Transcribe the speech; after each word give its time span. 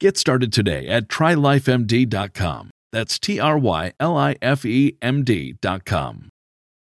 Get 0.00 0.16
started 0.16 0.50
today 0.50 0.88
at 0.88 1.08
trylifemd.com. 1.08 2.70
That's 2.90 3.18
T 3.18 3.38
R 3.38 3.58
Y 3.58 3.92
L 4.00 4.16
I 4.16 4.36
F 4.40 4.64
E 4.64 4.96
M 5.02 5.24
D.com. 5.24 6.30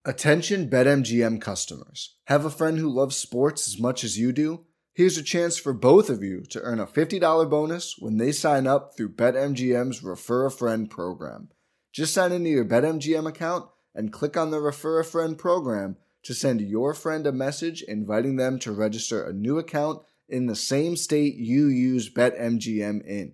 Attention 0.05 0.69
BetMGM 0.69 1.41
customers. 1.41 2.15
Have 2.27 2.45
a 2.45 2.51
friend 2.51 2.77
who 2.77 2.87
loves 2.87 3.17
sports 3.17 3.67
as 3.67 3.81
much 3.81 4.03
as 4.03 4.19
you 4.19 4.31
do? 4.31 4.65
Here's 4.93 5.17
a 5.17 5.23
chance 5.23 5.57
for 5.57 5.73
both 5.73 6.11
of 6.11 6.21
you 6.21 6.43
to 6.51 6.61
earn 6.61 6.79
a 6.79 6.85
$50 6.85 7.49
bonus 7.49 7.95
when 7.97 8.17
they 8.17 8.31
sign 8.31 8.67
up 8.67 8.95
through 8.95 9.15
BetMGM's 9.15 10.03
Refer 10.03 10.45
a 10.45 10.51
Friend 10.51 10.87
program. 10.87 11.49
Just 11.91 12.13
sign 12.13 12.31
into 12.31 12.51
your 12.51 12.65
BetMGM 12.65 13.27
account 13.27 13.67
and 13.95 14.13
click 14.13 14.37
on 14.37 14.51
the 14.51 14.61
Refer 14.61 14.99
a 14.99 15.03
Friend 15.03 15.35
program 15.35 15.97
to 16.21 16.35
send 16.35 16.61
your 16.61 16.93
friend 16.93 17.25
a 17.25 17.31
message 17.31 17.81
inviting 17.81 18.35
them 18.35 18.59
to 18.59 18.71
register 18.71 19.23
a 19.23 19.33
new 19.33 19.57
account 19.57 20.03
in 20.29 20.47
the 20.47 20.55
same 20.55 20.95
state 20.95 21.35
you 21.35 21.67
use 21.67 22.09
BetMGM 22.09 23.05
in. 23.05 23.33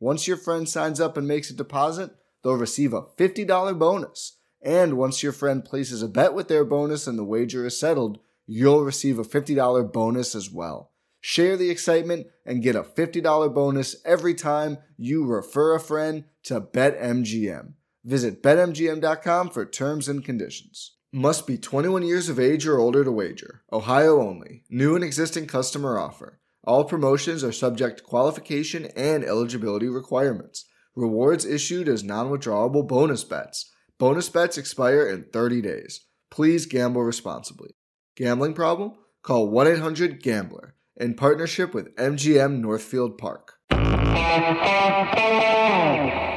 Once 0.00 0.26
your 0.26 0.36
friend 0.36 0.68
signs 0.68 1.00
up 1.00 1.16
and 1.16 1.28
makes 1.28 1.50
a 1.50 1.54
deposit, 1.54 2.10
they'll 2.42 2.54
receive 2.54 2.92
a 2.92 3.02
$50 3.02 3.78
bonus. 3.78 4.38
And 4.60 4.96
once 4.96 5.22
your 5.22 5.32
friend 5.32 5.64
places 5.64 6.02
a 6.02 6.08
bet 6.08 6.34
with 6.34 6.48
their 6.48 6.64
bonus 6.64 7.06
and 7.06 7.18
the 7.18 7.24
wager 7.24 7.66
is 7.66 7.78
settled, 7.78 8.18
you'll 8.46 8.84
receive 8.84 9.18
a 9.18 9.24
$50 9.24 9.92
bonus 9.92 10.34
as 10.34 10.50
well. 10.50 10.92
Share 11.20 11.56
the 11.56 11.70
excitement 11.70 12.26
and 12.44 12.62
get 12.62 12.74
a 12.74 12.82
$50 12.82 13.54
bonus 13.54 13.96
every 14.04 14.34
time 14.34 14.78
you 14.96 15.24
refer 15.24 15.74
a 15.74 15.80
friend 15.80 16.24
to 16.44 16.60
BetMGM. 16.60 17.74
Visit 18.04 18.42
BetMGM.com 18.42 19.50
for 19.50 19.64
terms 19.64 20.08
and 20.08 20.24
conditions. 20.24 20.96
Must 21.14 21.46
be 21.46 21.58
21 21.58 22.04
years 22.04 22.30
of 22.30 22.40
age 22.40 22.66
or 22.66 22.78
older 22.78 23.04
to 23.04 23.12
wager. 23.12 23.60
Ohio 23.70 24.22
only. 24.22 24.64
New 24.70 24.94
and 24.94 25.04
existing 25.04 25.46
customer 25.46 25.98
offer. 25.98 26.40
All 26.64 26.84
promotions 26.84 27.44
are 27.44 27.52
subject 27.52 27.98
to 27.98 28.04
qualification 28.04 28.86
and 28.96 29.22
eligibility 29.22 29.90
requirements. 29.90 30.64
Rewards 30.96 31.44
issued 31.44 31.86
as 31.86 32.02
non 32.02 32.30
withdrawable 32.30 32.88
bonus 32.88 33.24
bets. 33.24 33.70
Bonus 33.98 34.30
bets 34.30 34.56
expire 34.56 35.06
in 35.06 35.24
30 35.24 35.60
days. 35.60 36.00
Please 36.30 36.64
gamble 36.64 37.02
responsibly. 37.02 37.72
Gambling 38.16 38.54
problem? 38.54 38.92
Call 39.22 39.48
1 39.48 39.66
800 39.66 40.22
Gambler 40.22 40.76
in 40.96 41.12
partnership 41.12 41.74
with 41.74 41.94
MGM 41.96 42.60
Northfield 42.60 43.18
Park. 43.18 43.56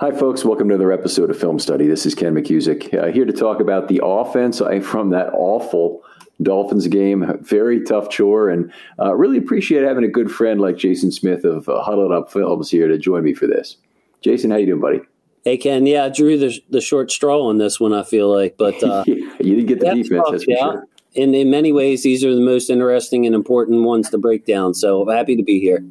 Hi, 0.00 0.12
folks. 0.12 0.44
Welcome 0.44 0.68
to 0.68 0.76
another 0.76 0.92
episode 0.92 1.28
of 1.28 1.36
Film 1.36 1.58
Study. 1.58 1.88
This 1.88 2.06
is 2.06 2.14
Ken 2.14 2.32
McKusick, 2.32 2.94
uh, 2.94 3.10
here 3.10 3.24
to 3.24 3.32
talk 3.32 3.58
about 3.58 3.88
the 3.88 4.00
offense 4.04 4.62
from 4.86 5.10
that 5.10 5.30
awful 5.32 6.04
Dolphins 6.40 6.86
game. 6.86 7.36
Very 7.40 7.82
tough 7.82 8.08
chore, 8.08 8.48
and 8.48 8.72
uh, 9.00 9.12
really 9.16 9.38
appreciate 9.38 9.82
having 9.82 10.04
a 10.04 10.08
good 10.08 10.30
friend 10.30 10.60
like 10.60 10.76
Jason 10.76 11.10
Smith 11.10 11.42
of 11.42 11.68
uh, 11.68 11.82
Huddled 11.82 12.12
Up 12.12 12.30
Films 12.30 12.70
here 12.70 12.86
to 12.86 12.96
join 12.96 13.24
me 13.24 13.34
for 13.34 13.48
this. 13.48 13.76
Jason, 14.20 14.52
how 14.52 14.58
you 14.58 14.66
doing, 14.66 14.80
buddy? 14.80 15.00
Hey 15.42 15.56
Ken, 15.56 15.84
yeah, 15.84 16.04
I 16.04 16.10
drew 16.10 16.38
the 16.38 16.56
the 16.70 16.80
short 16.80 17.10
straw 17.10 17.48
on 17.48 17.58
this 17.58 17.80
one. 17.80 17.92
I 17.92 18.04
feel 18.04 18.32
like, 18.32 18.56
but 18.56 18.80
uh, 18.84 19.02
you 19.06 19.26
didn't 19.40 19.66
get 19.66 19.80
the 19.80 19.94
defense. 19.94 20.22
Tough, 20.22 20.30
that's 20.30 20.44
for 20.44 20.50
yeah. 20.52 20.58
sure. 20.58 20.86
In 21.14 21.34
in 21.34 21.50
many 21.50 21.72
ways, 21.72 22.04
these 22.04 22.24
are 22.24 22.32
the 22.32 22.40
most 22.40 22.70
interesting 22.70 23.26
and 23.26 23.34
important 23.34 23.82
ones 23.82 24.10
to 24.10 24.18
break 24.18 24.46
down. 24.46 24.74
So 24.74 25.08
happy 25.08 25.34
to 25.34 25.42
be 25.42 25.58
here. 25.58 25.84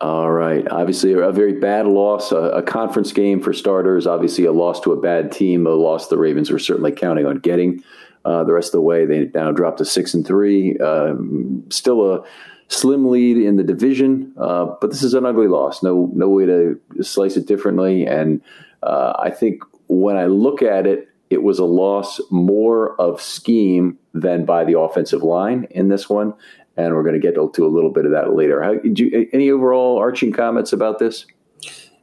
All 0.00 0.30
right. 0.30 0.66
Obviously, 0.70 1.12
a 1.12 1.32
very 1.32 1.54
bad 1.54 1.86
loss, 1.86 2.32
a, 2.32 2.36
a, 2.36 2.62
conference 2.62 3.12
game 3.12 3.40
for 3.40 3.52
starters. 3.52 4.06
Obviously, 4.06 4.44
a 4.44 4.52
loss 4.52 4.80
to 4.82 4.92
a 4.92 5.00
bad 5.00 5.32
team, 5.32 5.66
a 5.66 5.70
loss 5.70 6.08
the 6.08 6.18
Ravens 6.18 6.50
were 6.50 6.58
certainly 6.58 6.92
counting 6.92 7.26
on 7.26 7.38
getting. 7.38 7.82
Uh, 8.24 8.42
the 8.44 8.52
rest 8.52 8.68
of 8.68 8.72
the 8.72 8.80
way, 8.80 9.04
they 9.04 9.30
now 9.34 9.52
dropped 9.52 9.78
to 9.78 9.84
six 9.84 10.14
and 10.14 10.26
three. 10.26 10.78
Um, 10.78 11.64
still 11.70 12.14
a 12.14 12.24
slim 12.68 13.10
lead 13.10 13.36
in 13.36 13.56
the 13.56 13.62
division, 13.62 14.32
uh, 14.38 14.66
but 14.80 14.90
this 14.90 15.02
is 15.02 15.14
an 15.14 15.26
ugly 15.26 15.48
loss. 15.48 15.82
No, 15.82 16.10
no 16.14 16.28
way 16.28 16.46
to 16.46 16.80
slice 17.02 17.36
it 17.36 17.46
differently. 17.46 18.06
And 18.06 18.40
uh, 18.82 19.14
I 19.18 19.30
think 19.30 19.62
when 19.88 20.16
I 20.16 20.26
look 20.26 20.62
at 20.62 20.86
it, 20.86 21.08
it 21.30 21.42
was 21.42 21.58
a 21.58 21.64
loss 21.64 22.20
more 22.30 22.98
of 23.00 23.20
scheme 23.20 23.98
than 24.12 24.44
by 24.44 24.64
the 24.64 24.78
offensive 24.78 25.22
line 25.22 25.66
in 25.70 25.88
this 25.88 26.08
one 26.08 26.34
and 26.76 26.94
we're 26.94 27.02
going 27.02 27.14
to 27.14 27.20
get 27.20 27.34
to 27.34 27.66
a 27.66 27.68
little 27.68 27.90
bit 27.90 28.04
of 28.04 28.12
that 28.12 28.34
later. 28.34 28.62
How, 28.62 28.72
you, 28.82 29.28
any 29.32 29.50
overall 29.50 29.98
arching 29.98 30.32
comments 30.32 30.72
about 30.72 30.98
this? 30.98 31.26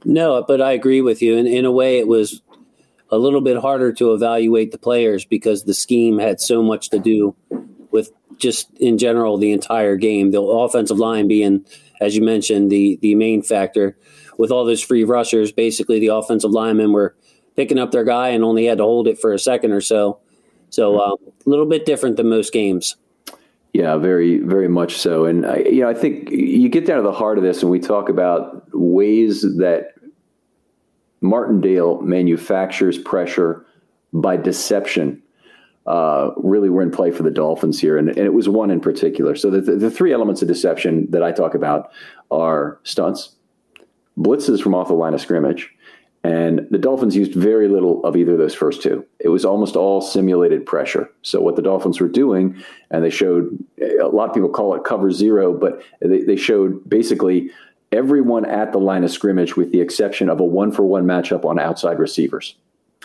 No, 0.05 0.43
but 0.47 0.61
I 0.61 0.71
agree 0.71 1.01
with 1.01 1.21
you. 1.21 1.37
In, 1.37 1.45
in 1.45 1.65
a 1.65 1.71
way, 1.71 1.99
it 1.99 2.07
was 2.07 2.41
a 3.09 3.17
little 3.17 3.41
bit 3.41 3.57
harder 3.57 3.91
to 3.93 4.13
evaluate 4.13 4.71
the 4.71 4.77
players 4.77 5.25
because 5.25 5.63
the 5.63 5.73
scheme 5.73 6.17
had 6.17 6.39
so 6.39 6.63
much 6.63 6.89
to 6.89 6.99
do 6.99 7.35
with 7.91 8.11
just 8.37 8.71
in 8.79 8.97
general 8.97 9.37
the 9.37 9.51
entire 9.51 9.97
game. 9.97 10.31
The 10.31 10.41
offensive 10.41 10.97
line 10.97 11.27
being, 11.27 11.65
as 11.99 12.15
you 12.15 12.21
mentioned, 12.23 12.71
the 12.71 12.97
the 13.01 13.15
main 13.15 13.41
factor. 13.43 13.97
With 14.37 14.49
all 14.49 14.65
those 14.65 14.81
free 14.81 15.03
rushers, 15.03 15.51
basically 15.51 15.99
the 15.99 16.07
offensive 16.07 16.51
linemen 16.51 16.93
were 16.93 17.15
picking 17.55 17.77
up 17.77 17.91
their 17.91 18.05
guy 18.05 18.29
and 18.29 18.43
only 18.43 18.65
had 18.65 18.79
to 18.79 18.83
hold 18.83 19.07
it 19.07 19.19
for 19.19 19.33
a 19.33 19.39
second 19.39 19.71
or 19.71 19.81
so. 19.81 20.19
So 20.69 20.97
uh, 20.99 21.15
a 21.45 21.49
little 21.49 21.65
bit 21.67 21.85
different 21.85 22.15
than 22.15 22.29
most 22.29 22.53
games. 22.53 22.95
Yeah, 23.73 23.95
very, 23.97 24.39
very 24.39 24.67
much 24.67 24.97
so. 24.97 25.25
And 25.25 25.45
I, 25.45 25.57
you 25.59 25.81
know, 25.81 25.89
I 25.89 25.93
think 25.93 26.29
you 26.29 26.67
get 26.67 26.85
down 26.85 26.97
to 26.97 27.03
the 27.03 27.13
heart 27.13 27.37
of 27.37 27.43
this, 27.43 27.61
and 27.61 27.71
we 27.71 27.79
talk 27.79 28.09
about 28.09 28.67
ways 28.73 29.41
that 29.41 29.93
Martindale 31.21 32.01
manufactures 32.01 32.97
pressure 32.97 33.65
by 34.11 34.35
deception. 34.37 35.21
Uh, 35.87 36.31
really 36.37 36.69
were 36.69 36.83
in 36.83 36.91
play 36.91 37.09
for 37.09 37.23
the 37.23 37.31
Dolphins 37.31 37.79
here, 37.79 37.97
and, 37.97 38.09
and 38.09 38.19
it 38.19 38.33
was 38.33 38.47
one 38.47 38.69
in 38.69 38.79
particular. 38.79 39.35
So 39.35 39.49
the, 39.49 39.61
the, 39.61 39.75
the 39.77 39.91
three 39.91 40.13
elements 40.13 40.43
of 40.43 40.47
deception 40.47 41.09
that 41.09 41.23
I 41.23 41.31
talk 41.31 41.55
about 41.55 41.91
are 42.29 42.79
stunts, 42.83 43.35
blitzes 44.15 44.61
from 44.61 44.75
off 44.75 44.89
the 44.89 44.93
line 44.93 45.15
of 45.15 45.21
scrimmage, 45.21 45.73
and 46.23 46.67
the 46.69 46.77
Dolphins 46.77 47.15
used 47.15 47.33
very 47.33 47.67
little 47.67 48.03
of 48.05 48.15
either 48.15 48.33
of 48.33 48.37
those 48.37 48.53
first 48.53 48.83
two. 48.83 49.05
It 49.19 49.29
was 49.29 49.43
almost 49.43 49.75
all 49.75 50.01
simulated 50.01 50.65
pressure. 50.65 51.11
So 51.23 51.41
what 51.41 51.55
the 51.55 51.63
Dolphins 51.63 51.99
were 51.99 52.07
doing, 52.07 52.63
and 52.91 53.03
they 53.03 53.09
showed 53.09 53.57
a 53.79 54.07
lot 54.07 54.29
of 54.29 54.33
people 54.35 54.49
call 54.49 54.75
it 54.75 54.83
cover 54.83 55.11
zero, 55.11 55.51
but 55.53 55.81
they, 55.99 56.21
they 56.21 56.35
showed 56.35 56.87
basically 56.87 57.49
everyone 57.91 58.45
at 58.45 58.71
the 58.71 58.77
line 58.77 59.03
of 59.03 59.11
scrimmage 59.11 59.55
with 59.57 59.71
the 59.71 59.81
exception 59.81 60.29
of 60.29 60.39
a 60.39 60.43
one 60.43 60.71
for 60.71 60.83
one 60.83 61.05
matchup 61.05 61.43
on 61.43 61.59
outside 61.59 61.97
receivers. 61.97 62.55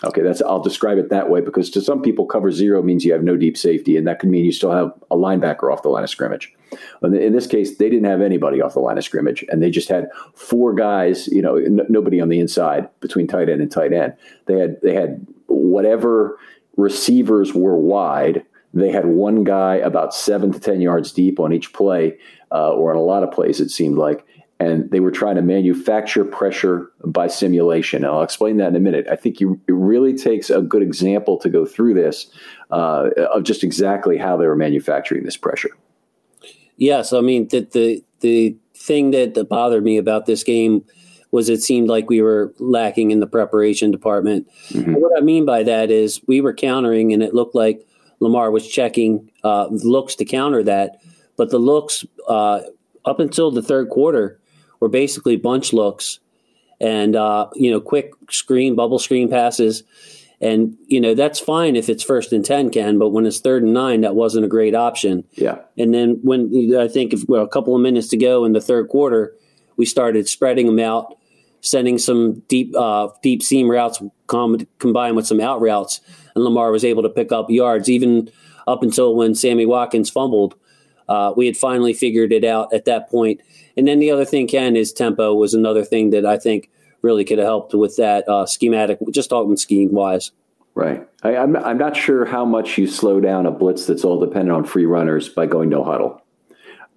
Okay, 0.03 0.21
that's 0.21 0.43
I'll 0.43 0.61
describe 0.61 0.99
it 0.99 1.09
that 1.09 1.29
way 1.29 1.41
because 1.41 1.71
to 1.71 1.81
some 1.81 2.03
people, 2.03 2.27
cover 2.27 2.51
zero 2.51 2.83
means 2.83 3.03
you 3.03 3.13
have 3.13 3.23
no 3.23 3.35
deep 3.35 3.57
safety, 3.57 3.97
and 3.97 4.05
that 4.07 4.19
could 4.19 4.29
mean 4.29 4.45
you 4.45 4.51
still 4.51 4.71
have 4.71 4.93
a 5.09 5.15
linebacker 5.15 5.73
off 5.73 5.81
the 5.81 5.89
line 5.89 6.03
of 6.03 6.09
scrimmage. 6.09 6.53
In 7.01 7.33
this 7.33 7.47
case, 7.47 7.77
they 7.77 7.89
didn't 7.89 8.05
have 8.05 8.21
anybody 8.21 8.61
off 8.61 8.73
the 8.75 8.79
line 8.79 8.99
of 8.99 9.03
scrimmage, 9.03 9.43
and 9.49 9.63
they 9.63 9.71
just 9.71 9.89
had 9.89 10.09
four 10.35 10.75
guys. 10.75 11.27
You 11.29 11.41
know, 11.41 11.55
n- 11.55 11.87
nobody 11.89 12.21
on 12.21 12.29
the 12.29 12.39
inside 12.39 12.89
between 12.99 13.25
tight 13.25 13.49
end 13.49 13.59
and 13.59 13.71
tight 13.71 13.91
end. 13.91 14.13
They 14.45 14.59
had 14.59 14.79
they 14.81 14.93
had 14.93 15.25
whatever 15.47 16.37
receivers 16.75 17.55
were 17.55 17.77
wide. 17.77 18.45
They 18.75 18.91
had 18.91 19.07
one 19.07 19.43
guy 19.43 19.77
about 19.77 20.13
seven 20.13 20.51
to 20.51 20.59
ten 20.59 20.79
yards 20.79 21.11
deep 21.11 21.39
on 21.39 21.53
each 21.53 21.73
play, 21.73 22.19
uh, 22.51 22.69
or 22.69 22.91
on 22.91 22.97
a 22.97 23.01
lot 23.01 23.23
of 23.23 23.31
plays. 23.31 23.59
It 23.59 23.71
seemed 23.71 23.97
like, 23.97 24.26
and 24.59 24.89
they 24.89 24.99
were 24.99 25.11
trying 25.11 25.35
to 25.35 25.41
manufacture 25.41 26.25
pressure 26.25 26.91
by 27.05 27.27
simulation. 27.27 28.03
And 28.03 28.11
I'll 28.11 28.23
explain 28.23 28.57
that 28.57 28.69
in 28.69 28.75
a 28.75 28.79
minute. 28.79 29.05
I 29.11 29.15
think 29.15 29.39
you, 29.39 29.59
it 29.67 29.73
really 29.73 30.15
takes 30.15 30.49
a 30.49 30.61
good 30.61 30.81
example 30.81 31.37
to 31.37 31.49
go 31.49 31.65
through 31.65 31.93
this 31.93 32.27
uh, 32.71 33.09
of 33.31 33.43
just 33.43 33.63
exactly 33.63 34.17
how 34.17 34.35
they 34.37 34.47
were 34.47 34.55
manufacturing 34.55 35.23
this 35.23 35.37
pressure. 35.37 35.69
Yes, 36.77 37.13
I 37.13 37.21
mean 37.21 37.47
the 37.47 37.61
the 37.61 38.03
the 38.19 38.55
thing 38.75 39.11
that, 39.11 39.33
that 39.33 39.49
bothered 39.49 39.83
me 39.83 39.97
about 39.97 40.25
this 40.25 40.43
game 40.43 40.85
was 41.31 41.49
it 41.49 41.61
seemed 41.61 41.89
like 41.89 42.09
we 42.09 42.21
were 42.21 42.53
lacking 42.59 43.11
in 43.11 43.19
the 43.19 43.27
preparation 43.27 43.91
department. 43.91 44.47
Mm-hmm. 44.69 44.93
What 44.93 45.11
I 45.17 45.21
mean 45.21 45.45
by 45.45 45.63
that 45.63 45.91
is 45.91 46.21
we 46.27 46.39
were 46.41 46.53
countering, 46.53 47.13
and 47.13 47.21
it 47.21 47.33
looked 47.33 47.55
like 47.55 47.85
Lamar 48.19 48.51
was 48.51 48.67
checking 48.67 49.31
uh, 49.43 49.67
looks 49.69 50.15
to 50.15 50.25
counter 50.25 50.63
that, 50.63 51.01
but 51.35 51.49
the 51.49 51.59
looks 51.59 52.05
uh, 52.27 52.61
up 53.05 53.19
until 53.19 53.51
the 53.51 53.61
third 53.61 53.89
quarter 53.89 54.39
were 54.79 54.89
basically 54.89 55.35
bunch 55.35 55.73
looks 55.73 56.19
and 56.79 57.15
uh, 57.15 57.47
you 57.55 57.71
know 57.71 57.81
quick 57.81 58.11
screen 58.29 58.75
bubble 58.75 58.99
screen 58.99 59.29
passes 59.29 59.83
and 60.39 60.77
you 60.87 61.01
know 61.01 61.15
that's 61.15 61.39
fine 61.39 61.75
if 61.75 61.89
it's 61.89 62.03
first 62.03 62.31
and 62.31 62.45
ten, 62.45 62.69
Ken. 62.69 62.99
But 62.99 63.09
when 63.09 63.25
it's 63.25 63.39
third 63.39 63.63
and 63.63 63.73
nine, 63.73 64.01
that 64.01 64.15
wasn't 64.15 64.45
a 64.45 64.47
great 64.47 64.75
option. 64.75 65.23
Yeah. 65.33 65.59
And 65.77 65.93
then 65.93 66.19
when 66.21 66.75
I 66.77 66.87
think 66.87 67.13
if 67.13 67.27
well, 67.27 67.43
a 67.43 67.47
couple 67.47 67.75
of 67.75 67.81
minutes 67.81 68.07
to 68.09 68.17
go 68.17 68.45
in 68.45 68.53
the 68.53 68.61
third 68.61 68.89
quarter, 68.89 69.35
we 69.77 69.85
started 69.85 70.29
spreading 70.29 70.67
them 70.67 70.79
out, 70.79 71.17
sending 71.61 71.97
some 71.97 72.41
deep 72.47 72.75
uh, 72.75 73.09
deep 73.23 73.41
seam 73.41 73.69
routes 73.69 74.01
com- 74.27 74.67
combined 74.77 75.15
with 75.15 75.25
some 75.25 75.41
out 75.41 75.59
routes, 75.59 76.01
and 76.35 76.43
Lamar 76.43 76.71
was 76.71 76.85
able 76.85 77.01
to 77.03 77.09
pick 77.09 77.31
up 77.31 77.49
yards 77.49 77.89
even 77.89 78.29
up 78.67 78.83
until 78.83 79.15
when 79.15 79.33
Sammy 79.33 79.65
Watkins 79.65 80.09
fumbled. 80.09 80.55
Uh, 81.09 81.33
we 81.35 81.45
had 81.45 81.55
finally 81.57 81.93
figured 81.93 82.33
it 82.33 82.43
out 82.43 82.73
at 82.73 82.85
that 82.85 83.09
point. 83.09 83.41
And 83.77 83.87
then 83.87 83.99
the 83.99 84.11
other 84.11 84.25
thing, 84.25 84.47
Ken, 84.47 84.75
is 84.75 84.91
tempo 84.91 85.35
was 85.35 85.53
another 85.53 85.85
thing 85.85 86.09
that 86.09 86.25
I 86.25 86.37
think 86.37 86.69
really 87.01 87.23
could 87.23 87.37
have 87.37 87.47
helped 87.47 87.73
with 87.73 87.95
that 87.97 88.27
uh, 88.27 88.45
schematic, 88.45 88.99
just 89.11 89.29
talking 89.29 89.55
scheme 89.55 89.91
wise. 89.91 90.31
Right. 90.73 91.07
I, 91.23 91.37
I'm, 91.37 91.55
I'm 91.55 91.77
not 91.77 91.95
sure 91.95 92.25
how 92.25 92.43
much 92.43 92.77
you 92.77 92.87
slow 92.87 93.19
down 93.19 93.45
a 93.45 93.51
blitz 93.51 93.85
that's 93.85 94.03
all 94.03 94.19
dependent 94.19 94.55
on 94.55 94.63
free 94.63 94.85
runners 94.85 95.29
by 95.29 95.45
going 95.45 95.69
no 95.69 95.83
huddle. 95.83 96.21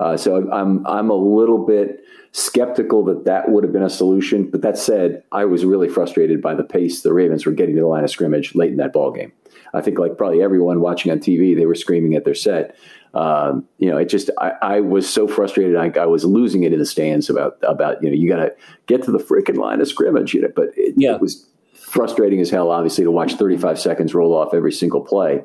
Uh, 0.00 0.17
so 0.17 0.50
I'm 0.50 0.85
I'm 0.87 1.11
a 1.11 1.14
little 1.14 1.64
bit 1.64 2.02
skeptical 2.32 3.05
that 3.05 3.26
that 3.26 3.50
would 3.50 3.62
have 3.64 3.73
been 3.73 3.82
a 3.82 3.91
solution. 3.91 4.50
But 4.50 4.62
that 4.62 4.79
said, 4.79 5.23
I 5.31 5.44
was 5.44 5.64
really 5.64 5.88
frustrated 5.88 6.41
by 6.41 6.55
the 6.55 6.64
pace 6.64 7.02
the 7.02 7.12
Ravens 7.12 7.44
were 7.44 7.52
getting 7.52 7.75
to 7.75 7.82
the 7.82 7.87
line 7.87 8.02
of 8.02 8.11
scrimmage 8.11 8.55
late 8.55 8.70
in 8.70 8.79
that 8.79 8.94
ball 8.94 9.12
game. 9.12 9.32
I 9.75 9.82
think 9.82 9.99
like 9.99 10.17
probably 10.17 10.43
everyone 10.43 10.81
watching 10.81 11.12
on 11.12 11.19
TV, 11.19 11.55
they 11.55 11.67
were 11.67 11.75
screaming 11.75 12.14
at 12.14 12.25
their 12.25 12.35
set. 12.35 12.76
Um, 13.12 13.69
you 13.79 13.91
know, 13.91 13.99
it 13.99 14.08
just 14.08 14.31
I, 14.38 14.52
I 14.62 14.81
was 14.81 15.08
so 15.08 15.29
frustrated. 15.29 15.76
I, 15.76 15.93
I, 16.00 16.06
was 16.06 16.25
losing 16.25 16.62
it 16.62 16.73
in 16.73 16.79
the 16.79 16.87
stands 16.87 17.29
about 17.29 17.58
about 17.62 18.02
you 18.02 18.08
know 18.08 18.17
you 18.17 18.29
got 18.29 18.37
to 18.37 18.55
get 18.87 19.02
to 19.02 19.12
the 19.12 19.19
freaking 19.19 19.58
line 19.58 19.81
of 19.81 19.88
scrimmage. 19.88 20.32
You 20.32 20.43
know, 20.43 20.52
but 20.55 20.69
it, 20.76 20.94
yeah. 20.97 21.17
it 21.17 21.20
was 21.20 21.47
frustrating 21.75 22.41
as 22.41 22.50
hell, 22.50 22.70
obviously, 22.70 23.05
to 23.05 23.11
watch 23.11 23.35
35 23.35 23.79
seconds 23.79 24.14
roll 24.14 24.32
off 24.32 24.55
every 24.55 24.73
single 24.73 25.00
play. 25.00 25.43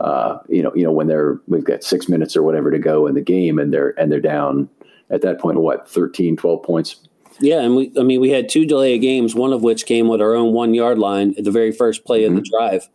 Uh, 0.00 0.38
you 0.48 0.62
know, 0.62 0.72
you 0.74 0.84
know 0.84 0.92
when 0.92 1.06
they're 1.06 1.40
we've 1.46 1.64
got 1.64 1.82
six 1.82 2.08
minutes 2.08 2.36
or 2.36 2.42
whatever 2.42 2.70
to 2.70 2.78
go 2.78 3.06
in 3.06 3.14
the 3.14 3.22
game, 3.22 3.58
and 3.58 3.72
they're 3.72 3.98
and 3.98 4.12
they're 4.12 4.20
down 4.20 4.68
at 5.10 5.22
that 5.22 5.40
point 5.40 5.58
what 5.58 5.88
13, 5.88 6.36
12 6.36 6.62
points. 6.62 6.96
Yeah, 7.40 7.60
and 7.60 7.76
we 7.76 7.92
I 7.98 8.02
mean 8.02 8.20
we 8.20 8.30
had 8.30 8.48
two 8.48 8.66
delay 8.66 8.98
games, 8.98 9.34
one 9.34 9.52
of 9.52 9.62
which 9.62 9.86
came 9.86 10.08
with 10.08 10.20
our 10.20 10.34
own 10.34 10.52
one 10.52 10.74
yard 10.74 10.98
line 10.98 11.34
at 11.38 11.44
the 11.44 11.50
very 11.50 11.72
first 11.72 12.04
play 12.04 12.22
mm-hmm. 12.22 12.36
of 12.36 12.44
the 12.44 12.50
mm-hmm. 12.50 12.68
drive. 12.68 12.88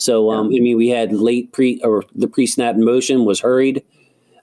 So 0.00 0.30
um, 0.30 0.46
I 0.46 0.60
mean, 0.60 0.76
we 0.76 0.88
had 0.88 1.12
late 1.12 1.52
pre 1.52 1.80
or 1.82 2.04
the 2.14 2.26
pre 2.26 2.46
snap 2.46 2.76
motion 2.76 3.24
was 3.24 3.40
hurried 3.40 3.84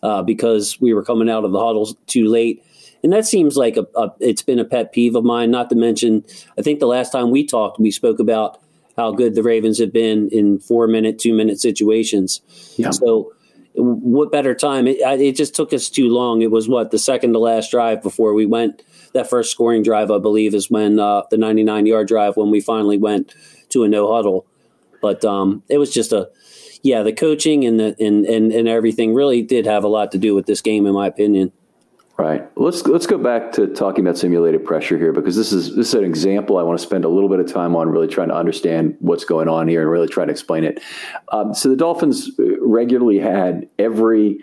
uh, 0.04 0.22
because 0.22 0.80
we 0.80 0.94
were 0.94 1.04
coming 1.04 1.30
out 1.30 1.44
of 1.44 1.52
the 1.52 1.60
huddles 1.60 1.96
too 2.06 2.28
late, 2.28 2.64
and 3.04 3.12
that 3.12 3.26
seems 3.26 3.58
like 3.58 3.76
a, 3.76 3.88
a, 3.96 4.14
it's 4.20 4.44
been 4.44 4.60
a 4.60 4.66
pet 4.66 4.94
peeve 4.94 5.16
of 5.16 5.24
mine. 5.24 5.50
Not 5.50 5.70
to 5.72 5.76
mention, 5.76 6.24
I 6.58 6.62
think 6.62 6.80
the 6.80 6.88
last 6.88 7.12
time 7.12 7.32
we 7.32 7.44
talked, 7.44 7.80
we 7.80 7.92
spoke 7.92 8.20
about 8.20 8.62
how 8.98 9.12
good 9.12 9.36
the 9.36 9.44
Ravens 9.44 9.80
have 9.80 9.94
been 9.94 10.30
in 10.30 10.60
four 10.60 10.88
minute, 10.88 11.20
two 11.20 11.34
minute 11.34 11.60
situations. 11.60 12.42
Yeah. 12.78 12.90
So 12.90 13.34
what 13.74 14.32
better 14.32 14.56
time? 14.56 14.88
It, 14.88 14.98
it 15.00 15.36
just 15.36 15.56
took 15.56 15.72
us 15.72 15.90
too 15.90 16.10
long. 16.10 16.42
It 16.42 16.50
was 16.50 16.68
what 16.68 16.90
the 16.90 16.98
second 16.98 17.34
to 17.34 17.40
last 17.40 17.70
drive 17.72 18.02
before 18.02 18.34
we 18.34 18.46
went. 18.46 18.82
That 19.14 19.30
first 19.30 19.52
scoring 19.52 19.84
drive, 19.84 20.10
I 20.10 20.18
believe, 20.18 20.56
is 20.56 20.70
when 20.70 21.00
uh, 21.00 21.24
the 21.30 21.38
99 21.38 21.86
yard 21.86 22.08
drive 22.08 22.36
when 22.38 22.50
we 22.50 22.60
finally 22.60 22.98
went 22.98 23.34
to 23.70 23.84
a 23.84 23.88
no 23.88 24.14
huddle. 24.14 24.48
But 25.02 25.24
um, 25.24 25.64
it 25.70 25.78
was 25.78 25.94
just 25.94 26.12
a 26.12 26.30
yeah, 26.82 27.04
the 27.04 27.14
coaching 27.14 27.66
and 27.66 27.80
the 27.80 27.96
and, 28.00 28.26
and 28.26 28.52
and 28.52 28.68
everything 28.68 29.14
really 29.14 29.42
did 29.42 29.66
have 29.66 29.84
a 29.84 29.88
lot 29.88 30.12
to 30.14 30.18
do 30.18 30.34
with 30.34 30.46
this 30.48 30.62
game, 30.62 30.86
in 30.88 30.94
my 30.94 31.08
opinion. 31.08 31.52
Right. 32.18 32.50
Let's 32.58 32.84
let's 32.88 33.06
go 33.06 33.20
back 33.20 33.52
to 33.54 33.68
talking 33.68 34.04
about 34.04 34.18
simulated 34.18 34.66
pressure 34.66 34.98
here 34.98 35.14
because 35.14 35.36
this 35.36 35.54
is 35.54 35.76
this 35.76 35.90
is 35.90 35.94
an 35.94 36.04
example 36.04 36.58
I 36.58 36.64
want 36.64 36.80
to 36.80 36.84
spend 36.84 37.06
a 37.06 37.10
little 37.10 37.30
bit 37.30 37.40
of 37.40 37.46
time 37.46 37.76
on, 37.76 37.90
really 37.90 38.08
trying 38.08 38.30
to 38.30 38.36
understand 38.36 38.98
what's 39.00 39.24
going 39.24 39.48
on 39.48 39.68
here 39.68 39.84
and 39.84 39.92
really 39.92 40.08
trying 40.08 40.28
to 40.28 40.32
explain 40.32 40.64
it. 40.64 40.82
Um, 41.32 41.54
so 41.54 41.70
the 41.70 41.76
Dolphins 41.76 42.32
regularly 42.60 43.20
had 43.20 43.70
every 43.78 44.40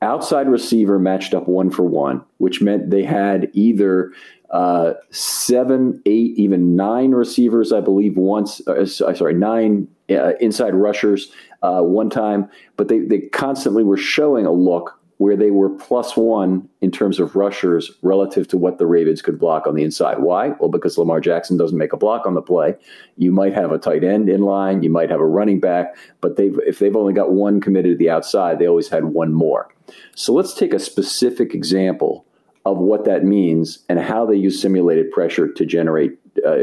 outside 0.00 0.48
receiver 0.48 1.00
matched 1.00 1.34
up 1.34 1.48
one 1.48 1.70
for 1.70 1.82
one, 1.82 2.24
which 2.36 2.62
meant 2.62 2.90
they 2.90 3.02
had 3.02 3.50
either 3.52 4.12
uh, 4.50 4.94
seven, 5.10 6.00
eight, 6.06 6.36
even 6.36 6.76
nine 6.76 7.10
receivers, 7.10 7.72
I 7.72 7.80
believe, 7.80 8.16
once. 8.16 8.66
Uh, 8.66 8.86
sorry, 8.86 9.34
nine 9.34 9.88
uh, 10.08 10.34
inside 10.40 10.74
rushers 10.74 11.32
uh, 11.62 11.80
one 11.80 12.10
time, 12.10 12.48
but 12.76 12.88
they, 12.88 13.00
they 13.00 13.20
constantly 13.20 13.82
were 13.82 13.96
showing 13.96 14.46
a 14.46 14.52
look 14.52 14.97
where 15.18 15.36
they 15.36 15.50
were 15.50 15.68
plus 15.68 16.16
one 16.16 16.68
in 16.80 16.90
terms 16.90 17.20
of 17.20 17.36
rushers 17.36 17.90
relative 18.02 18.46
to 18.48 18.56
what 18.56 18.78
the 18.78 18.86
Ravens 18.86 19.20
could 19.20 19.38
block 19.38 19.66
on 19.66 19.74
the 19.74 19.82
inside. 19.82 20.20
Why? 20.20 20.50
Well, 20.60 20.70
because 20.70 20.96
Lamar 20.96 21.20
Jackson 21.20 21.56
doesn't 21.56 21.76
make 21.76 21.92
a 21.92 21.96
block 21.96 22.24
on 22.24 22.34
the 22.34 22.42
play. 22.42 22.76
You 23.16 23.32
might 23.32 23.52
have 23.52 23.72
a 23.72 23.78
tight 23.78 24.04
end 24.04 24.28
in 24.28 24.42
line, 24.42 24.82
you 24.82 24.90
might 24.90 25.10
have 25.10 25.20
a 25.20 25.26
running 25.26 25.60
back, 25.60 25.96
but 26.20 26.36
they've, 26.36 26.58
if 26.66 26.78
they've 26.78 26.96
only 26.96 27.12
got 27.12 27.32
one 27.32 27.60
committed 27.60 27.92
to 27.92 27.98
the 27.98 28.10
outside, 28.10 28.58
they 28.58 28.68
always 28.68 28.88
had 28.88 29.06
one 29.06 29.32
more. 29.32 29.68
So 30.14 30.32
let's 30.32 30.54
take 30.54 30.72
a 30.72 30.78
specific 30.78 31.52
example 31.52 32.24
of 32.64 32.78
what 32.78 33.04
that 33.04 33.24
means 33.24 33.80
and 33.88 33.98
how 33.98 34.24
they 34.26 34.36
use 34.36 34.60
simulated 34.60 35.10
pressure 35.10 35.50
to 35.52 35.66
generate 35.66 36.18
uh, 36.46 36.54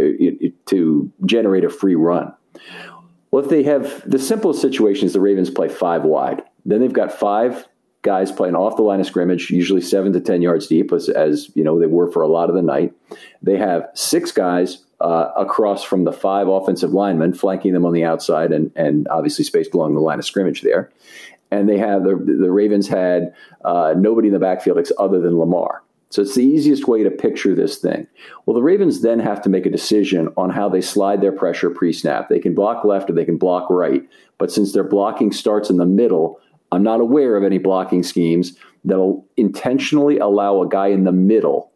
to 0.68 1.12
generate 1.26 1.66
a 1.66 1.70
free 1.70 1.96
run. 1.96 2.34
Well, 3.32 3.44
if 3.44 3.50
they 3.50 3.64
have 3.64 4.10
the 4.10 4.20
simplest 4.20 4.62
situation 4.62 5.08
is 5.08 5.14
the 5.14 5.20
Ravens 5.20 5.50
play 5.50 5.68
five 5.68 6.04
wide, 6.04 6.44
then 6.64 6.80
they've 6.80 6.94
got 6.94 7.12
five 7.12 7.68
guys 8.06 8.32
playing 8.32 8.56
off 8.56 8.78
the 8.78 8.84
line 8.84 9.02
of 9.02 9.06
scrimmage, 9.06 9.50
usually 9.50 9.82
seven 9.82 10.14
to 10.14 10.22
ten 10.22 10.42
yards 10.42 10.68
deep, 10.68 10.94
as, 10.94 11.10
as 11.10 11.50
you 11.56 11.64
know 11.66 11.80
they 11.80 11.88
were 11.88 12.10
for 12.10 12.22
a 12.22 12.28
lot 12.28 12.50
of 12.50 12.56
the 12.56 12.62
night. 12.62 12.94
They 13.42 13.58
have 13.58 13.90
six 13.96 14.32
guys 14.32 14.86
uh, 15.02 15.32
across 15.36 15.84
from 15.84 16.06
the 16.06 16.14
five 16.14 16.48
offensive 16.48 16.94
linemen, 16.94 17.34
flanking 17.34 17.74
them 17.74 17.86
on 17.86 17.94
the 17.94 18.06
outside, 18.06 18.54
and 18.54 18.72
and 18.76 19.08
obviously 19.10 19.44
spaced 19.44 19.74
along 19.74 19.96
the 19.96 20.08
line 20.10 20.20
of 20.20 20.26
scrimmage 20.26 20.62
there. 20.62 20.90
and 21.52 21.70
they 21.70 21.78
have 21.78 22.04
the 22.04 22.16
the 22.16 22.52
Ravens 22.52 22.88
had 22.88 23.34
uh, 23.64 23.94
nobody 23.98 24.28
in 24.28 24.34
the 24.34 24.40
backfield 24.40 24.80
other 24.98 25.20
than 25.20 25.38
Lamar. 25.38 25.82
So 26.10 26.22
it's 26.22 26.36
the 26.36 26.46
easiest 26.46 26.88
way 26.88 27.04
to 27.04 27.12
picture 27.12 27.56
this 27.56 27.78
thing. 27.78 28.08
Well, 28.46 28.54
the 28.54 28.62
Ravens 28.62 29.02
then 29.02 29.20
have 29.20 29.42
to 29.42 29.50
make 29.50 29.66
a 29.66 29.72
decision 29.72 30.30
on 30.38 30.50
how 30.52 30.70
they 30.70 30.80
slide 30.80 31.20
their 31.20 31.32
pressure 31.32 31.70
pre-snap. 31.70 32.30
They 32.30 32.40
can 32.40 32.54
block 32.54 32.86
left 32.86 33.10
or 33.10 33.14
they 33.14 33.26
can 33.26 33.38
block 33.38 33.70
right, 33.70 34.08
but 34.38 34.52
since 34.52 34.72
their 34.72 34.84
blocking 34.84 35.32
starts 35.32 35.70
in 35.70 35.78
the 35.78 35.86
middle, 35.86 36.40
I'm 36.76 36.84
not 36.84 37.00
aware 37.00 37.36
of 37.36 37.44
any 37.44 37.58
blocking 37.58 38.04
schemes 38.04 38.58
that'll 38.84 39.26
intentionally 39.38 40.18
allow 40.20 40.62
a 40.62 40.68
guy 40.68 40.88
in 40.88 41.06
the 41.06 41.12
middle 41.12 41.72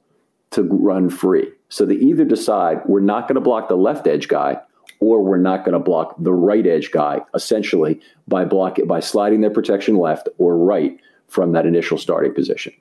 to 0.52 0.64
run 0.64 1.10
free. 1.10 1.50
So 1.70 1.86
they 1.86 1.96
either 1.96 2.26
decide 2.26 2.82
we're 2.86 3.00
not 3.00 3.28
going 3.28 3.36
to 3.36 3.42
block 3.42 3.70
the 3.70 3.76
left 3.76 4.08
edge 4.08 4.28
guy 4.28 4.60
or 5.00 5.24
we're 5.24 5.38
not 5.38 5.64
going 5.64 5.74
to 5.74 5.80
block 5.80 6.16
the 6.20 6.34
right 6.34 6.66
edge 6.66 6.92
guy 6.92 7.22
essentially 7.34 8.02
by 8.28 8.44
block 8.44 8.78
by 8.88 9.00
sliding 9.00 9.42
their 9.42 9.52
protection 9.52 9.98
left 9.98 10.28
or 10.38 10.58
right 10.58 11.00
from 11.28 11.54
that 11.54 11.66
initial 11.66 11.98
starting 11.98 12.34
position. 12.34 12.74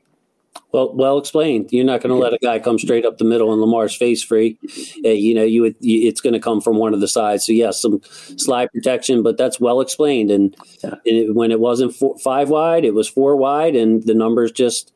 Well, 0.70 0.94
well 0.94 1.16
explained. 1.16 1.70
You're 1.72 1.86
not 1.86 2.02
going 2.02 2.14
to 2.14 2.20
let 2.22 2.34
a 2.34 2.38
guy 2.42 2.58
come 2.58 2.78
straight 2.78 3.06
up 3.06 3.16
the 3.16 3.24
middle 3.24 3.52
and 3.52 3.60
Lamar's 3.60 3.96
face 3.96 4.22
free. 4.22 4.58
Uh, 5.02 5.08
you 5.08 5.34
know, 5.34 5.42
you 5.42 5.62
would. 5.62 5.76
You, 5.80 6.06
it's 6.06 6.20
going 6.20 6.34
to 6.34 6.40
come 6.40 6.60
from 6.60 6.76
one 6.76 6.92
of 6.92 7.00
the 7.00 7.08
sides. 7.08 7.46
So 7.46 7.52
yes, 7.52 7.80
some 7.80 8.02
slide 8.36 8.70
protection, 8.72 9.22
but 9.22 9.38
that's 9.38 9.58
well 9.58 9.80
explained. 9.80 10.30
And, 10.30 10.54
yeah. 10.84 10.96
it, 11.06 11.34
when 11.34 11.52
it 11.52 11.60
wasn't 11.60 11.94
four, 11.94 12.18
five 12.18 12.50
wide, 12.50 12.84
it 12.84 12.92
was 12.92 13.08
four 13.08 13.34
wide, 13.36 13.76
and 13.76 14.02
the 14.02 14.14
numbers 14.14 14.52
just 14.52 14.92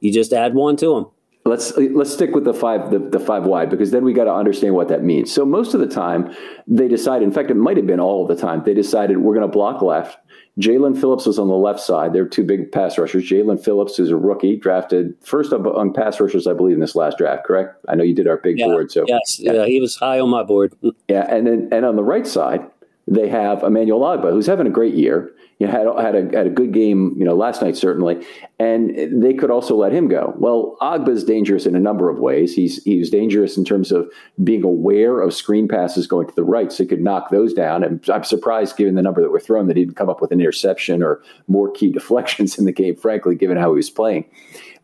you 0.00 0.12
just 0.12 0.32
add 0.32 0.54
one 0.54 0.76
to 0.76 0.94
them. 0.94 1.06
Let's 1.44 1.76
let's 1.76 2.12
stick 2.12 2.34
with 2.34 2.44
the 2.44 2.52
five 2.52 2.90
the, 2.90 2.98
the 2.98 3.20
five 3.20 3.44
wide 3.44 3.70
because 3.70 3.90
then 3.92 4.04
we 4.04 4.12
got 4.12 4.24
to 4.24 4.32
understand 4.32 4.74
what 4.74 4.88
that 4.88 5.02
means. 5.02 5.32
So 5.32 5.44
most 5.44 5.72
of 5.72 5.80
the 5.80 5.86
time 5.86 6.34
they 6.66 6.86
decide. 6.86 7.22
In 7.22 7.32
fact, 7.32 7.50
it 7.50 7.56
might 7.56 7.76
have 7.76 7.86
been 7.86 8.00
all 8.00 8.22
of 8.22 8.28
the 8.28 8.40
time 8.40 8.62
they 8.64 8.74
decided 8.74 9.18
we're 9.18 9.34
going 9.34 9.46
to 9.46 9.52
block 9.52 9.80
left. 9.80 10.18
Jaelan 10.58 10.98
Phillips 10.98 11.26
was 11.26 11.38
on 11.38 11.48
the 11.48 11.54
left 11.54 11.80
side. 11.80 12.12
They're 12.12 12.26
two 12.26 12.44
big 12.44 12.72
pass 12.72 12.98
rushers. 12.98 13.24
Jaelan 13.24 13.62
Phillips 13.62 13.98
is 13.98 14.10
a 14.10 14.16
rookie, 14.16 14.56
drafted 14.56 15.14
first 15.22 15.52
up 15.52 15.64
on 15.66 15.92
pass 15.92 16.20
rushers, 16.20 16.46
I 16.46 16.52
believe, 16.52 16.74
in 16.74 16.80
this 16.80 16.96
last 16.96 17.18
draft. 17.18 17.44
Correct? 17.44 17.74
I 17.88 17.94
know 17.94 18.04
you 18.04 18.14
did 18.14 18.26
our 18.26 18.36
big 18.36 18.58
yeah, 18.58 18.66
board. 18.66 18.90
So 18.90 19.04
yes, 19.06 19.38
yeah. 19.38 19.52
yeah, 19.52 19.66
he 19.66 19.80
was 19.80 19.96
high 19.96 20.18
on 20.18 20.28
my 20.28 20.42
board. 20.42 20.74
yeah, 21.08 21.26
and 21.34 21.46
then 21.46 21.68
and 21.72 21.84
on 21.84 21.96
the 21.96 22.04
right 22.04 22.26
side 22.26 22.68
they 23.06 23.28
have 23.28 23.62
Emmanuel 23.62 24.00
Ogbah, 24.00 24.30
who's 24.32 24.46
having 24.46 24.66
a 24.66 24.70
great 24.70 24.94
year 24.94 25.32
you 25.60 25.66
know, 25.66 25.72
had 25.72 26.14
had 26.14 26.14
a 26.14 26.36
had 26.36 26.46
a 26.46 26.50
good 26.50 26.72
game, 26.72 27.14
you 27.18 27.24
know, 27.24 27.36
last 27.36 27.60
night 27.60 27.76
certainly, 27.76 28.26
and 28.58 29.22
they 29.22 29.34
could 29.34 29.50
also 29.50 29.76
let 29.76 29.92
him 29.92 30.08
go. 30.08 30.34
Well, 30.38 30.76
Ogbah 30.80 31.10
is 31.10 31.22
dangerous 31.22 31.66
in 31.66 31.76
a 31.76 31.80
number 31.80 32.08
of 32.08 32.18
ways. 32.18 32.54
He's 32.54 32.82
he's 32.82 33.10
dangerous 33.10 33.58
in 33.58 33.64
terms 33.66 33.92
of 33.92 34.10
being 34.42 34.64
aware 34.64 35.20
of 35.20 35.34
screen 35.34 35.68
passes 35.68 36.06
going 36.06 36.26
to 36.28 36.34
the 36.34 36.44
right, 36.44 36.72
so 36.72 36.82
he 36.82 36.88
could 36.88 37.02
knock 37.02 37.30
those 37.30 37.52
down. 37.52 37.84
And 37.84 38.02
I'm 38.08 38.24
surprised, 38.24 38.78
given 38.78 38.94
the 38.94 39.02
number 39.02 39.20
that 39.20 39.30
were 39.30 39.38
thrown, 39.38 39.68
that 39.68 39.76
he 39.76 39.84
didn't 39.84 39.98
come 39.98 40.08
up 40.08 40.22
with 40.22 40.32
an 40.32 40.40
interception 40.40 41.02
or 41.02 41.22
more 41.46 41.70
key 41.70 41.92
deflections 41.92 42.58
in 42.58 42.64
the 42.64 42.72
game. 42.72 42.96
Frankly, 42.96 43.36
given 43.36 43.58
how 43.58 43.70
he 43.70 43.76
was 43.76 43.90
playing, 43.90 44.24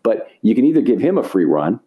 but 0.02 0.28
you 0.42 0.54
can 0.54 0.66
either 0.66 0.82
give 0.82 1.00
him 1.00 1.16
a 1.16 1.24
free 1.24 1.46
run 1.46 1.80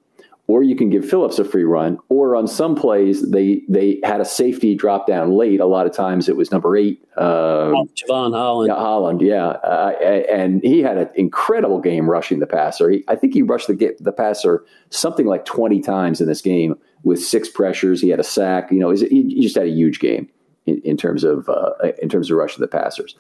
or 0.49 0.63
you 0.63 0.75
can 0.75 0.89
give 0.89 1.07
Phillips 1.07 1.37
a 1.37 1.45
free 1.45 1.63
run. 1.63 1.99
Or 2.09 2.35
on 2.35 2.47
some 2.47 2.73
plays, 2.75 3.29
they 3.29 3.61
they 3.69 3.99
had 4.03 4.19
a 4.19 4.25
safety 4.25 4.73
drop 4.73 5.05
down 5.05 5.31
late. 5.31 5.59
A 5.59 5.65
lot 5.65 5.85
of 5.85 5.93
times 5.93 6.27
it 6.27 6.35
was 6.35 6.51
number 6.51 6.75
eight, 6.75 7.05
uh, 7.15 7.71
Jevon 7.93 8.33
Holland. 8.33 8.69
Yeah, 8.69 8.75
Holland, 8.75 9.21
yeah, 9.21 9.47
uh, 9.47 9.93
and 10.27 10.59
he 10.63 10.79
had 10.79 10.97
an 10.97 11.09
incredible 11.13 11.79
game 11.79 12.09
rushing 12.09 12.39
the 12.39 12.47
passer. 12.47 12.89
He, 12.89 13.03
I 13.07 13.15
think 13.15 13.35
he 13.35 13.43
rushed 13.43 13.67
the 13.67 13.95
the 13.99 14.11
passer 14.11 14.65
something 14.89 15.27
like 15.27 15.45
twenty 15.45 15.81
times 15.81 16.19
in 16.19 16.27
this 16.27 16.41
game 16.41 16.73
with 17.03 17.23
six 17.23 17.47
pressures. 17.47 18.01
He 18.01 18.09
had 18.09 18.19
a 18.19 18.23
sack. 18.23 18.71
You 18.71 18.79
know, 18.79 18.89
he 18.89 19.41
just 19.43 19.55
had 19.55 19.67
a 19.67 19.71
huge 19.71 19.99
game 19.99 20.27
in, 20.65 20.81
in 20.81 20.97
terms 20.97 21.23
of 21.23 21.47
uh, 21.47 21.73
in 22.01 22.09
terms 22.09 22.31
of 22.31 22.37
rushing 22.37 22.61
the 22.61 22.67
passers. 22.67 23.15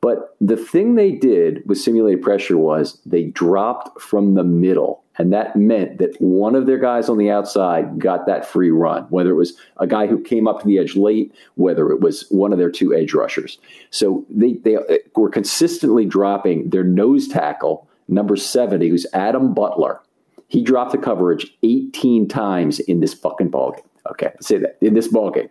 But 0.00 0.34
the 0.40 0.56
thing 0.56 0.94
they 0.94 1.12
did 1.12 1.62
with 1.66 1.76
simulated 1.76 2.22
pressure 2.22 2.56
was 2.56 2.98
they 3.04 3.24
dropped 3.24 4.00
from 4.00 4.32
the 4.32 4.44
middle 4.44 5.04
and 5.20 5.34
that 5.34 5.54
meant 5.54 5.98
that 5.98 6.18
one 6.18 6.54
of 6.54 6.64
their 6.64 6.78
guys 6.78 7.10
on 7.10 7.18
the 7.18 7.30
outside 7.30 7.98
got 7.98 8.24
that 8.24 8.46
free 8.46 8.70
run, 8.70 9.02
whether 9.10 9.28
it 9.28 9.34
was 9.34 9.54
a 9.76 9.86
guy 9.86 10.06
who 10.06 10.18
came 10.18 10.48
up 10.48 10.62
to 10.62 10.66
the 10.66 10.78
edge 10.78 10.96
late, 10.96 11.30
whether 11.56 11.90
it 11.90 12.00
was 12.00 12.24
one 12.30 12.54
of 12.54 12.58
their 12.58 12.70
two 12.70 12.94
edge 12.94 13.12
rushers. 13.12 13.58
So 13.90 14.24
they, 14.30 14.54
they 14.54 14.76
uh, 14.76 14.80
were 15.14 15.28
consistently 15.28 16.06
dropping 16.06 16.70
their 16.70 16.84
nose 16.84 17.28
tackle, 17.28 17.86
number 18.08 18.34
70, 18.34 18.88
who's 18.88 19.06
Adam 19.12 19.52
Butler. 19.52 20.00
He 20.48 20.62
dropped 20.62 20.92
the 20.92 20.98
coverage 20.98 21.54
18 21.62 22.26
times 22.26 22.80
in 22.80 23.00
this 23.00 23.12
fucking 23.12 23.50
ballgame. 23.50 23.82
Okay, 24.10 24.32
say 24.40 24.56
that 24.56 24.78
in 24.80 24.94
this 24.94 25.08
ball 25.08 25.30
game. 25.30 25.50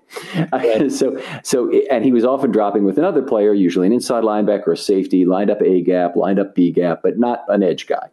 so, 0.89 1.21
so, 1.43 1.71
and 1.91 2.03
he 2.03 2.11
was 2.11 2.25
often 2.25 2.49
dropping 2.49 2.85
with 2.85 2.97
another 2.97 3.21
player, 3.21 3.53
usually 3.53 3.85
an 3.85 3.93
inside 3.93 4.23
linebacker, 4.23 4.73
a 4.73 4.75
safety, 4.75 5.25
lined 5.25 5.51
up 5.51 5.61
A 5.61 5.83
gap, 5.83 6.15
lined 6.15 6.39
up 6.39 6.55
B 6.55 6.71
gap, 6.71 7.01
but 7.03 7.19
not 7.19 7.43
an 7.49 7.61
edge 7.61 7.85
guy. 7.85 8.09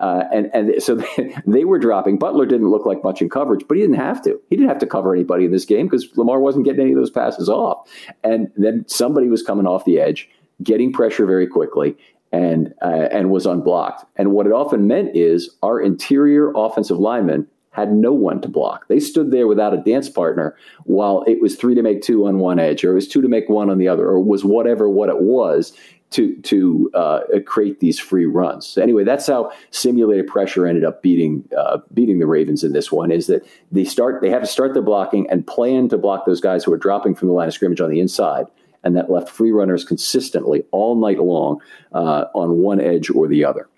Uh, 0.00 0.24
and 0.32 0.50
and 0.54 0.82
so 0.82 0.96
they, 0.96 1.34
they, 1.46 1.64
were 1.64 1.78
dropping. 1.78 2.18
Butler 2.18 2.46
didn't 2.46 2.70
look 2.70 2.86
like 2.86 3.02
much 3.02 3.20
in 3.20 3.28
coverage, 3.28 3.64
but 3.68 3.76
he 3.76 3.82
didn't 3.82 3.96
have 3.96 4.22
to. 4.22 4.40
He 4.48 4.56
didn't 4.56 4.68
have 4.68 4.78
to 4.78 4.86
cover 4.86 5.14
anybody 5.14 5.44
in 5.44 5.52
this 5.52 5.64
game 5.64 5.86
because 5.86 6.08
Lamar 6.16 6.40
wasn't 6.40 6.64
getting 6.64 6.82
any 6.82 6.92
of 6.92 6.98
those 6.98 7.10
passes 7.10 7.48
off. 7.48 7.88
And 8.22 8.50
then 8.56 8.84
somebody 8.88 9.28
was 9.28 9.42
coming 9.42 9.66
off 9.66 9.84
the 9.84 10.00
edge, 10.00 10.28
getting 10.62 10.92
pressure 10.92 11.26
very 11.26 11.46
quickly, 11.46 11.96
and 12.32 12.74
uh, 12.82 13.08
and 13.10 13.30
was 13.30 13.46
unblocked. 13.46 14.04
And 14.16 14.32
what 14.32 14.46
it 14.46 14.52
often 14.52 14.86
meant 14.86 15.16
is 15.16 15.50
our 15.62 15.80
interior 15.80 16.52
offensive 16.54 16.98
linemen 16.98 17.46
had 17.78 17.92
no 17.92 18.12
one 18.12 18.40
to 18.40 18.48
block. 18.48 18.88
They 18.88 18.98
stood 18.98 19.30
there 19.30 19.46
without 19.46 19.72
a 19.72 19.76
dance 19.76 20.08
partner 20.08 20.56
while 20.84 21.22
it 21.28 21.40
was 21.40 21.54
three 21.54 21.76
to 21.76 21.82
make 21.82 22.02
two 22.02 22.26
on 22.26 22.38
one 22.38 22.58
edge, 22.58 22.82
or 22.82 22.90
it 22.90 22.94
was 22.94 23.06
two 23.06 23.22
to 23.22 23.28
make 23.28 23.48
one 23.48 23.70
on 23.70 23.78
the 23.78 23.86
other, 23.86 24.06
or 24.06 24.18
was 24.20 24.44
whatever 24.44 24.88
what 24.88 25.08
it 25.08 25.20
was 25.20 25.72
to 26.10 26.36
to 26.36 26.90
uh, 26.94 27.20
create 27.44 27.80
these 27.80 27.98
free 27.98 28.24
runs. 28.24 28.66
So 28.66 28.82
anyway, 28.82 29.04
that's 29.04 29.26
how 29.26 29.52
simulated 29.70 30.26
pressure 30.26 30.66
ended 30.66 30.84
up 30.84 31.02
beating 31.02 31.48
uh, 31.56 31.78
beating 31.92 32.18
the 32.18 32.26
Ravens 32.26 32.64
in 32.64 32.72
this 32.72 32.90
one. 32.90 33.10
Is 33.10 33.26
that 33.26 33.46
they 33.70 33.84
start 33.84 34.22
they 34.22 34.30
have 34.30 34.42
to 34.42 34.46
start 34.46 34.72
their 34.72 34.82
blocking 34.82 35.28
and 35.30 35.46
plan 35.46 35.88
to 35.90 35.98
block 35.98 36.24
those 36.26 36.40
guys 36.40 36.64
who 36.64 36.72
are 36.72 36.78
dropping 36.78 37.14
from 37.14 37.28
the 37.28 37.34
line 37.34 37.48
of 37.48 37.54
scrimmage 37.54 37.80
on 37.80 37.90
the 37.90 38.00
inside, 38.00 38.46
and 38.82 38.96
that 38.96 39.10
left 39.10 39.28
free 39.28 39.50
runners 39.50 39.84
consistently 39.84 40.64
all 40.70 40.98
night 40.98 41.18
long 41.18 41.60
uh, 41.92 42.26
on 42.34 42.58
one 42.58 42.80
edge 42.80 43.10
or 43.10 43.28
the 43.28 43.44
other. 43.44 43.68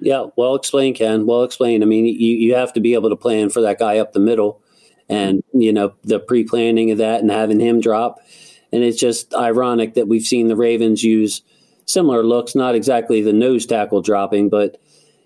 Yeah, 0.00 0.26
well 0.34 0.54
explained, 0.54 0.96
Ken. 0.96 1.26
Well 1.26 1.44
explained. 1.44 1.84
I 1.84 1.86
mean, 1.86 2.06
you 2.06 2.36
you 2.36 2.54
have 2.54 2.72
to 2.72 2.80
be 2.80 2.94
able 2.94 3.10
to 3.10 3.16
plan 3.16 3.50
for 3.50 3.60
that 3.60 3.78
guy 3.78 3.98
up 3.98 4.14
the 4.14 4.20
middle, 4.20 4.62
and 5.10 5.44
you 5.52 5.74
know 5.74 5.92
the 6.04 6.18
pre 6.18 6.42
planning 6.42 6.90
of 6.90 6.98
that 6.98 7.20
and 7.20 7.30
having 7.30 7.60
him 7.60 7.80
drop 7.80 8.18
and 8.72 8.82
it's 8.82 8.98
just 8.98 9.34
ironic 9.34 9.94
that 9.94 10.08
we've 10.08 10.26
seen 10.26 10.48
the 10.48 10.56
Ravens 10.56 11.02
use 11.02 11.42
similar 11.86 12.22
looks, 12.22 12.54
not 12.54 12.74
exactly 12.74 13.22
the 13.22 13.32
nose 13.32 13.66
tackle 13.66 14.02
dropping, 14.02 14.48
but, 14.48 14.80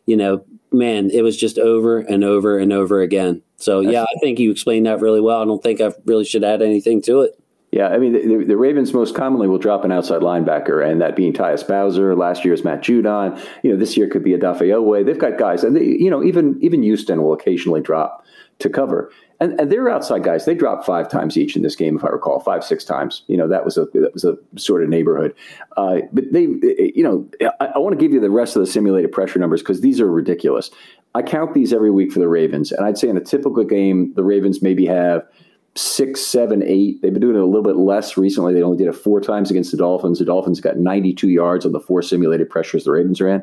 you 0.07 0.17
know, 0.17 0.45
man, 0.73 1.11
it 1.11 1.23
was 1.23 1.37
just 1.37 1.59
over 1.59 1.99
and 1.99 2.25
over 2.25 2.59
and 2.59 2.73
over 2.73 3.00
again. 3.00 3.43
So, 3.57 3.81
yeah, 3.81 4.03
I 4.03 4.19
think 4.21 4.38
you 4.38 4.50
explained 4.50 4.87
that 4.87 5.00
really 5.00 5.21
well. 5.21 5.41
I 5.41 5.45
don't 5.45 5.62
think 5.62 5.81
I 5.81 5.93
really 6.05 6.25
should 6.25 6.45
add 6.45 6.62
anything 6.62 7.03
to 7.03 7.23
it. 7.23 7.38
Yeah, 7.73 7.88
I 7.88 7.99
mean, 7.99 8.12
the, 8.12 8.45
the, 8.45 8.57
Ravens 8.57 8.95
most 8.95 9.15
commonly 9.15 9.49
will 9.49 9.59
drop 9.59 9.85
an 9.85 9.93
outside 9.93 10.23
linebacker, 10.23 10.88
and 10.88 11.00
that 11.03 11.17
being 11.17 11.33
Tyus 11.33 11.67
Bowser. 11.67 12.15
Last 12.15 12.45
year's 12.45 12.65
Matt 12.65 12.81
Judon. 12.81 13.38
You 13.62 13.73
know, 13.73 13.76
this 13.76 13.97
year 13.97 14.09
could 14.09 14.23
be 14.23 14.31
Odafe 14.31 14.61
Oweh. 14.61 15.05
They've 15.05 15.19
got 15.19 15.37
guys, 15.37 15.65
and 15.65 15.76
they, 15.76 15.85
you 15.85 16.09
know, 16.09 16.23
even 16.23 16.59
even 16.62 16.83
Houston 16.83 17.23
will 17.23 17.35
occasionally 17.35 17.81
drop 17.81 18.25
to 18.61 18.71
cover. 18.71 19.11
And, 19.38 19.61
and 19.61 19.71
they're 19.71 19.90
outside 19.90 20.25
guys. 20.25 20.47
They 20.47 20.55
dropped 20.55 20.87
five 20.87 21.11
times 21.11 21.37
each 21.37 21.57
in 21.57 21.62
this 21.62 21.76
game, 21.76 21.97
if 21.97 22.05
I 22.05 22.09
recall, 22.09 22.40
five 22.40 22.64
six 22.64 22.85
times. 22.85 23.23
You 23.26 23.37
know 23.37 23.49
that 23.49 23.64
was 23.64 23.76
a 23.76 23.87
that 23.93 24.12
was 24.14 24.25
a 24.25 24.37
sort 24.57 24.83
of 24.83 24.88
neighborhood. 24.88 25.35
Uh, 25.76 25.99
but 26.12 26.25
they, 26.33 26.43
you 26.43 27.02
know, 27.02 27.28
I, 27.61 27.66
I 27.75 27.78
want 27.78 27.99
to 27.99 28.02
give 28.02 28.12
you 28.12 28.21
the 28.21 28.31
rest 28.31 28.57
of 28.57 28.61
the 28.61 28.66
simulated 28.66 29.12
pressure 29.12 29.38
numbers 29.38 29.61
because 29.61 29.83
these 29.83 30.00
are 30.00 30.11
ridiculous. 30.11 30.71
I 31.14 31.23
count 31.23 31.55
these 31.55 31.73
every 31.73 31.90
week 31.90 32.12
for 32.12 32.19
the 32.19 32.28
Ravens, 32.28 32.73
and 32.73 32.87
I'd 32.87 32.99
say 32.99 33.09
in 33.09 33.16
a 33.16 33.25
typical 33.25 33.64
game, 33.64 34.12
the 34.14 34.25
Ravens 34.25 34.62
maybe 34.62 34.87
have 34.87 35.26
six, 35.75 36.23
seven, 36.23 36.62
eight. 36.62 37.02
They've 37.02 37.12
been 37.12 37.21
doing 37.21 37.37
it 37.37 37.43
a 37.43 37.47
little 37.47 37.62
bit 37.62 37.76
less 37.76 38.16
recently. 38.16 38.55
They 38.55 38.62
only 38.62 38.78
did 38.78 38.88
it 38.88 38.95
four 38.95 39.21
times 39.21 39.50
against 39.50 39.71
the 39.71 39.76
Dolphins. 39.76 40.19
The 40.19 40.25
Dolphins 40.25 40.61
got 40.61 40.78
92 40.78 41.28
yards 41.28 41.66
on 41.66 41.73
the 41.73 41.81
four 41.81 42.02
simulated 42.02 42.49
pressures 42.49 42.85
the 42.85 42.93
Ravens 42.93 43.21
ran. 43.21 43.43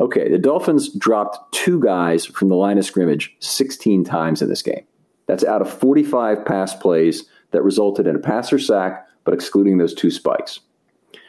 Okay, 0.00 0.30
the 0.30 0.38
Dolphins 0.38 0.94
dropped 0.94 1.52
two 1.52 1.80
guys 1.80 2.24
from 2.24 2.48
the 2.48 2.54
line 2.54 2.78
of 2.78 2.84
scrimmage 2.84 3.34
16 3.40 4.04
times 4.04 4.40
in 4.40 4.48
this 4.48 4.62
game. 4.62 4.84
That's 5.28 5.44
out 5.44 5.62
of 5.62 5.72
45 5.72 6.44
pass 6.44 6.74
plays 6.74 7.24
that 7.52 7.62
resulted 7.62 8.06
in 8.06 8.16
a 8.16 8.20
passer 8.20 8.58
sack, 8.58 9.06
but 9.24 9.34
excluding 9.34 9.78
those 9.78 9.94
two 9.94 10.10
spikes. 10.10 10.60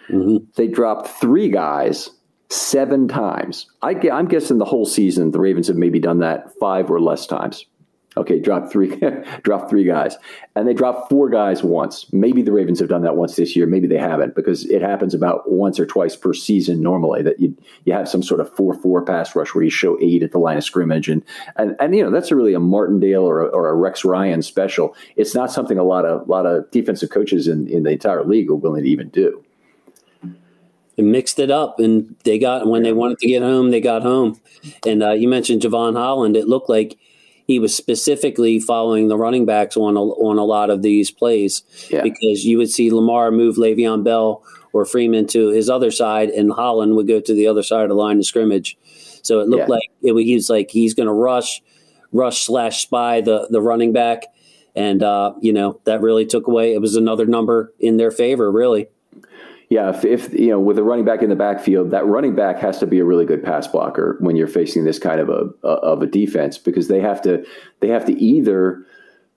Mm-hmm. 0.10 0.46
They 0.56 0.68
dropped 0.68 1.08
three 1.08 1.50
guys 1.50 2.10
seven 2.50 3.08
times. 3.08 3.68
I, 3.82 3.92
am 3.92 4.28
guessing 4.28 4.58
the 4.58 4.66
whole 4.66 4.86
season, 4.86 5.32
the 5.32 5.40
Ravens 5.40 5.68
have 5.68 5.78
maybe 5.78 6.00
done 6.00 6.20
that 6.20 6.52
five 6.60 6.90
or 6.90 7.00
less 7.00 7.28
times. 7.28 7.66
Okay, 8.18 8.40
drop 8.40 8.72
three, 8.72 9.00
drop 9.44 9.70
three 9.70 9.84
guys, 9.84 10.18
and 10.56 10.68
they 10.68 10.74
dropped 10.74 11.10
four 11.10 11.30
guys 11.30 11.64
once. 11.64 12.12
Maybe 12.12 12.42
the 12.42 12.52
Ravens 12.52 12.80
have 12.80 12.90
done 12.90 13.04
that 13.04 13.16
once 13.16 13.36
this 13.36 13.56
year. 13.56 13.68
Maybe 13.68 13.86
they 13.86 14.00
haven't 14.00 14.36
because 14.36 14.66
it 14.66 14.82
happens 14.82 15.14
about 15.14 15.52
once 15.52 15.80
or 15.80 15.86
twice 15.86 16.16
per 16.16 16.34
season 16.34 16.82
normally 16.82 17.22
that 17.22 17.40
you 17.40 17.56
you 17.86 17.94
have 17.94 18.10
some 18.10 18.24
sort 18.24 18.42
of 18.42 18.54
four 18.56 18.74
four 18.74 19.06
pass 19.06 19.36
rush 19.36 19.54
where 19.54 19.64
you 19.64 19.70
show 19.70 19.96
eight 20.02 20.24
at 20.24 20.32
the 20.32 20.40
line 20.40 20.58
of 20.58 20.64
scrimmage, 20.64 21.08
and 21.08 21.24
and, 21.56 21.76
and 21.80 21.96
you 21.96 22.04
know 22.04 22.10
that's 22.10 22.32
a 22.32 22.36
really 22.36 22.56
a 22.56 22.60
Martindale 22.60 23.24
or 23.24 23.42
a, 23.42 23.48
or 23.50 23.70
a 23.70 23.76
Rex 23.76 24.04
Ryan 24.04 24.42
special. 24.42 24.96
It's 25.16 25.36
not 25.36 25.52
something 25.52 25.78
a 25.78 25.84
lot 25.84 26.06
of 26.06 26.28
lot 26.28 26.48
of 26.48 26.70
defensive 26.72 27.12
coaches 27.12 27.48
in 27.48 27.68
in 27.68 27.84
the 27.84 27.92
entire 27.92 28.24
league 28.24 28.50
are 28.50 28.56
willing 28.56 28.84
to 28.84 28.90
even 28.90 29.10
do. 29.10 29.46
and 30.98 31.12
mixed 31.12 31.38
it 31.38 31.52
up, 31.52 31.80
and 31.80 32.16
they 32.24 32.40
got 32.40 32.68
when 32.68 32.82
they 32.82 32.92
wanted 32.92 33.20
to 33.20 33.28
get 33.28 33.44
home, 33.44 33.70
they 33.70 33.82
got 33.82 34.02
home. 34.02 34.42
And 34.86 35.04
uh, 35.04 35.12
you 35.12 35.28
mentioned 35.28 35.62
Jevon 35.62 35.96
Holland; 35.96 36.36
it 36.36 36.48
looked 36.48 36.70
like 36.70 36.98
he 37.50 37.58
was 37.58 37.74
specifically 37.74 38.60
following 38.60 39.08
the 39.08 39.18
running 39.18 39.44
backs 39.44 39.76
on 39.76 39.98
a, 39.98 40.04
on 40.04 40.38
a 40.38 40.44
lot 40.44 40.70
of 40.70 40.84
these 40.84 41.10
plays 41.10 41.64
yeah. 41.90 42.04
because 42.04 42.46
you 42.46 42.60
would 42.60 42.70
see 42.70 42.92
Lamar 42.92 43.32
move 43.32 43.56
Le'Veon 43.56 44.04
Bell 44.04 44.44
or 44.72 44.86
Freeman 44.86 45.26
to 45.30 45.48
his 45.48 45.68
other 45.68 45.90
side, 45.90 46.30
and 46.30 46.54
Holland 46.54 46.96
would 46.96 47.08
go 47.08 47.20
to 47.20 47.34
the 47.34 47.48
other 47.48 47.64
side 47.64 47.82
of 47.82 47.90
the 47.90 47.96
line 47.96 48.20
of 48.20 48.26
scrimmage. 48.28 48.78
So 49.24 49.40
it 49.40 49.48
looked 49.48 49.68
yeah. 49.68 49.78
like 49.78 49.90
it, 50.04 50.24
he 50.24 50.36
was 50.36 50.48
like 50.48 50.70
he's 50.70 50.94
going 50.94 51.08
to 51.08 51.12
rush, 51.12 51.64
rush 52.12 52.46
slash 52.46 52.84
spy 52.84 53.22
the 53.22 53.48
the 53.50 53.64
running 53.64 53.94
back, 53.94 54.26
and 54.76 55.02
uh, 55.02 55.34
you 55.42 55.52
know 55.52 55.82
that 55.86 56.02
really 56.02 56.28
took 56.28 56.46
away. 56.46 56.76
It 56.76 56.82
was 56.82 56.96
another 56.96 57.26
number 57.26 57.74
in 57.80 57.98
their 57.98 58.12
favor, 58.12 58.52
really. 58.52 58.90
Yeah, 59.70 59.90
if, 59.90 60.04
if, 60.04 60.34
you 60.34 60.50
know 60.50 60.60
with 60.60 60.80
a 60.80 60.84
running 60.84 61.06
back 61.06 61.22
in 61.22 61.30
the 61.30 61.36
backfield, 61.36 61.92
that 61.92 62.06
running 62.06 62.36
back 62.36 62.58
has 62.58 62.80
to 62.80 62.88
be 62.88 63.00
a 63.00 63.06
really 63.06 63.26
good 63.26 63.44
pass 63.44 63.68
blocker 63.68 64.18
when 64.20 64.36
you're 64.36 64.48
facing 64.48 64.84
this 64.84 64.98
kind 64.98 65.20
of 65.20 65.30
a, 65.30 65.68
of 65.68 66.02
a 66.02 66.08
defense 66.08 66.58
because 66.58 66.88
they 66.88 67.00
have 67.00 67.22
to 67.22 67.46
they 67.80 67.88
have 67.90 68.06
to 68.06 68.14
either 68.20 68.84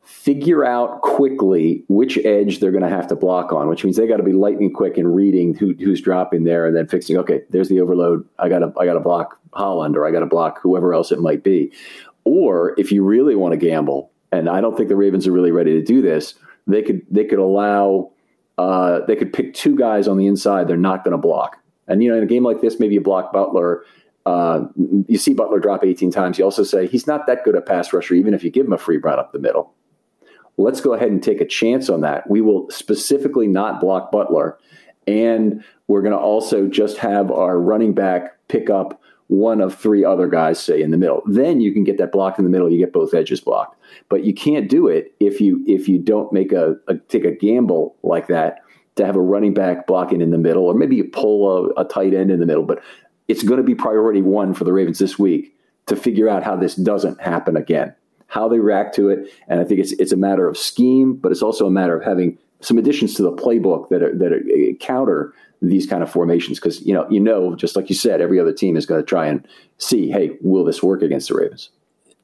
figure 0.03 0.65
out 0.65 1.01
quickly 1.03 1.85
which 1.89 2.19
edge 2.19 2.59
they're 2.59 2.73
going 2.73 2.83
to 2.83 2.89
have 2.89 3.07
to 3.07 3.15
block 3.15 3.53
on, 3.53 3.69
which 3.69 3.85
means 3.85 3.97
they 3.97 4.07
got 4.07 4.17
to 4.17 4.23
be 4.23 4.33
lightning 4.33 4.73
quick 4.73 4.99
in 4.99 5.07
reading 5.07 5.55
who, 5.55 5.75
who's 5.75 6.01
dropping 6.01 6.45
there 6.45 6.67
and 6.67 6.77
then 6.77 6.89
fixing. 6.89 7.17
Okay, 7.19 7.43
there's 7.51 7.69
the 7.69 7.81
overload. 7.81 8.27
I 8.39 8.49
got 8.49 8.61
to 8.61 8.73
I 8.79 8.87
got 8.87 8.95
to 8.95 9.01
block 9.01 9.39
Holland 9.53 9.97
or 9.97 10.07
I 10.07 10.11
got 10.11 10.21
to 10.21 10.27
block 10.27 10.61
whoever 10.63 10.95
else 10.95 11.13
it 11.13 11.21
might 11.21 11.45
be. 11.45 11.73
Or 12.25 12.75
if 12.79 12.91
you 12.91 13.05
really 13.05 13.35
want 13.35 13.53
to 13.53 13.59
gamble, 13.59 14.11
and 14.31 14.49
I 14.49 14.61
don't 14.61 14.77
think 14.77 14.89
the 14.89 14.97
Ravens 14.97 15.27
are 15.27 15.33
really 15.33 15.51
ready 15.51 15.73
to 15.73 15.83
do 15.83 16.01
this, 16.01 16.35
they 16.67 16.83
could 16.83 17.03
they 17.11 17.25
could 17.25 17.39
allow 17.39 18.13
uh, 18.59 19.01
they 19.07 19.17
could 19.17 19.33
pick 19.33 19.55
two 19.55 19.77
guys 19.77 20.09
on 20.09 20.19
the 20.19 20.27
inside 20.27 20.69
they're 20.69 20.77
not 20.77 21.05
going 21.05 21.13
to 21.13 21.19
block. 21.19 21.59
And, 21.89 22.03
you 22.03 22.11
know, 22.11 22.17
in 22.17 22.23
a 22.23 22.27
game 22.27 22.45
like 22.45 22.61
this, 22.61 22.79
maybe 22.79 22.95
you 22.95 23.01
block 23.01 23.33
Butler. 23.33 23.85
Uh, 24.25 24.67
you 25.09 25.19
see 25.19 25.35
Butler 25.35 25.59
drop 25.59 25.85
18 25.85 26.11
times. 26.11 26.39
You 26.39 26.45
also 26.45 26.63
say 26.63 26.87
he's 26.87 27.07
not 27.07 27.27
that 27.27 27.45
good 27.45 27.57
a 27.57 27.61
pass 27.61 27.93
rusher, 27.93 28.15
even 28.15 28.35
if 28.35 28.45
you 28.45 28.51
give 28.51 28.67
him 28.67 28.73
a 28.73 28.79
free 28.79 28.99
run 28.99 29.19
up 29.19 29.33
the 29.33 29.39
middle. 29.39 29.75
Let's 30.57 30.81
go 30.81 30.93
ahead 30.93 31.09
and 31.09 31.23
take 31.23 31.41
a 31.41 31.47
chance 31.47 31.89
on 31.89 32.03
that. 32.03 32.29
We 32.31 32.41
will 32.41 32.71
specifically 32.71 33.49
not 33.49 33.81
block 33.81 34.13
Butler. 34.13 34.59
And 35.07 35.65
we're 35.89 36.03
going 36.03 36.13
to 36.13 36.19
also 36.19 36.69
just 36.69 36.99
have 36.99 37.31
our 37.31 37.59
running 37.59 37.95
back 37.95 38.39
pick 38.49 38.71
up 38.71 39.02
one 39.29 39.61
of 39.61 39.75
three 39.75 40.05
other 40.05 40.29
guys, 40.29 40.63
say 40.63 40.83
in 40.83 40.91
the 40.91 40.99
middle. 40.99 41.23
Then 41.27 41.61
you 41.61 41.73
can 41.73 41.85
get 41.85 41.99
that 41.99 42.13
blocked 42.13 42.39
in 42.39 42.45
the 42.45 42.51
middle. 42.51 42.71
You 42.71 42.79
get 42.79 42.93
both 42.93 43.15
edges 43.15 43.41
blocked, 43.41 43.79
but 44.09 44.25
you 44.25 44.35
can't 44.35 44.69
do 44.69 44.89
it 44.89 45.15
if 45.21 45.41
you 45.41 45.65
if 45.67 45.89
you 45.89 45.99
don't 45.99 46.33
make 46.33 46.53
a, 46.53 46.77
a 46.89 46.97
take 46.97 47.25
a 47.25 47.33
gamble 47.33 47.97
like 48.03 48.29
that 48.29 48.63
to 48.97 49.07
have 49.07 49.17
a 49.17 49.21
running 49.21 49.55
back 49.55 49.87
blocking 49.87 50.21
in 50.21 50.31
the 50.31 50.39
middle, 50.39 50.65
or 50.65 50.75
maybe 50.75 50.97
you 50.97 51.05
pull 51.05 51.71
a, 51.77 51.81
a 51.81 51.85
tight 51.85 52.13
end 52.13 52.31
in 52.31 52.41
the 52.41 52.47
middle. 52.47 52.65
But 52.65 52.83
it's 53.29 53.43
going 53.43 53.59
to 53.59 53.65
be 53.65 53.75
priority 53.75 54.21
one 54.21 54.53
for 54.53 54.65
the 54.65 54.73
Ravens 54.73 54.99
this 54.99 55.19
week 55.19 55.57
to 55.87 55.97
figure 55.97 56.29
out 56.29 56.43
how 56.43 56.57
this 56.57 56.75
doesn't 56.75 57.21
happen 57.21 57.57
again, 57.57 57.95
how 58.27 58.49
they 58.49 58.59
react 58.59 58.95
to 58.97 59.09
it, 59.09 59.33
and 59.49 59.61
I 59.61 59.65
think 59.65 59.81
it's 59.81 59.93
it's 59.93 60.13
a 60.13 60.17
matter 60.17 60.47
of 60.49 60.59
scheme, 60.59 61.15
but 61.15 61.33
it's 61.33 61.43
also 61.43 61.67
a 61.67 61.71
matter 61.71 61.97
of 61.97 62.05
having 62.05 62.39
some 62.61 62.79
additions 62.79 63.15
to 63.15 63.23
the 63.23 63.33
playbook 63.33 63.89
that 63.89 64.03
are, 64.03 64.17
that 64.17 64.33
are, 64.33 64.37
uh, 64.37 64.75
counter 64.79 65.33
these 65.63 65.87
kind 65.87 66.03
of 66.03 66.11
formations 66.11 66.59
because 66.59 66.85
you 66.85 66.93
know 66.93 67.09
you 67.09 67.21
know 67.21 67.55
just 67.55 67.77
like 67.77 67.89
you 67.89 67.95
said 67.95 68.21
every 68.21 68.39
other 68.39 68.53
team 68.53 68.77
is 68.77 68.85
going 68.85 69.01
to 69.01 69.07
try 69.07 69.27
and 69.27 69.47
see 69.79 70.11
hey 70.11 70.37
will 70.41 70.65
this 70.65 70.83
work 70.83 71.03
against 71.03 71.29
the 71.29 71.35
Ravens? 71.35 71.71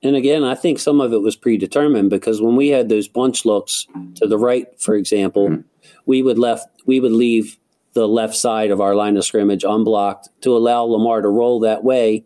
And 0.02 0.16
again 0.16 0.44
I 0.44 0.54
think 0.54 0.78
some 0.78 1.00
of 1.00 1.12
it 1.12 1.22
was 1.22 1.36
predetermined 1.36 2.10
because 2.10 2.42
when 2.42 2.56
we 2.56 2.68
had 2.68 2.88
those 2.88 3.08
bunch 3.08 3.44
looks 3.44 3.86
to 4.16 4.26
the 4.26 4.38
right 4.38 4.66
for 4.80 4.94
example 4.94 5.48
mm-hmm. 5.48 5.60
we 6.04 6.22
would 6.22 6.38
left 6.38 6.66
we 6.84 6.98
would 7.00 7.12
leave 7.12 7.58
the 7.92 8.08
left 8.08 8.34
side 8.34 8.70
of 8.70 8.80
our 8.80 8.94
line 8.94 9.16
of 9.16 9.24
scrimmage 9.24 9.64
unblocked 9.64 10.28
to 10.42 10.56
allow 10.56 10.82
Lamar 10.82 11.22
to 11.22 11.28
roll 11.28 11.60
that 11.60 11.84
way. 11.84 12.24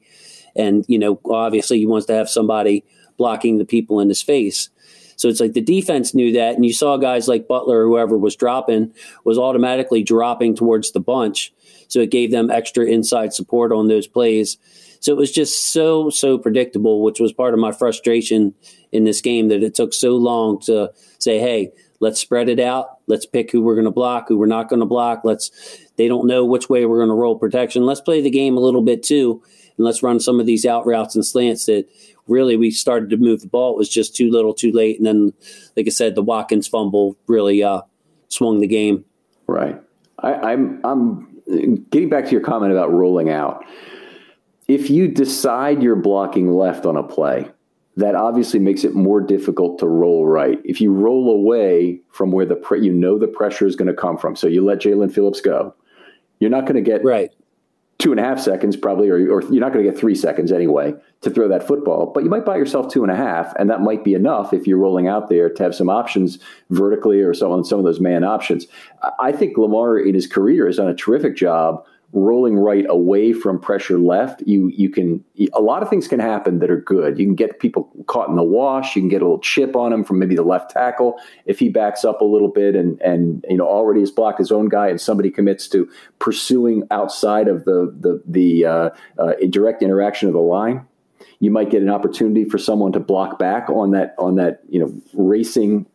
And 0.56 0.84
you 0.88 0.98
know 0.98 1.20
obviously 1.26 1.78
he 1.78 1.86
wants 1.86 2.06
to 2.06 2.14
have 2.14 2.30
somebody 2.30 2.84
blocking 3.18 3.58
the 3.58 3.64
people 3.66 4.00
in 4.00 4.08
his 4.08 4.22
face 4.22 4.70
so 5.16 5.28
it's 5.28 5.40
like 5.40 5.52
the 5.52 5.60
defense 5.60 6.14
knew 6.14 6.32
that, 6.32 6.54
and 6.54 6.64
you 6.64 6.72
saw 6.72 6.96
guys 6.96 7.28
like 7.28 7.48
Butler 7.48 7.84
whoever 7.84 8.16
was 8.16 8.36
dropping 8.36 8.92
was 9.24 9.38
automatically 9.38 10.02
dropping 10.02 10.54
towards 10.54 10.92
the 10.92 11.00
bunch. 11.00 11.52
So 11.88 12.00
it 12.00 12.10
gave 12.10 12.30
them 12.30 12.50
extra 12.50 12.86
inside 12.86 13.34
support 13.34 13.70
on 13.70 13.88
those 13.88 14.06
plays. 14.06 14.56
So 15.00 15.12
it 15.12 15.18
was 15.18 15.32
just 15.32 15.72
so, 15.72 16.10
so 16.10 16.38
predictable, 16.38 17.02
which 17.02 17.20
was 17.20 17.32
part 17.32 17.54
of 17.54 17.60
my 17.60 17.72
frustration 17.72 18.54
in 18.92 19.04
this 19.04 19.20
game 19.20 19.48
that 19.48 19.62
it 19.62 19.74
took 19.74 19.92
so 19.92 20.16
long 20.16 20.60
to 20.60 20.92
say, 21.18 21.38
hey, 21.38 21.72
let's 22.00 22.20
spread 22.20 22.48
it 22.48 22.60
out. 22.60 22.98
Let's 23.08 23.26
pick 23.26 23.50
who 23.50 23.62
we're 23.62 23.74
going 23.74 23.84
to 23.84 23.90
block, 23.90 24.28
who 24.28 24.38
we're 24.38 24.46
not 24.46 24.68
going 24.68 24.80
to 24.80 24.86
block. 24.86 25.22
Let's, 25.24 25.50
they 25.96 26.08
don't 26.08 26.26
know 26.26 26.44
which 26.44 26.68
way 26.68 26.86
we're 26.86 26.98
going 26.98 27.08
to 27.08 27.14
roll 27.14 27.38
protection. 27.38 27.84
Let's 27.84 28.00
play 28.00 28.20
the 28.20 28.30
game 28.30 28.56
a 28.56 28.60
little 28.60 28.82
bit 28.82 29.02
too. 29.02 29.42
And 29.76 29.84
let's 29.84 30.02
run 30.02 30.20
some 30.20 30.38
of 30.38 30.46
these 30.46 30.64
out 30.64 30.86
routes 30.86 31.14
and 31.14 31.26
slants 31.26 31.66
that 31.66 31.88
really 32.32 32.56
we 32.56 32.70
started 32.70 33.10
to 33.10 33.16
move 33.16 33.40
the 33.40 33.46
ball. 33.46 33.74
It 33.74 33.78
was 33.78 33.88
just 33.88 34.16
too 34.16 34.30
little, 34.30 34.54
too 34.54 34.72
late, 34.72 34.98
and 34.98 35.06
then, 35.06 35.32
like 35.76 35.86
I 35.86 35.90
said, 35.90 36.14
the 36.14 36.22
Watkins 36.22 36.66
fumble 36.66 37.16
really 37.26 37.62
uh, 37.62 37.82
swung 38.28 38.60
the 38.60 38.66
game. 38.66 39.04
Right. 39.46 39.80
I, 40.18 40.34
I'm 40.34 40.80
I'm 40.84 41.86
getting 41.90 42.08
back 42.08 42.24
to 42.26 42.30
your 42.30 42.40
comment 42.40 42.72
about 42.72 42.92
rolling 42.92 43.30
out. 43.30 43.64
If 44.68 44.88
you 44.88 45.08
decide 45.08 45.82
you're 45.82 45.96
blocking 45.96 46.52
left 46.52 46.86
on 46.86 46.96
a 46.96 47.02
play, 47.02 47.50
that 47.96 48.14
obviously 48.14 48.58
makes 48.58 48.84
it 48.84 48.94
more 48.94 49.20
difficult 49.20 49.78
to 49.80 49.86
roll 49.86 50.26
right. 50.26 50.58
If 50.64 50.80
you 50.80 50.92
roll 50.92 51.30
away 51.30 52.00
from 52.10 52.30
where 52.30 52.46
the 52.46 52.56
pre- 52.56 52.82
you 52.82 52.92
know 52.92 53.18
the 53.18 53.28
pressure 53.28 53.66
is 53.66 53.76
going 53.76 53.88
to 53.88 53.94
come 53.94 54.16
from, 54.16 54.34
so 54.34 54.46
you 54.46 54.64
let 54.64 54.78
Jaelan 54.78 55.12
Phillips 55.12 55.40
go, 55.40 55.74
you're 56.38 56.50
not 56.50 56.62
going 56.62 56.76
to 56.76 56.90
get 56.90 57.04
right 57.04 57.30
two 58.02 58.10
and 58.10 58.18
a 58.18 58.22
half 58.24 58.40
seconds 58.40 58.76
probably, 58.76 59.08
or, 59.08 59.14
or 59.32 59.42
you're 59.42 59.60
not 59.60 59.72
going 59.72 59.84
to 59.84 59.88
get 59.88 59.98
three 59.98 60.16
seconds 60.16 60.50
anyway 60.50 60.92
to 61.20 61.30
throw 61.30 61.46
that 61.46 61.64
football, 61.64 62.06
but 62.12 62.24
you 62.24 62.28
might 62.28 62.44
buy 62.44 62.56
yourself 62.56 62.92
two 62.92 63.04
and 63.04 63.12
a 63.12 63.16
half, 63.16 63.54
and 63.60 63.70
that 63.70 63.80
might 63.80 64.02
be 64.02 64.12
enough 64.12 64.52
if 64.52 64.66
you're 64.66 64.76
rolling 64.76 65.06
out 65.06 65.28
there 65.28 65.48
to 65.48 65.62
have 65.62 65.72
some 65.72 65.88
options 65.88 66.40
vertically 66.70 67.20
or 67.20 67.32
so 67.32 67.52
on 67.52 67.64
some 67.64 67.78
of 67.78 67.84
those 67.84 68.00
man 68.00 68.24
options. 68.24 68.66
I 69.20 69.30
think 69.30 69.56
Lamar 69.56 69.96
in 69.98 70.16
his 70.16 70.26
career 70.26 70.66
has 70.66 70.78
done 70.78 70.88
a 70.88 70.94
terrific 70.94 71.36
job 71.36 71.86
rolling 72.12 72.58
right 72.58 72.84
away 72.88 73.32
from 73.32 73.58
pressure 73.58 73.98
left, 73.98 74.42
you 74.46 74.68
you 74.68 74.90
can 74.90 75.24
a 75.54 75.60
lot 75.60 75.82
of 75.82 75.88
things 75.88 76.06
can 76.06 76.20
happen 76.20 76.58
that 76.58 76.70
are 76.70 76.80
good. 76.80 77.18
You 77.18 77.24
can 77.24 77.34
get 77.34 77.58
people 77.58 77.90
caught 78.06 78.28
in 78.28 78.36
the 78.36 78.42
wash. 78.42 78.94
You 78.94 79.02
can 79.02 79.08
get 79.08 79.22
a 79.22 79.24
little 79.24 79.40
chip 79.40 79.74
on 79.74 79.92
him 79.92 80.04
from 80.04 80.18
maybe 80.18 80.36
the 80.36 80.42
left 80.42 80.70
tackle 80.70 81.18
if 81.46 81.58
he 81.58 81.70
backs 81.70 82.04
up 82.04 82.20
a 82.20 82.24
little 82.24 82.48
bit 82.48 82.76
and 82.76 83.00
and 83.00 83.44
you 83.48 83.56
know 83.56 83.66
already 83.66 84.00
has 84.00 84.10
blocked 84.10 84.38
his 84.38 84.52
own 84.52 84.68
guy, 84.68 84.88
and 84.88 85.00
somebody 85.00 85.30
commits 85.30 85.66
to 85.68 85.88
pursuing 86.18 86.86
outside 86.90 87.48
of 87.48 87.64
the 87.64 87.94
the 87.98 88.22
the 88.26 88.64
uh, 88.66 88.90
uh, 89.18 89.32
direct 89.48 89.82
interaction 89.82 90.28
of 90.28 90.34
the 90.34 90.40
line. 90.40 90.86
You 91.40 91.50
might 91.50 91.70
get 91.70 91.82
an 91.82 91.90
opportunity 91.90 92.44
for 92.44 92.58
someone 92.58 92.92
to 92.92 93.00
block 93.00 93.38
back 93.38 93.68
on 93.70 93.92
that 93.92 94.14
on 94.18 94.36
that 94.36 94.60
you 94.68 94.80
know 94.80 94.92
racing 95.14 95.86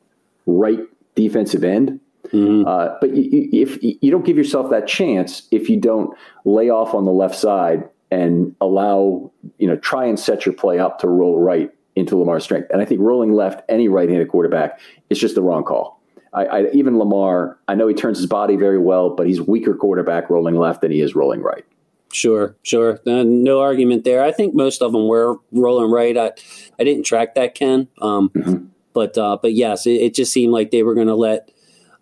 right 0.46 0.80
defensive 1.16 1.64
end 1.64 2.00
Mm-hmm. 2.32 2.68
Uh, 2.68 2.96
but 3.00 3.16
you, 3.16 3.50
if 3.52 3.82
you 3.82 4.12
don't 4.12 4.26
give 4.26 4.38
yourself 4.38 4.70
that 4.72 4.88
chance, 4.88 5.48
if 5.52 5.70
you 5.70 5.80
don't 5.80 6.16
lay 6.46 6.70
off 6.70 6.94
on 6.94 7.06
the 7.06 7.12
left 7.12 7.36
side 7.36 7.88
and 8.12 8.56
allow, 8.62 9.32
you 9.58 9.68
know, 9.68 9.76
try 9.78 10.06
and 10.06 10.20
set 10.20 10.46
your 10.46 10.54
play 10.54 10.80
up 10.80 11.00
to 11.00 11.08
roll 11.08 11.40
right 11.40 11.72
into 11.96 12.16
Lamar's 12.16 12.44
strength. 12.44 12.70
And 12.72 12.82
I 12.82 12.86
think 12.86 13.02
rolling 13.02 13.34
left 13.34 13.64
any 13.70 13.88
right-handed 13.88 14.30
quarterback 14.30 14.80
is 15.10 15.20
just 15.20 15.36
the 15.36 15.42
wrong 15.42 15.64
call. 15.64 16.02
I, 16.34 16.46
I, 16.46 16.72
even 16.72 17.00
Lamar, 17.00 17.58
I 17.68 17.76
know 17.76 17.88
he 17.88 17.96
turns 17.96 18.18
his 18.18 18.28
body 18.28 18.56
very 18.56 18.78
well, 18.78 19.10
but 19.10 19.28
he's 19.28 19.42
weaker 19.42 19.74
quarterback 19.74 20.30
rolling 20.30 20.56
left 20.56 20.82
than 20.82 20.92
he 20.92 21.02
is 21.02 21.16
rolling 21.16 21.42
right. 21.42 21.66
Sure, 22.14 22.56
sure. 22.64 23.00
Uh, 23.06 23.24
no 23.24 23.60
argument 23.60 24.04
there. 24.04 24.24
I 24.24 24.32
think 24.32 24.56
most 24.56 24.82
of 24.82 24.92
them 24.92 25.08
were 25.08 25.38
rolling 25.52 25.92
right. 25.92 26.16
I, 26.18 26.32
I 26.80 26.84
didn't 26.84 27.04
track 27.04 27.36
that, 27.36 27.56
Ken. 27.56 27.88
Um, 28.02 28.30
mm-hmm. 28.30 28.66
But 28.94 29.18
uh, 29.18 29.38
but 29.42 29.54
yes, 29.54 29.86
it, 29.86 29.92
it, 29.92 30.14
just 30.16 30.34
seemed 30.34 30.54
like 30.54 30.72
they 30.72 30.82
were 30.82 30.96
going 30.96 31.08
to 31.08 31.16
let 31.16 31.52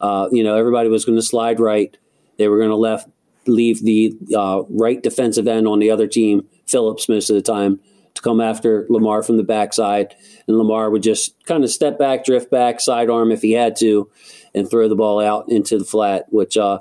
uh, 0.01 0.27
you 0.31 0.43
know, 0.43 0.55
everybody 0.55 0.89
was 0.89 1.05
going 1.05 1.17
to 1.17 1.21
slide 1.21 1.59
right. 1.59 1.95
They 2.37 2.47
were 2.47 2.57
going 2.57 2.69
to 2.69 2.75
left 2.75 3.09
leave 3.47 3.83
the 3.83 4.17
uh, 4.35 4.63
right 4.69 5.01
defensive 5.01 5.47
end 5.47 5.67
on 5.67 5.79
the 5.79 5.91
other 5.91 6.07
team, 6.07 6.47
Phillips, 6.65 7.07
most 7.07 7.29
of 7.29 7.35
the 7.35 7.41
time, 7.41 7.79
to 8.13 8.21
come 8.21 8.41
after 8.41 8.85
Lamar 8.89 9.23
from 9.23 9.37
the 9.37 9.43
backside. 9.43 10.15
And 10.47 10.57
Lamar 10.57 10.89
would 10.89 11.03
just 11.03 11.35
kind 11.45 11.63
of 11.63 11.69
step 11.69 11.99
back, 11.99 12.25
drift 12.25 12.49
back, 12.49 12.79
sidearm 12.79 13.31
if 13.31 13.41
he 13.41 13.51
had 13.51 13.75
to, 13.77 14.09
and 14.53 14.69
throw 14.69 14.87
the 14.87 14.95
ball 14.95 15.19
out 15.19 15.49
into 15.49 15.77
the 15.77 15.85
flat, 15.85 16.25
which, 16.29 16.57
uh, 16.57 16.79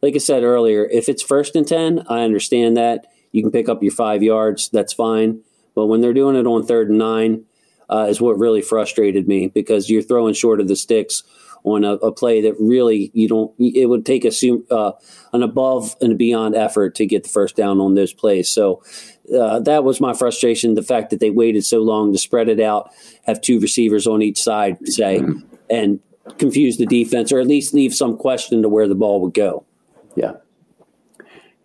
like 0.00 0.14
I 0.14 0.18
said 0.18 0.44
earlier, 0.44 0.86
if 0.86 1.08
it's 1.08 1.22
first 1.22 1.56
and 1.56 1.66
10, 1.66 2.04
I 2.08 2.20
understand 2.20 2.76
that. 2.76 3.06
You 3.32 3.42
can 3.42 3.50
pick 3.52 3.68
up 3.68 3.82
your 3.82 3.92
five 3.92 4.22
yards, 4.22 4.68
that's 4.68 4.92
fine. 4.92 5.42
But 5.74 5.86
when 5.86 6.00
they're 6.00 6.14
doing 6.14 6.36
it 6.36 6.46
on 6.46 6.64
third 6.64 6.88
and 6.88 6.98
nine, 6.98 7.44
uh, 7.90 8.06
is 8.08 8.20
what 8.20 8.38
really 8.38 8.62
frustrated 8.62 9.26
me 9.26 9.48
because 9.48 9.88
you're 9.88 10.02
throwing 10.02 10.34
short 10.34 10.60
of 10.60 10.68
the 10.68 10.76
sticks 10.76 11.22
on 11.68 11.84
a, 11.84 11.94
a, 11.94 12.12
play 12.12 12.40
that 12.42 12.54
really 12.58 13.10
you 13.14 13.28
don't. 13.28 13.52
It 13.58 13.86
would 13.86 14.04
take 14.04 14.24
a 14.24 14.32
uh, 14.70 14.92
an 15.32 15.42
above 15.42 15.96
and 16.00 16.18
beyond 16.18 16.54
effort 16.54 16.94
to 16.96 17.06
get 17.06 17.22
the 17.22 17.28
first 17.28 17.56
down 17.56 17.80
on 17.80 17.94
those 17.94 18.12
plays. 18.12 18.48
So 18.48 18.82
uh, 19.36 19.60
that 19.60 19.84
was 19.84 20.00
my 20.00 20.14
frustration. 20.14 20.74
The 20.74 20.82
fact 20.82 21.10
that 21.10 21.20
they 21.20 21.30
waited 21.30 21.64
so 21.64 21.80
long 21.80 22.12
to 22.12 22.18
spread 22.18 22.48
it 22.48 22.60
out, 22.60 22.90
have 23.24 23.40
two 23.40 23.60
receivers 23.60 24.06
on 24.06 24.22
each 24.22 24.40
side, 24.42 24.78
say, 24.86 25.22
and 25.70 26.00
confuse 26.38 26.76
the 26.76 26.86
defense, 26.86 27.32
or 27.32 27.40
at 27.40 27.46
least 27.46 27.74
leave 27.74 27.94
some 27.94 28.16
question 28.16 28.62
to 28.62 28.68
where 28.68 28.88
the 28.88 28.94
ball 28.94 29.20
would 29.22 29.34
go. 29.34 29.64
Yeah. 30.16 30.34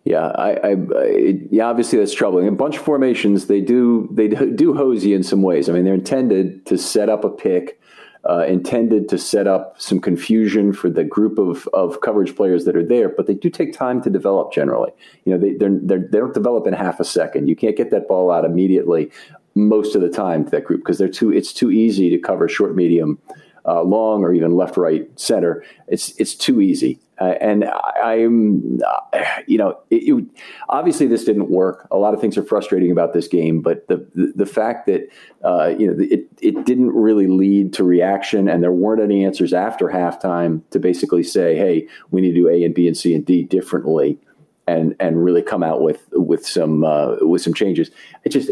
Yeah, 0.04 0.26
I, 0.26 0.50
I, 0.52 0.70
I, 0.72 1.34
yeah, 1.50 1.64
obviously 1.64 1.98
that's 1.98 2.12
troubling. 2.12 2.46
A 2.46 2.52
bunch 2.52 2.76
of 2.76 2.82
formations, 2.82 3.46
they 3.46 3.62
do 3.62 4.06
they 4.12 4.28
do 4.28 4.74
hose 4.74 5.02
you 5.02 5.16
in 5.16 5.22
some 5.22 5.40
ways. 5.40 5.68
I 5.68 5.72
mean, 5.72 5.84
they're 5.84 5.94
intended 5.94 6.66
to 6.66 6.76
set 6.76 7.08
up 7.08 7.24
a 7.24 7.30
pick, 7.30 7.80
uh, 8.28 8.44
intended 8.46 9.08
to 9.08 9.18
set 9.18 9.46
up 9.46 9.80
some 9.80 10.00
confusion 10.00 10.72
for 10.72 10.88
the 10.88 11.04
group 11.04 11.38
of, 11.38 11.68
of 11.72 12.00
coverage 12.00 12.34
players 12.34 12.64
that 12.64 12.76
are 12.76 12.84
there, 12.84 13.08
but 13.08 13.26
they 13.26 13.34
do 13.34 13.50
take 13.50 13.72
time 13.72 14.00
to 14.02 14.10
develop. 14.10 14.52
Generally, 14.52 14.92
you 15.24 15.32
know, 15.32 15.38
they 15.38 15.54
they're, 15.54 15.78
they're, 15.82 15.98
they 15.98 16.18
do 16.18 16.24
not 16.24 16.34
develop 16.34 16.66
in 16.66 16.72
half 16.72 17.00
a 17.00 17.04
second. 17.04 17.48
You 17.48 17.56
can't 17.56 17.76
get 17.76 17.90
that 17.90 18.08
ball 18.08 18.30
out 18.30 18.44
immediately 18.44 19.10
most 19.54 19.94
of 19.94 20.02
the 20.02 20.08
time 20.08 20.44
to 20.44 20.50
that 20.50 20.64
group 20.64 20.80
because 20.80 20.98
they're 20.98 21.08
too 21.08 21.32
it's 21.32 21.52
too 21.52 21.70
easy 21.70 22.10
to 22.10 22.18
cover 22.18 22.48
short, 22.48 22.74
medium, 22.74 23.18
uh, 23.66 23.82
long, 23.82 24.22
or 24.22 24.32
even 24.34 24.54
left, 24.56 24.76
right, 24.76 25.08
center. 25.18 25.64
It's 25.88 26.18
it's 26.18 26.34
too 26.34 26.60
easy. 26.60 26.98
Uh, 27.20 27.34
and 27.40 27.64
I, 27.64 28.16
am 28.16 28.80
uh, 28.84 29.20
you 29.46 29.56
know, 29.56 29.78
it, 29.88 30.02
it, 30.02 30.24
obviously 30.68 31.06
this 31.06 31.24
didn't 31.24 31.48
work. 31.48 31.86
A 31.92 31.96
lot 31.96 32.12
of 32.12 32.20
things 32.20 32.36
are 32.36 32.42
frustrating 32.42 32.90
about 32.90 33.12
this 33.12 33.28
game, 33.28 33.60
but 33.60 33.86
the 33.86 34.06
the, 34.14 34.32
the 34.34 34.46
fact 34.46 34.86
that 34.86 35.08
uh, 35.44 35.68
you 35.78 35.86
know 35.86 35.96
it 35.98 36.26
it 36.40 36.66
didn't 36.66 36.90
really 36.92 37.28
lead 37.28 37.72
to 37.74 37.84
reaction, 37.84 38.48
and 38.48 38.62
there 38.62 38.72
weren't 38.72 39.00
any 39.00 39.24
answers 39.24 39.52
after 39.52 39.88
halftime 39.88 40.62
to 40.70 40.80
basically 40.80 41.22
say, 41.22 41.56
hey, 41.56 41.88
we 42.10 42.20
need 42.20 42.32
to 42.32 42.34
do 42.34 42.48
A 42.48 42.64
and 42.64 42.74
B 42.74 42.88
and 42.88 42.96
C 42.96 43.14
and 43.14 43.24
D 43.24 43.44
differently, 43.44 44.18
and 44.66 44.96
and 44.98 45.24
really 45.24 45.42
come 45.42 45.62
out 45.62 45.82
with 45.82 46.04
with 46.12 46.44
some 46.44 46.84
uh, 46.84 47.16
with 47.20 47.42
some 47.42 47.54
changes. 47.54 47.92
It 48.24 48.30
just 48.30 48.50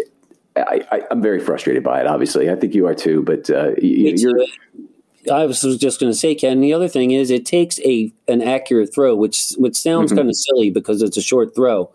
I, 0.54 1.02
am 1.10 1.22
very 1.22 1.40
frustrated 1.40 1.82
by 1.82 2.00
it. 2.00 2.06
Obviously, 2.06 2.50
I 2.50 2.56
think 2.56 2.74
you 2.74 2.86
are 2.86 2.94
too. 2.94 3.22
But 3.22 3.50
uh, 3.50 3.72
you, 3.78 4.28
are 4.28 4.46
I 5.30 5.46
was 5.46 5.60
just 5.78 6.00
going 6.00 6.12
to 6.12 6.18
say, 6.18 6.34
Ken. 6.34 6.60
The 6.60 6.72
other 6.72 6.88
thing 6.88 7.12
is, 7.12 7.30
it 7.30 7.46
takes 7.46 7.78
a 7.80 8.12
an 8.28 8.42
accurate 8.42 8.92
throw, 8.92 9.14
which 9.14 9.52
which 9.56 9.76
sounds 9.76 10.10
mm-hmm. 10.10 10.18
kind 10.18 10.28
of 10.28 10.36
silly 10.36 10.70
because 10.70 11.02
it's 11.02 11.16
a 11.16 11.22
short 11.22 11.54
throw, 11.54 11.92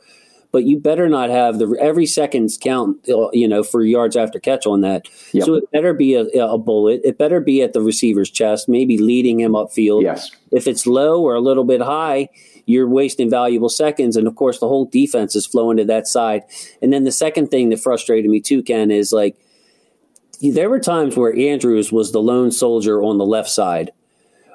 but 0.52 0.64
you 0.64 0.80
better 0.80 1.10
not 1.10 1.30
have 1.30 1.60
the 1.60 1.76
every 1.80 2.06
seconds 2.06 2.58
count. 2.62 2.98
You 3.06 3.48
know, 3.48 3.64
for 3.64 3.84
yards 3.84 4.16
after 4.16 4.40
catch 4.40 4.66
on 4.66 4.82
that. 4.82 5.10
Yep. 5.34 5.46
So 5.46 5.56
it 5.56 5.72
better 5.72 5.94
be 5.94 6.16
a, 6.16 6.24
a, 6.24 6.58
bullet. 6.58 7.02
It 7.04 7.18
better 7.18 7.42
be 7.42 7.62
at 7.62 7.74
the 7.74 7.82
receiver's 7.82 8.30
chest, 8.30 8.70
maybe 8.70 8.98
leading 8.98 9.40
him 9.42 9.54
upfield. 9.54 10.04
Yes. 10.04 10.32
If 10.52 10.68
it's 10.68 10.88
low 10.88 11.22
or 11.22 11.36
a 11.36 11.42
little 11.42 11.66
bit 11.66 11.82
high, 11.82 12.30
you're 12.66 12.88
wasting 12.88 13.30
valuable 13.30 13.70
seconds, 13.70 14.16
and 14.16 14.28
of 14.28 14.36
course, 14.36 14.60
the 14.60 14.68
whole 14.68 14.86
defense 14.86 15.36
is 15.36 15.46
flowing 15.46 15.78
to 15.78 15.86
that 15.86 16.08
side. 16.08 16.44
And 16.82 16.94
then 16.94 17.04
the 17.04 17.12
second 17.12 17.48
thing 17.48 17.70
that 17.70 17.80
frustrated 17.80 18.30
me 18.30 18.40
too, 18.40 18.64
Ken, 18.64 18.90
is 18.90 19.12
like 19.12 19.38
there 20.42 20.70
were 20.70 20.80
times 20.80 21.16
where 21.16 21.36
Andrews 21.36 21.92
was 21.92 22.12
the 22.12 22.22
lone 22.22 22.52
soldier 22.52 23.02
on 23.02 23.18
the 23.18 23.26
left 23.26 23.50
side. 23.50 23.92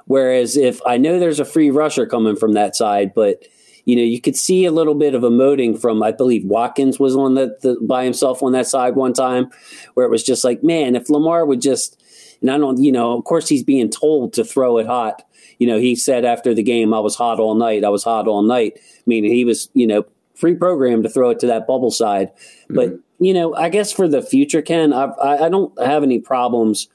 Whereas 0.07 0.57
if 0.57 0.81
I 0.87 0.99
know 0.99 1.19
there's 1.19 1.41
a 1.41 1.45
free 1.45 1.71
rusher 1.71 2.07
coming 2.07 2.37
from 2.37 2.53
that 2.53 2.77
side, 2.77 3.15
but 3.15 3.45
you 3.85 3.97
know, 3.97 4.03
you 4.03 4.21
could 4.21 4.37
see 4.37 4.65
a 4.65 4.71
little 4.71 4.95
bit 4.95 5.15
of 5.15 5.23
emoting 5.23 5.81
from, 5.81 6.03
I 6.03 6.13
believe 6.13 6.45
Watkins 6.45 7.01
was 7.01 7.17
on 7.17 7.35
the, 7.35 7.57
the 7.63 7.77
by 7.81 8.05
himself 8.05 8.43
on 8.43 8.53
that 8.53 8.67
side 8.67 8.95
one 8.95 9.13
time, 9.13 9.51
where 9.95 10.07
it 10.07 10.11
was 10.11 10.23
just 10.23 10.45
like, 10.45 10.63
man, 10.63 10.95
if 10.95 11.11
Lamar 11.11 11.45
would 11.45 11.61
just, 11.61 12.01
and 12.41 12.51
I 12.51 12.59
don't, 12.59 12.81
you 12.81 12.93
know, 12.93 13.17
of 13.17 13.25
course 13.25 13.49
he's 13.49 13.65
being 13.65 13.91
told 13.91 14.35
to 14.35 14.45
throw 14.45 14.79
it 14.79 14.87
hot. 14.87 15.23
You 15.59 15.67
know, 15.67 15.79
he 15.79 15.97
said 15.97 16.25
after 16.25 16.55
the 16.55 16.63
game, 16.63 16.95
I 16.95 17.01
was 17.01 17.17
hot 17.17 17.41
all 17.41 17.55
night. 17.55 17.85
I 17.85 17.89
was 17.89 18.05
hot 18.05 18.29
all 18.29 18.43
night, 18.43 18.79
meaning 19.07 19.33
he 19.33 19.45
was, 19.45 19.69
you 19.75 19.87
know, 19.87 20.05
free 20.35 20.55
program 20.55 21.03
to 21.03 21.09
throw 21.09 21.31
it 21.31 21.41
to 21.41 21.47
that 21.49 21.67
bubble 21.67 21.91
side. 21.91 22.31
Mm-hmm. 22.71 22.97
You 23.23 23.33
know, 23.33 23.55
I 23.55 23.69
guess 23.69 23.93
for 23.93 24.09
the 24.09 24.21
future, 24.21 24.63
Ken, 24.63 24.93
I, 24.93 25.13
I 25.23 25.49
don't 25.49 25.73
have 25.81 26.03
any 26.03 26.19
problems. 26.19 26.89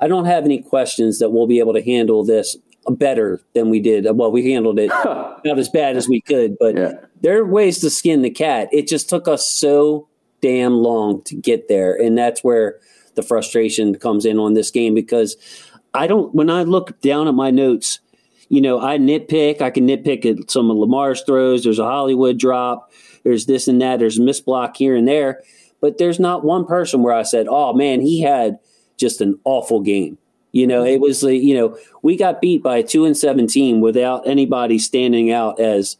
I 0.00 0.08
don't 0.08 0.24
have 0.24 0.46
any 0.46 0.62
questions 0.62 1.18
that 1.18 1.28
we'll 1.28 1.46
be 1.46 1.58
able 1.58 1.74
to 1.74 1.82
handle 1.82 2.24
this 2.24 2.56
better 2.88 3.42
than 3.52 3.68
we 3.68 3.78
did. 3.78 4.06
Well, 4.16 4.32
we 4.32 4.50
handled 4.50 4.78
it 4.78 4.88
not 5.04 5.58
as 5.58 5.68
bad 5.68 5.98
as 5.98 6.08
we 6.08 6.22
could, 6.22 6.56
but 6.58 6.74
yeah. 6.74 6.92
there 7.20 7.38
are 7.38 7.44
ways 7.44 7.80
to 7.80 7.90
skin 7.90 8.22
the 8.22 8.30
cat. 8.30 8.70
It 8.72 8.88
just 8.88 9.10
took 9.10 9.28
us 9.28 9.46
so 9.46 10.08
damn 10.40 10.72
long 10.72 11.20
to 11.24 11.34
get 11.34 11.68
there. 11.68 11.94
And 11.94 12.16
that's 12.16 12.42
where 12.42 12.78
the 13.14 13.22
frustration 13.22 13.94
comes 13.96 14.24
in 14.24 14.38
on 14.38 14.54
this 14.54 14.70
game 14.70 14.94
because 14.94 15.36
I 15.92 16.06
don't, 16.06 16.34
when 16.34 16.48
I 16.48 16.62
look 16.62 16.98
down 17.02 17.28
at 17.28 17.34
my 17.34 17.50
notes, 17.50 18.00
you 18.48 18.62
know, 18.62 18.80
I 18.80 18.96
nitpick. 18.96 19.60
I 19.60 19.68
can 19.68 19.86
nitpick 19.86 20.24
at 20.24 20.50
some 20.50 20.70
of 20.70 20.78
Lamar's 20.78 21.20
throws. 21.24 21.64
There's 21.64 21.78
a 21.78 21.84
Hollywood 21.84 22.38
drop. 22.38 22.90
There's 23.22 23.44
this 23.44 23.68
and 23.68 23.82
that. 23.82 23.98
There's 23.98 24.16
a 24.16 24.22
miss 24.22 24.40
block 24.40 24.78
here 24.78 24.96
and 24.96 25.06
there 25.06 25.42
but 25.80 25.98
there's 25.98 26.20
not 26.20 26.44
one 26.44 26.64
person 26.66 27.02
where 27.02 27.14
I 27.14 27.22
said, 27.22 27.46
"Oh 27.48 27.72
man, 27.72 28.00
he 28.00 28.20
had 28.22 28.58
just 28.96 29.20
an 29.20 29.38
awful 29.44 29.80
game." 29.80 30.18
You 30.52 30.66
know, 30.66 30.84
it 30.84 31.00
was 31.00 31.20
the 31.20 31.36
you 31.36 31.54
know 31.54 31.78
we 32.02 32.16
got 32.16 32.40
beat 32.40 32.62
by 32.62 32.78
a 32.78 32.82
two 32.82 33.04
and 33.04 33.16
seventeen 33.16 33.80
without 33.80 34.26
anybody 34.26 34.78
standing 34.78 35.30
out 35.30 35.60
as 35.60 35.96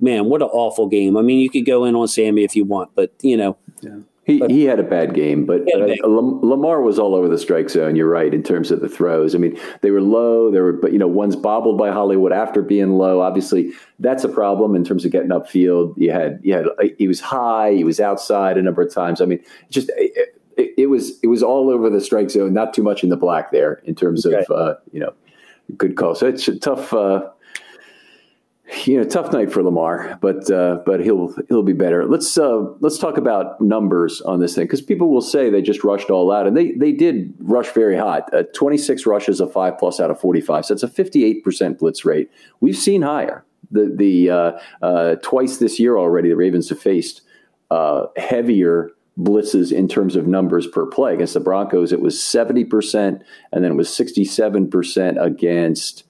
man. 0.00 0.26
What 0.26 0.42
an 0.42 0.48
awful 0.48 0.88
game. 0.88 1.16
I 1.16 1.22
mean, 1.22 1.38
you 1.38 1.48
could 1.48 1.66
go 1.66 1.84
in 1.84 1.94
on 1.94 2.08
Sammy 2.08 2.44
if 2.44 2.56
you 2.56 2.64
want, 2.64 2.90
but 2.94 3.12
you 3.22 3.36
know, 3.36 3.56
yeah. 3.80 3.98
He, 4.24 4.38
but, 4.38 4.52
he 4.52 4.64
had 4.64 4.78
a 4.78 4.84
bad 4.84 5.14
game, 5.14 5.46
but, 5.46 5.66
bad 5.66 5.98
Lamar 6.04 6.80
was 6.80 6.96
all 6.96 7.16
over 7.16 7.28
the 7.28 7.38
strike 7.38 7.68
zone. 7.68 7.96
You're 7.96 8.08
right 8.08 8.32
in 8.32 8.44
terms 8.44 8.70
of 8.70 8.80
the 8.80 8.88
throws. 8.88 9.34
I 9.34 9.38
mean, 9.38 9.58
they 9.80 9.90
were 9.90 10.00
low. 10.00 10.48
There 10.48 10.62
were, 10.62 10.72
but 10.74 10.92
you 10.92 10.98
know, 10.98 11.08
one's 11.08 11.34
bobbled 11.34 11.76
by 11.76 11.90
Hollywood 11.90 12.30
after 12.30 12.62
being 12.62 12.92
low. 12.92 13.20
Obviously, 13.20 13.72
that's 13.98 14.22
a 14.22 14.28
problem 14.28 14.76
in 14.76 14.84
terms 14.84 15.04
of 15.04 15.10
getting 15.10 15.30
upfield. 15.30 15.94
You 15.96 16.12
had, 16.12 16.38
you 16.44 16.54
had, 16.54 16.66
he 16.98 17.08
was 17.08 17.18
high. 17.18 17.72
He 17.72 17.82
was 17.82 17.98
outside 17.98 18.58
a 18.58 18.62
number 18.62 18.82
of 18.82 18.94
times. 18.94 19.20
I 19.20 19.24
mean, 19.24 19.40
just 19.70 19.90
it, 19.96 20.36
it, 20.56 20.74
it 20.78 20.86
was, 20.86 21.18
it 21.24 21.26
was 21.26 21.42
all 21.42 21.68
over 21.68 21.90
the 21.90 22.00
strike 22.00 22.30
zone. 22.30 22.52
Not 22.52 22.74
too 22.74 22.84
much 22.84 23.02
in 23.02 23.08
the 23.08 23.16
black 23.16 23.50
there 23.50 23.82
in 23.86 23.96
terms 23.96 24.24
okay. 24.24 24.44
of, 24.48 24.50
uh, 24.52 24.74
you 24.92 25.00
know, 25.00 25.12
good 25.76 25.96
call. 25.96 26.14
So 26.14 26.28
it's 26.28 26.46
a 26.46 26.56
tough. 26.56 26.94
Uh, 26.94 27.28
you 28.86 28.96
know, 28.96 29.04
tough 29.04 29.32
night 29.32 29.52
for 29.52 29.62
Lamar, 29.62 30.18
but 30.20 30.50
uh, 30.50 30.78
but 30.86 31.00
he'll 31.00 31.34
he'll 31.48 31.62
be 31.62 31.72
better. 31.72 32.06
Let's 32.06 32.38
uh, 32.38 32.64
let's 32.80 32.98
talk 32.98 33.16
about 33.16 33.60
numbers 33.60 34.20
on 34.22 34.40
this 34.40 34.54
thing 34.54 34.64
because 34.64 34.80
people 34.80 35.10
will 35.10 35.20
say 35.20 35.50
they 35.50 35.62
just 35.62 35.84
rushed 35.84 36.10
all 36.10 36.32
out, 36.32 36.46
and 36.46 36.56
they 36.56 36.72
they 36.72 36.92
did 36.92 37.34
rush 37.40 37.70
very 37.70 37.96
hot. 37.96 38.32
Uh, 38.32 38.44
Twenty 38.54 38.78
six 38.78 39.04
rushes 39.04 39.40
of 39.40 39.52
five 39.52 39.78
plus 39.78 40.00
out 40.00 40.10
of 40.10 40.20
forty 40.20 40.40
five, 40.40 40.64
so 40.64 40.74
it's 40.74 40.82
a 40.82 40.88
fifty 40.88 41.24
eight 41.24 41.42
percent 41.44 41.78
blitz 41.78 42.04
rate. 42.04 42.30
We've 42.60 42.76
seen 42.76 43.02
higher. 43.02 43.44
The 43.70 43.92
the 43.94 44.30
uh, 44.30 44.52
uh, 44.80 45.16
twice 45.22 45.58
this 45.58 45.80
year 45.80 45.98
already, 45.98 46.28
the 46.28 46.36
Ravens 46.36 46.68
have 46.68 46.80
faced 46.80 47.22
uh, 47.70 48.06
heavier 48.16 48.90
blitzes 49.18 49.72
in 49.72 49.88
terms 49.88 50.16
of 50.16 50.26
numbers 50.26 50.66
per 50.66 50.86
play 50.86 51.14
against 51.14 51.34
the 51.34 51.40
Broncos. 51.40 51.92
It 51.92 52.00
was 52.00 52.22
seventy 52.22 52.64
percent, 52.64 53.22
and 53.52 53.64
then 53.64 53.72
it 53.72 53.76
was 53.76 53.94
sixty 53.94 54.24
seven 54.24 54.70
percent 54.70 55.18
against 55.20 56.04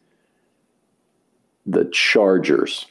the 1.66 1.88
Chargers. 1.92 2.87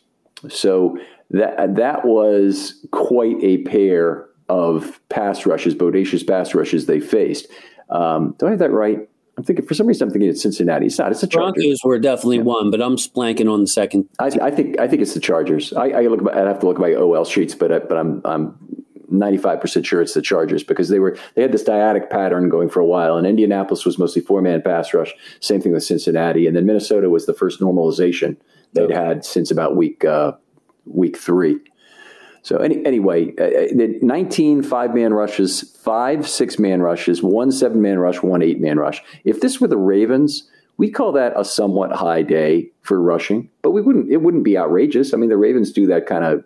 So 0.50 0.98
that 1.32 1.76
that 1.76 2.06
was 2.06 2.86
quite 2.92 3.38
a 3.42 3.60
pair 3.60 4.28
of 4.50 5.00
pass 5.10 5.46
rushes, 5.46 5.76
bodacious 5.76 6.28
pass 6.28 6.54
rushes 6.54 6.86
they 6.86 7.00
faced. 7.00 7.48
Um, 7.90 8.36
do 8.40 8.48
I 8.48 8.52
have 8.52 8.60
that 8.60 8.72
right? 8.72 9.08
I'm 9.38 9.44
thinking 9.46 9.66
for 9.66 9.74
some 9.74 9.88
reason 9.88 10.08
I'm 10.08 10.12
thinking 10.12 10.30
it's 10.30 10.42
Cincinnati. 10.42 10.88
It's 10.88 11.00
not. 11.00 11.12
It's 11.12 11.22
the 11.22 11.28
Chargers. 11.28 11.64
Broncos 11.64 11.80
were 11.84 12.00
definitely 12.00 12.38
yeah. 12.38 12.44
one, 12.44 12.70
but 12.70 12.82
I'm 12.82 12.98
splanking 12.98 13.52
on 13.52 13.62
the 13.62 13.68
second. 13.68 14.10
I, 14.20 14.26
I, 14.42 14.52
think 14.52 14.80
I 14.80 14.88
think 14.88 15.02
it's 15.02 15.14
the 15.14 15.20
Chargers. 15.20 15.74
I, 15.74 15.90
I 15.90 16.02
look. 16.02 16.22
I 16.34 16.40
have 16.40 16.60
to 16.60 16.68
look 16.68 16.78
at 16.78 16.82
my 16.82 16.94
OL 16.94 17.24
sheets, 17.26 17.56
but 17.56 17.72
I, 17.72 17.80
but 17.80 17.98
I'm 17.98 18.22
I'm 18.26 18.58
95% 19.12 19.86
sure 19.86 20.02
it's 20.02 20.14
the 20.14 20.22
Chargers 20.22 20.64
because 20.64 20.90
they 20.90 21.00
were 21.00 21.18
they 21.36 21.42
had 21.42 21.52
this 21.52 21.64
dyadic 21.64 22.10
pattern 22.10 22.50
going 22.50 22.70
for 22.70 22.80
a 22.80 22.86
while 22.86 23.18
and 23.18 23.28
Indianapolis 23.28 23.86
was 23.86 24.00
mostly 24.00 24.22
four 24.22 24.42
man 24.42 24.62
pass 24.62 24.94
rush 24.94 25.14
same 25.42 25.62
thing 25.62 25.74
with 25.74 25.84
Cincinnati 25.84 26.48
and 26.48 26.56
then 26.56 26.66
Minnesota 26.66 27.10
was 27.10 27.26
the 27.26 27.34
first 27.34 27.60
normalization 27.60 28.38
they'd 28.74 28.92
had 28.92 29.26
since 29.26 29.52
about 29.52 29.76
week 29.76 30.06
uh, 30.06 30.34
week 30.86 31.18
3 31.18 31.60
so 32.44 32.58
any, 32.58 32.84
anyway 32.86 33.34
uh, 33.40 33.84
uh 33.84 33.88
19 34.02 34.64
five 34.64 34.94
man 34.96 35.14
rushes 35.14 35.76
5 35.84 36.28
6 36.28 36.60
man 36.60 36.82
rushes 36.82 37.22
1 37.22 37.52
7 37.52 37.82
man 37.82 38.00
rush 38.00 38.22
1 38.22 38.42
8 38.42 38.60
man 38.60 38.78
rush 38.78 39.02
if 39.24 39.42
this 39.42 39.62
were 39.62 39.68
the 39.68 39.78
Ravens 39.78 40.50
we 40.82 40.90
call 40.90 41.12
that 41.12 41.34
a 41.36 41.46
somewhat 41.46 41.92
high 41.92 42.24
day 42.24 42.72
for 42.82 43.00
rushing, 43.00 43.52
but 43.62 43.70
we 43.70 43.84
wouldn't. 43.84 44.10
It 44.10 44.24
wouldn't 44.24 44.44
be 44.44 44.58
outrageous. 44.58 45.14
I 45.14 45.18
mean, 45.18 45.30
the 45.30 45.38
Ravens 45.38 45.72
do 45.72 45.86
that 45.86 46.08
kind 46.08 46.26
of 46.26 46.44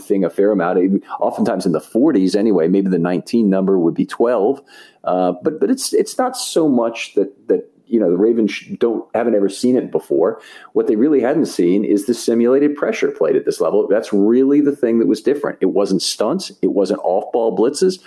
thing 0.00 0.24
a 0.24 0.30
fair 0.30 0.52
amount. 0.52 1.02
Oftentimes 1.18 1.66
in 1.66 1.72
the 1.72 1.80
40s, 1.80 2.36
anyway. 2.36 2.68
Maybe 2.68 2.88
the 2.90 3.00
19 3.00 3.50
number 3.50 3.76
would 3.76 3.94
be 3.94 4.06
12, 4.06 4.62
uh, 5.02 5.32
but 5.42 5.58
but 5.58 5.68
it's 5.68 5.92
it's 5.92 6.16
not 6.16 6.36
so 6.36 6.68
much 6.68 7.14
that 7.14 7.48
that 7.48 7.68
you 7.86 8.00
know 8.00 8.10
the 8.10 8.16
Ravens 8.16 8.60
don't 8.78 9.08
haven't 9.14 9.34
ever 9.34 9.48
seen 9.48 9.76
it 9.76 9.90
before. 9.90 10.40
What 10.72 10.86
they 10.86 10.96
really 10.96 11.20
hadn't 11.20 11.46
seen 11.46 11.84
is 11.84 12.06
the 12.06 12.14
simulated 12.14 12.76
pressure 12.76 13.10
played 13.10 13.36
at 13.36 13.44
this 13.44 13.60
level. 13.60 13.86
That's 13.88 14.12
really 14.12 14.60
the 14.60 14.74
thing 14.74 14.98
that 14.98 15.06
was 15.06 15.20
different. 15.20 15.58
It 15.60 15.66
wasn't 15.66 16.02
stunts. 16.02 16.52
It 16.62 16.72
wasn't 16.72 17.00
off 17.02 17.32
ball 17.32 17.56
blitzes. 17.56 18.00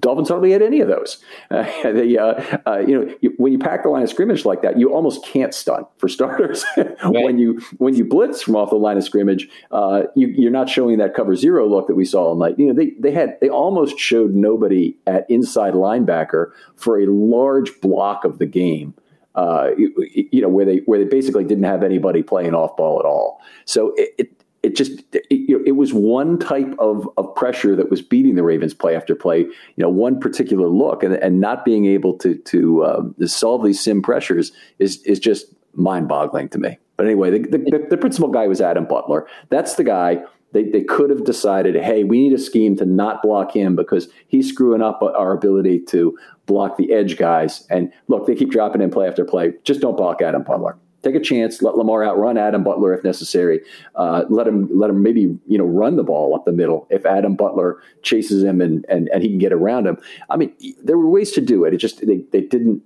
Dolphins 0.00 0.28
hardly 0.28 0.52
had 0.52 0.62
any 0.62 0.80
of 0.80 0.88
those. 0.88 1.22
Uh, 1.48 1.92
they, 1.92 2.16
uh, 2.18 2.58
uh, 2.66 2.78
you 2.80 2.98
know, 2.98 3.14
you, 3.20 3.32
when 3.36 3.52
you 3.52 3.58
pack 3.58 3.84
the 3.84 3.88
line 3.88 4.02
of 4.02 4.10
scrimmage 4.10 4.44
like 4.44 4.62
that, 4.62 4.78
you 4.78 4.92
almost 4.92 5.24
can't 5.24 5.54
stunt 5.54 5.86
for 5.98 6.08
starters. 6.08 6.64
right. 6.76 6.96
When 7.04 7.38
you 7.38 7.60
when 7.78 7.94
you 7.94 8.04
blitz 8.04 8.42
from 8.42 8.56
off 8.56 8.70
the 8.70 8.76
line 8.76 8.96
of 8.96 9.04
scrimmage, 9.04 9.48
uh, 9.70 10.02
you, 10.16 10.48
are 10.48 10.50
not 10.50 10.68
showing 10.68 10.98
that 10.98 11.14
cover 11.14 11.36
zero 11.36 11.68
look 11.68 11.86
that 11.86 11.94
we 11.94 12.04
saw 12.04 12.26
all 12.26 12.34
night. 12.34 12.58
You 12.58 12.66
know, 12.66 12.74
they 12.74 12.90
they 12.98 13.12
had 13.12 13.38
they 13.40 13.48
almost 13.48 13.98
showed 13.98 14.34
nobody 14.34 14.96
at 15.06 15.24
inside 15.30 15.74
linebacker 15.74 16.50
for 16.74 16.98
a 16.98 17.06
large 17.06 17.80
block 17.80 18.24
of 18.24 18.38
the 18.38 18.46
game. 18.46 18.94
Uh, 19.36 19.70
you, 19.76 19.92
you, 20.32 20.40
know, 20.40 20.48
where 20.48 20.64
they 20.64 20.78
where 20.86 20.98
they 20.98 21.04
basically 21.04 21.44
didn't 21.44 21.64
have 21.64 21.82
anybody 21.82 22.22
playing 22.22 22.54
off 22.54 22.74
ball 22.76 22.98
at 22.98 23.04
all. 23.04 23.40
So 23.66 23.92
it, 23.96 24.14
it 24.18 24.42
it 24.62 24.74
just 24.74 25.02
it, 25.12 25.62
it, 25.66 25.76
was 25.76 25.94
one 25.94 26.38
type 26.38 26.74
of, 26.80 27.08
of 27.16 27.32
pressure 27.36 27.76
that 27.76 27.88
was 27.88 28.02
beating 28.02 28.34
the 28.34 28.42
Ravens 28.42 28.74
play 28.74 28.96
after 28.96 29.14
play. 29.14 29.40
You 29.40 29.54
know, 29.76 29.88
one 29.88 30.18
particular 30.18 30.68
look, 30.68 31.04
and, 31.04 31.14
and 31.14 31.40
not 31.40 31.64
being 31.64 31.84
able 31.86 32.18
to 32.18 32.34
to 32.34 32.84
um, 32.84 33.14
solve 33.26 33.64
these 33.64 33.80
sim 33.80 34.02
pressures 34.02 34.52
is 34.78 35.02
is 35.02 35.20
just 35.20 35.54
mind 35.74 36.08
boggling 36.08 36.48
to 36.48 36.58
me. 36.58 36.78
But 36.96 37.06
anyway, 37.06 37.38
the, 37.38 37.58
the, 37.58 37.86
the 37.90 37.96
principal 37.96 38.30
guy 38.30 38.46
was 38.46 38.60
Adam 38.60 38.86
Butler. 38.86 39.28
That's 39.50 39.74
the 39.74 39.84
guy. 39.84 40.22
They, 40.52 40.64
they 40.64 40.82
could 40.82 41.10
have 41.10 41.24
decided, 41.24 41.74
hey, 41.76 42.04
we 42.04 42.20
need 42.20 42.32
a 42.32 42.38
scheme 42.38 42.76
to 42.76 42.86
not 42.86 43.20
block 43.20 43.54
him 43.54 43.76
because 43.76 44.08
he's 44.26 44.48
screwing 44.48 44.80
up 44.80 45.02
our 45.02 45.32
ability 45.32 45.80
to 45.88 46.16
block 46.46 46.76
the 46.76 46.92
edge 46.92 47.16
guys. 47.16 47.66
And 47.68 47.92
look, 48.08 48.26
they 48.26 48.34
keep 48.34 48.50
dropping 48.50 48.80
in 48.80 48.90
play 48.90 49.06
after 49.08 49.24
play. 49.24 49.52
Just 49.64 49.80
don't 49.80 49.96
block 49.96 50.22
Adam 50.22 50.42
Butler 50.42 50.78
take 51.06 51.14
a 51.14 51.20
chance, 51.20 51.62
let 51.62 51.76
Lamar 51.76 52.04
outrun 52.04 52.36
Adam 52.36 52.64
Butler 52.64 52.92
if 52.94 53.04
necessary. 53.04 53.60
Uh, 53.94 54.24
let 54.28 54.46
him 54.46 54.68
let 54.72 54.90
him 54.90 55.02
maybe 55.02 55.38
you 55.46 55.58
know 55.58 55.64
run 55.64 55.96
the 55.96 56.02
ball 56.02 56.34
up 56.34 56.44
the 56.44 56.52
middle 56.52 56.86
if 56.90 57.06
Adam 57.06 57.34
Butler 57.34 57.80
chases 58.02 58.42
him 58.42 58.60
and 58.60 58.84
and, 58.88 59.08
and 59.12 59.22
he 59.22 59.28
can 59.28 59.38
get 59.38 59.52
around 59.52 59.86
him. 59.86 59.98
I 60.30 60.36
mean, 60.36 60.52
there 60.82 60.98
were 60.98 61.08
ways 61.08 61.32
to 61.32 61.40
do 61.40 61.64
it. 61.64 61.74
It 61.74 61.78
just 61.78 62.04
they, 62.06 62.24
they 62.32 62.40
didn't 62.40 62.82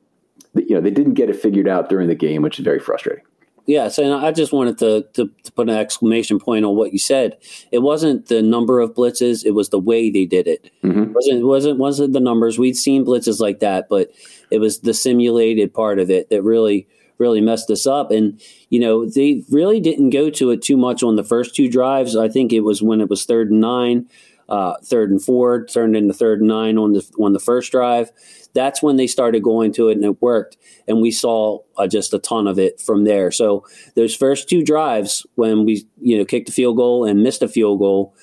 you 0.54 0.74
know 0.74 0.80
they 0.80 0.90
didn't 0.90 1.14
get 1.14 1.30
it 1.30 1.36
figured 1.36 1.68
out 1.68 1.88
during 1.88 2.08
the 2.08 2.14
game, 2.14 2.42
which 2.42 2.58
is 2.58 2.64
very 2.64 2.80
frustrating. 2.80 3.24
Yes, 3.70 3.98
and 3.98 4.12
I 4.12 4.32
just 4.32 4.52
wanted 4.52 4.78
to, 4.78 5.06
to, 5.12 5.30
to, 5.44 5.52
put 5.52 5.68
an 5.68 5.76
exclamation 5.76 6.40
point 6.40 6.64
on 6.64 6.74
what 6.74 6.92
you 6.92 6.98
said. 6.98 7.38
It 7.70 7.78
wasn't 7.78 8.26
the 8.26 8.42
number 8.42 8.80
of 8.80 8.94
blitzes; 8.94 9.46
it 9.46 9.52
was 9.52 9.68
the 9.68 9.78
way 9.78 10.10
they 10.10 10.26
did 10.26 10.48
it. 10.48 10.72
Mm-hmm. 10.82 11.02
It 11.02 11.12
wasn't 11.12 11.46
wasn't 11.46 11.78
wasn't 11.78 12.12
the 12.12 12.18
numbers. 12.18 12.58
We'd 12.58 12.76
seen 12.76 13.04
blitzes 13.04 13.38
like 13.38 13.60
that, 13.60 13.88
but 13.88 14.10
it 14.50 14.58
was 14.58 14.80
the 14.80 14.92
simulated 14.92 15.72
part 15.72 16.00
of 16.00 16.10
it 16.10 16.30
that 16.30 16.42
really 16.42 16.88
really 17.18 17.40
messed 17.40 17.70
us 17.70 17.86
up. 17.86 18.10
And, 18.10 18.42
you 18.70 18.80
know, 18.80 19.08
they 19.08 19.44
really 19.50 19.78
didn't 19.78 20.10
go 20.10 20.30
to 20.30 20.50
it 20.50 20.62
too 20.62 20.76
much 20.76 21.04
on 21.04 21.14
the 21.14 21.22
first 21.22 21.54
two 21.54 21.68
drives. 21.68 22.16
I 22.16 22.28
think 22.28 22.52
it 22.52 22.60
was 22.60 22.82
when 22.82 23.00
it 23.00 23.08
was 23.08 23.24
third 23.24 23.52
and 23.52 23.60
nine, 23.60 24.08
uh, 24.48 24.78
third 24.82 25.12
and 25.12 25.22
four, 25.22 25.64
turned 25.66 25.94
into 25.94 26.12
third 26.12 26.40
and 26.40 26.48
nine 26.48 26.76
on 26.76 26.94
the 26.94 27.08
on 27.20 27.34
the 27.34 27.38
first 27.38 27.70
drive. 27.70 28.10
That's 28.54 28.82
when 28.82 28.96
they 28.96 29.06
started 29.06 29.42
going 29.42 29.72
to 29.74 29.88
it 29.88 29.96
and 29.96 30.04
it 30.04 30.20
worked. 30.22 30.56
And 30.88 31.00
we 31.00 31.10
saw 31.10 31.60
uh, 31.76 31.86
just 31.86 32.14
a 32.14 32.18
ton 32.18 32.46
of 32.46 32.58
it 32.58 32.80
from 32.80 33.04
there. 33.04 33.30
So 33.30 33.64
those 33.96 34.14
first 34.14 34.48
two 34.48 34.64
drives 34.64 35.26
when 35.34 35.64
we, 35.64 35.86
you 36.00 36.18
know, 36.18 36.24
kicked 36.24 36.48
a 36.48 36.52
field 36.52 36.76
goal 36.76 37.04
and 37.04 37.22
missed 37.22 37.42
a 37.42 37.48
field 37.48 37.78
goal, 37.78 38.14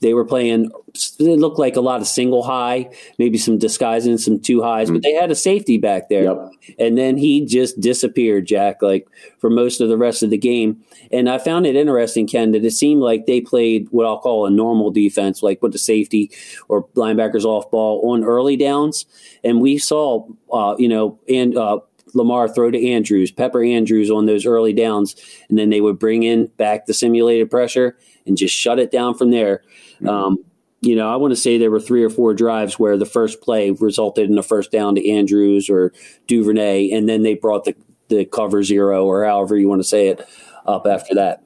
they 0.00 0.14
were 0.14 0.24
playing. 0.24 0.70
It 0.94 1.38
looked 1.38 1.58
like 1.58 1.76
a 1.76 1.80
lot 1.80 2.00
of 2.00 2.06
single 2.06 2.42
high, 2.42 2.90
maybe 3.18 3.38
some 3.38 3.58
disguising 3.58 4.18
some 4.18 4.40
two 4.40 4.62
highs, 4.62 4.86
mm-hmm. 4.86 4.94
but 4.94 5.02
they 5.02 5.12
had 5.12 5.30
a 5.30 5.34
safety 5.34 5.78
back 5.78 6.08
there. 6.08 6.24
Yep. 6.24 6.50
And 6.78 6.98
then 6.98 7.16
he 7.16 7.44
just 7.44 7.80
disappeared, 7.80 8.46
Jack, 8.46 8.82
like 8.82 9.08
for 9.38 9.50
most 9.50 9.80
of 9.80 9.88
the 9.88 9.98
rest 9.98 10.22
of 10.22 10.30
the 10.30 10.38
game. 10.38 10.82
And 11.10 11.28
I 11.28 11.38
found 11.38 11.66
it 11.66 11.76
interesting, 11.76 12.26
Ken, 12.26 12.52
that 12.52 12.64
it 12.64 12.72
seemed 12.72 13.00
like 13.00 13.26
they 13.26 13.40
played 13.40 13.88
what 13.90 14.06
I'll 14.06 14.18
call 14.20 14.46
a 14.46 14.50
normal 14.50 14.90
defense, 14.90 15.42
like 15.42 15.62
with 15.62 15.72
the 15.72 15.78
safety 15.78 16.30
or 16.68 16.86
linebackers 16.88 17.44
off 17.44 17.70
ball 17.70 18.12
on 18.12 18.24
early 18.24 18.56
downs. 18.56 19.06
And 19.42 19.60
we 19.60 19.78
saw, 19.78 20.26
uh, 20.52 20.74
you 20.78 20.88
know, 20.88 21.18
and 21.28 21.56
uh, 21.56 21.78
Lamar 22.14 22.48
throw 22.48 22.70
to 22.70 22.88
Andrews, 22.88 23.30
pepper 23.30 23.62
Andrews 23.62 24.10
on 24.10 24.26
those 24.26 24.46
early 24.46 24.72
downs, 24.72 25.16
and 25.48 25.58
then 25.58 25.70
they 25.70 25.80
would 25.80 25.98
bring 25.98 26.22
in 26.22 26.46
back 26.56 26.86
the 26.86 26.94
simulated 26.94 27.50
pressure 27.50 27.96
and 28.26 28.36
just 28.36 28.54
shut 28.54 28.78
it 28.78 28.90
down 28.90 29.14
from 29.14 29.30
there. 29.30 29.62
Mm-hmm. 29.96 30.08
Um, 30.08 30.44
you 30.80 30.94
know, 30.94 31.12
I 31.12 31.16
want 31.16 31.32
to 31.32 31.36
say 31.36 31.58
there 31.58 31.70
were 31.70 31.80
three 31.80 32.04
or 32.04 32.10
four 32.10 32.34
drives 32.34 32.78
where 32.78 32.96
the 32.96 33.06
first 33.06 33.40
play 33.40 33.72
resulted 33.72 34.30
in 34.30 34.38
a 34.38 34.42
first 34.42 34.70
down 34.70 34.94
to 34.94 35.10
Andrews 35.10 35.68
or 35.68 35.92
Duvernay, 36.28 36.90
and 36.90 37.08
then 37.08 37.22
they 37.22 37.34
brought 37.34 37.64
the, 37.64 37.74
the 38.08 38.24
cover 38.24 38.62
zero 38.62 39.04
or 39.04 39.24
however 39.24 39.56
you 39.56 39.68
want 39.68 39.80
to 39.80 39.88
say 39.88 40.08
it 40.08 40.26
up 40.66 40.86
after 40.86 41.14
that. 41.14 41.42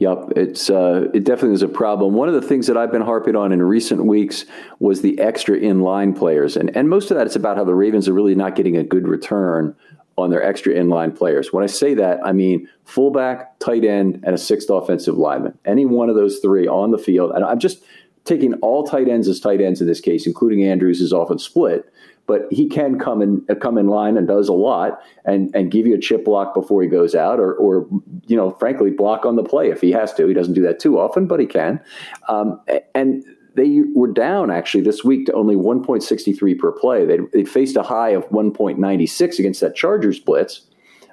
Yep, 0.00 0.32
it's 0.34 0.70
uh, 0.70 1.08
it 1.12 1.24
definitely 1.24 1.54
is 1.54 1.62
a 1.62 1.68
problem. 1.68 2.14
One 2.14 2.26
of 2.26 2.34
the 2.34 2.40
things 2.40 2.66
that 2.68 2.76
I've 2.78 2.90
been 2.90 3.02
harping 3.02 3.36
on 3.36 3.52
in 3.52 3.62
recent 3.62 4.06
weeks 4.06 4.46
was 4.78 5.02
the 5.02 5.18
extra 5.20 5.58
in-line 5.58 6.14
players, 6.14 6.56
and 6.56 6.74
and 6.74 6.88
most 6.88 7.10
of 7.10 7.18
that 7.18 7.26
is 7.26 7.36
about 7.36 7.58
how 7.58 7.64
the 7.64 7.74
Ravens 7.74 8.08
are 8.08 8.14
really 8.14 8.34
not 8.34 8.56
getting 8.56 8.78
a 8.78 8.82
good 8.82 9.06
return 9.06 9.76
on 10.16 10.30
their 10.30 10.42
extra 10.42 10.72
inline 10.72 11.14
players. 11.14 11.52
When 11.52 11.62
I 11.62 11.66
say 11.66 11.92
that, 11.94 12.18
I 12.24 12.32
mean 12.32 12.66
fullback, 12.86 13.58
tight 13.58 13.84
end, 13.84 14.24
and 14.24 14.34
a 14.34 14.38
sixth 14.38 14.70
offensive 14.70 15.18
lineman. 15.18 15.58
Any 15.66 15.84
one 15.84 16.08
of 16.08 16.16
those 16.16 16.38
three 16.38 16.66
on 16.66 16.92
the 16.92 16.98
field, 16.98 17.32
and 17.32 17.44
I'm 17.44 17.58
just 17.58 17.82
taking 18.24 18.54
all 18.54 18.84
tight 18.84 19.06
ends 19.06 19.28
as 19.28 19.38
tight 19.38 19.60
ends 19.60 19.82
in 19.82 19.86
this 19.86 20.00
case, 20.00 20.26
including 20.26 20.64
Andrews, 20.64 21.02
is 21.02 21.12
often 21.12 21.38
split. 21.38 21.92
But 22.30 22.46
he 22.52 22.68
can 22.68 22.96
come 22.96 23.22
in 23.22 23.44
come 23.60 23.76
in 23.76 23.88
line 23.88 24.16
and 24.16 24.28
does 24.28 24.46
a 24.46 24.52
lot, 24.52 25.00
and 25.24 25.52
and 25.52 25.68
give 25.68 25.84
you 25.84 25.96
a 25.96 25.98
chip 25.98 26.24
block 26.24 26.54
before 26.54 26.80
he 26.80 26.88
goes 26.88 27.16
out, 27.16 27.40
or 27.40 27.54
or 27.54 27.88
you 28.28 28.36
know, 28.36 28.52
frankly, 28.52 28.92
block 28.92 29.26
on 29.26 29.34
the 29.34 29.42
play 29.42 29.68
if 29.70 29.80
he 29.80 29.90
has 29.90 30.14
to. 30.14 30.28
He 30.28 30.32
doesn't 30.32 30.54
do 30.54 30.62
that 30.62 30.78
too 30.78 30.96
often, 30.96 31.26
but 31.26 31.40
he 31.40 31.46
can. 31.46 31.80
Um, 32.28 32.60
and 32.94 33.24
they 33.56 33.80
were 33.96 34.12
down 34.12 34.52
actually 34.52 34.84
this 34.84 35.02
week 35.02 35.26
to 35.26 35.32
only 35.32 35.56
1.63 35.56 36.56
per 36.56 36.70
play. 36.70 37.04
They'd, 37.04 37.32
they'd 37.32 37.48
faced 37.48 37.74
a 37.74 37.82
high 37.82 38.10
of 38.10 38.28
1.96 38.28 39.38
against 39.40 39.60
that 39.62 39.74
Chargers 39.74 40.20
blitz 40.20 40.68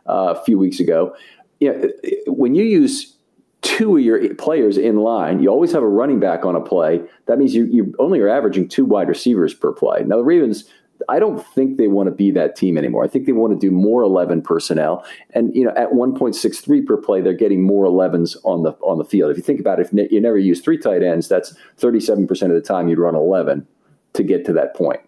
uh, 0.07 0.35
a 0.37 0.43
few 0.43 0.59
weeks 0.59 0.79
ago. 0.79 1.15
You 1.59 1.73
know, 1.73 1.89
when 2.27 2.53
you 2.53 2.63
use 2.63 3.17
two 3.63 3.97
of 3.97 4.03
your 4.03 4.35
players 4.35 4.77
in 4.77 4.97
line, 4.97 5.39
you 5.39 5.49
always 5.49 5.71
have 5.71 5.81
a 5.81 5.89
running 5.89 6.19
back 6.19 6.45
on 6.45 6.55
a 6.55 6.61
play. 6.61 7.01
That 7.25 7.39
means 7.39 7.55
you, 7.55 7.65
you 7.65 7.95
only 7.97 8.19
are 8.19 8.29
averaging 8.29 8.67
two 8.67 8.85
wide 8.85 9.07
receivers 9.07 9.55
per 9.55 9.71
play. 9.71 10.03
Now, 10.03 10.17
the 10.17 10.23
Ravens 10.23 10.71
I 11.09 11.19
don't 11.19 11.45
think 11.53 11.77
they 11.77 11.87
want 11.87 12.07
to 12.07 12.15
be 12.15 12.31
that 12.31 12.55
team 12.55 12.77
anymore. 12.77 13.03
I 13.03 13.07
think 13.07 13.25
they 13.25 13.31
want 13.31 13.53
to 13.53 13.59
do 13.59 13.71
more 13.71 14.01
11 14.01 14.41
personnel. 14.41 15.05
And, 15.31 15.55
you 15.55 15.63
know, 15.63 15.73
at 15.75 15.91
1.63 15.91 16.85
per 16.85 16.97
play, 16.97 17.21
they're 17.21 17.33
getting 17.33 17.61
more 17.61 17.85
11s 17.85 18.35
on 18.43 18.63
the 18.63 18.71
on 18.81 18.97
the 18.97 19.05
field. 19.05 19.31
If 19.31 19.37
you 19.37 19.43
think 19.43 19.59
about 19.59 19.79
it, 19.79 19.89
if 19.91 20.11
you 20.11 20.21
never 20.21 20.37
use 20.37 20.61
three 20.61 20.77
tight 20.77 21.03
ends, 21.03 21.27
that's 21.27 21.55
37% 21.79 22.29
of 22.29 22.49
the 22.49 22.61
time 22.61 22.87
you'd 22.87 22.99
run 22.99 23.15
11 23.15 23.67
to 24.13 24.23
get 24.23 24.45
to 24.45 24.53
that 24.53 24.75
point. 24.75 25.01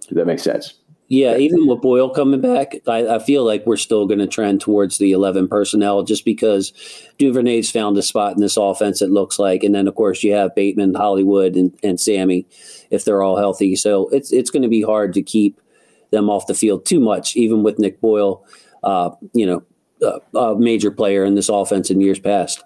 Does 0.00 0.16
that 0.16 0.26
make 0.26 0.38
sense? 0.38 0.74
Yeah, 1.08 1.36
even 1.36 1.66
with 1.66 1.82
Boyle 1.82 2.08
coming 2.08 2.40
back, 2.40 2.76
I, 2.86 3.06
I 3.06 3.18
feel 3.18 3.44
like 3.44 3.66
we're 3.66 3.76
still 3.76 4.06
going 4.06 4.20
to 4.20 4.26
trend 4.26 4.62
towards 4.62 4.96
the 4.96 5.12
11 5.12 5.48
personnel 5.48 6.02
just 6.02 6.24
because 6.24 6.72
Duvernay's 7.18 7.70
found 7.70 7.98
a 7.98 8.02
spot 8.02 8.32
in 8.32 8.40
this 8.40 8.56
offense, 8.56 9.02
it 9.02 9.10
looks 9.10 9.38
like. 9.38 9.62
And 9.62 9.74
then, 9.74 9.86
of 9.86 9.94
course, 9.94 10.22
you 10.22 10.32
have 10.32 10.54
Bateman, 10.54 10.94
Hollywood, 10.94 11.56
and, 11.56 11.78
and 11.82 12.00
Sammy 12.00 12.46
if 12.90 13.04
they're 13.04 13.22
all 13.22 13.36
healthy. 13.36 13.76
So 13.76 14.08
it's, 14.08 14.32
it's 14.32 14.50
going 14.50 14.62
to 14.62 14.68
be 14.68 14.80
hard 14.80 15.12
to 15.14 15.22
keep 15.22 15.60
them 16.10 16.30
off 16.30 16.46
the 16.46 16.54
field 16.54 16.86
too 16.86 17.00
much, 17.00 17.36
even 17.36 17.62
with 17.62 17.78
Nick 17.78 18.00
Boyle, 18.00 18.42
uh, 18.82 19.10
you 19.34 19.44
know, 19.44 19.62
uh, 20.02 20.20
a 20.38 20.58
major 20.58 20.90
player 20.90 21.24
in 21.24 21.34
this 21.34 21.50
offense 21.50 21.90
in 21.90 22.00
years 22.00 22.18
past. 22.18 22.62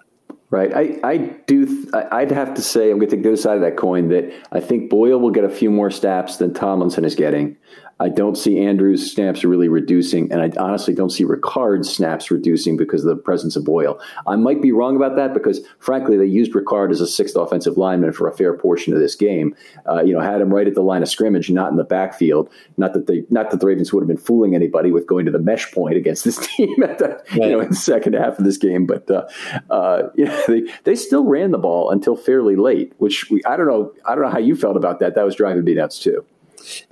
Right. 0.51 0.73
I, 0.73 0.99
I 1.03 1.17
do. 1.45 1.87
I'd 1.93 2.31
have 2.31 2.55
to 2.55 2.61
say, 2.61 2.89
I'm 2.89 2.97
going 2.97 3.09
to 3.09 3.15
take 3.17 3.23
the 3.23 3.29
other 3.29 3.37
side 3.37 3.55
of 3.55 3.61
that 3.61 3.77
coin 3.77 4.07
that 4.09 4.33
I 4.51 4.59
think 4.59 4.89
Boyle 4.89 5.19
will 5.19 5.29
get 5.29 5.43
a 5.43 5.49
few 5.49 5.69
more 5.69 5.91
snaps 5.91 6.37
than 6.37 6.53
Tomlinson 6.53 7.05
is 7.05 7.13
getting. 7.13 7.55
I 8.01 8.07
don't 8.07 8.37
see 8.37 8.59
Andrews' 8.59 9.11
snaps 9.11 9.43
really 9.43 9.67
reducing, 9.67 10.31
and 10.31 10.41
I 10.41 10.51
honestly 10.61 10.93
don't 10.93 11.09
see 11.09 11.25
Ricard's 11.25 11.93
snaps 11.93 12.31
reducing 12.31 12.77
because 12.77 13.03
of 13.03 13.09
the 13.09 13.21
presence 13.21 13.57
of 13.57 13.65
Boyle. 13.65 13.99
I 14.25 14.37
might 14.37 14.61
be 14.61 14.71
wrong 14.71 14.95
about 14.95 15.17
that 15.17 15.33
because, 15.33 15.59
frankly, 15.79 16.15
they 16.15 16.25
used 16.25 16.53
Ricard 16.53 16.91
as 16.91 17.01
a 17.01 17.07
sixth 17.07 17.35
offensive 17.35 17.77
lineman 17.77 18.13
for 18.13 18.27
a 18.27 18.35
fair 18.35 18.53
portion 18.53 18.93
of 18.93 18.99
this 18.99 19.15
game. 19.15 19.53
Uh, 19.89 20.01
you 20.01 20.13
know, 20.13 20.21
had 20.21 20.39
him 20.39 20.53
right 20.53 20.65
at 20.65 20.75
the 20.75 20.81
line 20.81 21.03
of 21.03 21.09
scrimmage, 21.09 21.51
not 21.51 21.71
in 21.71 21.77
the 21.77 21.83
backfield. 21.83 22.49
Not 22.77 22.93
that 22.93 23.07
they, 23.07 23.23
not 23.29 23.51
that 23.51 23.59
the 23.59 23.65
Ravens 23.65 23.91
would 23.91 24.01
have 24.01 24.07
been 24.07 24.17
fooling 24.17 24.55
anybody 24.55 24.91
with 24.91 25.05
going 25.05 25.25
to 25.25 25.31
the 25.31 25.39
mesh 25.39 25.69
point 25.73 25.97
against 25.97 26.23
this 26.23 26.37
team 26.55 26.81
at 26.81 26.99
the, 26.99 27.21
right. 27.31 27.33
you 27.33 27.49
know, 27.49 27.59
in 27.59 27.69
the 27.69 27.75
second 27.75 28.13
half 28.13 28.39
of 28.39 28.45
this 28.45 28.57
game. 28.57 28.85
But 28.85 29.11
uh, 29.11 29.27
uh, 29.69 30.03
you 30.15 30.25
know, 30.25 30.43
they 30.47 30.63
they 30.85 30.95
still 30.95 31.25
ran 31.25 31.51
the 31.51 31.57
ball 31.57 31.91
until 31.91 32.15
fairly 32.15 32.55
late, 32.55 32.93
which 32.97 33.29
we, 33.29 33.43
I 33.43 33.57
don't 33.57 33.67
know. 33.67 33.93
I 34.05 34.15
don't 34.15 34.23
know 34.23 34.31
how 34.31 34.39
you 34.39 34.55
felt 34.55 34.77
about 34.77 34.99
that. 34.99 35.15
That 35.15 35.25
was 35.25 35.35
driving 35.35 35.65
me 35.65 35.73
nuts 35.73 35.99
too. 35.99 36.25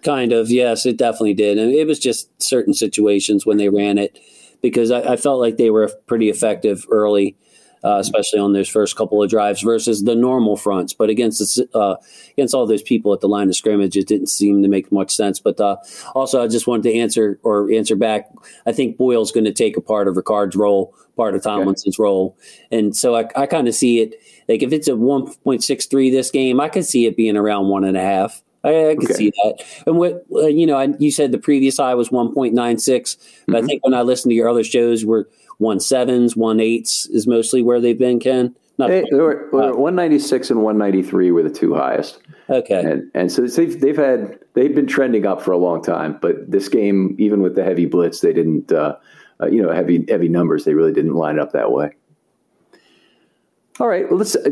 Kind 0.04 0.32
of, 0.32 0.50
yes, 0.50 0.86
it 0.86 0.98
definitely 0.98 1.34
did. 1.34 1.58
And 1.58 1.74
it 1.74 1.88
was 1.88 2.00
just 2.00 2.30
certain 2.42 2.74
situations 2.74 3.46
when 3.46 3.58
they 3.58 3.70
ran 3.70 3.98
it 3.98 4.20
because 4.62 4.92
I, 4.92 5.14
I 5.14 5.18
felt 5.18 5.40
like 5.40 5.58
they 5.58 5.70
were 5.70 5.90
pretty 6.08 6.30
effective 6.30 6.86
early, 6.90 7.36
uh, 7.84 7.98
especially 7.98 8.40
on 8.40 8.54
those 8.54 8.70
first 8.70 8.96
couple 8.96 9.22
of 9.22 9.30
drives 9.30 9.62
versus 9.62 10.04
the 10.04 10.16
normal 10.16 10.58
fronts. 10.58 10.94
But 10.94 11.10
against 11.10 11.40
the, 11.40 11.70
uh, 11.78 11.96
against 12.32 12.54
all 12.54 12.66
those 12.66 12.82
people 12.82 13.14
at 13.14 13.22
the 13.22 13.28
line 13.28 13.50
of 13.50 13.56
scrimmage, 13.56 13.96
it 13.96 14.08
didn't 14.08 14.30
seem 14.30 14.64
to 14.64 14.68
make 14.68 14.92
much 14.92 15.12
sense. 15.12 15.40
But 15.40 15.60
uh, 15.60 15.78
also, 16.16 16.44
I 16.44 16.48
just 16.48 16.68
wanted 16.68 16.84
to 16.84 16.98
answer 16.98 17.40
or 17.44 17.72
answer 17.72 17.96
back. 17.96 18.30
I 18.66 18.72
think 18.74 18.98
Boyle's 18.98 19.32
going 19.32 19.46
to 19.46 19.54
take 19.54 19.78
a 19.78 19.82
part 19.82 20.08
of 20.08 20.18
Ricard's 20.18 20.56
role, 20.56 20.96
part 21.16 21.36
of 21.36 21.44
Tomlinson's 21.44 22.00
okay. 22.00 22.04
role, 22.04 22.38
and 22.72 22.96
so 22.96 23.16
I, 23.16 23.30
I 23.36 23.46
kind 23.46 23.68
of 23.68 23.76
see 23.76 24.02
it 24.02 24.16
like 24.48 24.64
if 24.64 24.72
it's 24.72 24.88
a 24.88 24.96
one 24.96 25.34
point 25.44 25.64
six 25.64 25.86
three 25.86 26.10
this 26.10 26.32
game, 26.32 26.60
I 26.60 26.70
could 26.70 26.86
see 26.86 27.06
it 27.06 27.16
being 27.16 27.38
around 27.38 27.68
one 27.68 27.84
and 27.84 27.98
a 27.98 28.02
half. 28.02 28.42
I, 28.64 28.90
I 28.90 28.96
can 28.96 29.06
okay. 29.06 29.14
see 29.14 29.30
that. 29.44 29.64
And 29.86 29.98
what 29.98 30.26
uh, 30.34 30.48
you 30.48 30.66
know, 30.66 30.78
I, 30.78 30.94
you 31.00 31.12
said 31.12 31.32
the 31.32 31.38
previous 31.38 31.78
high 31.78 31.96
was 31.96 32.12
one 32.12 32.34
point 32.34 32.54
nine 32.54 32.78
six, 32.80 33.16
but 33.46 33.56
mm-hmm. 33.56 33.56
I 33.56 33.68
think 33.68 33.84
when 33.84 33.94
I 33.94 34.02
listened 34.02 34.32
to 34.32 34.36
your 34.36 34.50
other 34.50 34.64
shows, 34.64 35.06
we're 35.06 35.26
one 35.58 35.80
sevens, 35.80 36.36
one 36.36 36.60
eights 36.60 37.06
is 37.08 37.28
mostly 37.28 37.62
where 37.62 37.80
they've 37.80 37.98
been. 37.98 38.20
Ken, 38.20 38.56
Not 38.78 38.90
they, 38.90 39.06
they 39.10 39.18
were, 39.18 39.50
one 39.52 39.96
ninety 39.96 40.20
six 40.20 40.50
and 40.50 40.64
one 40.64 40.78
ninety 40.78 41.02
three 41.02 41.32
were 41.32 41.44
the 41.44 41.50
two 41.50 41.76
highest. 41.76 42.20
Okay, 42.50 42.80
and, 42.80 43.12
and 43.14 43.32
so 43.32 43.42
they've 43.42 43.80
they've 43.80 43.98
had 43.98 44.40
they've 44.54 44.76
been 44.76 44.88
trending 44.88 45.26
up 45.26 45.42
for 45.42 45.52
a 45.52 45.58
long 45.58 45.84
time, 45.84 46.18
but 46.22 46.50
this 46.50 46.70
game, 46.70 47.16
even 47.20 47.42
with 47.42 47.56
the 47.56 47.64
heavy 47.64 47.86
blitz, 47.86 48.22
they 48.22 48.34
didn't. 48.34 48.72
Uh, 48.72 48.96
uh, 49.40 49.48
you 49.48 49.62
know, 49.62 49.72
heavy 49.72 50.04
heavy 50.10 50.28
numbers. 50.28 50.66
They 50.66 50.74
really 50.74 50.92
didn't 50.92 51.14
line 51.14 51.40
up 51.40 51.52
that 51.52 51.72
way. 51.72 51.92
All 53.80 53.88
right, 53.88 54.10
well, 54.10 54.18
let's. 54.18 54.36
Uh, 54.36 54.50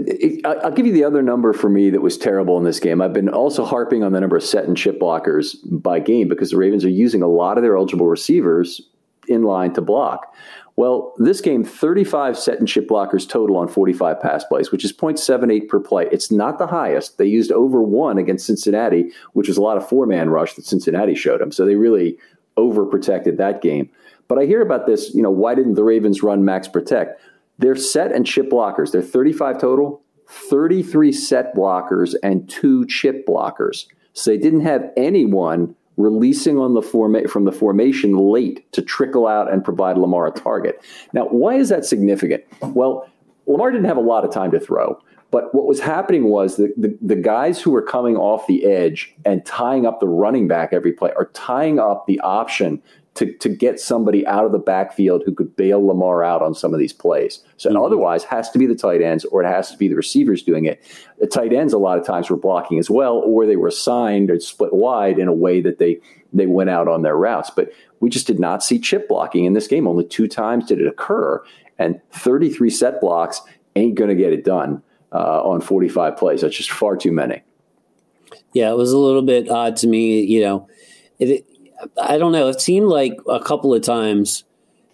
I'll 0.63 0.71
give 0.71 0.85
you 0.85 0.93
the 0.93 1.03
other 1.03 1.23
number 1.23 1.51
for 1.51 1.67
me 1.67 1.89
that 1.89 2.01
was 2.01 2.17
terrible 2.17 2.57
in 2.57 2.63
this 2.63 2.79
game. 2.79 3.01
I've 3.01 3.13
been 3.13 3.29
also 3.29 3.65
harping 3.65 4.03
on 4.03 4.11
the 4.11 4.19
number 4.19 4.38
of 4.38 4.43
set 4.43 4.65
and 4.65 4.77
chip 4.77 4.99
blockers 4.99 5.55
by 5.63 5.99
game 5.99 6.27
because 6.27 6.51
the 6.51 6.57
Ravens 6.57 6.85
are 6.85 6.89
using 6.89 7.23
a 7.23 7.27
lot 7.27 7.57
of 7.57 7.63
their 7.63 7.75
eligible 7.75 8.07
receivers 8.07 8.81
in 9.27 9.41
line 9.41 9.73
to 9.73 9.81
block. 9.81 10.35
Well, 10.75 11.13
this 11.17 11.41
game, 11.41 11.63
35 11.63 12.38
set 12.38 12.59
and 12.59 12.67
chip 12.67 12.88
blockers 12.88 13.27
total 13.27 13.57
on 13.57 13.67
45 13.67 14.21
pass 14.21 14.43
plays, 14.43 14.71
which 14.71 14.83
is 14.83 14.91
0.78 14.91 15.69
per 15.69 15.79
play. 15.79 16.07
It's 16.11 16.31
not 16.31 16.59
the 16.59 16.67
highest. 16.67 17.17
They 17.17 17.25
used 17.25 17.51
over 17.51 17.81
one 17.81 18.17
against 18.17 18.45
Cincinnati, 18.45 19.11
which 19.33 19.47
was 19.47 19.57
a 19.57 19.61
lot 19.61 19.77
of 19.77 19.88
four 19.88 20.05
man 20.05 20.29
rush 20.29 20.53
that 20.55 20.65
Cincinnati 20.65 21.15
showed 21.15 21.39
them. 21.41 21.51
So 21.51 21.65
they 21.65 21.75
really 21.75 22.17
overprotected 22.57 23.38
that 23.38 23.61
game. 23.61 23.89
But 24.27 24.38
I 24.38 24.45
hear 24.45 24.61
about 24.61 24.85
this, 24.85 25.13
you 25.15 25.21
know, 25.21 25.31
why 25.31 25.55
didn't 25.55 25.75
the 25.75 25.83
Ravens 25.83 26.21
run 26.21 26.43
max 26.43 26.67
protect? 26.67 27.21
They're 27.57 27.75
set 27.75 28.11
and 28.11 28.25
chip 28.25 28.49
blockers. 28.49 28.91
They're 28.91 29.01
35 29.01 29.59
total, 29.59 30.01
33 30.27 31.11
set 31.11 31.55
blockers, 31.55 32.15
and 32.23 32.49
two 32.49 32.85
chip 32.87 33.25
blockers. 33.25 33.85
So 34.13 34.31
they 34.31 34.37
didn't 34.37 34.61
have 34.61 34.91
anyone 34.97 35.75
releasing 35.97 36.57
on 36.57 36.73
the 36.73 36.81
forma- 36.81 37.27
from 37.27 37.45
the 37.45 37.51
formation 37.51 38.17
late 38.17 38.69
to 38.73 38.81
trickle 38.81 39.27
out 39.27 39.51
and 39.51 39.63
provide 39.63 39.97
Lamar 39.97 40.27
a 40.27 40.31
target. 40.31 40.81
Now, 41.13 41.27
why 41.27 41.55
is 41.55 41.69
that 41.69 41.85
significant? 41.85 42.43
Well, 42.61 43.07
Lamar 43.47 43.71
didn't 43.71 43.85
have 43.85 43.97
a 43.97 44.01
lot 44.01 44.25
of 44.25 44.31
time 44.31 44.51
to 44.51 44.59
throw. 44.59 44.99
But 45.31 45.53
what 45.53 45.65
was 45.65 45.79
happening 45.79 46.25
was 46.25 46.55
the, 46.55 46.73
the, 46.77 46.97
the, 47.01 47.15
guys 47.15 47.61
who 47.61 47.71
were 47.71 47.81
coming 47.81 48.15
off 48.15 48.47
the 48.47 48.63
edge 48.63 49.13
and 49.25 49.45
tying 49.45 49.85
up 49.85 49.99
the 49.99 50.07
running 50.07 50.47
back 50.47 50.69
every 50.71 50.93
play 50.93 51.11
are 51.17 51.29
tying 51.33 51.77
up 51.77 52.05
the 52.07 52.19
option 52.21 52.81
to, 53.15 53.32
to 53.38 53.49
get 53.49 53.80
somebody 53.80 54.28
out 54.28 54.45
of 54.45 54.51
the 54.51 54.60
backfield 54.60 55.23
who 55.25 55.34
could 55.34 55.56
bail 55.56 55.86
Lamar 55.86 56.23
out 56.23 56.41
on 56.41 56.54
some 56.54 56.73
of 56.73 56.80
these 56.80 56.93
plays. 56.93 57.39
So 57.58 57.69
mm-hmm. 57.69 57.82
otherwise 57.82 58.25
has 58.25 58.49
to 58.51 58.60
be 58.60 58.65
the 58.65 58.75
tight 58.75 59.01
ends 59.01 59.23
or 59.25 59.41
it 59.41 59.47
has 59.47 59.71
to 59.71 59.78
be 59.78 59.88
the 59.88 59.95
receivers 59.95 60.43
doing 60.43 60.65
it. 60.65 60.84
The 61.19 61.28
tight 61.28 61.54
ends 61.54 61.73
a 61.73 61.78
lot 61.78 61.97
of 61.97 62.06
times 62.06 62.30
were 62.30 62.36
blocking 62.36 62.78
as 62.78 62.89
well, 62.89 63.15
or 63.15 63.45
they 63.45 63.56
were 63.56 63.69
assigned 63.69 64.30
or 64.30 64.39
split 64.39 64.73
wide 64.73 65.17
in 65.17 65.28
a 65.28 65.34
way 65.34 65.62
that 65.62 65.80
they 65.80 65.99
they 66.34 66.45
went 66.45 66.69
out 66.69 66.89
on 66.89 67.01
their 67.01 67.15
routes. 67.15 67.49
But 67.49 67.71
we 68.01 68.10
just 68.10 68.28
did 68.28 68.39
not 68.39 68.62
see 68.62 68.78
chip 68.78 69.08
blocking 69.08 69.45
in 69.45 69.54
this 69.54 69.67
game. 69.67 69.88
Only 69.88 70.06
two 70.06 70.28
times 70.28 70.65
did 70.65 70.82
it 70.82 70.88
occur. 70.88 71.41
And 71.80 72.01
33 72.12 72.69
set 72.69 72.99
blocks 72.99 73.41
ain't 73.78 73.95
going 73.95 74.10
to 74.10 74.15
get 74.15 74.34
it 74.34 74.43
done 74.43 74.84
uh, 75.13 75.41
on 75.43 75.62
45 75.62 76.17
plays. 76.17 76.41
That's 76.41 76.56
just 76.56 76.71
far 76.71 76.97
too 76.97 77.13
many. 77.13 77.41
Yeah, 78.54 78.71
it 78.71 78.78
was 78.78 78.91
a 78.91 78.97
little 78.97 79.21
bit 79.21 79.49
odd 79.49 79.78
to 79.78 79.88
me. 79.88 80.21
You 80.21 80.41
know, 80.41 80.67
it, 81.19 81.45
I 82.01 82.17
don't 82.17 82.31
know. 82.31 82.47
It 82.49 82.61
seemed 82.61 82.87
like 82.87 83.17
a 83.29 83.39
couple 83.39 83.73
of 83.73 83.81
times 83.81 84.43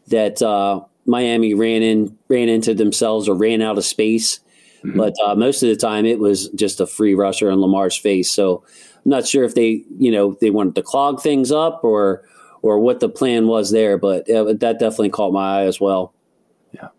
that 0.08 0.42
uh, 0.42 0.82
Miami 1.06 1.54
ran 1.54 1.82
in, 1.82 2.18
ran 2.28 2.50
into 2.50 2.74
themselves 2.74 3.28
or 3.28 3.36
ran 3.36 3.62
out 3.62 3.78
of 3.78 3.86
space. 3.86 4.40
Mm-hmm. 4.84 4.98
But 4.98 5.14
uh, 5.24 5.36
most 5.36 5.64
of 5.64 5.70
the 5.70 5.76
time, 5.76 6.06
it 6.06 6.20
was 6.20 6.50
just 6.50 6.80
a 6.80 6.88
free 6.88 7.14
rusher 7.14 7.50
in 7.50 7.60
Lamar's 7.60 7.96
face. 7.96 8.32
So 8.32 8.64
I'm 9.06 9.12
not 9.12 9.28
sure 9.28 9.44
if 9.44 9.56
they, 9.56 9.84
you 9.98 10.12
know, 10.12 10.38
they 10.42 10.50
wanted 10.50 10.76
to 10.76 10.84
clog 10.84 11.22
things 11.22 11.52
up 11.52 11.84
or 11.84 12.24
or 12.64 12.80
what 12.80 13.00
the 13.00 13.10
plan 13.10 13.48
was 13.48 13.72
there. 13.72 13.98
But 13.98 14.30
uh, 14.30 14.54
that 14.54 14.80
definitely 14.80 15.10
caught 15.10 15.34
my 15.34 15.62
eye 15.62 15.66
as 15.66 15.80
well. 15.80 16.14
Yeah. 16.74 16.90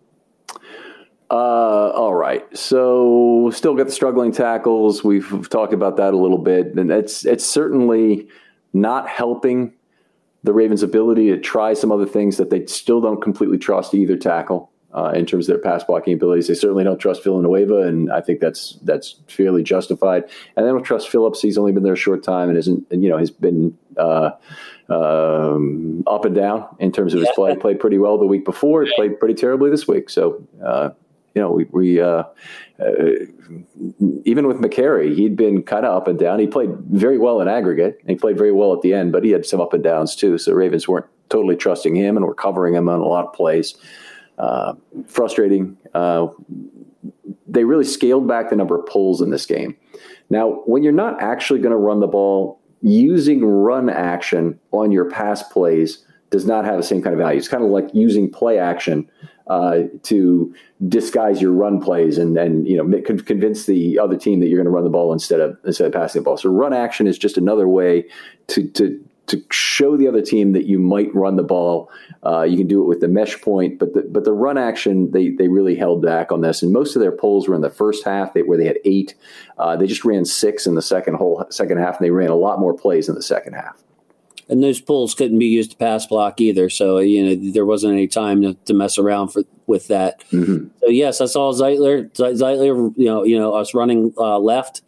Uh, 1.31 1.91
all 1.91 2.15
right. 2.15 2.45
So 2.57 3.51
still 3.55 3.75
got 3.75 3.87
the 3.87 3.93
struggling 3.93 4.33
tackles. 4.33 5.03
We've 5.03 5.49
talked 5.49 5.73
about 5.73 5.97
that 5.97 6.15
a 6.15 6.17
little 6.17 6.39
bit, 6.39 6.75
and 6.75 6.91
it's 6.91 7.25
it's 7.25 7.45
certainly 7.45 8.29
not 8.73 9.09
helping 9.09 9.73
the 10.45 10.53
Ravens' 10.53 10.83
ability 10.83 11.29
to 11.29 11.39
try 11.39 11.75
some 11.75 11.93
other 11.93 12.07
things 12.07 12.37
that 12.37 12.51
they 12.51 12.67
still 12.67 13.01
don't 13.01 13.21
completely 13.21 13.59
trust 13.59 13.95
either 13.95 14.17
tackle 14.17 14.71
uh, 14.95 15.13
in 15.15 15.25
terms 15.25 15.49
of 15.49 15.55
their 15.55 15.63
pass 15.63 15.85
blocking 15.85 16.15
abilities. 16.15 16.49
They 16.49 16.55
certainly 16.55 16.85
don't 16.85 16.99
trust 16.99 17.25
Villanueva, 17.25 17.83
and 17.83 18.13
I 18.13 18.21
think 18.21 18.41
that's 18.41 18.79
that's 18.83 19.21
fairly 19.29 19.63
justified. 19.63 20.25
And 20.57 20.67
they 20.67 20.71
don't 20.71 20.83
trust 20.83 21.09
Phillips. 21.09 21.41
He's 21.41 21.59
only 21.59 21.73
been 21.73 21.83
there 21.83 21.95
a 21.95 21.97
short 21.97 22.23
time 22.23 22.49
and 22.49 22.59
isn't 22.59 22.87
you 22.91 23.09
know 23.09 23.19
has 23.19 23.31
been 23.31 23.77
uh, 23.97 24.33
um, 24.89 26.03
up 26.07 26.25
and 26.25 26.35
down 26.35 26.67
in 26.79 26.93
terms 26.93 27.15
of 27.15 27.21
his 27.21 27.31
play. 27.35 27.57
Played 27.57 27.81
pretty 27.81 27.99
well 27.99 28.19
the 28.19 28.27
week 28.27 28.45
before. 28.45 28.87
Played 28.97 29.19
pretty 29.19 29.35
terribly 29.35 29.71
this 29.71 29.89
week. 29.89 30.11
So 30.11 30.47
uh, 30.65 30.91
you 31.35 31.41
know, 31.41 31.51
we, 31.51 31.65
we 31.71 32.01
uh, 32.01 32.07
uh, 32.07 32.25
even 34.25 34.47
with 34.47 34.59
Mekari, 34.59 35.15
he'd 35.15 35.37
been 35.37 35.63
kind 35.63 35.85
of 35.85 35.95
up 35.95 36.09
and 36.09 36.19
down. 36.19 36.39
He 36.39 36.47
played 36.47 36.71
very 36.91 37.19
well 37.19 37.41
in 37.41 37.49
aggregate. 37.49 38.01
he 38.07 38.15
played 38.15 38.39
very 38.39 38.53
well 38.53 38.73
at 38.73 38.83
the 38.83 38.95
end, 38.95 39.13
but 39.13 39.25
he 39.25 39.31
had 39.31 39.45
some 39.45 39.61
up 39.61 39.73
and 39.73 39.83
downs 39.83 40.17
too. 40.17 40.39
So 40.39 40.53
Ravens 40.53 40.89
weren't 40.89 41.07
totally 41.29 41.57
trusting 41.57 41.95
him 41.95 42.17
and 42.17 42.27
were 42.27 42.35
covering 42.35 42.75
him 42.75 42.89
on 42.89 43.01
a 43.01 43.07
lot 43.07 43.27
of 43.27 43.33
plays. 43.33 43.75
Uh, 44.39 44.75
frustrating. 45.07 45.77
Uh, 45.95 46.29
they 47.47 47.65
really 47.65 47.85
scaled 47.85 48.27
back 48.27 48.51
the 48.51 48.57
number 48.57 48.79
of 48.79 48.87
pulls 48.87 49.21
in 49.21 49.31
this 49.31 49.47
game. 49.47 49.77
Now, 50.31 50.63
when 50.65 50.83
you're 50.83 50.93
not 50.93 51.21
actually 51.21 51.61
going 51.61 51.73
to 51.73 51.77
run 51.77 52.01
the 52.01 52.07
ball, 52.07 52.61
using 52.81 53.45
run 53.45 53.89
action 53.89 54.59
on 54.73 54.91
your 54.91 55.11
pass 55.11 55.43
plays 55.43 56.05
does 56.31 56.47
not 56.47 56.65
have 56.65 56.79
the 56.79 56.83
same 56.83 57.03
kind 57.03 57.13
of 57.13 57.19
value. 57.19 57.39
It's 57.39 57.49
kind 57.49 57.63
of 57.63 57.71
like 57.71 57.91
using 57.93 58.31
play 58.31 58.59
action 58.59 59.09
uh, 59.47 59.83
to 60.05 60.55
disguise 60.89 61.41
your 61.41 61.53
run 61.53 61.81
plays 61.81 62.19
and 62.19 62.37
and 62.37 62.67
you 62.67 62.77
know 62.77 63.01
convince 63.03 63.67
the 63.67 63.99
other 63.99 64.17
team 64.17 64.41
that 64.41 64.49
you're 64.49 64.59
going 64.59 64.67
to 64.67 64.71
run 64.71 64.85
the 64.85 64.91
ball 64.91 65.13
instead 65.13 65.41
of 65.41 65.57
instead 65.65 65.87
of 65.87 65.93
passing 65.93 66.21
the 66.21 66.25
ball. 66.25 66.37
So 66.37 66.51
run 66.51 66.73
action 66.73 67.07
is 67.07 67.19
just 67.19 67.37
another 67.37 67.69
way 67.69 68.05
to 68.49 68.69
to 68.69 69.03
to 69.29 69.43
show 69.51 69.97
the 69.97 70.09
other 70.09 70.21
team 70.21 70.53
that 70.53 70.67
you 70.67 70.79
might 70.79 71.15
run 71.15 71.37
the 71.37 71.43
ball. 71.43 71.91
Uh, 72.27 72.43
you 72.43 72.57
can 72.57 72.67
do 72.67 72.83
it 72.83 72.87
with 72.87 73.01
the 73.01 73.09
mesh 73.09 73.41
point, 73.41 73.79
but 73.79 73.95
the, 73.95 74.03
but 74.03 74.25
the 74.25 74.33
run 74.33 74.59
action 74.59 75.11
they 75.13 75.31
they 75.31 75.49
really 75.49 75.77
held 75.77 76.03
back 76.03 76.33
on 76.33 76.41
this, 76.41 76.63
and 76.63 76.73
most 76.73 76.97
of 76.97 77.03
their 77.03 77.13
pulls 77.13 77.49
were 77.49 77.55
in 77.55 77.63
the 77.63 77.71
first 77.71 78.05
half, 78.05 78.35
they, 78.35 78.43
where 78.43 78.59
they 78.59 78.67
had 78.67 78.79
eight. 78.85 79.15
Uh, 79.59 79.77
they 79.77 79.87
just 79.87 80.05
ran 80.05 80.25
six 80.25 80.67
in 80.67 80.75
the 80.75 80.83
second 80.83 81.15
whole 81.15 81.45
second 81.51 81.79
half, 81.79 81.99
and 81.99 82.05
they 82.05 82.11
ran 82.11 82.31
a 82.31 82.37
lot 82.37 82.61
more 82.61 82.75
plays 82.75 83.09
in 83.09 83.15
the 83.15 83.23
second 83.23 83.55
half 83.55 83.83
and 84.53 84.63
those 84.63 84.83
pulls 84.83 85.15
couldn't 85.15 85.39
be 85.39 85.47
used 85.47 85.71
to 85.71 85.77
pass 85.79 86.07
block 86.07 86.39
either. 86.39 86.69
So 86.69 86.99
you 86.99 87.25
know 87.25 87.53
there 87.53 87.65
wasn't 87.65 87.95
any 87.95 88.07
time 88.07 88.43
to, 88.43 88.53
to 88.53 88.75
mess 88.75 88.99
around 88.99 89.29
for 89.29 89.45
with 89.67 89.89
that. 89.89 90.23
Mm-hmm. 90.29 90.69
So 90.79 90.89
yes, 90.91 91.23
I 91.23 91.25
saw 91.25 91.55
Zeitler. 91.55 92.13
Zeitler, 92.13 92.93
you 92.99 93.07
know, 93.07 93.25
you 93.25 93.39
know, 93.39 93.55
us 93.55 93.73
running 93.73 94.13
uh, 94.19 94.39
left, 94.39 94.83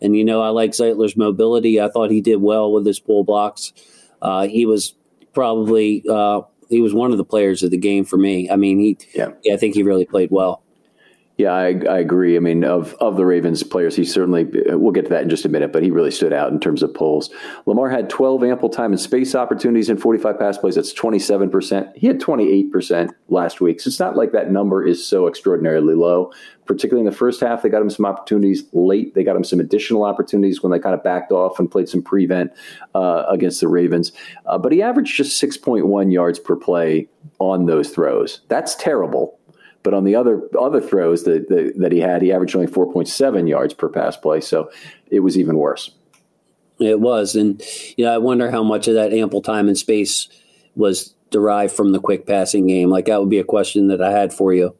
and 0.00 0.16
you 0.16 0.24
know 0.24 0.40
I 0.40 0.48
like 0.48 0.70
Zeitler's 0.70 1.18
mobility. 1.18 1.78
I 1.78 1.90
thought 1.90 2.10
he 2.10 2.22
did 2.22 2.36
well 2.36 2.72
with 2.72 2.86
his 2.86 2.98
pull 2.98 3.22
blocks. 3.22 3.74
Uh, 4.22 4.46
he 4.46 4.64
was 4.64 4.94
probably 5.34 6.02
uh, 6.10 6.40
he 6.70 6.80
was 6.80 6.94
one 6.94 7.12
of 7.12 7.18
the 7.18 7.24
players 7.24 7.62
of 7.62 7.70
the 7.70 7.76
game 7.76 8.06
for 8.06 8.16
me. 8.16 8.48
I 8.48 8.56
mean, 8.56 8.78
he 8.78 8.96
yeah, 9.14 9.32
yeah 9.42 9.52
I 9.52 9.58
think 9.58 9.74
he 9.74 9.82
really 9.82 10.06
played 10.06 10.30
well. 10.30 10.62
Yeah, 11.40 11.54
I, 11.54 11.68
I, 11.88 11.98
agree. 12.00 12.36
I 12.36 12.40
mean, 12.40 12.64
of 12.64 12.92
of 13.00 13.16
the 13.16 13.24
Ravens 13.24 13.62
players, 13.62 13.96
he 13.96 14.04
certainly 14.04 14.44
we'll 14.44 14.92
get 14.92 15.04
to 15.04 15.08
that 15.08 15.22
in 15.22 15.30
just 15.30 15.46
a 15.46 15.48
minute, 15.48 15.72
but 15.72 15.82
he 15.82 15.90
really 15.90 16.10
stood 16.10 16.34
out 16.34 16.52
in 16.52 16.60
terms 16.60 16.82
of 16.82 16.92
pulls. 16.92 17.30
Lamar 17.64 17.88
had 17.88 18.10
12 18.10 18.44
ample 18.44 18.68
time 18.68 18.92
and 18.92 19.00
space 19.00 19.34
opportunities 19.34 19.88
in 19.88 19.96
45 19.96 20.38
pass 20.38 20.58
plays. 20.58 20.74
That's 20.74 20.92
27 20.92 21.48
percent. 21.48 21.96
He 21.96 22.08
had 22.08 22.20
28 22.20 22.70
percent 22.70 23.12
last 23.30 23.62
week, 23.62 23.80
so 23.80 23.88
it's 23.88 23.98
not 23.98 24.18
like 24.18 24.32
that 24.32 24.52
number 24.52 24.86
is 24.86 25.02
so 25.02 25.28
extraordinarily 25.28 25.94
low. 25.94 26.30
Particularly 26.66 27.06
in 27.06 27.10
the 27.10 27.16
first 27.16 27.40
half, 27.40 27.62
they 27.62 27.70
got 27.70 27.80
him 27.80 27.88
some 27.88 28.04
opportunities 28.04 28.64
late. 28.74 29.14
They 29.14 29.24
got 29.24 29.34
him 29.34 29.42
some 29.42 29.60
additional 29.60 30.04
opportunities 30.04 30.62
when 30.62 30.70
they 30.70 30.78
kind 30.78 30.94
of 30.94 31.02
backed 31.02 31.32
off 31.32 31.58
and 31.58 31.70
played 31.70 31.88
some 31.88 32.02
prevent 32.02 32.52
uh, 32.94 33.24
against 33.28 33.60
the 33.60 33.66
Ravens. 33.66 34.12
Uh, 34.44 34.58
but 34.58 34.72
he 34.72 34.82
averaged 34.82 35.16
just 35.16 35.42
6.1 35.42 36.12
yards 36.12 36.38
per 36.38 36.54
play 36.54 37.08
on 37.38 37.64
those 37.64 37.90
throws. 37.90 38.42
That's 38.48 38.74
terrible 38.76 39.39
but 39.82 39.94
on 39.94 40.04
the 40.04 40.14
other 40.14 40.42
other 40.58 40.80
throws 40.80 41.24
that, 41.24 41.48
that, 41.48 41.74
that 41.78 41.92
he 41.92 42.00
had, 42.00 42.22
he 42.22 42.32
averaged 42.32 42.54
only 42.54 42.66
4.7 42.66 43.48
yards 43.48 43.74
per 43.74 43.88
pass 43.88 44.16
play. 44.16 44.40
So 44.40 44.70
it 45.10 45.20
was 45.20 45.38
even 45.38 45.56
worse. 45.56 45.90
It 46.78 47.00
was. 47.00 47.36
And, 47.36 47.62
you 47.96 48.04
know, 48.04 48.14
I 48.14 48.18
wonder 48.18 48.50
how 48.50 48.62
much 48.62 48.88
of 48.88 48.94
that 48.94 49.12
ample 49.12 49.42
time 49.42 49.68
and 49.68 49.76
space 49.76 50.28
was 50.74 51.14
derived 51.30 51.74
from 51.74 51.92
the 51.92 52.00
quick 52.00 52.26
passing 52.26 52.66
game. 52.66 52.88
Like, 52.88 53.06
that 53.06 53.20
would 53.20 53.28
be 53.28 53.38
a 53.38 53.44
question 53.44 53.88
that 53.88 54.02
I 54.02 54.10
had 54.10 54.32
for 54.32 54.52
you 54.52 54.74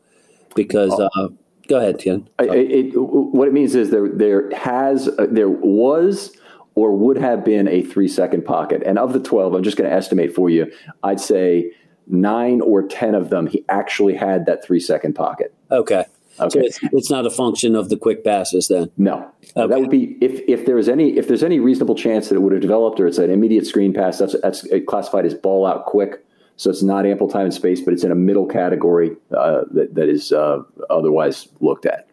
because, 0.55 0.93
oh. 0.93 1.09
uh, 1.15 1.29
go 1.69 1.79
ahead, 1.79 1.99
Ken. 1.99 2.29
It, 2.39 2.93
what 2.95 3.49
it 3.49 3.55
means 3.55 3.75
is 3.75 3.91
there, 3.91 4.09
there 4.09 4.51
has, 4.55 5.09
uh, 5.09 5.27
there 5.31 5.51
was 5.51 6.35
or 6.75 6.97
would 6.97 7.19
have 7.19 7.45
been 7.45 7.69
a 7.69 7.83
three 7.83 8.09
second 8.09 8.45
pocket. 8.45 8.83
And 8.87 8.99
of 8.99 9.13
the 9.13 9.21
12, 9.21 9.55
I'm 9.55 9.63
just 9.63 9.77
going 9.77 9.89
to 9.89 9.95
estimate 9.95 10.35
for 10.35 10.49
you, 10.49 10.73
I'd 11.03 11.21
say 11.21 11.73
nine 12.13 12.61
or 12.61 12.87
10 12.87 13.15
of 13.15 13.31
them, 13.31 13.47
he 13.47 13.65
actually 13.69 14.15
had 14.15 14.47
that 14.47 14.65
three 14.65 14.81
second 14.81 15.15
pocket. 15.15 15.55
Okay. 15.71 16.05
Okay. 16.39 16.61
So 16.61 16.65
it's, 16.65 16.79
it's 16.93 17.11
not 17.11 17.27
a 17.27 17.31
function 17.31 17.77
of 17.77 17.89
the 17.89 17.97
quick 17.97 18.25
passes 18.25 18.69
then. 18.69 18.91
No, 18.97 19.31
okay. 19.57 19.67
that 19.67 19.81
would 19.81 19.91
be 19.91 20.17
if 20.21 20.41
if 20.49 20.65
there 20.65 20.79
is 20.79 20.89
any 20.89 21.19
if 21.19 21.29
there's 21.29 21.43
any 21.43 21.61
reasonable 21.61 21.95
chance 21.95 22.29
that 22.29 22.37
it 22.37 22.39
would 22.39 22.53
have 22.53 22.63
developed 22.63 22.99
or 22.99 23.07
it's 23.07 23.19
an 23.19 23.31
immediate 23.31 23.67
screen 23.67 23.93
pass. 23.93 24.19
That's 24.19 24.41
that's 24.41 24.67
classified 24.87 25.27
as 25.27 25.35
ball 25.35 25.67
out 25.67 25.87
quick. 25.87 26.25
So 26.57 26.71
it's 26.71 26.83
not 26.83 27.07
ample 27.07 27.29
time 27.29 27.47
and 27.47 27.55
space, 27.55 27.81
but 27.81 27.95
it's 27.95 28.05
in 28.05 28.13
a 28.13 28.15
middle 28.15 28.47
category 28.47 29.17
uh, 29.37 29.63
that 29.73 29.95
that 29.95 30.09
is 30.09 30.33
uh, 30.33 30.63
otherwise 30.89 31.49
looked 31.61 31.85
at. 31.85 32.07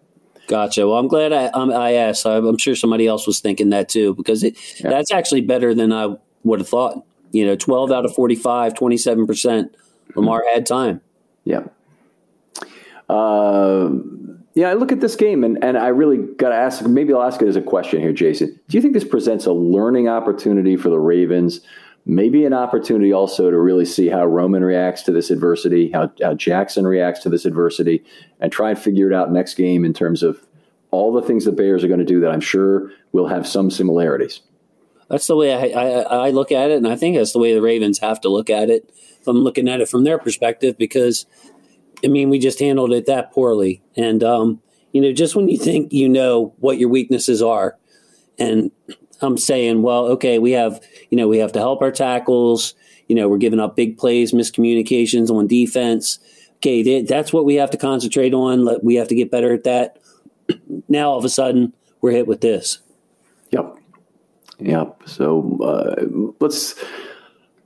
Gotcha. 0.47 0.87
Well, 0.87 0.97
I'm 0.97 1.07
glad 1.07 1.31
I 1.31 1.47
um, 1.47 1.71
I 1.71 1.93
asked. 1.93 2.25
I'm 2.25 2.57
sure 2.57 2.75
somebody 2.75 3.07
else 3.07 3.27
was 3.27 3.39
thinking 3.39 3.69
that 3.69 3.87
too 3.89 4.13
because 4.15 4.43
it, 4.43 4.57
yeah. 4.79 4.89
that's 4.89 5.11
actually 5.11 5.41
better 5.41 5.73
than 5.73 5.93
I 5.93 6.15
would 6.43 6.59
have 6.59 6.69
thought. 6.69 7.03
You 7.31 7.45
know, 7.45 7.55
12 7.55 7.91
out 7.91 8.05
of 8.05 8.15
45, 8.15 8.73
27 8.73 9.27
percent 9.27 9.75
Lamar 10.15 10.43
had 10.53 10.65
time. 10.65 11.01
Yeah. 11.43 11.63
Uh, 13.09 13.89
Yeah, 14.57 14.71
I 14.71 14.73
look 14.73 14.91
at 14.91 15.01
this 15.01 15.15
game 15.15 15.43
and, 15.43 15.63
and 15.63 15.77
I 15.77 15.89
really 15.89 16.17
got 16.17 16.49
to 16.49 16.55
ask, 16.55 16.83
maybe 16.83 17.13
I'll 17.13 17.21
ask 17.21 17.39
it 17.43 17.47
as 17.47 17.55
a 17.55 17.61
question 17.61 18.01
here, 18.01 18.11
Jason. 18.11 18.59
Do 18.67 18.75
you 18.75 18.81
think 18.81 18.95
this 18.95 19.03
presents 19.03 19.45
a 19.45 19.53
learning 19.53 20.09
opportunity 20.09 20.75
for 20.75 20.89
the 20.89 20.99
Ravens? 20.99 21.61
Maybe 22.07 22.43
an 22.43 22.53
opportunity 22.53 23.13
also 23.13 23.51
to 23.51 23.59
really 23.59 23.85
see 23.85 24.07
how 24.09 24.25
Roman 24.25 24.63
reacts 24.63 25.03
to 25.03 25.11
this 25.11 25.29
adversity, 25.29 25.91
how, 25.91 26.11
how 26.23 26.33
Jackson 26.33 26.87
reacts 26.87 27.21
to 27.21 27.29
this 27.29 27.45
adversity, 27.45 28.03
and 28.39 28.51
try 28.51 28.71
and 28.71 28.79
figure 28.79 29.07
it 29.07 29.13
out 29.13 29.31
next 29.31 29.53
game 29.53 29.85
in 29.85 29.93
terms 29.93 30.23
of 30.23 30.43
all 30.89 31.13
the 31.13 31.21
things 31.21 31.45
the 31.45 31.51
Bears 31.51 31.83
are 31.83 31.87
going 31.87 31.99
to 31.99 32.05
do 32.05 32.19
that 32.21 32.31
I'm 32.31 32.41
sure 32.41 32.91
will 33.11 33.27
have 33.27 33.45
some 33.45 33.69
similarities. 33.69 34.41
That's 35.09 35.27
the 35.27 35.35
way 35.35 35.53
I, 35.53 35.79
I, 35.79 36.27
I 36.27 36.29
look 36.31 36.51
at 36.51 36.69
it, 36.69 36.77
and 36.77 36.87
I 36.87 36.95
think 36.95 37.15
that's 37.15 37.33
the 37.33 37.39
way 37.39 37.53
the 37.53 37.61
Ravens 37.61 37.99
have 37.99 38.19
to 38.21 38.29
look 38.29 38.49
at 38.49 38.69
it. 38.69 38.89
If 39.21 39.27
I'm 39.27 39.37
looking 39.37 39.69
at 39.69 39.81
it 39.81 39.89
from 39.89 40.03
their 40.03 40.17
perspective, 40.17 40.77
because 40.77 41.25
I 42.03 42.07
mean, 42.07 42.29
we 42.29 42.39
just 42.39 42.59
handled 42.59 42.93
it 42.93 43.05
that 43.07 43.31
poorly. 43.31 43.81
And, 43.95 44.23
um, 44.23 44.61
you 44.91 45.01
know, 45.01 45.11
just 45.11 45.35
when 45.35 45.49
you 45.49 45.57
think 45.57 45.91
you 45.91 46.07
know 46.07 46.53
what 46.59 46.77
your 46.77 46.89
weaknesses 46.89 47.41
are, 47.41 47.77
and 48.39 48.71
I'm 49.21 49.37
saying, 49.37 49.81
well, 49.81 50.05
okay, 50.05 50.37
we 50.39 50.51
have, 50.51 50.81
you 51.09 51.17
know, 51.17 51.27
we 51.27 51.39
have 51.39 51.51
to 51.53 51.59
help 51.59 51.81
our 51.81 51.91
tackles. 51.91 52.75
You 53.07 53.15
know, 53.15 53.27
we're 53.27 53.37
giving 53.37 53.59
up 53.59 53.75
big 53.75 53.97
plays, 53.97 54.31
miscommunications 54.31 55.29
on 55.29 55.47
defense. 55.47 56.19
Okay, 56.57 57.01
that's 57.01 57.33
what 57.33 57.45
we 57.45 57.55
have 57.55 57.71
to 57.71 57.77
concentrate 57.77 58.33
on. 58.33 58.67
We 58.83 58.95
have 58.95 59.07
to 59.07 59.15
get 59.15 59.31
better 59.31 59.53
at 59.53 59.63
that. 59.63 59.99
Now, 60.89 61.11
all 61.11 61.17
of 61.17 61.25
a 61.25 61.29
sudden, 61.29 61.73
we're 61.99 62.11
hit 62.11 62.27
with 62.27 62.39
this. 62.39 62.79
Yep. 63.51 63.77
Yep. 64.59 65.03
So 65.05 65.59
uh, 65.61 66.33
let's 66.39 66.75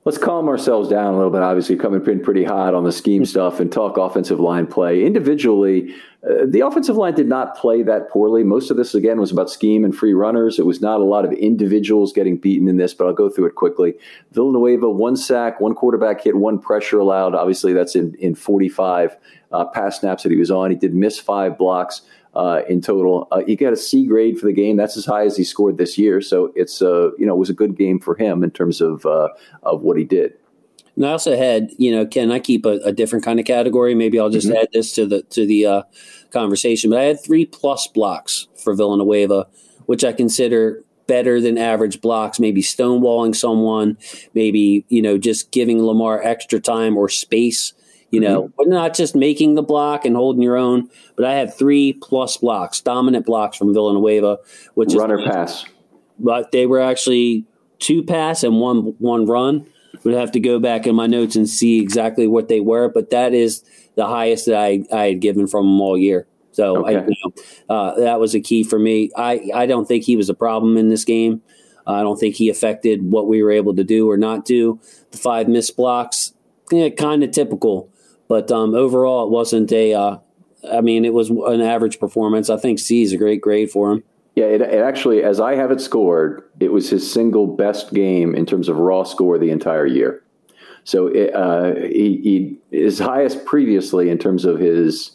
Let's 0.03 0.17
calm 0.17 0.47
ourselves 0.47 0.89
down 0.89 1.13
a 1.13 1.15
little 1.15 1.31
bit. 1.31 1.43
Obviously, 1.43 1.75
coming 1.75 2.03
in 2.07 2.21
pretty 2.21 2.43
hot 2.43 2.73
on 2.73 2.83
the 2.83 2.91
scheme 2.91 3.23
stuff 3.23 3.59
and 3.59 3.71
talk 3.71 3.97
offensive 3.97 4.39
line 4.39 4.65
play. 4.65 5.05
Individually, 5.05 5.93
uh, 6.27 6.45
the 6.47 6.61
offensive 6.61 6.97
line 6.97 7.13
did 7.13 7.27
not 7.27 7.55
play 7.55 7.83
that 7.83 8.09
poorly. 8.09 8.43
Most 8.43 8.71
of 8.71 8.77
this, 8.77 8.95
again, 8.95 9.19
was 9.19 9.31
about 9.31 9.51
scheme 9.51 9.85
and 9.85 9.95
free 9.95 10.13
runners. 10.13 10.57
It 10.57 10.65
was 10.65 10.81
not 10.81 11.01
a 11.01 11.03
lot 11.03 11.23
of 11.23 11.31
individuals 11.33 12.13
getting 12.13 12.37
beaten 12.37 12.67
in 12.67 12.77
this, 12.77 12.95
but 12.95 13.05
I'll 13.05 13.13
go 13.13 13.29
through 13.29 13.45
it 13.45 13.53
quickly. 13.53 13.93
Villanueva, 14.31 14.89
one 14.89 15.15
sack, 15.15 15.61
one 15.61 15.75
quarterback 15.75 16.23
hit, 16.23 16.35
one 16.35 16.57
pressure 16.57 16.97
allowed. 16.97 17.35
Obviously, 17.35 17.71
that's 17.71 17.95
in, 17.95 18.15
in 18.15 18.33
45 18.33 19.15
uh, 19.51 19.65
pass 19.65 19.99
snaps 19.99 20.23
that 20.23 20.31
he 20.31 20.37
was 20.39 20.49
on. 20.49 20.71
He 20.71 20.77
did 20.77 20.95
miss 20.95 21.19
five 21.19 21.59
blocks 21.59 22.01
uh, 22.33 22.61
in 22.69 22.81
total. 22.81 23.27
Uh, 23.31 23.41
he 23.45 23.55
got 23.55 23.73
a 23.73 23.77
C 23.77 24.05
grade 24.05 24.39
for 24.39 24.45
the 24.45 24.53
game. 24.53 24.77
That's 24.77 24.97
as 24.97 25.05
high 25.05 25.25
as 25.25 25.35
he 25.35 25.43
scored 25.43 25.77
this 25.77 25.97
year. 25.97 26.21
So 26.21 26.51
it's 26.55 26.81
uh, 26.81 27.11
you 27.17 27.25
know 27.25 27.35
it 27.35 27.39
was 27.39 27.49
a 27.49 27.53
good 27.55 27.77
game 27.77 27.99
for 27.99 28.15
him 28.15 28.43
in 28.43 28.51
terms 28.51 28.81
of 28.81 29.05
uh, 29.05 29.29
of 29.63 29.81
what 29.81 29.97
he 29.97 30.03
did. 30.03 30.33
And 30.95 31.05
I 31.05 31.11
also 31.11 31.35
had 31.35 31.69
you 31.77 31.91
know 31.91 32.05
Ken. 32.05 32.31
I 32.31 32.39
keep 32.39 32.65
a, 32.65 32.79
a 32.83 32.91
different 32.91 33.25
kind 33.25 33.39
of 33.39 33.45
category. 33.45 33.95
Maybe 33.95 34.19
I'll 34.19 34.29
just 34.29 34.47
mm-hmm. 34.47 34.57
add 34.57 34.69
this 34.73 34.93
to 34.93 35.05
the 35.05 35.23
to 35.23 35.45
the 35.45 35.65
uh, 35.65 35.83
conversation. 36.31 36.89
But 36.89 36.99
I 36.99 37.03
had 37.03 37.23
three 37.23 37.45
plus 37.45 37.87
blocks 37.87 38.47
for 38.55 38.73
Villanueva, 38.73 39.47
which 39.85 40.03
I 40.03 40.13
consider 40.13 40.83
better 41.07 41.41
than 41.41 41.57
average 41.57 41.99
blocks, 41.99 42.39
maybe 42.39 42.61
stonewalling 42.61 43.35
someone, 43.35 43.97
maybe, 44.33 44.85
you 44.87 45.01
know, 45.01 45.17
just 45.17 45.51
giving 45.51 45.83
Lamar 45.83 46.21
extra 46.23 46.57
time 46.57 46.95
or 46.95 47.09
space 47.09 47.73
you 48.11 48.19
know, 48.19 48.49
mm-hmm. 48.49 48.69
not 48.69 48.93
just 48.93 49.15
making 49.15 49.55
the 49.55 49.63
block 49.63 50.05
and 50.05 50.15
holding 50.15 50.43
your 50.43 50.57
own, 50.57 50.89
but 51.15 51.25
I 51.25 51.33
had 51.33 51.53
three 51.53 51.93
plus 51.93 52.37
blocks, 52.37 52.81
dominant 52.81 53.25
blocks 53.25 53.57
from 53.57 53.73
Villanueva, 53.73 54.37
which 54.75 54.93
runner 54.93 55.17
is, 55.17 55.25
runner 55.25 55.33
pass. 55.33 55.65
But 56.19 56.51
they 56.51 56.65
were 56.65 56.81
actually 56.81 57.45
two 57.79 58.03
pass 58.03 58.43
and 58.43 58.59
one 58.59 58.95
one 58.99 59.25
run. 59.25 59.67
Would 60.03 60.15
have 60.15 60.31
to 60.31 60.39
go 60.39 60.57
back 60.57 60.87
in 60.87 60.95
my 60.95 61.05
notes 61.05 61.35
and 61.35 61.47
see 61.47 61.79
exactly 61.79 62.25
what 62.25 62.47
they 62.47 62.59
were, 62.59 62.89
but 62.89 63.11
that 63.11 63.33
is 63.33 63.63
the 63.95 64.07
highest 64.07 64.47
that 64.47 64.55
I, 64.55 64.83
I 64.91 65.07
had 65.07 65.19
given 65.19 65.47
from 65.47 65.65
them 65.65 65.81
all 65.81 65.97
year. 65.97 66.25
So 66.53 66.77
okay. 66.77 66.97
I, 66.97 67.05
you 67.05 67.15
know, 67.23 67.43
uh, 67.69 67.99
that 67.99 68.19
was 68.19 68.33
a 68.33 68.39
key 68.39 68.63
for 68.63 68.79
me. 68.79 69.11
I, 69.15 69.51
I 69.53 69.65
don't 69.67 69.87
think 69.87 70.03
he 70.03 70.15
was 70.15 70.27
a 70.27 70.33
problem 70.33 70.75
in 70.75 70.89
this 70.89 71.05
game. 71.05 71.41
I 71.85 72.01
don't 72.01 72.17
think 72.17 72.35
he 72.35 72.49
affected 72.49 73.11
what 73.11 73.27
we 73.27 73.43
were 73.43 73.51
able 73.51 73.75
to 73.75 73.83
do 73.83 74.09
or 74.09 74.17
not 74.17 74.45
do. 74.45 74.79
The 75.11 75.17
five 75.17 75.47
missed 75.47 75.75
blocks, 75.75 76.33
yeah, 76.71 76.89
kind 76.89 77.23
of 77.23 77.31
typical. 77.31 77.90
But 78.31 78.49
um, 78.49 78.75
overall, 78.75 79.25
it 79.25 79.29
wasn't 79.29 79.73
a. 79.73 79.93
Uh, 79.93 80.17
I 80.71 80.79
mean, 80.79 81.03
it 81.03 81.13
was 81.13 81.29
an 81.29 81.59
average 81.59 81.99
performance. 81.99 82.49
I 82.49 82.55
think 82.55 82.79
C 82.79 83.01
is 83.01 83.11
a 83.11 83.17
great 83.17 83.41
grade 83.41 83.69
for 83.69 83.91
him. 83.91 84.05
Yeah, 84.35 84.45
it, 84.45 84.61
it, 84.61 84.81
actually, 84.81 85.21
as 85.21 85.41
I 85.41 85.55
have 85.55 85.69
it 85.69 85.81
scored, 85.81 86.41
it 86.61 86.71
was 86.71 86.89
his 86.89 87.11
single 87.11 87.45
best 87.45 87.93
game 87.93 88.33
in 88.33 88.45
terms 88.45 88.69
of 88.69 88.77
raw 88.77 89.03
score 89.03 89.37
the 89.37 89.49
entire 89.49 89.85
year. 89.85 90.23
So 90.85 91.07
it, 91.07 91.35
uh, 91.35 91.75
he, 91.75 92.55
he 92.71 92.77
his 92.77 92.99
highest 92.99 93.43
previously 93.43 94.09
in 94.09 94.17
terms 94.17 94.45
of 94.45 94.59
his 94.59 95.11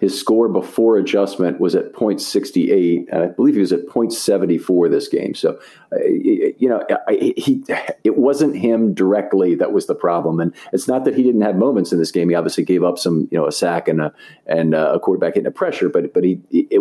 his 0.00 0.18
score 0.18 0.48
before 0.48 0.96
adjustment 0.96 1.60
was 1.60 1.74
at 1.74 1.92
0.68, 1.92 3.04
and 3.12 3.22
I 3.22 3.26
believe 3.26 3.54
he 3.54 3.60
was 3.60 3.72
at 3.72 3.86
0.74 3.86 4.90
this 4.90 5.08
game. 5.08 5.34
So, 5.34 5.60
uh, 5.92 5.98
you 6.06 6.68
know, 6.70 6.82
he 7.10 7.62
it 8.02 8.16
wasn't 8.16 8.56
him 8.56 8.94
directly 8.94 9.54
that 9.56 9.72
was 9.72 9.86
the 9.86 9.94
problem, 9.94 10.40
and 10.40 10.54
it's 10.72 10.88
not 10.88 11.04
that 11.04 11.14
he 11.14 11.22
didn't 11.22 11.42
have 11.42 11.56
moments 11.56 11.92
in 11.92 11.98
this 11.98 12.10
game. 12.10 12.30
He 12.30 12.34
obviously 12.34 12.64
gave 12.64 12.82
up 12.82 12.98
some, 12.98 13.28
you 13.30 13.38
know, 13.38 13.46
a 13.46 13.52
sack 13.52 13.88
and 13.88 14.00
a 14.00 14.12
and 14.46 14.74
a 14.74 14.98
quarterback 14.98 15.34
hitting 15.34 15.46
a 15.46 15.50
pressure, 15.50 15.90
but 15.90 16.14
but 16.14 16.24
he 16.24 16.40
it, 16.50 16.80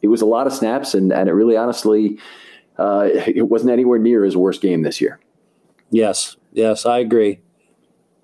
it 0.00 0.08
was 0.08 0.22
a 0.22 0.26
lot 0.26 0.46
of 0.46 0.54
snaps, 0.54 0.94
and 0.94 1.12
and 1.12 1.28
it 1.28 1.32
really 1.32 1.58
honestly, 1.58 2.18
uh, 2.78 3.10
it 3.12 3.50
wasn't 3.50 3.70
anywhere 3.70 3.98
near 3.98 4.24
his 4.24 4.36
worst 4.36 4.62
game 4.62 4.80
this 4.80 4.98
year. 4.98 5.20
Yes, 5.90 6.36
yes, 6.52 6.86
I 6.86 7.00
agree. 7.00 7.40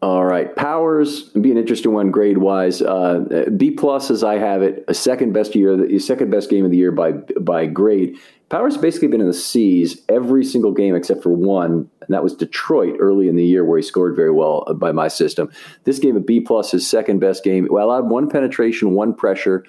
All 0.03 0.25
right, 0.25 0.55
Powers 0.57 1.29
be 1.29 1.53
an 1.53 1.57
interesting 1.57 1.93
one 1.93 2.11
grade 2.11 2.39
wise. 2.39 2.83
Uh, 2.83 3.47
B 3.57 3.71
plus 3.71 4.11
as 4.11 4.25
I 4.25 4.37
have 4.37 4.61
it, 4.61 4.85
a 4.89 4.95
second 4.95 5.33
best 5.33 5.55
year, 5.55 5.77
the 5.77 6.01
second 6.01 6.29
best 6.29 6.51
game 6.51 6.65
of 6.65 6.73
the 6.73 6.77
year 6.77 6.91
by 6.91 7.13
by 7.13 7.67
grade. 7.67 8.19
Powers 8.49 8.77
basically 8.77 9.07
been 9.07 9.21
in 9.21 9.29
the 9.29 9.33
C's 9.33 10.03
every 10.09 10.45
single 10.45 10.73
game 10.73 10.97
except 10.97 11.23
for 11.23 11.33
one, 11.33 11.89
and 12.01 12.09
that 12.09 12.25
was 12.25 12.35
Detroit 12.35 12.97
early 12.99 13.29
in 13.29 13.37
the 13.37 13.45
year 13.45 13.65
where 13.65 13.79
he 13.79 13.83
scored 13.83 14.17
very 14.17 14.33
well 14.33 14.65
uh, 14.67 14.75
by 14.75 14.91
my 14.91 15.07
system. 15.07 15.53
This 15.85 16.01
game 16.01 16.17
of 16.17 16.27
B 16.27 16.41
plus, 16.41 16.73
his 16.73 16.85
second 16.85 17.21
best 17.21 17.45
game. 17.45 17.69
Well, 17.71 17.87
allowed 17.87 18.11
one 18.11 18.29
penetration, 18.29 18.91
one 18.91 19.15
pressure, 19.15 19.65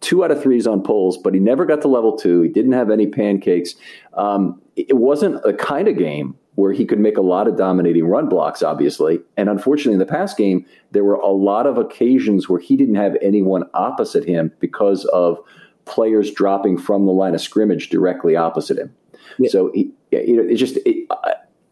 two 0.00 0.24
out 0.24 0.32
of 0.32 0.42
threes 0.42 0.66
on 0.66 0.82
pulls, 0.82 1.16
but 1.16 1.34
he 1.34 1.40
never 1.40 1.64
got 1.64 1.82
to 1.82 1.88
level 1.88 2.16
two. 2.16 2.42
He 2.42 2.48
didn't 2.48 2.72
have 2.72 2.90
any 2.90 3.06
pancakes. 3.06 3.76
Um, 4.14 4.60
it 4.74 4.96
wasn't 4.96 5.40
a 5.44 5.52
kind 5.52 5.86
of 5.86 5.96
game 5.96 6.36
where 6.58 6.72
he 6.72 6.84
could 6.84 6.98
make 6.98 7.16
a 7.16 7.22
lot 7.22 7.46
of 7.46 7.56
dominating 7.56 8.04
run 8.04 8.28
blocks, 8.28 8.64
obviously. 8.64 9.20
And 9.36 9.48
unfortunately, 9.48 9.92
in 9.92 10.00
the 10.00 10.06
past 10.06 10.36
game, 10.36 10.66
there 10.90 11.04
were 11.04 11.14
a 11.14 11.28
lot 11.28 11.68
of 11.68 11.78
occasions 11.78 12.48
where 12.48 12.58
he 12.58 12.76
didn't 12.76 12.96
have 12.96 13.16
anyone 13.22 13.62
opposite 13.74 14.24
him 14.24 14.50
because 14.58 15.04
of 15.04 15.38
players 15.84 16.32
dropping 16.32 16.76
from 16.76 17.06
the 17.06 17.12
line 17.12 17.36
of 17.36 17.40
scrimmage 17.40 17.90
directly 17.90 18.34
opposite 18.34 18.76
him. 18.76 18.92
Yeah. 19.38 19.50
So 19.50 19.70
he, 19.72 19.92
you 20.10 20.36
know, 20.36 20.42
it's 20.42 20.58
just 20.58 20.78
it, 20.78 21.06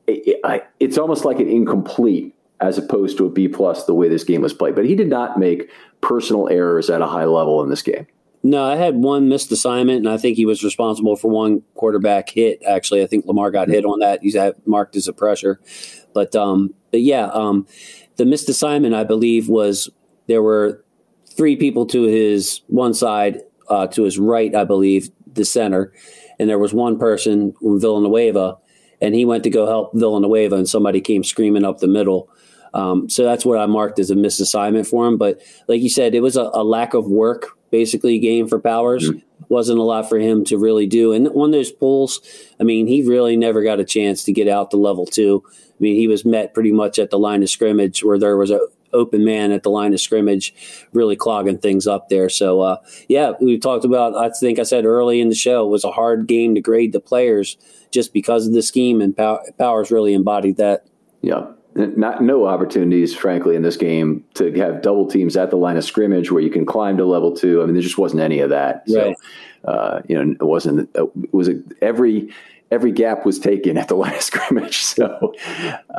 it, 0.06 0.40
it, 0.44 0.70
it's 0.78 0.98
almost 0.98 1.24
like 1.24 1.40
an 1.40 1.48
incomplete 1.48 2.32
as 2.60 2.78
opposed 2.78 3.18
to 3.18 3.26
a 3.26 3.28
B 3.28 3.48
plus 3.48 3.86
the 3.86 3.94
way 3.94 4.08
this 4.08 4.22
game 4.22 4.42
was 4.42 4.54
played. 4.54 4.76
But 4.76 4.84
he 4.84 4.94
did 4.94 5.08
not 5.08 5.36
make 5.36 5.68
personal 6.00 6.48
errors 6.48 6.90
at 6.90 7.02
a 7.02 7.08
high 7.08 7.24
level 7.24 7.60
in 7.60 7.70
this 7.70 7.82
game. 7.82 8.06
No, 8.46 8.62
I 8.62 8.76
had 8.76 8.94
one 8.94 9.28
missed 9.28 9.50
assignment, 9.50 9.98
and 9.98 10.08
I 10.08 10.18
think 10.18 10.36
he 10.36 10.46
was 10.46 10.62
responsible 10.62 11.16
for 11.16 11.28
one 11.28 11.62
quarterback 11.74 12.30
hit. 12.30 12.62
Actually, 12.64 13.02
I 13.02 13.08
think 13.08 13.26
Lamar 13.26 13.50
got 13.50 13.66
hit 13.66 13.84
on 13.84 13.98
that. 13.98 14.20
He's 14.22 14.36
marked 14.64 14.94
as 14.94 15.08
a 15.08 15.12
pressure, 15.12 15.60
but 16.14 16.36
um, 16.36 16.72
but 16.92 17.00
yeah, 17.00 17.24
um, 17.32 17.66
the 18.18 18.24
missed 18.24 18.48
assignment 18.48 18.94
I 18.94 19.02
believe 19.02 19.48
was 19.48 19.90
there 20.28 20.44
were 20.44 20.84
three 21.28 21.56
people 21.56 21.86
to 21.86 22.04
his 22.04 22.60
one 22.68 22.94
side, 22.94 23.40
uh, 23.68 23.88
to 23.88 24.04
his 24.04 24.16
right, 24.16 24.54
I 24.54 24.62
believe, 24.62 25.10
the 25.26 25.44
center, 25.44 25.92
and 26.38 26.48
there 26.48 26.60
was 26.60 26.72
one 26.72 27.00
person 27.00 27.52
Villanueva, 27.60 28.58
and 29.00 29.16
he 29.16 29.24
went 29.24 29.42
to 29.42 29.50
go 29.50 29.66
help 29.66 29.90
Villanueva, 29.92 30.54
and 30.54 30.68
somebody 30.68 31.00
came 31.00 31.24
screaming 31.24 31.64
up 31.64 31.78
the 31.78 31.88
middle. 31.88 32.30
Um, 32.74 33.08
so 33.08 33.24
that's 33.24 33.44
what 33.44 33.58
I 33.58 33.66
marked 33.66 33.98
as 33.98 34.10
a 34.10 34.14
missed 34.14 34.40
assignment 34.40 34.86
for 34.86 35.04
him. 35.04 35.18
But 35.18 35.42
like 35.66 35.80
you 35.80 35.90
said, 35.90 36.14
it 36.14 36.20
was 36.20 36.36
a, 36.36 36.48
a 36.54 36.62
lack 36.62 36.94
of 36.94 37.06
work 37.06 37.55
basically 37.70 38.18
game 38.18 38.48
for 38.48 38.58
Powers. 38.58 39.10
Mm-hmm. 39.10 39.20
Wasn't 39.48 39.78
a 39.78 39.82
lot 39.82 40.08
for 40.08 40.18
him 40.18 40.44
to 40.44 40.58
really 40.58 40.86
do. 40.86 41.12
And 41.12 41.28
on 41.28 41.52
those 41.52 41.70
pulls, 41.70 42.20
I 42.58 42.64
mean, 42.64 42.86
he 42.86 43.02
really 43.02 43.36
never 43.36 43.62
got 43.62 43.78
a 43.78 43.84
chance 43.84 44.24
to 44.24 44.32
get 44.32 44.48
out 44.48 44.70
to 44.72 44.76
level 44.76 45.06
two. 45.06 45.44
I 45.46 45.78
mean, 45.78 45.94
he 45.94 46.08
was 46.08 46.24
met 46.24 46.54
pretty 46.54 46.72
much 46.72 46.98
at 46.98 47.10
the 47.10 47.18
line 47.18 47.42
of 47.42 47.50
scrimmage 47.50 48.02
where 48.02 48.18
there 48.18 48.36
was 48.36 48.50
a 48.50 48.60
open 48.92 49.24
man 49.24 49.52
at 49.52 49.62
the 49.62 49.70
line 49.70 49.92
of 49.92 50.00
scrimmage, 50.00 50.54
really 50.92 51.16
clogging 51.16 51.58
things 51.58 51.86
up 51.86 52.08
there. 52.08 52.28
So, 52.28 52.60
uh, 52.62 52.78
yeah, 53.08 53.32
we 53.40 53.58
talked 53.58 53.84
about, 53.84 54.16
I 54.16 54.30
think 54.30 54.58
I 54.58 54.62
said 54.62 54.84
early 54.84 55.20
in 55.20 55.28
the 55.28 55.34
show, 55.34 55.66
it 55.66 55.70
was 55.70 55.84
a 55.84 55.92
hard 55.92 56.26
game 56.26 56.54
to 56.54 56.60
grade 56.60 56.92
the 56.92 57.00
players 57.00 57.56
just 57.90 58.12
because 58.12 58.46
of 58.46 58.54
the 58.54 58.62
scheme, 58.62 59.00
and 59.00 59.16
Powers 59.16 59.90
really 59.90 60.14
embodied 60.14 60.56
that. 60.56 60.86
Yeah 61.20 61.46
not 61.76 62.22
no 62.22 62.46
opportunities, 62.46 63.14
frankly, 63.14 63.56
in 63.56 63.62
this 63.62 63.76
game 63.76 64.24
to 64.34 64.52
have 64.54 64.82
double 64.82 65.06
teams 65.06 65.36
at 65.36 65.50
the 65.50 65.56
line 65.56 65.76
of 65.76 65.84
scrimmage 65.84 66.30
where 66.30 66.42
you 66.42 66.50
can 66.50 66.66
climb 66.66 66.96
to 66.96 67.04
level 67.04 67.34
two. 67.34 67.62
I 67.62 67.66
mean, 67.66 67.74
there 67.74 67.82
just 67.82 67.98
wasn't 67.98 68.22
any 68.22 68.40
of 68.40 68.50
that. 68.50 68.84
Right. 68.88 69.16
So, 69.64 69.70
uh, 69.70 70.02
you 70.08 70.22
know, 70.22 70.32
it 70.32 70.44
wasn't. 70.44 70.90
It 70.94 71.34
was 71.34 71.48
a, 71.48 71.60
every 71.82 72.32
every 72.70 72.92
gap 72.92 73.24
was 73.24 73.38
taken 73.38 73.78
at 73.78 73.88
the 73.88 73.94
line 73.96 74.14
of 74.14 74.22
scrimmage. 74.22 74.78
So 74.78 75.34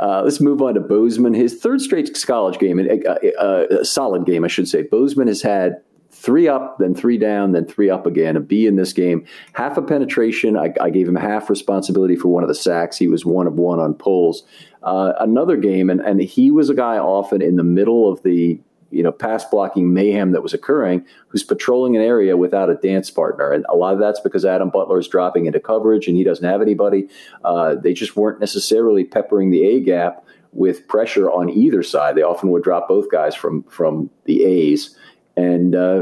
uh, 0.01 0.21
let's 0.23 0.41
move 0.41 0.61
on 0.61 0.73
to 0.75 0.79
Bozeman. 0.79 1.33
His 1.33 1.59
third 1.59 1.81
straight 1.81 2.09
college 2.25 2.59
game, 2.59 2.79
a, 2.79 2.99
a, 3.39 3.79
a, 3.81 3.85
solid 3.85 4.25
game, 4.25 4.43
I 4.43 4.47
should 4.47 4.67
say. 4.67 4.83
Bozeman 4.83 5.27
has 5.27 5.41
had 5.41 5.81
three 6.27 6.49
up, 6.49 6.77
then 6.77 6.93
three 6.93 7.17
down, 7.17 7.53
then 7.53 7.65
three 7.65 7.89
up 7.89 8.05
again. 8.05 8.35
A 8.35 8.41
B 8.41 8.67
in 8.67 8.75
this 8.75 8.91
game. 8.91 9.25
Half 9.53 9.77
a 9.77 9.81
penetration. 9.81 10.57
I, 10.57 10.73
I 10.81 10.89
gave 10.89 11.07
him 11.07 11.15
half 11.15 11.49
responsibility 11.49 12.17
for 12.17 12.27
one 12.27 12.43
of 12.43 12.49
the 12.49 12.55
sacks. 12.55 12.97
He 12.97 13.07
was 13.07 13.25
one 13.25 13.47
of 13.47 13.53
one 13.53 13.79
on 13.79 13.93
pulls. 13.93 14.43
Uh, 14.83 15.13
another 15.21 15.55
game, 15.55 15.89
and, 15.89 16.01
and 16.01 16.21
he 16.21 16.51
was 16.51 16.69
a 16.69 16.75
guy 16.75 16.97
often 16.97 17.41
in 17.41 17.55
the 17.55 17.63
middle 17.63 18.11
of 18.11 18.23
the 18.23 18.59
you 18.91 19.03
know 19.03 19.11
pass 19.11 19.45
blocking 19.45 19.93
mayhem 19.93 20.33
that 20.33 20.43
was 20.43 20.53
occurring 20.53 21.05
who's 21.27 21.43
patrolling 21.43 21.97
an 21.97 22.01
area 22.01 22.37
without 22.37 22.69
a 22.69 22.75
dance 22.75 23.11
partner 23.11 23.51
and 23.51 23.65
a 23.67 23.75
lot 23.75 23.93
of 23.93 23.99
that's 23.99 24.21
because 24.21 24.45
adam 24.45 24.69
butler 24.69 24.97
is 24.97 25.09
dropping 25.09 25.45
into 25.45 25.59
coverage 25.59 26.07
and 26.07 26.15
he 26.15 26.23
doesn't 26.23 26.47
have 26.47 26.61
anybody 26.61 27.09
uh, 27.43 27.75
they 27.75 27.91
just 27.91 28.15
weren't 28.15 28.39
necessarily 28.39 29.03
peppering 29.03 29.51
the 29.51 29.65
a 29.65 29.81
gap 29.81 30.23
with 30.53 30.87
pressure 30.87 31.29
on 31.29 31.49
either 31.49 31.83
side 31.83 32.15
they 32.15 32.21
often 32.21 32.49
would 32.49 32.63
drop 32.63 32.87
both 32.87 33.11
guys 33.11 33.35
from 33.35 33.61
from 33.63 34.09
the 34.23 34.45
a's 34.45 34.95
and 35.37 35.75
uh, 35.75 36.01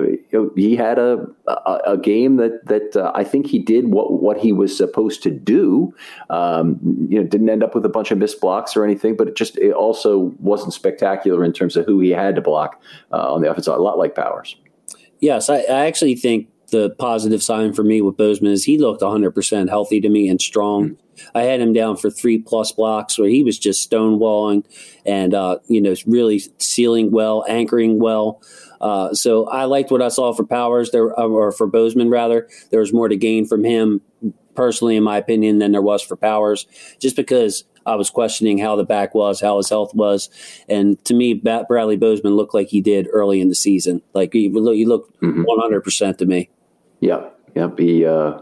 he 0.55 0.77
had 0.77 0.97
a, 0.97 1.27
a, 1.45 1.79
a 1.87 1.97
game 1.97 2.37
that 2.37 2.65
that 2.67 2.95
uh, 2.95 3.11
I 3.13 3.25
think 3.25 3.47
he 3.47 3.59
did 3.59 3.91
what 3.91 4.21
what 4.21 4.37
he 4.37 4.53
was 4.53 4.75
supposed 4.75 5.21
to 5.23 5.29
do. 5.29 5.93
Um, 6.29 6.79
you 7.09 7.21
know, 7.21 7.27
didn't 7.27 7.49
end 7.49 7.61
up 7.61 7.75
with 7.75 7.85
a 7.85 7.89
bunch 7.89 8.11
of 8.11 8.17
missed 8.17 8.39
blocks 8.39 8.77
or 8.77 8.85
anything, 8.85 9.17
but 9.17 9.27
it 9.27 9.35
just 9.35 9.57
it 9.57 9.73
also 9.73 10.33
wasn't 10.39 10.73
spectacular 10.73 11.43
in 11.43 11.51
terms 11.51 11.75
of 11.75 11.85
who 11.85 11.99
he 11.99 12.11
had 12.11 12.35
to 12.35 12.41
block 12.41 12.81
uh, 13.11 13.33
on 13.33 13.41
the 13.41 13.51
offense. 13.51 13.67
A 13.67 13.75
lot 13.75 13.97
like 13.97 14.15
Powers. 14.15 14.55
Yes, 15.19 15.49
I, 15.49 15.57
I, 15.57 15.85
actually 15.85 16.15
think 16.15 16.47
the 16.71 16.91
positive 16.91 17.43
sign 17.43 17.73
for 17.73 17.83
me 17.83 18.01
with 18.01 18.15
Bozeman 18.15 18.51
is 18.51 18.63
he 18.63 18.77
looked 18.77 19.01
100 19.01 19.31
percent 19.31 19.69
healthy 19.69 19.99
to 19.99 20.07
me 20.07 20.29
and 20.29 20.41
strong. 20.41 20.91
Mm-hmm. 20.91 21.05
I 21.37 21.43
had 21.43 21.61
him 21.61 21.73
down 21.73 21.97
for 21.97 22.09
three 22.09 22.37
plus 22.37 22.71
blocks 22.71 23.17
where 23.17 23.29
he 23.29 23.43
was 23.43 23.57
just 23.59 23.89
stonewalling 23.89 24.65
and 25.05 25.33
uh, 25.33 25.57
you 25.67 25.81
know 25.81 25.93
really 26.05 26.41
sealing 26.57 27.11
well, 27.11 27.45
anchoring 27.49 27.99
well. 27.99 28.41
Uh, 28.85 29.13
so 29.13 29.47
I 29.49 29.65
liked 29.65 29.89
what 29.89 30.03
I 30.03 30.09
saw 30.09 30.31
for 30.33 30.45
Powers 30.45 30.91
there, 30.91 31.09
uh, 31.19 31.25
or 31.25 31.51
for 31.51 31.65
Bozeman 31.65 32.11
rather. 32.11 32.47
There 32.69 32.81
was 32.81 32.93
more 32.93 33.09
to 33.09 33.17
gain 33.17 33.47
from 33.47 33.63
him 33.63 34.01
personally, 34.53 34.95
in 34.95 35.03
my 35.03 35.17
opinion, 35.17 35.57
than 35.57 35.71
there 35.71 35.81
was 35.81 36.03
for 36.03 36.15
Powers, 36.15 36.67
just 36.99 37.15
because 37.15 37.63
I 37.85 37.95
was 37.95 38.11
questioning 38.11 38.59
how 38.59 38.75
the 38.75 38.83
back 38.85 39.15
was, 39.15 39.41
how 39.41 39.57
his 39.57 39.69
health 39.69 39.93
was, 39.95 40.29
and 40.69 41.03
to 41.05 41.13
me, 41.15 41.33
Bradley 41.33 41.97
Bozeman 41.97 42.35
looked 42.35 42.53
like 42.53 42.67
he 42.67 42.81
did 42.81 43.07
early 43.11 43.41
in 43.41 43.49
the 43.49 43.55
season. 43.55 44.01
Like 44.13 44.33
he, 44.33 44.49
he 44.49 44.85
looked 44.85 45.19
mm-hmm. 45.19 45.43
one 45.43 45.59
hundred 45.59 45.81
percent 45.81 46.19
to 46.19 46.25
me. 46.25 46.49
Yep, 46.99 47.21
yep. 47.55 47.79
He 47.79 48.05
uh, 48.05 48.41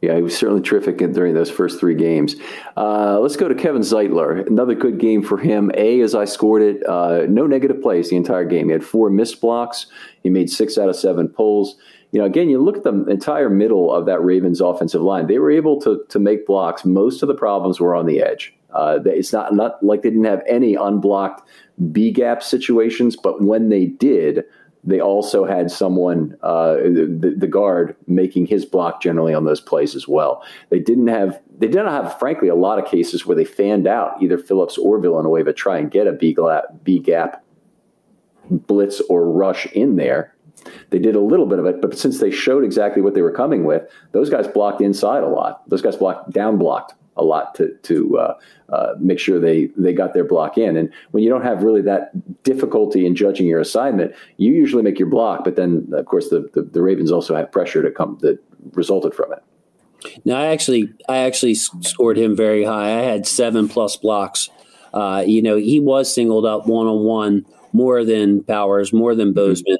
yeah, 0.00 0.14
he 0.14 0.22
was 0.22 0.36
certainly 0.36 0.62
terrific 0.62 0.98
during 0.98 1.34
those 1.34 1.50
first 1.50 1.80
three 1.80 1.94
games. 1.94 2.36
Uh, 2.76 3.18
let's 3.18 3.36
go 3.36 3.48
to 3.48 3.54
Kevin 3.54 3.82
Zeitler. 3.82 4.46
Another 4.46 4.74
good 4.74 4.98
game 4.98 5.22
for 5.22 5.38
him. 5.38 5.72
A, 5.76 6.00
as 6.00 6.14
I 6.14 6.24
scored 6.24 6.62
it, 6.62 6.86
uh, 6.88 7.26
no 7.28 7.46
negative 7.46 7.82
plays 7.82 8.10
the 8.10 8.16
entire 8.16 8.44
game. 8.44 8.66
He 8.66 8.72
had 8.72 8.84
four 8.84 9.10
missed 9.10 9.40
blocks. 9.40 9.86
He 10.22 10.30
made 10.30 10.50
six 10.50 10.78
out 10.78 10.88
of 10.88 10.96
seven 10.96 11.28
pulls. 11.28 11.76
You 12.12 12.20
know, 12.20 12.26
again, 12.26 12.48
you 12.48 12.62
look 12.62 12.76
at 12.76 12.84
the 12.84 13.04
entire 13.06 13.50
middle 13.50 13.92
of 13.92 14.06
that 14.06 14.22
Ravens 14.22 14.60
offensive 14.60 15.02
line. 15.02 15.26
They 15.26 15.38
were 15.38 15.50
able 15.50 15.80
to 15.82 16.04
to 16.08 16.18
make 16.18 16.46
blocks. 16.46 16.84
Most 16.84 17.22
of 17.22 17.28
the 17.28 17.34
problems 17.34 17.80
were 17.80 17.94
on 17.94 18.06
the 18.06 18.22
edge. 18.22 18.54
Uh, 18.72 19.00
it's 19.04 19.32
not 19.32 19.54
not 19.54 19.82
like 19.82 20.02
they 20.02 20.10
didn't 20.10 20.24
have 20.24 20.42
any 20.46 20.74
unblocked 20.74 21.46
B 21.92 22.10
gap 22.10 22.42
situations, 22.42 23.16
but 23.16 23.42
when 23.42 23.68
they 23.68 23.86
did, 23.86 24.44
they 24.84 25.00
also 25.00 25.44
had 25.44 25.70
someone, 25.70 26.36
uh, 26.42 26.74
the, 26.74 27.34
the, 27.36 27.46
guard, 27.46 27.96
making 28.06 28.46
his 28.46 28.64
block 28.64 29.02
generally 29.02 29.34
on 29.34 29.44
those 29.44 29.60
plays 29.60 29.94
as 29.94 30.06
well. 30.06 30.42
They 30.70 30.78
didn't 30.78 31.08
have, 31.08 31.40
they 31.58 31.66
didn't 31.66 31.88
have, 31.88 32.18
frankly, 32.18 32.48
a 32.48 32.54
lot 32.54 32.78
of 32.78 32.86
cases 32.86 33.26
where 33.26 33.36
they 33.36 33.44
fanned 33.44 33.86
out 33.86 34.22
either 34.22 34.38
Phillips 34.38 34.78
or 34.78 34.98
Villanueva 35.00 35.52
try 35.52 35.78
and 35.78 35.90
get 35.90 36.06
a 36.06 36.12
B, 36.12 36.98
gap 37.00 37.44
blitz 38.50 39.00
or 39.08 39.30
rush 39.30 39.66
in 39.66 39.96
there. 39.96 40.34
They 40.90 40.98
did 40.98 41.14
a 41.14 41.20
little 41.20 41.46
bit 41.46 41.58
of 41.58 41.66
it, 41.66 41.80
but 41.80 41.98
since 41.98 42.18
they 42.18 42.30
showed 42.30 42.64
exactly 42.64 43.02
what 43.02 43.14
they 43.14 43.22
were 43.22 43.32
coming 43.32 43.64
with, 43.64 43.82
those 44.12 44.30
guys 44.30 44.48
blocked 44.48 44.80
inside 44.80 45.22
a 45.22 45.28
lot. 45.28 45.68
Those 45.68 45.82
guys 45.82 45.96
blocked 45.96 46.30
down 46.30 46.58
blocked 46.58 46.94
a 47.18 47.24
lot 47.24 47.54
to 47.56 47.74
to 47.82 48.18
uh, 48.18 48.34
uh, 48.70 48.94
make 48.98 49.18
sure 49.18 49.40
they 49.40 49.66
they 49.76 49.92
got 49.92 50.14
their 50.14 50.24
block 50.24 50.56
in. 50.56 50.76
And 50.76 50.92
when 51.10 51.22
you 51.22 51.30
don't 51.30 51.42
have 51.42 51.62
really 51.62 51.82
that 51.82 52.10
difficulty 52.42 53.04
in 53.06 53.14
judging 53.14 53.46
your 53.46 53.60
assignment, 53.60 54.14
you 54.36 54.52
usually 54.52 54.82
make 54.82 54.98
your 54.98 55.08
block. 55.08 55.44
But 55.44 55.56
then, 55.56 55.88
of 55.92 56.06
course, 56.06 56.30
the 56.30 56.48
the, 56.54 56.62
the 56.62 56.82
Ravens 56.82 57.12
also 57.12 57.34
have 57.34 57.52
pressure 57.52 57.82
to 57.82 57.90
come 57.90 58.18
that 58.22 58.38
resulted 58.72 59.14
from 59.14 59.32
it. 59.32 59.42
Now, 60.24 60.38
I 60.38 60.46
actually 60.46 60.92
I 61.08 61.18
actually 61.18 61.54
scored 61.54 62.16
him 62.16 62.36
very 62.36 62.64
high. 62.64 62.98
I 62.98 63.02
had 63.02 63.26
seven 63.26 63.68
plus 63.68 63.96
blocks. 63.96 64.50
Uh, 64.94 65.22
you 65.26 65.42
know, 65.42 65.56
he 65.56 65.80
was 65.80 66.12
singled 66.12 66.46
up 66.46 66.66
one 66.66 66.86
on 66.86 67.04
one 67.04 67.44
more 67.72 68.04
than 68.04 68.42
Powers, 68.44 68.92
more 68.92 69.14
than 69.14 69.28
mm-hmm. 69.28 69.34
Bozeman. 69.34 69.78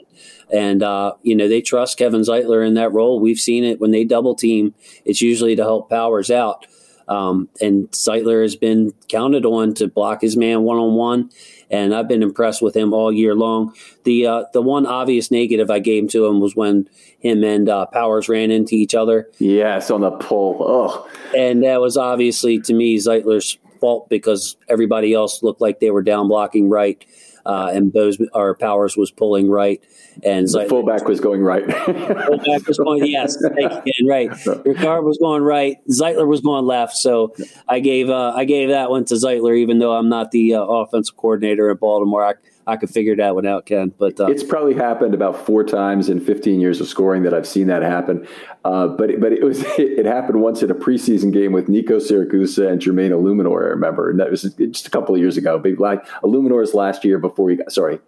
And, 0.52 0.82
uh, 0.82 1.14
you 1.22 1.34
know, 1.34 1.48
they 1.48 1.60
trust 1.60 1.98
Kevin 1.98 2.22
Zeitler 2.22 2.66
in 2.66 2.74
that 2.74 2.92
role. 2.92 3.20
We've 3.20 3.38
seen 3.38 3.64
it 3.64 3.80
when 3.80 3.90
they 3.90 4.04
double 4.04 4.34
team, 4.34 4.74
it's 5.04 5.20
usually 5.20 5.56
to 5.56 5.62
help 5.62 5.90
Powers 5.90 6.30
out. 6.30 6.66
Um, 7.08 7.48
and 7.60 7.90
Zeitler 7.90 8.42
has 8.42 8.56
been 8.56 8.92
counted 9.08 9.46
on 9.46 9.74
to 9.74 9.88
block 9.88 10.20
his 10.20 10.36
man 10.36 10.62
one 10.62 10.78
on 10.78 10.94
one, 10.94 11.30
and 11.70 11.94
I've 11.94 12.08
been 12.08 12.22
impressed 12.22 12.60
with 12.60 12.76
him 12.76 12.92
all 12.92 13.12
year 13.12 13.34
long. 13.34 13.74
The 14.04 14.26
uh, 14.26 14.44
the 14.52 14.62
one 14.62 14.86
obvious 14.86 15.30
negative 15.30 15.70
I 15.70 15.78
gave 15.78 16.08
to 16.10 16.26
him 16.26 16.40
was 16.40 16.54
when 16.54 16.88
him 17.18 17.42
and 17.44 17.68
uh, 17.68 17.86
Powers 17.86 18.28
ran 18.28 18.50
into 18.50 18.74
each 18.74 18.94
other. 18.94 19.28
Yes, 19.38 19.90
on 19.90 20.02
the 20.02 20.10
pull. 20.10 20.58
Oh, 20.60 21.10
and 21.36 21.62
that 21.62 21.80
was 21.80 21.96
obviously 21.96 22.60
to 22.60 22.74
me 22.74 22.96
Zeitler's 22.96 23.58
fault 23.80 24.08
because 24.08 24.56
everybody 24.68 25.14
else 25.14 25.42
looked 25.42 25.60
like 25.60 25.80
they 25.80 25.90
were 25.90 26.02
down 26.02 26.28
blocking 26.28 26.68
right 26.68 27.04
uh, 27.48 27.70
and 27.72 27.90
Bose 27.90 28.18
our 28.34 28.54
Powers 28.54 28.94
was 28.94 29.10
pulling 29.10 29.48
right, 29.48 29.82
and 30.22 30.46
the 30.46 30.66
fullback 30.68 31.08
was 31.08 31.18
going 31.18 31.40
right. 31.40 31.64
fullback 31.84 32.66
was 32.66 32.78
going 32.78 33.06
yes, 33.06 33.42
again, 33.42 33.82
right. 34.06 34.30
Ricard 34.30 35.02
was 35.02 35.16
going 35.16 35.42
right. 35.42 35.78
Zeitler 35.88 36.26
was 36.26 36.42
going 36.42 36.66
left. 36.66 36.94
So 36.94 37.34
I 37.66 37.80
gave 37.80 38.10
uh, 38.10 38.32
I 38.36 38.44
gave 38.44 38.68
that 38.68 38.90
one 38.90 39.06
to 39.06 39.14
Zeitler, 39.14 39.56
even 39.56 39.78
though 39.78 39.96
I'm 39.96 40.10
not 40.10 40.30
the 40.30 40.54
uh, 40.56 40.62
offensive 40.62 41.16
coordinator 41.16 41.70
at 41.70 41.80
Baltimore. 41.80 42.22
I, 42.22 42.34
I 42.68 42.76
could 42.76 42.90
figure 42.90 43.16
that 43.16 43.34
one 43.34 43.46
out, 43.46 43.64
Ken. 43.64 43.94
But 43.98 44.20
uh, 44.20 44.26
it's 44.26 44.44
probably 44.44 44.74
happened 44.74 45.14
about 45.14 45.46
four 45.46 45.64
times 45.64 46.10
in 46.10 46.20
15 46.20 46.60
years 46.60 46.80
of 46.82 46.86
scoring 46.86 47.22
that 47.22 47.32
I've 47.32 47.46
seen 47.46 47.66
that 47.68 47.82
happen. 47.82 48.28
Uh, 48.64 48.88
but 48.88 49.18
but 49.20 49.32
it 49.32 49.42
was 49.42 49.62
it, 49.78 50.04
happened 50.04 50.42
once 50.42 50.62
in 50.62 50.70
a 50.70 50.74
preseason 50.74 51.32
game 51.32 51.52
with 51.52 51.68
Nico 51.68 51.96
Siragusa 51.96 52.70
and 52.70 52.80
Jermaine 52.80 53.10
Eluemunor. 53.10 53.64
I 53.64 53.70
remember, 53.70 54.10
and 54.10 54.20
that 54.20 54.30
was 54.30 54.42
just 54.42 54.86
a 54.86 54.90
couple 54.90 55.14
of 55.14 55.20
years 55.20 55.38
ago. 55.38 55.58
But 55.58 55.78
like 55.78 56.06
Eluemunor's 56.22 56.74
last 56.74 57.04
year 57.04 57.18
before 57.18 57.48
he 57.48 57.56
got 57.56 57.72
sorry, 57.72 58.00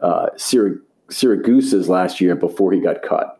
uh, 0.00 0.28
last 1.88 2.20
year 2.20 2.34
before 2.34 2.72
he 2.72 2.80
got 2.80 3.02
cut. 3.02 3.38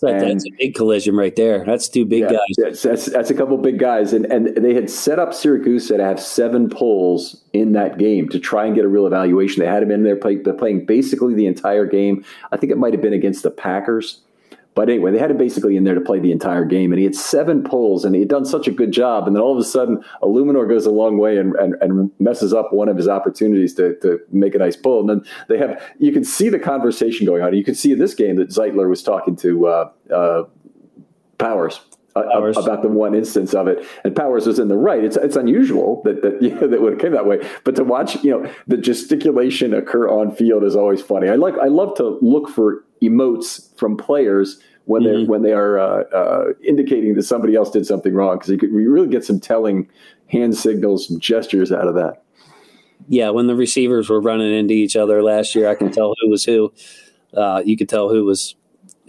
That's 0.00 0.46
a 0.46 0.50
big 0.58 0.74
collision 0.74 1.16
right 1.16 1.34
there. 1.34 1.64
That's 1.64 1.88
two 1.88 2.04
big 2.04 2.22
yeah, 2.22 2.32
guys. 2.32 2.56
That's, 2.56 2.82
that's, 2.82 3.06
that's, 3.06 3.30
a 3.30 3.34
couple 3.34 3.56
big 3.58 3.78
guys. 3.78 4.12
And, 4.12 4.26
and 4.26 4.56
they 4.56 4.74
had 4.74 4.90
set 4.90 5.18
up 5.18 5.30
Siragusa 5.30 5.96
to 5.96 6.04
have 6.04 6.20
seven 6.20 6.68
pulls 6.68 7.42
in 7.52 7.72
that 7.72 7.98
game 7.98 8.28
to 8.30 8.38
try 8.38 8.66
and 8.66 8.74
get 8.74 8.84
a 8.84 8.88
real 8.88 9.06
evaluation. 9.06 9.60
They 9.60 9.68
had 9.68 9.82
him 9.82 9.90
in 9.90 10.02
there 10.02 10.16
play, 10.16 10.36
playing 10.36 10.86
basically 10.86 11.34
the 11.34 11.46
entire 11.46 11.86
game. 11.86 12.24
I 12.52 12.56
think 12.56 12.72
it 12.72 12.78
might 12.78 12.92
have 12.92 13.02
been 13.02 13.12
against 13.12 13.42
the 13.42 13.50
Packers. 13.50 14.20
But 14.74 14.88
anyway, 14.88 15.12
they 15.12 15.18
had 15.18 15.30
him 15.30 15.36
basically 15.36 15.76
in 15.76 15.84
there 15.84 15.94
to 15.94 16.00
play 16.00 16.18
the 16.18 16.32
entire 16.32 16.64
game, 16.64 16.92
and 16.92 16.98
he 16.98 17.04
had 17.04 17.14
seven 17.14 17.62
pulls, 17.62 18.04
and 18.04 18.14
he 18.14 18.20
had 18.20 18.28
done 18.28 18.44
such 18.44 18.66
a 18.66 18.72
good 18.72 18.90
job. 18.90 19.26
And 19.26 19.36
then 19.36 19.42
all 19.42 19.52
of 19.52 19.58
a 19.58 19.64
sudden, 19.64 20.04
Eluemunor 20.22 20.68
goes 20.68 20.84
a 20.84 20.90
long 20.90 21.16
way 21.16 21.38
and, 21.38 21.54
and, 21.56 21.74
and 21.80 22.10
messes 22.18 22.52
up 22.52 22.72
one 22.72 22.88
of 22.88 22.96
his 22.96 23.06
opportunities 23.06 23.74
to, 23.74 23.94
to 24.00 24.18
make 24.32 24.54
a 24.54 24.58
nice 24.58 24.76
pull. 24.76 25.00
And 25.00 25.08
then 25.08 25.30
they 25.48 25.58
have, 25.58 25.80
you 25.98 26.12
can 26.12 26.24
see 26.24 26.48
the 26.48 26.58
conversation 26.58 27.24
going 27.24 27.42
on. 27.42 27.54
You 27.54 27.64
can 27.64 27.76
see 27.76 27.92
in 27.92 27.98
this 27.98 28.14
game 28.14 28.36
that 28.36 28.48
Zeitler 28.48 28.88
was 28.88 29.02
talking 29.02 29.36
to 29.36 29.66
uh, 29.66 29.90
uh, 30.12 30.44
Powers. 31.38 31.80
Uh, 32.16 32.22
Powers. 32.32 32.56
about 32.56 32.82
the 32.82 32.88
one 32.88 33.12
instance 33.12 33.54
of 33.54 33.66
it, 33.66 33.84
and 34.04 34.14
Powers 34.14 34.46
was 34.46 34.60
in 34.60 34.68
the 34.68 34.76
right. 34.76 35.02
It's 35.02 35.16
it's 35.16 35.34
unusual 35.34 36.00
that 36.04 36.22
that 36.22 36.40
you 36.40 36.54
know, 36.54 36.68
that 36.68 36.80
would 36.80 36.92
have 36.92 37.02
came 37.02 37.10
that 37.10 37.26
way, 37.26 37.44
but 37.64 37.74
to 37.74 37.82
watch 37.82 38.22
you 38.22 38.30
know 38.30 38.52
the 38.68 38.76
gesticulation 38.76 39.74
occur 39.74 40.08
on 40.08 40.32
field 40.32 40.62
is 40.62 40.76
always 40.76 41.02
funny. 41.02 41.28
I 41.28 41.34
like 41.34 41.54
I 41.60 41.66
love 41.66 41.96
to 41.96 42.18
look 42.22 42.48
for 42.48 42.83
emotes 43.02 43.76
from 43.78 43.96
players 43.96 44.60
when 44.86 45.02
mm-hmm. 45.02 45.22
they 45.22 45.24
when 45.24 45.42
they 45.42 45.52
are 45.52 45.78
uh, 45.78 46.02
uh, 46.14 46.44
indicating 46.62 47.14
that 47.14 47.22
somebody 47.22 47.54
else 47.54 47.70
did 47.70 47.86
something 47.86 48.14
wrong 48.14 48.36
because 48.36 48.50
you 48.50 48.58
could 48.58 48.70
you 48.70 48.90
really 48.90 49.08
get 49.08 49.24
some 49.24 49.40
telling 49.40 49.88
hand 50.28 50.56
signals, 50.56 51.10
and 51.10 51.20
gestures 51.20 51.72
out 51.72 51.86
of 51.86 51.94
that. 51.94 52.22
Yeah, 53.08 53.30
when 53.30 53.46
the 53.46 53.54
receivers 53.54 54.08
were 54.08 54.20
running 54.20 54.52
into 54.52 54.74
each 54.74 54.96
other 54.96 55.22
last 55.22 55.54
year, 55.54 55.68
I 55.68 55.74
can 55.74 55.90
tell 55.90 56.14
who 56.20 56.30
was 56.30 56.44
who. 56.44 56.72
Uh, 57.36 57.62
you 57.64 57.76
could 57.76 57.88
tell 57.88 58.08
who 58.08 58.24
was 58.24 58.54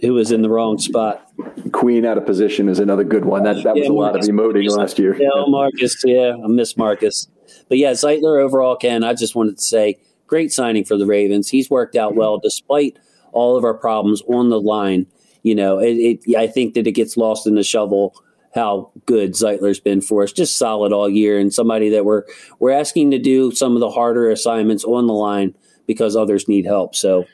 who 0.00 0.12
was 0.12 0.30
in 0.30 0.42
the 0.42 0.50
wrong 0.50 0.78
spot. 0.78 1.30
Queen 1.72 2.04
out 2.04 2.18
of 2.18 2.26
position 2.26 2.68
is 2.68 2.78
another 2.78 3.04
good 3.04 3.24
one. 3.24 3.44
That 3.44 3.62
that 3.64 3.76
yeah, 3.76 3.82
was 3.82 3.88
a 3.88 3.92
Marcus, 3.92 4.28
lot 4.28 4.28
of 4.28 4.34
emoting 4.34 4.66
Marcus, 4.66 4.76
last 4.76 4.98
year. 4.98 5.16
Yeah, 5.16 5.28
Marcus. 5.46 6.02
Yeah, 6.04 6.36
I 6.42 6.46
miss 6.48 6.76
Marcus. 6.76 7.28
But 7.68 7.78
yeah, 7.78 7.92
Zeitler 7.92 8.42
overall, 8.42 8.76
Ken. 8.76 9.02
I 9.02 9.14
just 9.14 9.34
wanted 9.34 9.56
to 9.58 9.64
say, 9.64 9.98
great 10.26 10.52
signing 10.52 10.84
for 10.84 10.96
the 10.96 11.06
Ravens. 11.06 11.48
He's 11.48 11.70
worked 11.70 11.96
out 11.96 12.14
well 12.14 12.38
despite 12.38 12.98
all 13.32 13.56
of 13.56 13.64
our 13.64 13.74
problems 13.74 14.22
on 14.28 14.50
the 14.50 14.60
line. 14.60 15.06
You 15.42 15.54
know, 15.54 15.78
it, 15.78 15.94
it, 16.26 16.36
I 16.36 16.46
think 16.46 16.74
that 16.74 16.86
it 16.86 16.92
gets 16.92 17.16
lost 17.16 17.46
in 17.46 17.54
the 17.54 17.62
shovel 17.62 18.14
how 18.54 18.90
good 19.04 19.32
Zeitler's 19.32 19.80
been 19.80 20.00
for 20.00 20.22
us, 20.22 20.32
just 20.32 20.56
solid 20.56 20.92
all 20.92 21.08
year, 21.08 21.38
and 21.38 21.52
somebody 21.52 21.90
that 21.90 22.04
we're 22.04 22.24
we're 22.58 22.72
asking 22.72 23.10
to 23.10 23.18
do 23.18 23.52
some 23.52 23.74
of 23.74 23.80
the 23.80 23.90
harder 23.90 24.30
assignments 24.30 24.82
on 24.82 25.06
the 25.06 25.12
line, 25.12 25.54
because 25.86 26.16
others 26.16 26.48
need 26.48 26.64
help. 26.64 26.94
So 26.94 27.26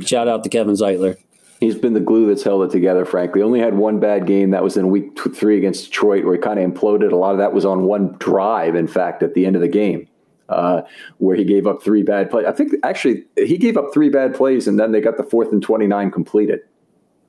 shout 0.00 0.28
out 0.28 0.42
to 0.44 0.50
Kevin 0.50 0.74
Zeitler. 0.74 1.16
He's 1.60 1.76
been 1.76 1.94
the 1.94 2.00
glue 2.00 2.26
that's 2.26 2.42
held 2.42 2.64
it 2.64 2.72
together, 2.72 3.04
frankly. 3.04 3.40
Only 3.40 3.60
had 3.60 3.74
one 3.74 4.00
bad 4.00 4.26
game. 4.26 4.50
That 4.50 4.64
was 4.64 4.76
in 4.76 4.90
week 4.90 5.18
three 5.34 5.56
against 5.56 5.86
Detroit, 5.86 6.24
where 6.24 6.34
he 6.34 6.40
kind 6.40 6.58
of 6.58 6.70
imploded. 6.70 7.12
A 7.12 7.16
lot 7.16 7.32
of 7.32 7.38
that 7.38 7.54
was 7.54 7.64
on 7.64 7.84
one 7.84 8.16
drive, 8.18 8.74
in 8.74 8.88
fact, 8.88 9.22
at 9.22 9.34
the 9.34 9.46
end 9.46 9.54
of 9.56 9.62
the 9.62 9.68
game, 9.68 10.08
uh, 10.48 10.82
where 11.18 11.36
he 11.36 11.44
gave 11.44 11.66
up 11.66 11.82
three 11.82 12.02
bad 12.02 12.30
plays. 12.30 12.46
I 12.46 12.52
think 12.52 12.72
actually 12.82 13.24
he 13.36 13.56
gave 13.58 13.76
up 13.76 13.92
three 13.92 14.08
bad 14.08 14.34
plays, 14.34 14.66
and 14.68 14.78
then 14.78 14.92
they 14.92 15.00
got 15.00 15.16
the 15.16 15.24
fourth 15.24 15.52
and 15.52 15.62
29 15.62 16.10
completed 16.10 16.60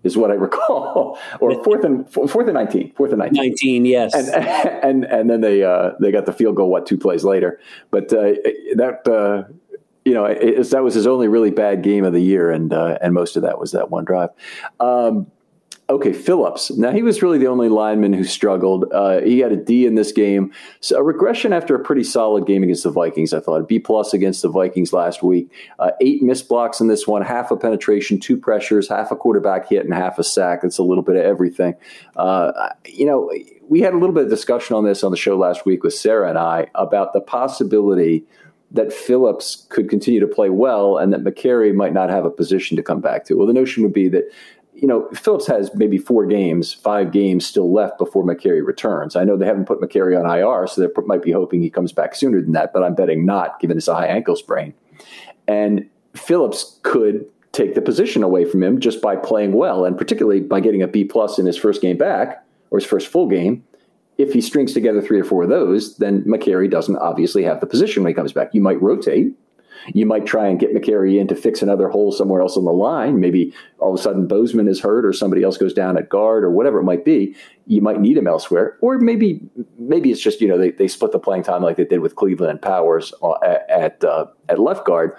is 0.05 0.15
what 0.15 0.31
I 0.31 0.33
recall, 0.35 1.17
or 1.41 1.63
fourth 1.63 1.83
and 1.83 2.09
fourth 2.09 2.45
and 2.47 2.53
nineteen, 2.53 2.93
fourth 2.93 3.11
and 3.11 3.19
nineteen. 3.19 3.41
Nineteen, 3.41 3.85
yes. 3.85 4.13
And 4.13 4.29
and 4.83 5.03
and 5.03 5.29
then 5.29 5.41
they 5.41 5.63
uh, 5.63 5.91
they 5.99 6.11
got 6.11 6.25
the 6.25 6.33
field 6.33 6.55
goal 6.55 6.69
what 6.69 6.85
two 6.85 6.97
plays 6.97 7.25
later, 7.25 7.59
but 7.91 8.13
uh, 8.13 8.33
that 8.75 9.01
uh, 9.07 9.51
you 10.05 10.13
know 10.13 10.25
it, 10.25 10.69
that 10.69 10.83
was 10.83 10.93
his 10.93 11.07
only 11.07 11.27
really 11.27 11.51
bad 11.51 11.81
game 11.81 12.05
of 12.05 12.13
the 12.13 12.21
year, 12.21 12.51
and 12.51 12.71
uh, 12.71 12.97
and 13.01 13.13
most 13.13 13.35
of 13.35 13.43
that 13.43 13.59
was 13.59 13.71
that 13.73 13.89
one 13.89 14.05
drive. 14.05 14.29
Um, 14.79 15.27
Okay, 15.87 16.13
Phillips. 16.13 16.71
Now 16.71 16.91
he 16.91 17.03
was 17.03 17.21
really 17.21 17.37
the 17.37 17.45
only 17.45 17.69
lineman 17.69 18.11
who 18.11 18.23
struggled. 18.23 18.85
Uh, 18.91 19.21
he 19.21 19.39
had 19.39 19.51
a 19.51 19.55
D 19.55 19.85
in 19.85 19.93
this 19.93 20.11
game, 20.11 20.51
so 20.79 20.97
a 20.97 21.03
regression 21.03 21.53
after 21.53 21.75
a 21.75 21.79
pretty 21.79 22.03
solid 22.03 22.47
game 22.47 22.63
against 22.63 22.83
the 22.83 22.89
Vikings. 22.89 23.33
I 23.33 23.39
thought 23.39 23.67
B 23.67 23.77
plus 23.77 24.11
against 24.11 24.41
the 24.41 24.49
Vikings 24.49 24.93
last 24.93 25.21
week. 25.21 25.51
Uh, 25.77 25.91
eight 26.01 26.23
missed 26.23 26.49
blocks 26.49 26.79
in 26.79 26.87
this 26.87 27.05
one, 27.05 27.21
half 27.21 27.51
a 27.51 27.57
penetration, 27.57 28.19
two 28.19 28.35
pressures, 28.35 28.89
half 28.89 29.11
a 29.11 29.15
quarterback 29.15 29.69
hit, 29.69 29.85
and 29.85 29.93
half 29.93 30.17
a 30.17 30.23
sack. 30.23 30.63
That's 30.63 30.79
a 30.79 30.83
little 30.83 31.03
bit 31.03 31.17
of 31.17 31.23
everything. 31.23 31.75
Uh, 32.15 32.69
you 32.87 33.05
know, 33.05 33.31
we 33.69 33.81
had 33.81 33.93
a 33.93 33.97
little 33.97 34.15
bit 34.15 34.23
of 34.23 34.29
discussion 34.31 34.75
on 34.75 34.85
this 34.85 35.03
on 35.03 35.11
the 35.11 35.17
show 35.17 35.37
last 35.37 35.67
week 35.67 35.83
with 35.83 35.93
Sarah 35.93 36.29
and 36.29 36.39
I 36.39 36.65
about 36.73 37.13
the 37.13 37.21
possibility 37.21 38.25
that 38.71 38.91
Phillips 38.91 39.67
could 39.69 39.89
continue 39.89 40.19
to 40.19 40.27
play 40.27 40.49
well 40.49 40.97
and 40.97 41.13
that 41.13 41.23
Mekari 41.23 41.73
might 41.73 41.93
not 41.93 42.09
have 42.09 42.25
a 42.25 42.29
position 42.29 42.75
to 42.77 42.83
come 42.83 42.99
back 42.99 43.25
to. 43.25 43.35
Well, 43.35 43.47
the 43.47 43.53
notion 43.53 43.83
would 43.83 43.93
be 43.93 44.09
that 44.09 44.25
you 44.75 44.87
know, 44.87 45.07
Phillips 45.13 45.47
has 45.47 45.73
maybe 45.73 45.97
four 45.97 46.25
games, 46.25 46.73
five 46.73 47.11
games 47.11 47.45
still 47.45 47.71
left 47.71 47.97
before 47.97 48.23
Mekari 48.23 48.65
returns. 48.65 49.15
I 49.15 49.23
know 49.23 49.37
they 49.37 49.45
haven't 49.45 49.65
put 49.65 49.79
Mekari 49.79 50.19
on 50.19 50.29
IR, 50.29 50.67
so 50.67 50.81
they 50.81 50.87
might 51.05 51.21
be 51.21 51.31
hoping 51.31 51.61
he 51.61 51.69
comes 51.69 51.91
back 51.91 52.13
sooner 52.15 52.41
than 52.41 52.51
that, 52.51 52.73
but 52.73 52.83
I'm 52.83 52.95
betting 52.95 53.25
not, 53.25 53.59
given 53.59 53.77
a 53.77 53.93
high 53.93 54.07
ankle 54.07 54.35
sprain. 54.35 54.73
And 55.47 55.89
Phillips 56.13 56.79
could 56.83 57.25
take 57.51 57.73
the 57.73 57.81
position 57.81 58.21
away 58.21 58.43
from 58.43 58.61
him 58.61 58.79
just 58.79 59.01
by 59.01 59.15
playing 59.15 59.53
well, 59.53 59.85
and 59.85 59.97
particularly 59.97 60.41
by 60.41 60.59
getting 60.59 60.81
a 60.81 60.87
B 60.87 61.05
plus 61.05 61.39
in 61.39 61.45
his 61.45 61.57
first 61.57 61.81
game 61.81 61.97
back 61.97 62.45
or 62.69 62.79
his 62.79 62.87
first 62.87 63.07
full 63.07 63.27
game. 63.27 63.63
If 64.17 64.33
he 64.33 64.41
strings 64.41 64.73
together 64.73 65.01
three 65.01 65.19
or 65.19 65.25
four 65.25 65.43
of 65.43 65.49
those, 65.49 65.97
then 65.97 66.23
Mekari 66.23 66.69
doesn't 66.69 66.97
obviously 66.97 67.43
have 67.43 67.59
the 67.59 67.67
position 67.67 68.03
when 68.03 68.11
he 68.11 68.13
comes 68.13 68.33
back. 68.33 68.53
You 68.53 68.61
might 68.61 68.81
rotate 68.81 69.33
you 69.93 70.05
might 70.05 70.25
try 70.25 70.47
and 70.47 70.59
get 70.59 70.73
Mekari 70.73 71.19
in 71.19 71.27
to 71.27 71.35
fix 71.35 71.61
another 71.61 71.89
hole 71.89 72.11
somewhere 72.11 72.41
else 72.41 72.57
on 72.57 72.65
the 72.65 72.71
line. 72.71 73.19
Maybe 73.19 73.53
all 73.79 73.93
of 73.93 73.99
a 73.99 74.03
sudden 74.03 74.27
Bozeman 74.27 74.67
is 74.67 74.79
hurt 74.79 75.05
or 75.05 75.13
somebody 75.13 75.43
else 75.43 75.57
goes 75.57 75.73
down 75.73 75.97
at 75.97 76.09
guard 76.09 76.43
or 76.43 76.51
whatever 76.51 76.79
it 76.79 76.83
might 76.83 77.05
be. 77.05 77.35
You 77.67 77.81
might 77.81 77.99
need 77.99 78.17
him 78.17 78.27
elsewhere. 78.27 78.77
Or 78.81 78.97
maybe 78.99 79.41
maybe 79.77 80.11
it's 80.11 80.21
just, 80.21 80.41
you 80.41 80.47
know, 80.47 80.57
they, 80.57 80.71
they 80.71 80.87
split 80.87 81.11
the 81.11 81.19
playing 81.19 81.43
time 81.43 81.63
like 81.63 81.77
they 81.77 81.85
did 81.85 81.99
with 81.99 82.15
Cleveland 82.15 82.51
and 82.51 82.61
Powers 82.61 83.13
uh, 83.21 83.33
at, 83.43 83.69
at, 83.69 84.03
uh, 84.03 84.25
at 84.49 84.59
left 84.59 84.85
guard. 84.85 85.17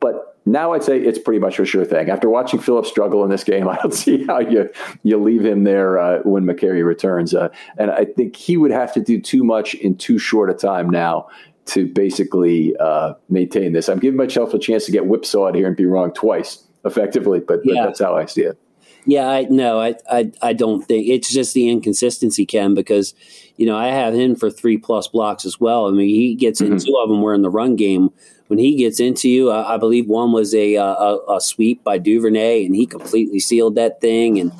But 0.00 0.38
now 0.48 0.72
I'd 0.72 0.82
say 0.82 0.98
it's 0.98 1.18
pretty 1.18 1.38
much 1.38 1.58
a 1.58 1.64
sure 1.64 1.84
thing. 1.84 2.08
After 2.08 2.28
watching 2.28 2.58
Phillips 2.58 2.88
struggle 2.88 3.22
in 3.22 3.30
this 3.30 3.44
game, 3.44 3.68
I 3.68 3.76
don't 3.76 3.94
see 3.94 4.24
how 4.24 4.40
you 4.40 4.70
you 5.02 5.22
leave 5.22 5.44
him 5.44 5.64
there 5.64 5.98
uh, 5.98 6.20
when 6.24 6.44
Mekari 6.44 6.84
returns. 6.84 7.34
Uh, 7.34 7.48
and 7.76 7.90
I 7.90 8.04
think 8.04 8.36
he 8.36 8.56
would 8.56 8.70
have 8.70 8.92
to 8.94 9.00
do 9.00 9.20
too 9.20 9.44
much 9.44 9.74
in 9.74 9.96
too 9.96 10.18
short 10.18 10.50
a 10.50 10.54
time 10.54 10.88
now 10.90 11.28
to 11.68 11.86
basically 11.86 12.76
uh, 12.78 13.14
maintain 13.28 13.72
this. 13.72 13.88
I'm 13.88 13.98
giving 13.98 14.16
myself 14.16 14.54
a 14.54 14.58
chance 14.58 14.86
to 14.86 14.92
get 14.92 15.06
whipsawed 15.06 15.54
here 15.54 15.66
and 15.66 15.76
be 15.76 15.86
wrong 15.86 16.12
twice, 16.12 16.64
effectively, 16.84 17.40
but, 17.40 17.60
yeah. 17.64 17.84
that's 17.84 18.00
how 18.00 18.16
I 18.16 18.26
see 18.26 18.42
it. 18.42 18.58
Yeah, 19.04 19.28
I 19.28 19.42
no, 19.44 19.80
I, 19.80 19.94
I 20.10 20.30
I 20.42 20.52
don't 20.52 20.82
think 20.82 21.08
it's 21.08 21.32
just 21.32 21.54
the 21.54 21.70
inconsistency, 21.70 22.44
Ken, 22.44 22.74
because 22.74 23.14
you 23.56 23.64
know 23.64 23.74
I 23.74 23.86
have 23.86 24.12
him 24.12 24.36
for 24.36 24.50
three 24.50 24.76
plus 24.76 25.08
blocks 25.08 25.46
as 25.46 25.58
well. 25.58 25.86
I 25.86 25.92
mean, 25.92 26.08
he 26.08 26.34
gets 26.34 26.60
mm-hmm. 26.60 26.74
in 26.74 26.78
two 26.78 26.94
of 27.02 27.08
them 27.08 27.22
were 27.22 27.32
in 27.32 27.40
the 27.40 27.48
run 27.48 27.74
game. 27.76 28.10
When 28.48 28.58
he 28.58 28.76
gets 28.76 29.00
into 29.00 29.30
you, 29.30 29.50
I, 29.50 29.74
I 29.74 29.76
believe 29.78 30.08
one 30.08 30.32
was 30.32 30.54
a, 30.54 30.74
a, 30.74 31.18
a 31.26 31.40
sweep 31.40 31.84
by 31.84 31.96
Duvernay, 31.96 32.66
and 32.66 32.74
he 32.76 32.84
completely 32.86 33.40
sealed 33.40 33.76
that 33.76 34.02
thing 34.02 34.38
and 34.38 34.52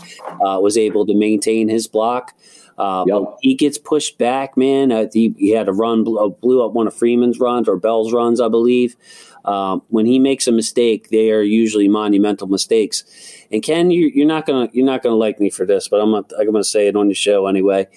uh, 0.47 0.61
was 0.61 0.79
able 0.79 1.05
to 1.07 1.15
maintain 1.15 1.69
his 1.69 1.87
block. 1.87 2.35
Uh, 2.79 3.05
yep. 3.09 3.23
he 3.41 3.55
gets 3.55 3.77
pushed 3.77 4.19
back, 4.19 4.57
man. 4.57 4.93
Uh, 4.93 5.07
he, 5.13 5.35
he, 5.37 5.51
had 5.51 5.69
a 5.69 5.73
run, 5.73 6.05
blew, 6.05 6.31
blew, 6.41 6.65
up 6.65 6.73
one 6.73 6.87
of 6.87 6.95
Freeman's 6.95 7.41
runs 7.41 7.69
or 7.69 7.77
Bell's 7.77 8.13
runs, 8.13 8.41
I 8.41 8.49
believe. 8.49 8.97
Um, 9.45 9.83
when 9.89 10.07
he 10.07 10.19
makes 10.19 10.47
a 10.47 10.53
mistake, 10.53 11.09
they 11.11 11.33
are 11.33 11.43
usually 11.43 11.89
monumental 11.89 12.47
mistakes. 12.47 13.05
And 13.51 13.63
Ken, 13.63 13.91
you, 13.91 14.23
are 14.23 14.27
not 14.27 14.47
gonna 14.47 14.69
you're 14.73 14.87
not 14.87 15.03
gonna 15.03 15.17
like 15.17 15.41
me 15.41 15.51
for 15.51 15.67
this, 15.67 15.89
but 15.89 16.01
I'm 16.01 16.13
gonna, 16.13 16.27
I'm 16.39 16.53
gonna 16.53 16.63
say 16.63 16.87
it 16.87 16.97
on 16.97 17.09
the 17.09 17.15
show 17.15 17.47
anyway. 17.47 17.89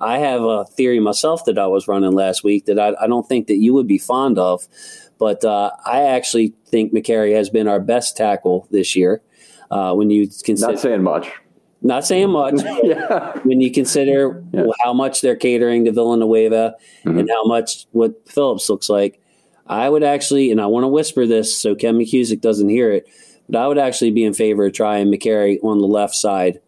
I 0.00 0.18
have 0.18 0.42
a 0.42 0.64
theory 0.64 1.00
myself 1.00 1.44
that 1.44 1.58
I 1.58 1.66
was 1.66 1.86
running 1.86 2.12
last 2.12 2.42
week 2.42 2.66
that 2.66 2.78
I, 2.78 2.94
I 3.00 3.06
don't 3.06 3.28
think 3.28 3.46
that 3.46 3.56
you 3.56 3.74
would 3.74 3.86
be 3.86 3.98
fond 3.98 4.38
of, 4.38 4.66
but 5.18 5.44
uh, 5.44 5.70
I 5.84 6.02
actually 6.02 6.54
think 6.66 6.92
Mekari 6.92 7.34
has 7.34 7.50
been 7.50 7.68
our 7.68 7.80
best 7.80 8.16
tackle 8.16 8.66
this 8.70 8.96
year. 8.96 9.22
Uh, 9.70 9.94
when 9.94 10.10
you 10.10 10.26
consider 10.26 10.72
not 10.72 10.80
saying 10.80 11.02
much, 11.02 11.30
not 11.84 12.06
saying 12.06 12.30
much. 12.30 12.54
yeah. 12.82 13.38
When 13.44 13.60
you 13.60 13.70
consider 13.70 14.42
yeah. 14.52 14.64
how 14.82 14.92
much 14.92 15.20
they're 15.20 15.36
catering 15.36 15.84
to 15.84 15.92
Villanueva 15.92 16.74
mm-hmm. 17.04 17.18
and 17.18 17.30
how 17.30 17.44
much 17.44 17.86
what 17.92 18.28
Phillips 18.28 18.68
looks 18.68 18.88
like, 18.88 19.20
I 19.66 19.88
would 19.88 20.02
actually, 20.02 20.50
and 20.50 20.60
I 20.60 20.66
want 20.66 20.84
to 20.84 20.88
whisper 20.88 21.26
this 21.26 21.56
so 21.56 21.74
Ken 21.74 21.96
McKusick 21.96 22.40
doesn't 22.40 22.68
hear 22.68 22.90
it, 22.90 23.06
but 23.48 23.58
I 23.58 23.68
would 23.68 23.78
actually 23.78 24.10
be 24.10 24.24
in 24.24 24.34
favor 24.34 24.66
of 24.66 24.72
trying 24.72 25.10
Mekari 25.10 25.58
on 25.62 25.78
the 25.78 25.86
left 25.86 26.14
side 26.14 26.60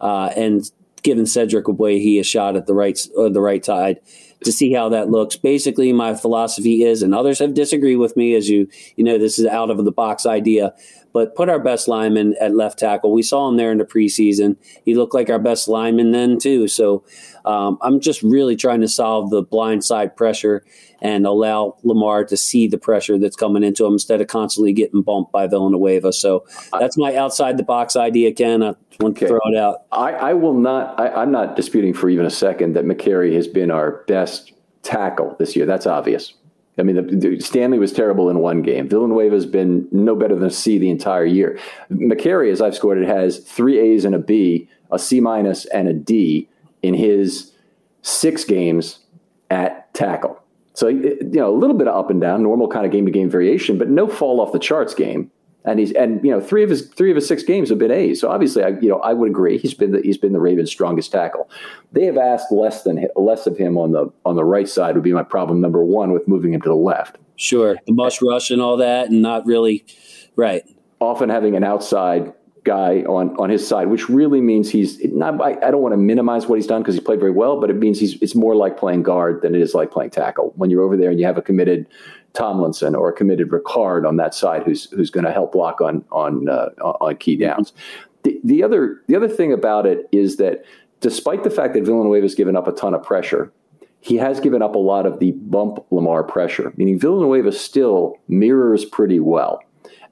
uh, 0.00 0.30
and 0.36 0.62
giving 1.02 1.26
Cedric 1.26 1.66
Ogbuehi 1.66 2.20
a 2.20 2.24
shot 2.24 2.56
at 2.56 2.66
the 2.66 2.74
right 2.74 2.98
or 3.16 3.28
the 3.28 3.40
right 3.40 3.64
side 3.64 4.00
to 4.44 4.52
see 4.52 4.72
how 4.72 4.88
that 4.88 5.10
looks. 5.10 5.36
Basically, 5.36 5.92
my 5.92 6.14
philosophy 6.14 6.84
is, 6.84 7.02
and 7.02 7.14
others 7.14 7.38
have 7.38 7.54
disagreed 7.54 7.98
with 7.98 8.16
me, 8.16 8.34
as 8.34 8.48
you 8.48 8.68
you 8.96 9.04
know, 9.04 9.18
this 9.18 9.38
is 9.38 9.46
out 9.46 9.70
of 9.70 9.84
the 9.84 9.92
box 9.92 10.26
idea 10.26 10.74
but 11.12 11.34
put 11.34 11.48
our 11.48 11.58
best 11.58 11.88
lineman 11.88 12.34
at 12.40 12.54
left 12.54 12.78
tackle. 12.78 13.12
We 13.12 13.22
saw 13.22 13.48
him 13.48 13.56
there 13.56 13.72
in 13.72 13.78
the 13.78 13.84
preseason. 13.84 14.56
He 14.84 14.94
looked 14.94 15.14
like 15.14 15.30
our 15.30 15.38
best 15.38 15.68
lineman 15.68 16.12
then 16.12 16.38
too. 16.38 16.68
So 16.68 17.04
um, 17.44 17.78
I'm 17.82 18.00
just 18.00 18.22
really 18.22 18.56
trying 18.56 18.80
to 18.80 18.88
solve 18.88 19.30
the 19.30 19.42
blind 19.42 19.84
side 19.84 20.16
pressure 20.16 20.64
and 21.00 21.26
allow 21.26 21.76
Lamar 21.82 22.24
to 22.24 22.36
see 22.36 22.68
the 22.68 22.78
pressure 22.78 23.18
that's 23.18 23.36
coming 23.36 23.64
into 23.64 23.84
him 23.84 23.94
instead 23.94 24.20
of 24.20 24.28
constantly 24.28 24.72
getting 24.72 25.02
bumped 25.02 25.32
by 25.32 25.48
Villanueva. 25.48 26.12
So 26.12 26.46
that's 26.78 26.96
my 26.96 27.16
outside 27.16 27.56
the 27.56 27.64
box 27.64 27.96
idea, 27.96 28.32
Ken. 28.32 28.62
I 28.62 28.74
want 29.00 29.16
okay. 29.16 29.26
to 29.26 29.28
throw 29.28 29.40
it 29.44 29.56
out. 29.56 29.82
I, 29.90 30.12
I 30.12 30.34
will 30.34 30.54
not. 30.54 30.98
I, 30.98 31.08
I'm 31.08 31.32
not 31.32 31.56
disputing 31.56 31.92
for 31.92 32.08
even 32.08 32.24
a 32.24 32.30
second 32.30 32.74
that 32.74 32.84
Mekari 32.84 33.34
has 33.34 33.48
been 33.48 33.70
our 33.70 34.04
best 34.06 34.52
tackle 34.82 35.34
this 35.38 35.56
year. 35.56 35.66
That's 35.66 35.86
obvious. 35.86 36.34
I 36.78 36.82
mean, 36.82 37.18
the, 37.18 37.38
Stanley 37.40 37.78
was 37.78 37.92
terrible 37.92 38.30
in 38.30 38.38
one 38.38 38.62
game. 38.62 38.88
Villanueva 38.88 39.34
has 39.34 39.44
been 39.44 39.86
no 39.92 40.16
better 40.16 40.34
than 40.34 40.44
a 40.44 40.50
C 40.50 40.78
the 40.78 40.88
entire 40.88 41.26
year. 41.26 41.58
Mekari, 41.90 42.50
as 42.50 42.62
I've 42.62 42.74
scored 42.74 42.98
it, 42.98 43.06
has 43.06 43.38
three 43.38 43.78
A's 43.78 44.04
and 44.04 44.14
a 44.14 44.18
B, 44.18 44.68
a 44.90 44.98
C 44.98 45.20
minus, 45.20 45.66
and 45.66 45.86
a 45.86 45.92
D 45.92 46.48
in 46.82 46.94
his 46.94 47.52
six 48.00 48.44
games 48.44 49.00
at 49.50 49.92
tackle. 49.92 50.42
So, 50.74 50.88
you 50.88 51.18
know, 51.22 51.54
a 51.54 51.56
little 51.56 51.76
bit 51.76 51.88
of 51.88 51.94
up 51.94 52.10
and 52.10 52.20
down, 52.20 52.42
normal 52.42 52.68
kind 52.68 52.86
of 52.86 52.92
game 52.92 53.04
to 53.04 53.12
game 53.12 53.28
variation, 53.28 53.76
but 53.76 53.90
no 53.90 54.08
fall 54.08 54.40
off 54.40 54.52
the 54.52 54.58
charts 54.58 54.94
game 54.94 55.30
and 55.64 55.78
he's 55.78 55.92
and 55.92 56.22
you 56.24 56.30
know 56.30 56.40
three 56.40 56.64
of 56.64 56.70
his 56.70 56.88
three 56.88 57.10
of 57.10 57.16
his 57.16 57.26
six 57.26 57.42
games 57.42 57.68
have 57.68 57.78
been 57.78 57.90
A's. 57.90 58.20
So 58.20 58.30
obviously, 58.30 58.64
I 58.64 58.68
you 58.80 58.88
know 58.88 58.98
I 58.98 59.12
would 59.12 59.30
agree 59.30 59.58
he's 59.58 59.74
been 59.74 59.92
the, 59.92 60.00
he's 60.00 60.18
been 60.18 60.32
the 60.32 60.40
Ravens' 60.40 60.70
strongest 60.70 61.12
tackle. 61.12 61.48
They 61.92 62.04
have 62.06 62.16
asked 62.16 62.50
less 62.50 62.82
than 62.82 63.06
less 63.16 63.46
of 63.46 63.56
him 63.56 63.78
on 63.78 63.92
the 63.92 64.12
on 64.24 64.36
the 64.36 64.44
right 64.44 64.68
side 64.68 64.94
would 64.94 65.04
be 65.04 65.12
my 65.12 65.22
problem 65.22 65.60
number 65.60 65.84
one 65.84 66.12
with 66.12 66.26
moving 66.26 66.52
him 66.54 66.60
to 66.62 66.68
the 66.68 66.74
left. 66.74 67.18
Sure, 67.36 67.76
the 67.86 67.92
bus 67.92 68.20
rush 68.22 68.50
and 68.50 68.60
all 68.60 68.76
that, 68.78 69.10
and 69.10 69.22
not 69.22 69.46
really 69.46 69.84
right. 70.36 70.62
Often 71.00 71.30
having 71.30 71.56
an 71.56 71.64
outside 71.64 72.32
guy 72.64 73.00
on 73.02 73.36
on 73.36 73.50
his 73.50 73.66
side, 73.66 73.88
which 73.88 74.08
really 74.08 74.40
means 74.40 74.70
he's 74.70 75.02
not. 75.04 75.40
I, 75.40 75.56
I 75.66 75.70
don't 75.70 75.82
want 75.82 75.92
to 75.92 75.98
minimize 75.98 76.46
what 76.46 76.56
he's 76.56 76.66
done 76.66 76.82
because 76.82 76.94
he 76.94 77.00
played 77.00 77.20
very 77.20 77.32
well, 77.32 77.60
but 77.60 77.70
it 77.70 77.76
means 77.76 78.00
he's 78.00 78.20
it's 78.20 78.34
more 78.34 78.54
like 78.54 78.76
playing 78.76 79.02
guard 79.02 79.42
than 79.42 79.54
it 79.54 79.60
is 79.60 79.74
like 79.74 79.90
playing 79.90 80.10
tackle. 80.10 80.52
When 80.56 80.70
you're 80.70 80.82
over 80.82 80.96
there 80.96 81.10
and 81.10 81.18
you 81.18 81.26
have 81.26 81.38
a 81.38 81.42
committed 81.42 81.86
Tomlinson 82.34 82.94
or 82.94 83.10
a 83.10 83.12
committed 83.12 83.50
Ricard 83.50 84.06
on 84.06 84.16
that 84.16 84.34
side 84.34 84.62
who's 84.64 84.90
who's 84.90 85.10
going 85.10 85.24
to 85.24 85.32
help 85.32 85.52
block 85.52 85.80
on 85.80 86.04
on 86.10 86.48
uh, 86.48 86.70
on 86.80 87.16
key 87.16 87.36
downs. 87.36 87.72
The, 88.22 88.40
the 88.44 88.62
other 88.62 89.02
the 89.08 89.16
other 89.16 89.28
thing 89.28 89.52
about 89.52 89.86
it 89.86 90.08
is 90.12 90.36
that 90.36 90.64
despite 91.00 91.44
the 91.44 91.50
fact 91.50 91.74
that 91.74 91.84
Villanueva 91.84 92.24
has 92.24 92.34
given 92.34 92.56
up 92.56 92.66
a 92.66 92.72
ton 92.72 92.94
of 92.94 93.02
pressure, 93.02 93.52
he 94.00 94.16
has 94.16 94.40
given 94.40 94.62
up 94.62 94.74
a 94.74 94.78
lot 94.78 95.06
of 95.06 95.20
the 95.20 95.32
bump 95.32 95.84
Lamar 95.90 96.24
pressure. 96.24 96.72
Meaning 96.76 96.98
Villanueva 96.98 97.52
still 97.52 98.16
mirrors 98.28 98.84
pretty 98.84 99.20
well. 99.20 99.62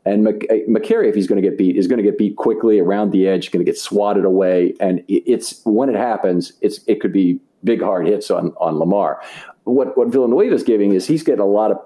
And 0.07 0.27
Mekari, 0.27 1.09
if 1.09 1.15
he's 1.15 1.27
going 1.27 1.43
to 1.43 1.47
get 1.47 1.59
beat, 1.59 1.77
is 1.77 1.87
going 1.87 1.99
to 1.99 2.03
get 2.03 2.17
beat 2.17 2.37
quickly 2.37 2.81
around 2.81 3.11
the 3.11 3.29
edge, 3.29 3.51
going 3.51 3.65
to 3.65 3.71
get 3.71 3.79
swatted 3.79 4.25
away, 4.25 4.75
and 4.81 5.05
it's 5.09 5.61
when 5.65 5.91
it 5.91 5.97
happens, 5.97 6.55
it's 6.63 6.81
it 6.87 7.01
could 7.01 7.13
be 7.13 7.39
big 7.65 7.83
hard 7.83 8.07
hits 8.07 8.31
on 8.31 8.55
on 8.59 8.79
Lamar. 8.79 9.23
What 9.65 9.97
what 9.97 10.09
Villanueva 10.09 10.55
is 10.55 10.63
giving 10.63 10.93
is 10.93 11.07
he's 11.07 11.23
getting 11.23 11.41
a 11.41 11.47
lot 11.47 11.71
of 11.71 11.79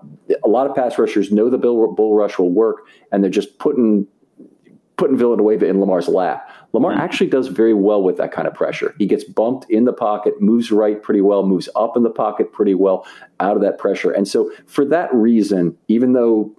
a 0.44 0.48
lot 0.48 0.68
of 0.68 0.74
pass 0.74 0.98
rushers 0.98 1.32
know 1.32 1.50
the 1.50 1.58
bull, 1.58 1.92
bull 1.94 2.14
rush 2.14 2.38
will 2.38 2.50
work, 2.50 2.86
and 3.12 3.22
they're 3.22 3.30
just 3.30 3.58
putting 3.58 4.06
putting 4.96 5.16
Villanueva 5.16 5.66
in 5.66 5.80
Lamar's 5.80 6.08
lap. 6.08 6.48
Lamar 6.72 6.92
mm-hmm. 6.92 7.00
actually 7.00 7.28
does 7.28 7.48
very 7.48 7.74
well 7.74 8.02
with 8.02 8.16
that 8.16 8.32
kind 8.32 8.46
of 8.46 8.54
pressure. 8.54 8.94
He 8.98 9.06
gets 9.06 9.24
bumped 9.24 9.68
in 9.70 9.84
the 9.84 9.92
pocket, 9.92 10.40
moves 10.40 10.70
right 10.70 11.02
pretty 11.02 11.20
well, 11.20 11.44
moves 11.44 11.68
up 11.74 11.96
in 11.96 12.04
the 12.04 12.10
pocket 12.10 12.52
pretty 12.52 12.74
well 12.74 13.06
out 13.40 13.56
of 13.56 13.62
that 13.62 13.78
pressure. 13.78 14.10
And 14.10 14.26
so, 14.26 14.50
for 14.66 14.84
that 14.86 15.12
reason, 15.12 15.76
even 15.88 16.12
though 16.12 16.54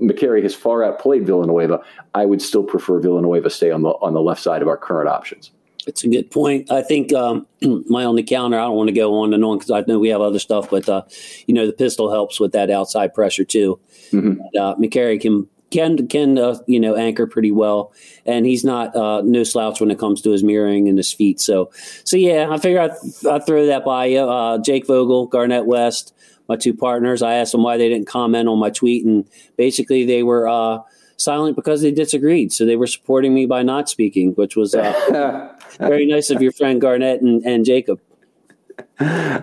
Mekari 0.00 0.42
has 0.42 0.54
far 0.54 0.82
outplayed 0.84 1.26
Villanueva, 1.26 1.80
I 2.14 2.26
would 2.26 2.42
still 2.42 2.64
prefer 2.64 2.98
Villanueva 2.98 3.50
stay 3.50 3.70
on 3.70 3.82
the 3.82 3.90
on 3.90 4.14
the 4.14 4.22
left 4.22 4.42
side 4.42 4.62
of 4.62 4.68
our 4.68 4.76
current 4.76 5.08
options. 5.08 5.50
It's 5.86 6.02
a 6.02 6.08
good 6.08 6.30
point. 6.30 6.70
I 6.70 6.82
think 6.82 7.12
um, 7.12 7.46
my 7.86 8.04
only 8.04 8.24
counter. 8.24 8.58
I 8.58 8.64
don't 8.64 8.76
want 8.76 8.88
to 8.88 8.94
go 8.94 9.22
on 9.22 9.32
and 9.32 9.44
on 9.44 9.58
because 9.58 9.70
I 9.70 9.84
know 9.86 9.98
we 9.98 10.08
have 10.08 10.20
other 10.20 10.40
stuff, 10.40 10.68
but 10.70 10.88
uh, 10.88 11.02
you 11.46 11.54
know 11.54 11.66
the 11.66 11.72
pistol 11.72 12.10
helps 12.10 12.40
with 12.40 12.52
that 12.52 12.70
outside 12.70 13.14
pressure 13.14 13.44
too. 13.44 13.78
Mm-hmm. 14.10 14.40
Uh, 14.58 14.74
Mekari 14.76 15.20
can 15.20 15.48
can 15.70 16.08
can 16.08 16.38
uh, 16.38 16.58
you 16.66 16.80
know 16.80 16.96
anchor 16.96 17.26
pretty 17.26 17.52
well, 17.52 17.92
and 18.24 18.46
he's 18.46 18.64
not 18.64 18.94
uh, 18.96 19.22
no 19.22 19.44
slouch 19.44 19.80
when 19.80 19.90
it 19.90 19.98
comes 19.98 20.20
to 20.22 20.30
his 20.30 20.42
mirroring 20.42 20.88
and 20.88 20.98
his 20.98 21.12
feet. 21.12 21.40
So 21.40 21.70
so 22.04 22.16
yeah, 22.16 22.48
I 22.50 22.58
figure 22.58 22.80
I 22.80 22.90
I 23.30 23.38
throw 23.38 23.66
that 23.66 23.84
by 23.84 24.06
you. 24.06 24.20
Uh, 24.20 24.58
Jake 24.58 24.86
Vogel, 24.86 25.26
Garnett 25.26 25.66
West, 25.66 26.14
my 26.48 26.56
two 26.56 26.74
partners. 26.74 27.22
I 27.22 27.34
asked 27.34 27.52
them 27.52 27.62
why 27.62 27.76
they 27.76 27.88
didn't 27.88 28.06
comment 28.06 28.48
on 28.48 28.58
my 28.58 28.70
tweet, 28.70 29.04
and 29.04 29.28
basically 29.56 30.04
they 30.04 30.22
were 30.22 30.48
uh, 30.48 30.78
silent 31.16 31.56
because 31.56 31.82
they 31.82 31.90
disagreed. 31.90 32.52
So 32.52 32.64
they 32.64 32.76
were 32.76 32.86
supporting 32.86 33.34
me 33.34 33.46
by 33.46 33.62
not 33.62 33.88
speaking, 33.88 34.32
which 34.32 34.56
was 34.56 34.74
uh, 34.74 35.52
very 35.78 36.06
nice 36.06 36.30
of 36.30 36.40
your 36.42 36.52
friend 36.52 36.80
Garnett 36.80 37.20
and, 37.20 37.44
and 37.44 37.64
Jacob. 37.64 38.00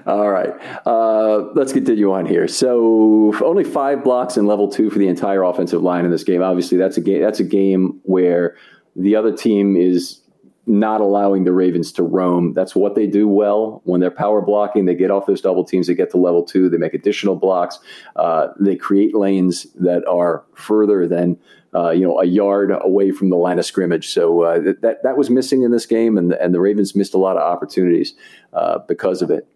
All 0.05 0.29
right. 0.29 0.53
Uh, 0.85 1.51
let's 1.53 1.73
continue 1.73 2.11
on 2.11 2.25
here. 2.25 2.47
So 2.47 3.33
only 3.43 3.63
five 3.63 4.03
blocks 4.03 4.37
in 4.37 4.47
level 4.47 4.67
two 4.67 4.89
for 4.89 4.99
the 4.99 5.07
entire 5.07 5.43
offensive 5.43 5.81
line 5.81 6.05
in 6.05 6.11
this 6.11 6.23
game. 6.23 6.41
Obviously, 6.41 6.77
that's 6.77 6.97
a 6.97 7.01
game. 7.01 7.21
That's 7.21 7.39
a 7.39 7.43
game 7.43 7.99
where 8.03 8.55
the 8.95 9.15
other 9.15 9.35
team 9.35 9.75
is 9.75 10.21
not 10.65 11.01
allowing 11.01 11.43
the 11.43 11.51
Ravens 11.51 11.91
to 11.93 12.03
roam. 12.03 12.53
That's 12.53 12.75
what 12.75 12.95
they 12.95 13.07
do 13.07 13.27
well 13.27 13.81
when 13.83 13.99
they're 13.99 14.11
power 14.11 14.41
blocking. 14.41 14.85
They 14.85 14.95
get 14.95 15.11
off 15.11 15.25
those 15.25 15.41
double 15.41 15.65
teams. 15.65 15.87
They 15.87 15.95
get 15.95 16.11
to 16.11 16.17
level 16.17 16.43
two. 16.43 16.69
They 16.69 16.77
make 16.77 16.93
additional 16.93 17.35
blocks. 17.35 17.79
Uh, 18.15 18.47
they 18.59 18.75
create 18.75 19.13
lanes 19.13 19.67
that 19.75 20.07
are 20.07 20.43
further 20.55 21.07
than 21.07 21.37
uh, 21.75 21.89
you 21.89 22.05
know, 22.05 22.19
a 22.19 22.25
yard 22.25 22.71
away 22.81 23.11
from 23.11 23.29
the 23.29 23.35
line 23.35 23.57
of 23.57 23.65
scrimmage. 23.65 24.09
So 24.09 24.43
uh, 24.43 24.59
that 24.81 24.99
that 25.03 25.17
was 25.17 25.29
missing 25.29 25.63
in 25.63 25.71
this 25.71 25.85
game, 25.85 26.17
and 26.17 26.33
and 26.33 26.53
the 26.53 26.59
Ravens 26.59 26.95
missed 26.95 27.13
a 27.13 27.17
lot 27.17 27.35
of 27.35 27.41
opportunities 27.41 28.13
uh, 28.53 28.79
because 28.79 29.21
of 29.21 29.31
it. 29.31 29.47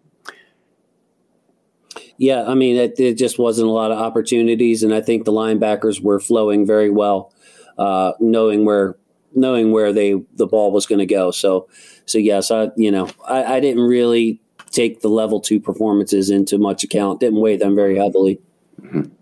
Yeah, 2.16 2.44
I 2.48 2.54
mean, 2.54 2.74
it, 2.74 2.98
it, 2.98 3.14
just 3.16 3.38
wasn't 3.38 3.68
a 3.68 3.70
lot 3.72 3.92
of 3.92 3.98
opportunities, 3.98 4.82
and 4.82 4.92
I 4.92 5.00
think 5.00 5.24
the 5.24 5.32
linebackers 5.32 6.02
were 6.02 6.18
flowing 6.18 6.66
very 6.66 6.90
well, 6.90 7.32
uh, 7.78 8.12
knowing 8.18 8.64
where 8.64 8.96
knowing 9.34 9.72
where 9.72 9.92
they 9.92 10.14
the 10.34 10.46
ball 10.46 10.72
was 10.72 10.86
going 10.86 11.00
to 11.00 11.06
go. 11.06 11.30
So, 11.30 11.68
so 12.06 12.18
yes, 12.18 12.50
I 12.50 12.70
you 12.76 12.90
know 12.90 13.08
I, 13.26 13.56
I 13.56 13.60
didn't 13.60 13.82
really 13.82 14.40
take 14.70 15.00
the 15.00 15.08
level 15.08 15.40
two 15.40 15.60
performances 15.60 16.30
into 16.30 16.58
much 16.58 16.84
account. 16.84 17.20
Didn't 17.20 17.40
weigh 17.40 17.56
them 17.56 17.74
very 17.74 17.96
heavily. 17.96 18.40
Mm-hmm. 18.80 19.12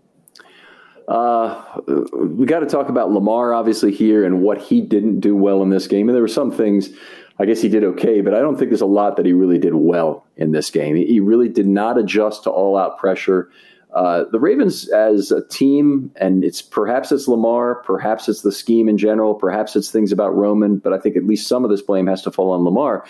Uh, 1.07 1.63
we 2.13 2.45
got 2.45 2.59
to 2.59 2.65
talk 2.65 2.89
about 2.89 3.11
Lamar, 3.11 3.53
obviously, 3.53 3.93
here 3.93 4.25
and 4.25 4.41
what 4.41 4.57
he 4.57 4.81
didn't 4.81 5.21
do 5.21 5.35
well 5.35 5.63
in 5.63 5.69
this 5.69 5.87
game. 5.87 6.09
And 6.09 6.15
there 6.15 6.21
were 6.21 6.27
some 6.27 6.51
things, 6.51 6.89
I 7.39 7.45
guess 7.45 7.61
he 7.61 7.69
did 7.69 7.83
okay, 7.83 8.19
but 8.19 8.33
I 8.33 8.39
don't 8.39 8.57
think 8.57 8.71
there's 8.71 8.81
a 8.81 8.85
lot 8.85 9.15
that 9.15 9.25
he 9.25 9.31
really 9.31 9.57
did 9.57 9.73
well 9.73 10.25
in 10.35 10.51
this 10.51 10.69
game. 10.69 10.97
He 10.97 11.21
really 11.21 11.47
did 11.47 11.67
not 11.67 11.97
adjust 11.97 12.43
to 12.43 12.49
all 12.49 12.77
out 12.77 12.97
pressure. 12.97 13.49
Uh, 13.93 14.25
the 14.31 14.39
Ravens 14.39 14.89
as 14.89 15.31
a 15.31 15.45
team, 15.47 16.11
and 16.17 16.43
it's 16.43 16.61
perhaps 16.61 17.11
it's 17.11 17.27
Lamar, 17.27 17.75
perhaps 17.75 18.27
it's 18.27 18.41
the 18.41 18.51
scheme 18.51 18.89
in 18.89 18.97
general, 18.97 19.33
perhaps 19.33 19.75
it's 19.75 19.89
things 19.89 20.11
about 20.11 20.35
Roman, 20.35 20.77
but 20.77 20.93
I 20.93 20.99
think 20.99 21.15
at 21.15 21.23
least 21.23 21.47
some 21.47 21.63
of 21.63 21.71
this 21.71 21.81
blame 21.81 22.05
has 22.07 22.21
to 22.23 22.31
fall 22.31 22.51
on 22.51 22.63
Lamar. 22.63 23.05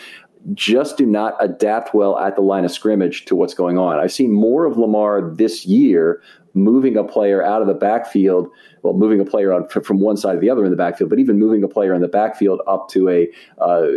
Just 0.54 0.98
do 0.98 1.06
not 1.06 1.36
adapt 1.40 1.94
well 1.94 2.18
at 2.20 2.36
the 2.36 2.42
line 2.42 2.64
of 2.64 2.72
scrimmage 2.72 3.26
to 3.26 3.36
what's 3.36 3.56
going 3.56 3.78
on. 3.78 4.00
I've 4.00 4.14
seen 4.14 4.32
more 4.32 4.66
of 4.66 4.78
Lamar 4.78 5.34
this 5.36 5.66
year 5.66 6.22
moving 6.54 6.96
a 6.96 7.04
player 7.04 7.44
out 7.44 7.62
of 7.62 7.68
the 7.68 7.74
backfield, 7.74 8.50
well, 8.82 8.94
moving 8.94 9.20
a 9.20 9.26
player 9.26 9.54
on, 9.54 9.68
from 9.68 10.00
one 10.00 10.18
side 10.18 10.34
to 10.34 10.40
the 10.40 10.50
other 10.50 10.64
in 10.64 10.72
the 10.72 10.78
backfield, 10.78 11.10
but 11.10 11.20
even 11.20 11.40
moving 11.40 11.64
a 11.64 11.68
player 11.68 11.94
in 11.94 12.02
the 12.02 12.08
backfield 12.08 12.62
up 12.68 12.90
to 12.90 13.10
a 13.10 13.28
uh, 13.60 13.88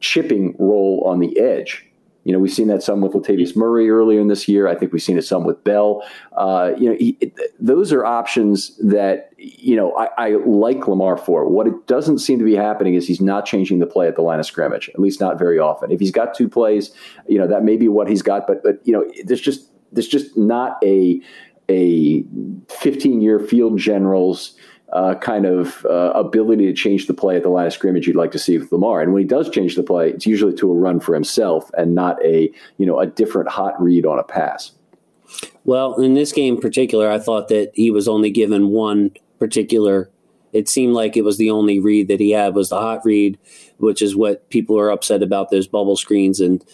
chipping 0.00 0.54
role 0.58 1.02
on 1.06 1.20
the 1.20 1.38
edge. 1.38 1.87
You 2.28 2.34
know, 2.34 2.40
we've 2.40 2.52
seen 2.52 2.68
that 2.68 2.82
some 2.82 3.00
with 3.00 3.12
Latavius 3.12 3.56
Murray 3.56 3.88
earlier 3.88 4.20
in 4.20 4.28
this 4.28 4.46
year. 4.48 4.68
I 4.68 4.74
think 4.74 4.92
we've 4.92 5.02
seen 5.02 5.16
it 5.16 5.22
some 5.22 5.44
with 5.44 5.64
Bell. 5.64 6.06
Uh, 6.36 6.72
you 6.76 6.90
know, 6.90 6.94
he, 6.94 7.16
it, 7.22 7.32
those 7.58 7.90
are 7.90 8.04
options 8.04 8.76
that 8.86 9.32
you 9.38 9.74
know 9.74 9.96
I, 9.96 10.08
I, 10.18 10.28
like 10.44 10.86
Lamar 10.86 11.16
for. 11.16 11.48
What 11.48 11.66
it 11.66 11.86
doesn't 11.86 12.18
seem 12.18 12.38
to 12.38 12.44
be 12.44 12.54
happening 12.54 12.92
is 12.92 13.08
he's 13.08 13.22
not 13.22 13.46
changing 13.46 13.78
the 13.78 13.86
play 13.86 14.08
at 14.08 14.14
the 14.14 14.20
line 14.20 14.40
of 14.40 14.44
scrimmage, 14.44 14.90
at 14.90 14.98
least 14.98 15.20
not 15.20 15.38
very 15.38 15.58
often. 15.58 15.90
If 15.90 16.00
he's 16.00 16.10
got 16.10 16.34
two 16.34 16.50
plays, 16.50 16.90
you 17.26 17.38
know 17.38 17.46
that 17.46 17.64
may 17.64 17.78
be 17.78 17.88
what 17.88 18.10
he's 18.10 18.20
got, 18.20 18.46
but 18.46 18.62
but 18.62 18.86
you 18.86 18.92
know 18.92 19.10
there's 19.24 19.40
just 19.40 19.70
there's 19.92 20.06
just 20.06 20.36
not 20.36 20.76
a 20.84 21.22
a 21.70 22.24
15 22.68 23.22
year 23.22 23.38
field 23.38 23.78
general's 23.78 24.54
uh, 24.92 25.14
kind 25.16 25.44
of 25.44 25.84
uh, 25.86 26.12
ability 26.14 26.66
to 26.66 26.72
change 26.72 27.06
the 27.06 27.14
play 27.14 27.36
at 27.36 27.42
the 27.42 27.48
line 27.48 27.66
of 27.66 27.72
scrimmage 27.72 28.06
you'd 28.06 28.16
like 28.16 28.30
to 28.32 28.38
see 28.38 28.56
with 28.56 28.72
Lamar. 28.72 29.02
And 29.02 29.12
when 29.12 29.22
he 29.22 29.28
does 29.28 29.50
change 29.50 29.76
the 29.76 29.82
play, 29.82 30.10
it's 30.10 30.26
usually 30.26 30.54
to 30.54 30.70
a 30.70 30.74
run 30.74 30.98
for 31.00 31.14
himself 31.14 31.70
and 31.76 31.94
not 31.94 32.22
a 32.24 32.50
you 32.78 32.86
know 32.86 32.98
a 32.98 33.06
different 33.06 33.48
hot 33.48 33.80
read 33.80 34.06
on 34.06 34.18
a 34.18 34.24
pass. 34.24 34.72
Well, 35.64 36.00
in 36.00 36.14
this 36.14 36.32
game 36.32 36.54
in 36.54 36.60
particular, 36.60 37.10
I 37.10 37.18
thought 37.18 37.48
that 37.48 37.72
he 37.74 37.90
was 37.90 38.08
only 38.08 38.30
given 38.30 38.68
one 38.68 39.10
particular. 39.38 40.10
It 40.54 40.68
seemed 40.68 40.94
like 40.94 41.16
it 41.16 41.24
was 41.24 41.36
the 41.36 41.50
only 41.50 41.78
read 41.78 42.08
that 42.08 42.20
he 42.20 42.30
had 42.30 42.54
was 42.54 42.70
the 42.70 42.80
hot 42.80 43.04
read, 43.04 43.38
which 43.76 44.00
is 44.00 44.16
what 44.16 44.48
people 44.48 44.78
are 44.78 44.90
upset 44.90 45.22
about 45.22 45.50
those 45.50 45.68
bubble 45.68 45.96
screens 45.96 46.40
and 46.40 46.64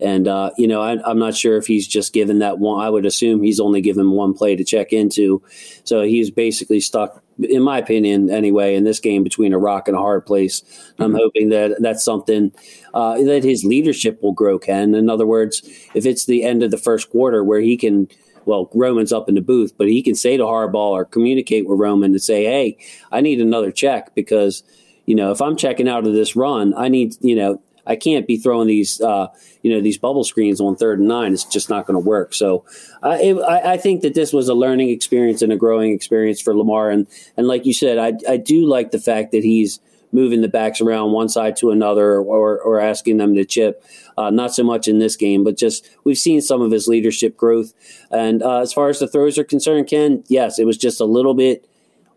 and, 0.00 0.26
uh, 0.26 0.50
you 0.56 0.66
know, 0.66 0.80
I, 0.80 1.10
am 1.10 1.18
not 1.18 1.34
sure 1.34 1.56
if 1.56 1.66
he's 1.66 1.86
just 1.86 2.12
given 2.12 2.38
that 2.38 2.58
one. 2.58 2.82
I 2.82 2.88
would 2.88 3.04
assume 3.04 3.42
he's 3.42 3.60
only 3.60 3.80
given 3.80 4.12
one 4.12 4.32
play 4.32 4.56
to 4.56 4.64
check 4.64 4.92
into. 4.92 5.42
So 5.84 6.02
he's 6.02 6.30
basically 6.30 6.80
stuck, 6.80 7.22
in 7.38 7.62
my 7.62 7.78
opinion, 7.78 8.30
anyway, 8.30 8.74
in 8.74 8.84
this 8.84 9.00
game 9.00 9.22
between 9.22 9.52
a 9.52 9.58
rock 9.58 9.88
and 9.88 9.96
a 9.96 10.00
hard 10.00 10.24
place. 10.24 10.62
Mm-hmm. 10.62 11.02
I'm 11.02 11.14
hoping 11.14 11.48
that 11.50 11.76
that's 11.80 12.02
something 12.02 12.52
uh, 12.94 13.18
that 13.18 13.44
his 13.44 13.64
leadership 13.64 14.22
will 14.22 14.32
grow, 14.32 14.58
Ken. 14.58 14.94
In 14.94 15.10
other 15.10 15.26
words, 15.26 15.62
if 15.94 16.06
it's 16.06 16.24
the 16.24 16.44
end 16.44 16.62
of 16.62 16.70
the 16.70 16.78
first 16.78 17.10
quarter 17.10 17.44
where 17.44 17.60
he 17.60 17.76
can 17.76 18.08
well, 18.46 18.70
Roman's 18.74 19.12
up 19.12 19.28
in 19.28 19.34
the 19.34 19.42
booth, 19.42 19.74
but 19.76 19.86
he 19.86 20.02
can 20.02 20.14
say 20.14 20.36
to 20.38 20.44
Harbaugh 20.44 20.92
or 20.92 21.04
communicate 21.04 21.68
with 21.68 21.78
Roman 21.78 22.12
to 22.14 22.18
say, 22.18 22.44
hey, 22.44 22.78
I 23.12 23.20
need 23.20 23.38
another 23.38 23.70
check 23.70 24.14
because, 24.14 24.62
you 25.04 25.14
know, 25.14 25.30
if 25.30 25.42
I'm 25.42 25.56
checking 25.56 25.88
out 25.88 26.06
of 26.06 26.14
this 26.14 26.34
run, 26.34 26.74
I 26.74 26.88
need, 26.88 27.16
you 27.20 27.36
know, 27.36 27.60
I 27.90 27.96
can't 27.96 28.24
be 28.24 28.36
throwing 28.36 28.68
these, 28.68 29.00
uh, 29.00 29.26
you 29.62 29.72
know, 29.72 29.80
these 29.80 29.98
bubble 29.98 30.22
screens 30.22 30.60
on 30.60 30.76
third 30.76 31.00
and 31.00 31.08
nine. 31.08 31.32
It's 31.32 31.44
just 31.44 31.68
not 31.68 31.86
going 31.86 32.00
to 32.00 32.08
work. 32.08 32.34
So 32.34 32.64
it, 33.02 33.36
I, 33.36 33.72
I, 33.72 33.76
think 33.78 34.02
that 34.02 34.14
this 34.14 34.32
was 34.32 34.48
a 34.48 34.54
learning 34.54 34.90
experience 34.90 35.42
and 35.42 35.52
a 35.52 35.56
growing 35.56 35.92
experience 35.92 36.40
for 36.40 36.56
Lamar. 36.56 36.88
And 36.90 37.08
and 37.36 37.48
like 37.48 37.66
you 37.66 37.74
said, 37.74 37.98
I 37.98 38.12
I 38.32 38.36
do 38.36 38.64
like 38.64 38.92
the 38.92 39.00
fact 39.00 39.32
that 39.32 39.42
he's 39.42 39.80
moving 40.12 40.40
the 40.40 40.48
backs 40.48 40.80
around 40.80 41.10
one 41.10 41.28
side 41.28 41.56
to 41.56 41.72
another 41.72 42.18
or 42.20 42.60
or 42.60 42.80
asking 42.80 43.16
them 43.16 43.34
to 43.34 43.44
chip. 43.44 43.84
Uh, 44.16 44.30
not 44.30 44.54
so 44.54 44.62
much 44.62 44.86
in 44.86 45.00
this 45.00 45.16
game, 45.16 45.42
but 45.42 45.56
just 45.56 45.90
we've 46.04 46.18
seen 46.18 46.40
some 46.40 46.62
of 46.62 46.70
his 46.70 46.86
leadership 46.86 47.36
growth. 47.36 47.74
And 48.12 48.40
uh, 48.40 48.60
as 48.60 48.72
far 48.72 48.88
as 48.88 49.00
the 49.00 49.08
throws 49.08 49.36
are 49.36 49.44
concerned, 49.44 49.88
Ken, 49.88 50.22
yes, 50.28 50.60
it 50.60 50.64
was 50.64 50.76
just 50.76 51.00
a 51.00 51.06
little 51.06 51.34
bit 51.34 51.66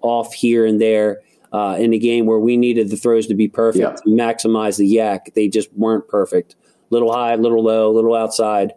off 0.01 0.35
here 0.35 0.67
and 0.67 0.79
there 0.79 1.21
uh, 1.53 1.77
in 1.79 1.93
a 1.93 1.99
game 1.99 2.25
where 2.25 2.39
we 2.39 2.57
needed 2.57 2.89
the 2.89 2.97
throws 2.97 3.27
to 3.27 3.35
be 3.35 3.47
perfect, 3.47 3.83
yeah. 3.83 3.91
to 3.91 4.09
maximize 4.09 4.77
the 4.77 4.95
YAC. 4.95 5.33
They 5.35 5.47
just 5.47 5.71
weren't 5.73 6.07
perfect. 6.07 6.55
Little 6.89 7.13
high, 7.13 7.35
little 7.35 7.63
low, 7.63 7.91
little 7.91 8.15
outside. 8.15 8.73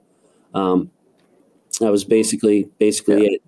Um, 0.55 0.91
that 1.81 1.91
was 1.91 2.05
basically 2.05 2.69
basically 2.79 3.25
yeah. 3.25 3.31
it. 3.33 3.43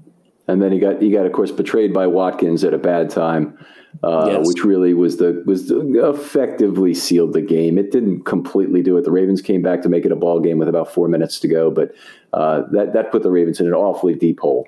And 0.49 0.63
then 0.63 0.73
he 0.73 0.79
got 0.79 1.01
he 1.03 1.11
got 1.11 1.27
of 1.27 1.33
course 1.33 1.51
betrayed 1.51 1.93
by 1.93 2.07
Watkins 2.07 2.65
at 2.65 2.73
a 2.73 2.79
bad 2.79 3.11
time, 3.11 3.59
uh, 4.03 4.31
yes. 4.31 4.47
which 4.47 4.65
really 4.65 4.95
was 4.95 5.19
the 5.19 5.43
was 5.47 5.71
effectively 5.71 6.95
sealed 6.95 7.35
the 7.35 7.43
game. 7.43 7.77
It 7.77 7.93
didn't 7.93 8.25
completely 8.25 8.83
do 8.83 8.97
it. 8.97 9.05
The 9.05 9.11
Ravens 9.11 9.43
came 9.43 9.61
back 9.61 9.83
to 9.83 9.91
make 9.91 10.07
it 10.07 10.13
a 10.13 10.17
ball 10.17 10.41
game 10.41 10.59
with 10.59 10.69
about 10.69 10.93
four 10.93 11.07
minutes 11.07 11.39
to 11.41 11.49
go, 11.49 11.71
but 11.71 11.93
uh, 12.33 12.63
that 12.73 12.95
that 12.95 13.13
put 13.13 13.23
the 13.23 13.31
Ravens 13.31 13.61
in 13.61 13.67
an 13.67 13.75
awfully 13.75 14.15
deep 14.15 14.41
hole. 14.41 14.67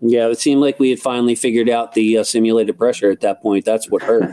Yeah, 0.00 0.28
it 0.28 0.38
seemed 0.38 0.60
like 0.60 0.78
we 0.78 0.90
had 0.90 1.00
finally 1.00 1.34
figured 1.34 1.68
out 1.68 1.94
the 1.94 2.18
uh, 2.18 2.24
simulated 2.24 2.78
pressure 2.78 3.10
at 3.10 3.20
that 3.20 3.42
point. 3.42 3.64
That's 3.64 3.90
what 3.90 4.02
hurt. 4.02 4.30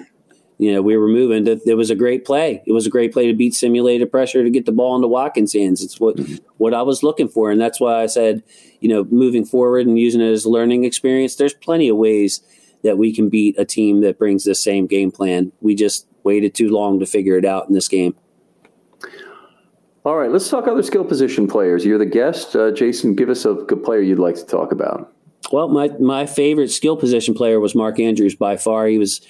you 0.57 0.71
know, 0.71 0.81
we 0.81 0.95
were 0.95 1.07
moving. 1.07 1.47
It 1.47 1.75
was 1.75 1.89
a 1.89 1.95
great 1.95 2.23
play. 2.23 2.61
It 2.65 2.71
was 2.71 2.85
a 2.85 2.89
great 2.89 3.11
play 3.11 3.27
to 3.27 3.33
beat 3.33 3.53
simulated 3.53 4.11
pressure 4.11 4.43
to 4.43 4.49
get 4.49 4.65
the 4.65 4.71
ball 4.71 4.95
into 4.95 5.07
Watkins' 5.07 5.53
hands. 5.53 5.83
It's 5.83 5.99
what 5.99 6.17
mm-hmm. 6.17 6.35
what 6.57 6.73
I 6.73 6.81
was 6.81 7.03
looking 7.03 7.27
for, 7.27 7.51
and 7.51 7.59
that's 7.59 7.79
why 7.79 8.01
I 8.01 8.05
said, 8.05 8.43
you 8.79 8.89
know, 8.89 9.05
moving 9.05 9.43
forward 9.45 9.87
and 9.87 9.99
using 9.99 10.21
it 10.21 10.31
as 10.31 10.45
a 10.45 10.49
learning 10.49 10.83
experience. 10.83 11.35
There's 11.35 11.53
plenty 11.53 11.89
of 11.89 11.97
ways 11.97 12.41
that 12.83 12.97
we 12.97 13.13
can 13.13 13.29
beat 13.29 13.57
a 13.57 13.65
team 13.65 14.01
that 14.01 14.19
brings 14.19 14.43
the 14.43 14.55
same 14.55 14.85
game 14.85 15.11
plan. 15.11 15.51
We 15.61 15.75
just 15.75 16.07
waited 16.23 16.53
too 16.53 16.69
long 16.69 16.99
to 16.99 17.05
figure 17.05 17.37
it 17.37 17.45
out 17.45 17.67
in 17.67 17.73
this 17.73 17.87
game. 17.87 18.15
All 20.05 20.15
right, 20.15 20.31
let's 20.31 20.49
talk 20.49 20.67
other 20.67 20.83
skill 20.83 21.03
position 21.03 21.47
players. 21.47 21.83
You're 21.83 21.97
the 21.97 22.05
guest. 22.05 22.55
Uh, 22.55 22.71
Jason, 22.71 23.15
give 23.15 23.27
us 23.27 23.43
a 23.43 23.55
good 23.55 23.83
player 23.83 24.01
you'd 24.01 24.19
like 24.19 24.35
to 24.35 24.45
talk 24.45 24.71
about. 24.71 25.14
Well, 25.51 25.67
my, 25.67 25.89
my 25.99 26.25
favorite 26.25 26.71
skill 26.71 26.97
position 26.97 27.33
player 27.33 27.59
was 27.59 27.75
Mark 27.75 27.99
Andrews 27.99 28.35
by 28.35 28.57
far. 28.57 28.87
He 28.87 28.97
was 28.97 29.21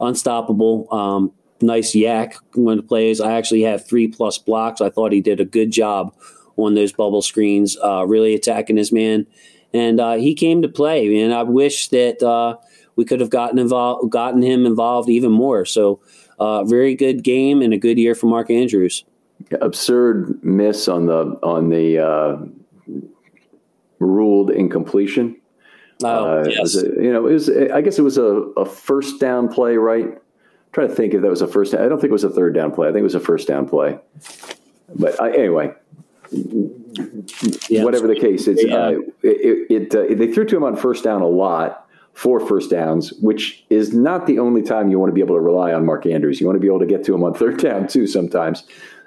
unstoppable. 0.00 0.86
Um, 0.92 1.32
nice 1.60 1.92
YAC 1.92 2.34
when 2.54 2.78
he 2.78 2.82
plays. 2.82 3.20
I 3.20 3.32
actually 3.32 3.62
have 3.62 3.86
three 3.86 4.08
plus 4.08 4.38
blocks. 4.38 4.80
I 4.80 4.90
thought 4.90 5.12
he 5.12 5.20
did 5.20 5.40
a 5.40 5.44
good 5.44 5.70
job 5.70 6.14
on 6.56 6.74
those 6.74 6.92
bubble 6.92 7.22
screens, 7.22 7.76
uh, 7.82 8.04
really 8.06 8.34
attacking 8.34 8.76
his 8.76 8.92
man. 8.92 9.26
And 9.72 10.00
uh, 10.00 10.14
he 10.14 10.34
came 10.34 10.62
to 10.62 10.68
play. 10.68 11.22
And 11.22 11.32
I 11.32 11.44
wish 11.44 11.88
that 11.88 12.22
uh, 12.22 12.56
we 12.96 13.04
could 13.04 13.20
have 13.20 13.30
gotten 13.30 13.58
involved, 13.58 14.10
gotten 14.10 14.42
him 14.42 14.66
involved 14.66 15.08
even 15.08 15.32
more. 15.32 15.64
So, 15.64 16.00
uh, 16.38 16.64
very 16.64 16.94
good 16.94 17.22
game 17.22 17.62
and 17.62 17.72
a 17.72 17.78
good 17.78 17.98
year 17.98 18.14
for 18.14 18.26
Mark 18.26 18.50
Andrews. 18.50 19.04
Absurd 19.60 20.42
miss 20.42 20.88
on 20.88 21.06
the 21.06 21.38
on 21.42 21.68
the 21.68 21.98
uh, 21.98 22.36
ruled 23.98 24.50
incompletion. 24.50 25.36
Oh, 26.04 26.40
uh, 26.40 26.44
yes. 26.48 26.74
a, 26.76 26.86
you 26.86 27.12
know, 27.12 27.26
it 27.26 27.32
was. 27.32 27.50
I 27.50 27.80
guess 27.80 27.98
it 27.98 28.02
was 28.02 28.18
a, 28.18 28.24
a 28.24 28.64
first 28.64 29.20
down 29.20 29.48
play, 29.48 29.76
right? 29.76 30.06
I'm 30.06 30.18
trying 30.72 30.88
to 30.88 30.94
think 30.94 31.14
if 31.14 31.22
that 31.22 31.30
was 31.30 31.42
a 31.42 31.48
first. 31.48 31.74
I 31.74 31.88
don't 31.88 32.00
think 32.00 32.10
it 32.10 32.12
was 32.12 32.24
a 32.24 32.30
third 32.30 32.54
down 32.54 32.72
play. 32.72 32.88
I 32.88 32.92
think 32.92 33.00
it 33.00 33.04
was 33.04 33.14
a 33.14 33.20
first 33.20 33.48
down 33.48 33.68
play. 33.68 33.98
But 34.94 35.18
uh, 35.20 35.24
anyway, 35.24 35.72
Yeah, 37.68 37.84
whatever 37.84 38.06
the 38.06 38.18
case, 38.18 38.48
it's 38.48 38.64
Yeah. 38.64 38.76
uh, 38.76 38.98
it. 39.22 39.66
it 39.70 39.94
uh, 39.94 40.14
they 40.14 40.32
threw 40.32 40.44
to 40.46 40.56
him 40.56 40.64
on 40.64 40.76
first 40.76 41.04
down 41.04 41.22
a 41.22 41.26
lot 41.28 41.88
for 42.14 42.40
first 42.40 42.70
downs, 42.70 43.12
which 43.22 43.64
is 43.70 43.94
not 43.94 44.26
the 44.26 44.38
only 44.38 44.62
time 44.62 44.90
you 44.90 44.98
want 44.98 45.08
to 45.08 45.14
be 45.14 45.20
able 45.22 45.34
to 45.34 45.40
rely 45.40 45.72
on 45.72 45.86
Mark 45.86 46.04
Andrews. 46.06 46.40
You 46.40 46.46
want 46.46 46.56
to 46.56 46.60
be 46.60 46.66
able 46.66 46.80
to 46.80 46.86
get 46.86 47.04
to 47.04 47.14
him 47.14 47.24
on 47.24 47.32
third 47.34 47.58
down 47.58 47.86
too 47.88 48.06
sometimes. 48.06 48.64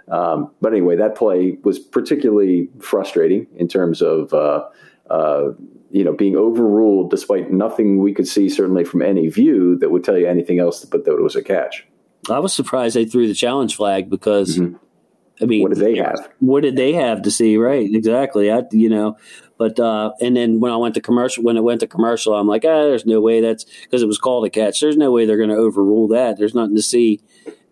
Um, 0.08 0.52
but 0.62 0.72
anyway, 0.72 0.96
that 0.98 1.16
play 1.16 1.58
was 1.64 1.80
particularly 1.80 2.70
frustrating 2.80 3.48
in 3.58 3.68
terms 3.68 4.02
of 4.02 4.34
uh, 4.34 4.66
uh, 5.10 5.50
you 5.96 6.04
know 6.04 6.12
being 6.14 6.36
overruled, 6.36 7.10
despite 7.10 7.52
nothing 7.52 8.00
we 8.00 8.14
could 8.14 8.28
see 8.28 8.50
certainly 8.50 8.84
from 8.84 9.02
any 9.02 9.30
view 9.30 9.78
that 9.80 9.92
would 9.92 10.04
tell 10.04 10.18
you 10.18 10.28
anything 10.28 10.60
else 10.60 10.84
but 10.84 11.06
that 11.06 11.14
it 11.14 11.22
was 11.22 11.38
a 11.38 11.42
catch. 11.44 11.88
I 12.30 12.40
was 12.40 12.54
surprised 12.54 12.98
they 12.98 13.06
threw 13.06 13.28
the 13.28 13.34
challenge 13.34 13.78
flag 13.78 14.10
because, 14.10 14.60
I 14.60 15.46
mean, 15.46 15.62
What 15.62 15.74
did 15.74 15.80
they 15.80 15.96
have? 15.96 16.28
what 16.40 16.64
did 16.64 16.76
they 16.76 16.92
have 16.94 17.22
to 17.22 17.32
see? 17.32 17.56
Right, 17.56 17.88
exactly. 17.94 18.52
I, 18.52 18.64
you 18.72 18.90
know, 18.90 19.16
but 19.58 19.80
uh, 19.80 20.12
and 20.20 20.36
then 20.36 20.60
when 20.60 20.74
I 20.74 20.76
went 20.76 20.96
to 20.96 21.02
commercial, 21.02 21.46
when 21.46 21.56
it 21.56 21.64
went 21.64 21.80
to 21.80 21.88
commercial, 21.88 22.34
I'm 22.34 22.48
like, 22.48 22.66
ah, 22.66 22.84
there's 22.84 23.06
no 23.06 23.22
way 23.22 23.40
that's 23.40 23.64
because 23.84 24.02
it 24.04 24.08
was 24.08 24.18
called 24.18 24.46
a 24.46 24.50
catch. 24.50 24.82
There's 24.82 24.98
no 24.98 25.12
way 25.12 25.26
they're 25.26 25.38
going 25.38 25.50
to 25.50 25.56
overrule 25.56 26.10
that. 26.10 26.38
There's 26.38 26.56
nothing 26.56 26.76
to 26.76 26.82
see. 26.82 27.22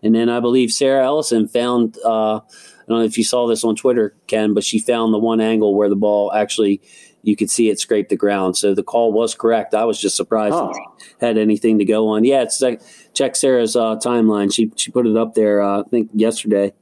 And 0.02 0.16
then 0.16 0.30
I 0.30 0.40
believe 0.40 0.72
Sarah 0.72 1.04
Ellison 1.04 1.50
found. 1.50 1.98
Uh, 2.06 2.38
I 2.38 2.86
don't 2.88 3.00
know 3.00 3.06
if 3.06 3.18
you 3.18 3.24
saw 3.26 3.48
this 3.48 3.66
on 3.66 3.76
Twitter, 3.76 4.16
Ken, 4.28 4.54
but 4.54 4.64
she 4.64 4.80
found 4.80 5.14
the 5.14 5.20
one 5.20 5.42
angle 5.42 5.76
where 5.76 5.90
the 5.90 5.96
ball 5.98 6.32
actually 6.34 6.82
you 7.24 7.36
could 7.36 7.50
see 7.50 7.70
it 7.70 7.80
scrape 7.80 8.10
the 8.10 8.16
ground. 8.18 8.58
So 8.58 8.76
the 8.76 8.84
call 8.84 9.12
was 9.14 9.34
correct. 9.34 9.74
I 9.74 9.86
was 9.86 10.00
just 10.00 10.16
surprised 10.16 10.54
Oh. 10.56 10.74
had 11.20 11.38
anything 11.38 11.80
to 11.80 11.86
go 11.86 12.10
on. 12.10 12.24
Yeah, 12.26 12.42
it's 12.44 12.62
like 12.62 12.82
check 13.14 13.36
Sarah's 13.36 13.76
uh, 13.76 13.96
timeline. 13.96 14.54
She 14.54 14.72
she 14.76 14.92
put 14.92 15.08
it 15.08 15.18
up 15.18 15.34
there. 15.34 15.62
Uh, 15.62 15.80
I 15.80 15.84
think 15.90 16.10
yesterday. 16.14 16.74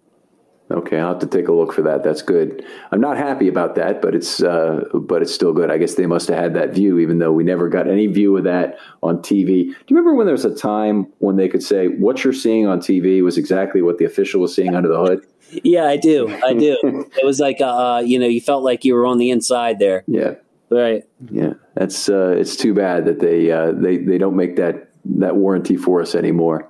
Okay, 0.70 1.00
I'll 1.02 1.10
have 1.10 1.20
to 1.20 1.28
take 1.28 1.50
a 1.50 1.52
look 1.52 1.74
for 1.74 1.82
that. 1.82 2.02
That's 2.02 2.22
good. 2.22 2.64
I'm 2.94 3.02
not 3.02 3.18
happy 3.18 3.50
about 3.50 3.76
that, 3.76 4.02
but 4.02 4.16
it's 4.16 4.42
uh, 4.42 4.86
but 4.94 5.22
it's 5.22 5.34
still 5.34 5.52
good. 5.52 5.70
I 5.70 5.78
guess 5.78 5.96
they 5.96 6.06
must 6.06 6.30
have 6.30 6.38
had 6.38 6.54
that 6.54 6.74
view, 6.74 6.98
even 6.98 7.20
though 7.20 7.34
we 7.34 7.44
never 7.44 7.68
got 7.68 7.89
any 7.89 8.08
view 8.08 8.38
of 8.38 8.46
that 8.46 8.78
on 9.04 9.18
TV. 9.18 9.46
Do 9.66 9.70
you 9.70 9.76
remember 9.89 10.14
when 10.16 10.28
there 10.28 10.34
was 10.34 10.46
a 10.46 10.56
time 10.56 11.12
when 11.20 11.36
they 11.36 11.50
could 11.50 11.62
say 11.62 11.88
what 11.88 12.24
you're 12.24 12.32
seeing 12.32 12.68
on 12.68 12.80
TV 12.80 13.22
was 13.22 13.38
exactly 13.38 13.82
what 13.82 13.98
the 13.98 14.06
official 14.06 14.39
was 14.39 14.56
seeing 14.56 14.74
under 14.74 14.88
the 14.88 14.98
hood? 14.98 15.26
Yeah, 15.64 15.86
I 15.86 15.97
do. 15.97 16.28
I 16.43 16.54
do. 16.54 16.78
it 17.18 17.26
was 17.26 17.39
like 17.39 17.62
uh, 17.62 18.02
you 18.06 18.20
know, 18.20 18.28
you 18.28 18.41
felt 18.41 18.64
like 18.64 18.86
you 18.86 18.93
were 18.93 19.06
on 19.06 19.18
the 19.18 19.30
inside 19.30 19.80
there. 19.80 20.04
Yeah, 20.08 20.36
Right. 20.70 21.04
yeah. 21.30 21.54
That's 21.76 22.10
uh, 22.10 22.36
it's 22.38 22.56
too 22.56 22.74
bad 22.74 23.06
that 23.06 23.20
they 23.20 23.52
uh, 23.52 23.72
they 23.72 23.97
they 23.97 24.18
don't 24.18 24.36
make 24.36 24.56
that 24.58 24.89
that 25.06 25.36
warranty 25.36 25.76
for 25.78 26.02
us 26.02 26.16
anymore. 26.16 26.70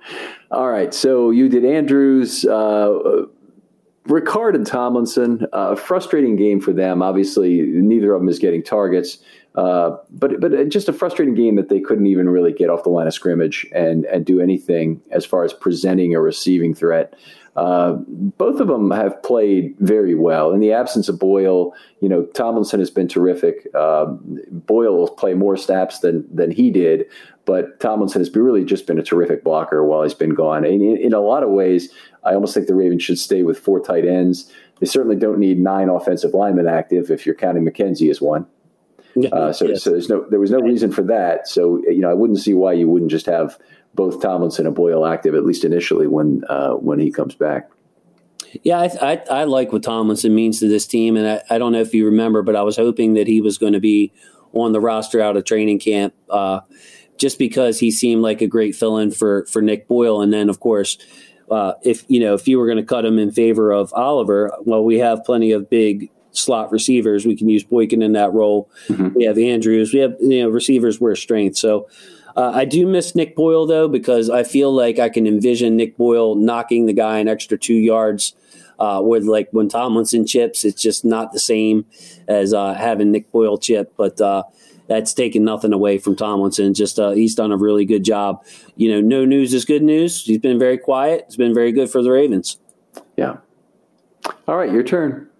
All 0.52 0.70
right, 0.70 0.94
so 0.94 1.32
you 1.32 1.50
did 1.50 1.66
Andrews. 1.66 2.46
Uh, 2.46 3.26
Ricard 4.08 4.56
and 4.56 4.66
Tomlinson, 4.66 5.46
uh, 5.54 5.76
frustrating 5.76 6.36
game 6.36 6.60
for 6.60 6.74
them. 6.74 7.02
Obviously, 7.04 7.62
neither 7.62 8.14
of 8.14 8.22
them 8.22 8.30
is 8.30 8.40
getting 8.40 8.64
targets, 8.64 9.20
uh, 9.56 9.96
but 10.10 10.40
but 10.42 10.70
just 10.70 10.90
a 10.90 10.94
frustrating 10.94 11.36
game 11.36 11.56
that 11.56 11.70
they 11.70 11.80
couldn't 11.80 12.08
even 12.08 12.28
really 12.28 12.52
get 12.52 12.70
off 12.70 12.84
the 12.84 12.90
line 12.90 13.06
of 13.08 13.14
scrimmage 13.14 13.68
and 13.74 14.06
and 14.06 14.26
do 14.26 14.42
anything 14.42 15.02
as 15.12 15.24
far 15.24 15.44
as 15.44 15.54
presenting 15.54 16.16
a 16.16 16.22
receiving 16.22 16.74
threat. 16.74 17.14
Uh, 17.56 17.94
both 18.38 18.62
of 18.62 18.68
them 18.70 18.92
have 18.92 19.22
played 19.24 19.76
very 19.80 20.16
well. 20.16 20.52
In 20.52 20.62
the 20.62 20.72
absence 20.72 21.10
of 21.10 21.20
Boyle, 21.20 21.74
you 22.00 22.08
know 22.08 22.24
Tomlinson 22.34 22.80
has 22.80 22.90
been 22.90 23.08
terrific. 23.10 23.68
Uh, 23.76 24.06
Boyle 24.52 24.96
will 24.98 25.10
play 25.10 25.34
more 25.34 25.58
snaps 25.58 26.00
than 26.00 26.26
than 26.34 26.50
he 26.52 26.72
did, 26.72 27.06
but 27.46 27.80
Tomlinson 27.82 28.22
has 28.22 28.34
really 28.34 28.64
just 28.64 28.88
been 28.88 28.98
a 28.98 29.04
terrific 29.04 29.44
blocker 29.44 29.84
while 29.84 30.04
he's 30.04 30.14
been 30.14 30.34
gone. 30.34 30.64
And 30.64 30.82
in, 30.82 30.98
in 30.98 31.14
a 31.14 31.20
lot 31.20 31.44
of 31.44 31.50
ways, 31.50 31.90
I 32.24 32.34
almost 32.34 32.54
think 32.54 32.68
the 32.68 32.76
Ravens 32.76 33.04
should 33.04 33.20
stay 33.20 33.44
with 33.44 33.60
four 33.60 33.82
tight 33.82 34.06
ends. 34.06 34.50
They 34.80 34.88
certainly 34.88 35.18
don't 35.18 35.38
need 35.38 35.60
nine 35.60 35.90
offensive 35.90 36.34
linemen 36.34 36.68
active 36.68 37.12
if 37.12 37.26
you're 37.26 37.36
counting 37.36 37.66
McKenzie 37.66 38.10
as 38.10 38.22
one. 38.22 38.48
Uh, 39.32 39.52
so, 39.52 39.66
Yes. 39.68 39.84
so 39.84 39.90
there's 39.92 40.08
no 40.08 40.26
there 40.30 40.40
was 40.40 40.52
no 40.52 40.60
reason 40.62 40.90
for 40.90 41.04
that. 41.04 41.50
So 41.50 41.82
you 41.90 42.00
know 42.00 42.10
I 42.10 42.14
wouldn't 42.14 42.40
see 42.40 42.54
why 42.54 42.72
you 42.72 42.88
wouldn't 42.88 43.12
just 43.12 43.26
have 43.26 43.58
both 43.94 44.22
Tomlinson 44.22 44.66
and 44.66 44.76
Boyle 44.76 45.06
active 45.06 45.36
at 45.36 45.46
least 45.46 45.64
initially 45.64 46.08
when 46.08 46.44
uh, 46.50 46.74
when 46.74 47.00
he 47.00 47.12
comes 47.12 47.36
back. 47.36 47.70
Yeah, 48.64 48.80
I, 48.80 48.90
I, 49.02 49.24
I 49.30 49.44
like 49.46 49.72
what 49.72 49.84
Tomlinson 49.84 50.36
means 50.36 50.60
to 50.60 50.68
this 50.68 50.86
team, 50.86 51.16
and 51.16 51.26
I, 51.28 51.56
I 51.56 51.58
don't 51.58 51.72
know 51.72 51.80
if 51.80 51.94
you 51.94 52.06
remember, 52.06 52.42
but 52.42 52.56
I 52.56 52.64
was 52.64 52.76
hoping 52.76 53.14
that 53.14 53.28
he 53.28 53.40
was 53.40 53.58
going 53.58 53.74
to 53.74 53.80
be 53.80 54.12
on 54.54 54.74
the 54.74 54.82
roster 54.82 55.22
out 55.22 55.38
of 55.38 55.46
training 55.46 55.80
camp, 55.80 56.14
uh, 56.30 56.60
just 57.18 57.40
because 57.40 57.80
he 57.80 57.92
seemed 57.92 58.22
like 58.22 58.42
a 58.42 58.48
great 58.48 58.76
fill-in 58.76 59.12
for 59.12 59.46
for 59.46 59.62
Nick 59.62 59.88
Boyle. 59.88 60.22
And 60.22 60.34
then, 60.34 60.50
of 60.50 60.60
course, 60.60 60.98
uh, 61.50 61.74
if 61.84 62.04
you 62.10 62.20
know 62.20 62.34
if 62.34 62.48
you 62.48 62.60
were 62.60 62.66
going 62.66 62.78
to 62.78 62.84
cut 62.84 63.06
him 63.06 63.20
in 63.20 63.32
favor 63.32 63.72
of 63.72 63.94
Oliver, 63.94 64.52
well, 64.66 64.84
we 64.84 65.00
have 65.00 65.24
plenty 65.24 65.52
of 65.52 65.70
big 65.70 66.10
slot 66.32 66.72
receivers. 66.72 67.26
We 67.26 67.38
can 67.38 67.48
use 67.48 67.64
Boykin 67.64 68.02
in 68.02 68.14
that 68.14 68.34
role. 68.34 68.70
We 69.16 69.26
have 69.26 69.38
Andrews. 69.38 69.94
We 69.94 70.00
have 70.00 70.16
you 70.20 70.44
know 70.44 70.50
receivers 70.50 71.00
were 71.00 71.12
a 71.12 71.18
strength. 71.18 71.58
So. 71.58 71.88
Uh, 72.36 72.52
I 72.54 72.66
do 72.66 72.88
miss 72.88 73.16
Nick 73.16 73.36
Boyle 73.36 73.66
though 73.66 73.88
because 73.88 74.30
I 74.30 74.44
feel 74.44 74.72
like 74.74 75.00
I 75.00 75.10
can 75.10 75.28
envision 75.28 75.76
Nick 75.76 75.98
Boyle 75.98 76.36
knocking 76.36 76.86
the 76.86 76.94
guy 76.94 77.20
an 77.20 77.28
extra 77.28 77.58
two 77.58 77.76
yards. 77.76 78.36
Uh, 78.80 79.00
with 79.00 79.26
like 79.26 79.48
when 79.52 79.70
Tomlinson 79.70 80.26
chips, 80.26 80.66
it's 80.66 80.82
just 80.82 81.06
not 81.06 81.34
the 81.34 81.40
same 81.40 81.86
as 82.28 82.52
uh, 82.52 82.74
having 82.74 83.12
Nick 83.12 83.32
Boyle 83.32 83.60
chip. 83.60 83.94
But 83.96 84.20
uh, 84.20 84.42
that's 84.88 85.14
taking 85.14 85.44
nothing 85.44 85.72
away 85.72 86.00
from 86.00 86.16
Tomlinson. 86.16 86.74
Just 86.74 87.00
uh, 87.00 87.12
he's 87.12 87.36
done 87.36 87.52
a 87.52 87.58
really 87.58 87.86
good 87.86 88.04
job. 88.04 88.44
You 88.76 88.92
know, 88.92 89.00
no 89.00 89.24
news 89.24 89.54
is 89.54 89.66
good 89.66 89.84
news. 89.84 90.26
He's 90.26 90.40
been 90.40 90.58
very 90.58 90.78
quiet. 90.78 91.26
It's 91.28 91.36
been 91.36 91.54
very 91.54 91.72
good 91.72 91.90
for 91.90 92.02
the 92.02 92.12
Ravens. 92.12 92.58
Yeah. 93.16 93.38
All 94.48 94.58
right, 94.58 94.72
your 94.72 94.84
turn. 94.84 95.31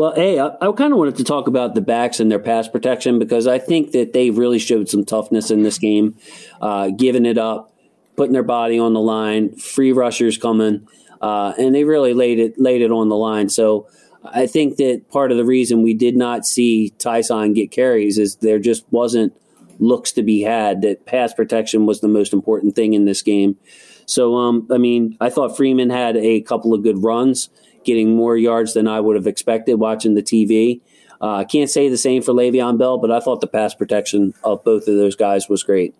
Well, 0.00 0.14
hey, 0.14 0.38
I, 0.40 0.46
I 0.62 0.72
kind 0.72 0.94
of 0.94 0.98
wanted 0.98 1.16
to 1.16 1.24
talk 1.24 1.46
about 1.46 1.74
the 1.74 1.82
backs 1.82 2.20
and 2.20 2.30
their 2.30 2.38
pass 2.38 2.66
protection 2.66 3.18
because 3.18 3.46
I 3.46 3.58
think 3.58 3.92
that 3.92 4.14
they 4.14 4.30
really 4.30 4.58
showed 4.58 4.88
some 4.88 5.04
toughness 5.04 5.50
in 5.50 5.62
this 5.62 5.76
game, 5.76 6.16
uh, 6.62 6.88
giving 6.88 7.26
it 7.26 7.36
up, 7.36 7.76
putting 8.16 8.32
their 8.32 8.42
body 8.42 8.78
on 8.78 8.94
the 8.94 9.00
line, 9.00 9.54
free 9.56 9.92
rushers 9.92 10.38
coming, 10.38 10.88
uh, 11.20 11.52
and 11.58 11.74
they 11.74 11.84
really 11.84 12.14
laid 12.14 12.38
it 12.38 12.58
laid 12.58 12.80
it 12.80 12.90
on 12.90 13.10
the 13.10 13.14
line. 13.14 13.50
So 13.50 13.88
I 14.24 14.46
think 14.46 14.78
that 14.78 15.10
part 15.10 15.32
of 15.32 15.36
the 15.36 15.44
reason 15.44 15.82
we 15.82 15.92
did 15.92 16.16
not 16.16 16.46
see 16.46 16.94
Ty'Son 16.98 17.52
get 17.52 17.70
carries 17.70 18.16
is 18.16 18.36
there 18.36 18.58
just 18.58 18.90
wasn't 18.90 19.34
looks 19.80 20.12
to 20.12 20.22
be 20.22 20.40
had. 20.40 20.80
That 20.80 21.04
pass 21.04 21.34
protection 21.34 21.84
was 21.84 22.00
the 22.00 22.08
most 22.08 22.32
important 22.32 22.74
thing 22.74 22.94
in 22.94 23.04
this 23.04 23.20
game. 23.20 23.58
So, 24.06 24.36
um, 24.36 24.66
I 24.70 24.78
mean, 24.78 25.18
I 25.20 25.28
thought 25.28 25.58
Freeman 25.58 25.90
had 25.90 26.16
a 26.16 26.40
couple 26.40 26.72
of 26.72 26.82
good 26.82 27.02
runs, 27.02 27.50
getting 27.84 28.14
more 28.14 28.36
yards 28.36 28.74
than 28.74 28.86
I 28.86 29.00
would 29.00 29.16
have 29.16 29.26
expected 29.26 29.74
watching 29.74 30.14
the 30.14 30.22
TV. 30.22 30.80
Uh, 31.20 31.36
I 31.36 31.44
can't 31.44 31.68
say 31.68 31.88
the 31.88 31.98
same 31.98 32.22
for 32.22 32.32
Le'Veon 32.32 32.78
Bell, 32.78 32.98
but 32.98 33.10
I 33.10 33.20
thought 33.20 33.40
the 33.40 33.46
pass 33.46 33.74
protection 33.74 34.34
of 34.42 34.64
both 34.64 34.88
of 34.88 34.94
those 34.96 35.16
guys 35.16 35.48
was 35.48 35.62
great. 35.62 35.94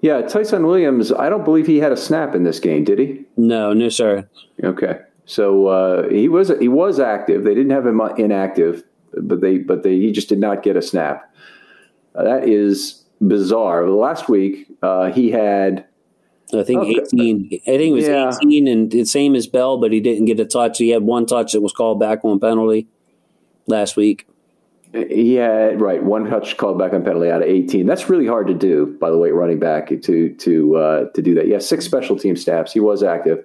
Yeah, 0.00 0.22
Ty'Son 0.22 0.66
Williams. 0.66 1.12
I 1.12 1.28
don't 1.28 1.44
believe 1.44 1.66
he 1.66 1.78
had 1.78 1.92
a 1.92 1.96
snap 1.96 2.34
in 2.34 2.44
this 2.44 2.58
game, 2.58 2.84
did 2.84 2.98
he? 2.98 3.24
No, 3.36 3.74
no, 3.74 3.90
sir. 3.90 4.28
Okay, 4.64 5.00
so 5.26 5.66
uh, 5.66 6.08
he 6.08 6.28
was 6.28 6.50
he 6.58 6.68
was 6.68 6.98
active. 6.98 7.44
They 7.44 7.54
didn't 7.54 7.72
have 7.72 7.86
him 7.86 8.00
inactive, 8.16 8.82
but 9.12 9.42
they 9.42 9.58
but 9.58 9.82
they 9.82 9.96
he 9.96 10.10
just 10.10 10.30
did 10.30 10.38
not 10.38 10.62
get 10.62 10.76
a 10.76 10.82
snap. 10.82 11.34
Uh, 12.14 12.24
that 12.24 12.48
is 12.48 13.04
bizarre. 13.26 13.88
Last 13.88 14.28
week 14.28 14.68
uh, 14.82 15.12
he 15.12 15.30
had 15.30 15.84
I 16.54 16.62
think 16.62 16.80
Okay. 16.82 17.00
18. 17.00 17.48
I 17.52 17.58
think 17.76 17.90
it 17.92 17.94
was 17.94 18.08
Yeah. 18.08 18.32
18 18.42 18.66
and 18.68 18.90
the 18.90 19.04
same 19.04 19.34
as 19.34 19.46
Bell, 19.46 19.78
but 19.78 19.92
he 19.92 20.00
didn't 20.00 20.24
get 20.26 20.40
a 20.40 20.44
touch. 20.44 20.78
He 20.78 20.90
had 20.90 21.02
one 21.02 21.26
touch 21.26 21.52
that 21.52 21.60
was 21.60 21.72
called 21.72 22.00
back 22.00 22.24
on 22.24 22.40
penalty 22.40 22.88
last 23.66 23.96
week. 23.96 24.26
he 24.92 25.34
had 25.34 25.80
right 25.80 26.02
one 26.02 26.28
touch 26.28 26.56
called 26.56 26.76
back 26.76 26.92
on 26.92 27.04
penalty 27.04 27.30
out 27.30 27.42
of 27.42 27.48
eighteen. 27.48 27.86
That's 27.86 28.10
really 28.10 28.26
hard 28.26 28.48
to 28.48 28.54
do, 28.54 28.96
by 29.00 29.08
the 29.10 29.18
way, 29.18 29.30
running 29.30 29.60
back 29.60 29.88
to 29.88 30.28
to 30.34 30.76
uh, 30.76 31.04
to 31.10 31.22
do 31.22 31.34
that. 31.36 31.46
Yeah, 31.46 31.58
six 31.58 31.84
special 31.84 32.18
team 32.18 32.34
snaps. 32.36 32.72
He 32.72 32.80
was 32.80 33.04
active, 33.04 33.44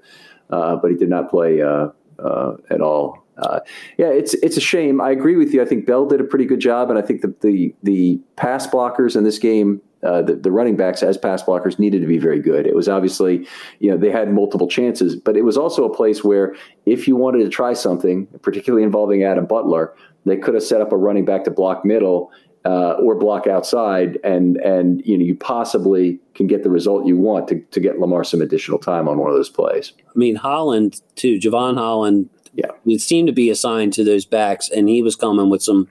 uh, 0.49 0.76
but 0.78 0.89
he 0.89 0.97
did 0.97 1.08
not 1.10 1.30
play 1.30 1.62
uh, 1.62 1.89
uh, 2.18 2.56
at 2.72 2.82
all. 2.82 3.24
Uh, 3.38 3.60
yeah, 3.99 4.08
it's 4.08 4.34
it's 4.36 4.58
a 4.58 4.62
shame. 4.62 4.99
I 4.99 5.12
agree 5.12 5.36
with 5.36 5.53
you. 5.53 5.62
I 5.62 5.66
think 5.66 5.86
Bell 5.86 6.08
did 6.08 6.20
a 6.20 6.24
pretty 6.24 6.45
good 6.45 6.62
job, 6.62 6.89
and 6.89 6.97
I 6.97 7.03
think 7.03 7.22
that 7.22 7.41
the 7.41 7.76
the 7.84 8.20
pass 8.38 8.66
blockers 8.66 9.16
in 9.16 9.24
this 9.24 9.38
game, 9.38 9.82
uh, 10.06 10.22
the, 10.22 10.36
the 10.36 10.51
running 10.51 10.76
backs 10.76 11.03
as 11.03 11.18
pass 11.18 11.43
blockers, 11.43 11.80
needed 11.80 12.01
to 12.01 12.08
be 12.08 12.18
very 12.18 12.39
good. 12.39 12.68
It 12.68 12.76
was 12.76 12.88
obviously, 12.88 13.47
you 13.80 13.91
know, 13.91 13.97
they 13.97 14.12
had 14.12 14.32
multiple 14.32 14.68
chances, 14.68 15.16
but 15.16 15.36
it 15.36 15.43
was 15.43 15.58
also 15.58 15.84
a 15.86 15.93
place 15.93 16.24
where 16.24 16.56
if 16.86 17.08
you 17.08 17.16
wanted 17.16 17.43
to 17.43 17.49
try 17.49 17.74
something, 17.74 18.28
particularly 18.41 18.84
involving 18.84 19.24
Adam 19.24 19.45
Butler, 19.45 19.93
they 20.26 20.38
could 20.38 20.53
have 20.53 20.64
set 20.64 20.82
up 20.82 20.91
a 20.91 20.97
running 20.97 21.26
back 21.26 21.43
to 21.45 21.51
block 21.51 21.86
middle 21.86 22.32
uh, 22.66 22.93
or 22.93 23.16
block 23.16 23.45
outside, 23.45 24.18
and 24.24 24.58
and 24.58 25.06
you 25.06 25.18
know 25.18 25.24
you 25.24 25.36
possibly 25.36 26.20
can 26.34 26.47
get 26.47 26.64
the 26.64 26.70
result 26.70 27.06
you 27.06 27.16
want 27.16 27.47
to 27.47 27.60
to 27.60 27.80
get 27.80 27.99
Lamar 27.99 28.24
some 28.24 28.41
additional 28.41 28.80
time 28.80 29.08
on 29.08 29.20
one 29.20 29.30
of 29.30 29.36
those 29.36 29.49
plays. 29.49 29.93
I 30.08 30.18
mean 30.18 30.36
Holland 30.36 30.99
too, 31.16 31.38
Jevon 31.38 31.76
Holland 31.76 32.30
yeah, 32.56 32.72
it 32.86 33.01
seemed 33.01 33.28
to 33.28 33.34
be 33.34 33.49
assigned 33.49 33.93
to 33.93 34.03
those 34.03 34.26
backs, 34.26 34.70
and 34.70 34.88
he 34.88 35.03
was 35.03 35.16
coming 35.16 35.49
with 35.49 35.62
some 35.62 35.89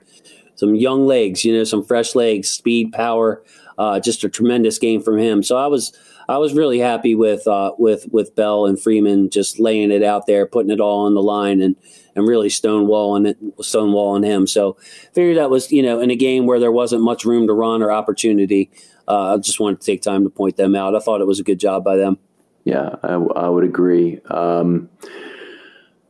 some 0.55 0.73
young 0.73 1.05
legs, 1.05 1.45
you 1.45 1.55
know, 1.55 1.63
some 1.63 1.83
fresh 1.83 2.15
legs, 2.15 2.49
speed, 2.49 2.91
power. 2.91 3.43
Uh, 3.77 3.99
just 3.99 4.23
a 4.23 4.29
tremendous 4.29 4.77
game 4.79 5.01
from 5.01 5.17
him. 5.17 5.43
So 5.43 5.57
I 5.57 5.67
was 5.67 5.91
I 6.27 6.37
was 6.37 6.53
really 6.53 6.79
happy 6.79 7.15
with 7.15 7.47
uh, 7.47 7.73
with 7.77 8.07
with 8.11 8.35
Bell 8.35 8.65
and 8.65 8.81
Freeman 8.81 9.29
just 9.29 9.59
laying 9.59 9.91
it 9.91 10.03
out 10.03 10.25
there, 10.27 10.45
putting 10.45 10.71
it 10.71 10.79
all 10.79 11.05
on 11.05 11.13
the 11.13 11.21
line, 11.21 11.61
and 11.61 11.75
and 12.15 12.27
really 12.27 12.49
stonewalling 12.49 13.27
it, 13.27 13.57
stonewalling 13.57 14.25
him. 14.25 14.47
So 14.47 14.77
figured 15.13 15.37
that 15.37 15.49
was 15.49 15.71
you 15.71 15.83
know 15.83 15.99
in 15.99 16.11
a 16.11 16.15
game 16.15 16.45
where 16.45 16.59
there 16.59 16.71
wasn't 16.71 17.03
much 17.03 17.25
room 17.25 17.47
to 17.47 17.53
run 17.53 17.81
or 17.81 17.91
opportunity. 17.91 18.71
Uh, 19.07 19.35
I 19.35 19.37
just 19.37 19.59
wanted 19.59 19.81
to 19.81 19.85
take 19.85 20.01
time 20.01 20.23
to 20.23 20.29
point 20.29 20.57
them 20.57 20.75
out. 20.75 20.95
I 20.95 20.99
thought 20.99 21.21
it 21.21 21.27
was 21.27 21.39
a 21.39 21.43
good 21.43 21.59
job 21.59 21.83
by 21.83 21.97
them. 21.97 22.17
Yeah, 22.63 22.95
I, 23.03 23.13
I 23.13 23.47
would 23.47 23.63
agree. 23.63 24.19
Um, 24.25 24.89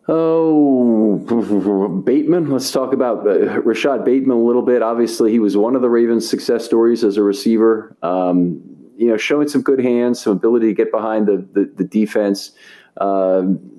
Oh, 0.07 1.17
Bateman. 2.05 2.51
Let's 2.51 2.71
talk 2.71 2.93
about 2.93 3.27
uh, 3.27 3.61
Rashod 3.61 4.05
Bateman 4.05 4.37
a 4.37 4.41
little 4.41 4.61
bit. 4.61 4.81
Obviously, 4.81 5.31
he 5.31 5.39
was 5.39 5.57
one 5.57 5.75
of 5.75 5.81
the 5.81 5.89
Ravens' 5.89 6.29
success 6.29 6.63
stories 6.63 7.03
as 7.03 7.17
a 7.17 7.23
receiver. 7.23 7.95
Um, 8.03 8.61
you 8.97 9.07
know, 9.07 9.17
showing 9.17 9.47
some 9.47 9.61
good 9.61 9.79
hands, 9.79 10.21
some 10.21 10.33
ability 10.33 10.67
to 10.67 10.73
get 10.73 10.91
behind 10.91 11.27
the 11.27 11.37
the, 11.53 11.71
the 11.75 11.83
defense. 11.83 12.51
Um, 12.97 13.71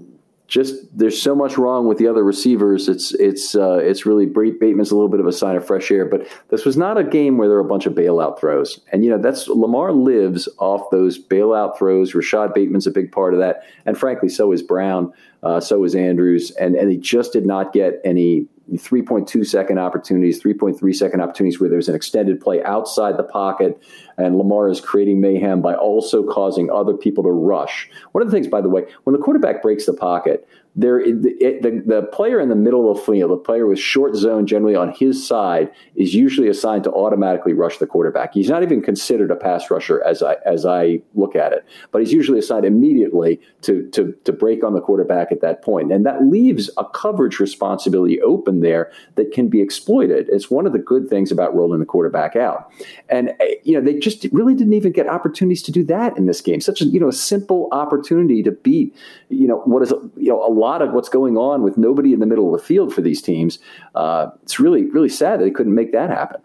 just 0.48 0.74
there's 0.96 1.20
so 1.20 1.34
much 1.34 1.58
wrong 1.58 1.88
with 1.88 1.98
the 1.98 2.06
other 2.06 2.22
receivers. 2.22 2.88
It's 2.88 3.12
it's 3.14 3.54
uh, 3.56 3.78
it's 3.78 4.06
really 4.06 4.26
Bateman's 4.26 4.90
a 4.90 4.94
little 4.94 5.08
bit 5.08 5.20
of 5.20 5.26
a 5.26 5.32
sign 5.32 5.56
of 5.56 5.66
fresh 5.66 5.90
air. 5.90 6.04
But 6.04 6.26
this 6.50 6.64
was 6.64 6.76
not 6.76 6.98
a 6.98 7.04
game 7.04 7.36
where 7.36 7.48
there 7.48 7.56
were 7.56 7.64
a 7.64 7.68
bunch 7.68 7.86
of 7.86 7.94
bailout 7.94 8.38
throws, 8.38 8.80
and 8.92 9.04
you 9.04 9.10
know 9.10 9.18
that's 9.18 9.48
Lamar 9.48 9.92
lives 9.92 10.48
off 10.58 10.90
those 10.90 11.18
bailout 11.18 11.76
throws. 11.76 12.14
Rashod 12.14 12.54
Bateman's 12.54 12.86
a 12.86 12.92
big 12.92 13.10
part 13.10 13.34
of 13.34 13.40
that, 13.40 13.62
and 13.86 13.98
frankly, 13.98 14.28
so 14.28 14.52
is 14.52 14.62
Brown, 14.62 15.12
uh, 15.46 15.60
so 15.60 15.78
was 15.78 15.94
Andrews, 15.94 16.50
and 16.52 16.74
and 16.74 16.90
he 16.90 16.96
just 16.96 17.32
did 17.32 17.46
not 17.46 17.72
get 17.72 18.00
any 18.04 18.48
3.2 18.72 19.46
second 19.46 19.78
opportunities, 19.78 20.42
3.3 20.42 20.92
second 20.92 21.20
opportunities 21.20 21.60
where 21.60 21.70
there's 21.70 21.88
an 21.88 21.94
extended 21.94 22.40
play 22.40 22.64
outside 22.64 23.16
the 23.16 23.22
pocket, 23.22 23.80
and 24.18 24.38
Lamar 24.38 24.68
is 24.68 24.80
creating 24.80 25.20
mayhem 25.20 25.62
by 25.62 25.72
also 25.72 26.24
causing 26.24 26.68
other 26.68 26.94
people 26.94 27.22
to 27.22 27.30
rush. 27.30 27.88
One 28.10 28.22
of 28.22 28.28
the 28.28 28.36
things, 28.36 28.48
by 28.48 28.60
the 28.60 28.68
way, 28.68 28.86
when 29.04 29.14
the 29.14 29.22
quarterback 29.22 29.62
breaks 29.62 29.86
the 29.86 29.92
pocket, 29.92 30.48
there 30.76 31.00
it, 31.00 31.22
the, 31.62 31.82
the 31.86 32.02
player 32.12 32.38
in 32.38 32.50
the 32.50 32.54
middle 32.54 32.90
of 32.90 32.98
the 32.98 33.02
field, 33.02 33.30
the 33.30 33.36
player 33.36 33.66
with 33.66 33.78
short 33.78 34.14
zone 34.14 34.46
generally 34.46 34.76
on 34.76 34.92
his 34.92 35.26
side, 35.26 35.70
is 35.94 36.14
usually 36.14 36.48
assigned 36.48 36.84
to 36.84 36.92
automatically 36.92 37.54
rush 37.54 37.78
the 37.78 37.86
quarterback. 37.86 38.34
He's 38.34 38.50
not 38.50 38.62
even 38.62 38.82
considered 38.82 39.30
a 39.30 39.36
pass 39.36 39.70
rusher 39.70 40.02
as 40.04 40.22
I 40.22 40.36
as 40.44 40.66
I 40.66 41.00
look 41.14 41.34
at 41.34 41.52
it, 41.52 41.64
but 41.92 42.02
he's 42.02 42.12
usually 42.12 42.38
assigned 42.38 42.66
immediately 42.66 43.40
to 43.62 43.88
to 43.90 44.12
to 44.24 44.32
break 44.32 44.62
on 44.62 44.74
the 44.74 44.80
quarterback 44.80 45.32
at 45.32 45.40
that 45.40 45.62
point, 45.62 45.90
and 45.90 46.04
that 46.04 46.24
leaves 46.24 46.68
a 46.76 46.84
coverage 46.84 47.40
responsibility 47.40 48.20
open 48.20 48.60
there 48.60 48.92
that 49.14 49.32
can 49.32 49.48
be 49.48 49.62
exploited. 49.62 50.28
It's 50.30 50.50
one 50.50 50.66
of 50.66 50.74
the 50.74 50.78
good 50.78 51.08
things 51.08 51.32
about 51.32 51.54
rolling 51.54 51.80
the 51.80 51.86
quarterback 51.86 52.36
out, 52.36 52.70
and 53.08 53.30
eh, 53.40 53.54
you 53.64 53.72
know 53.72 53.80
they 53.80 53.98
just 53.98 54.26
really 54.30 54.54
didn't 54.54 54.74
even 54.74 54.92
get 54.92 55.08
opportunities 55.08 55.62
to 55.62 55.72
do 55.72 55.84
that 55.84 56.18
in 56.18 56.26
this 56.26 56.42
game. 56.42 56.60
Such 56.60 56.82
a 56.82 56.84
you 56.84 57.00
know 57.00 57.08
a 57.08 57.14
simple 57.14 57.68
opportunity 57.72 58.42
to 58.42 58.52
beat 58.52 58.94
you 59.28 59.48
know 59.48 59.58
what 59.64 59.82
is 59.82 59.92
you 60.16 60.28
know 60.28 60.42
a 60.42 60.50
lot 60.66 60.82
of 60.82 60.92
what's 60.92 61.08
going 61.08 61.36
on 61.36 61.62
with 61.62 61.76
nobody 61.78 62.12
in 62.12 62.20
the 62.20 62.26
middle 62.26 62.52
of 62.52 62.60
the 62.60 62.66
field 62.66 62.92
for 62.92 63.00
these 63.00 63.22
teams. 63.22 63.58
Uh, 63.94 64.28
it's 64.42 64.58
really, 64.58 64.86
really 64.90 65.08
sad 65.08 65.38
that 65.38 65.44
they 65.44 65.50
couldn't 65.50 65.74
make 65.74 65.92
that 65.92 66.10
happen. 66.10 66.40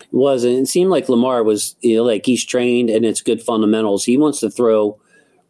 It 0.00 0.16
was, 0.16 0.44
and 0.44 0.54
it 0.54 0.68
seemed 0.68 0.90
like 0.90 1.08
Lamar 1.08 1.42
was, 1.42 1.76
you 1.80 1.96
know, 1.96 2.04
like 2.04 2.24
he's 2.24 2.44
trained 2.44 2.90
and 2.90 3.04
it's 3.04 3.20
good 3.20 3.42
fundamentals. 3.42 4.04
He 4.04 4.16
wants 4.16 4.40
to 4.40 4.50
throw 4.50 4.98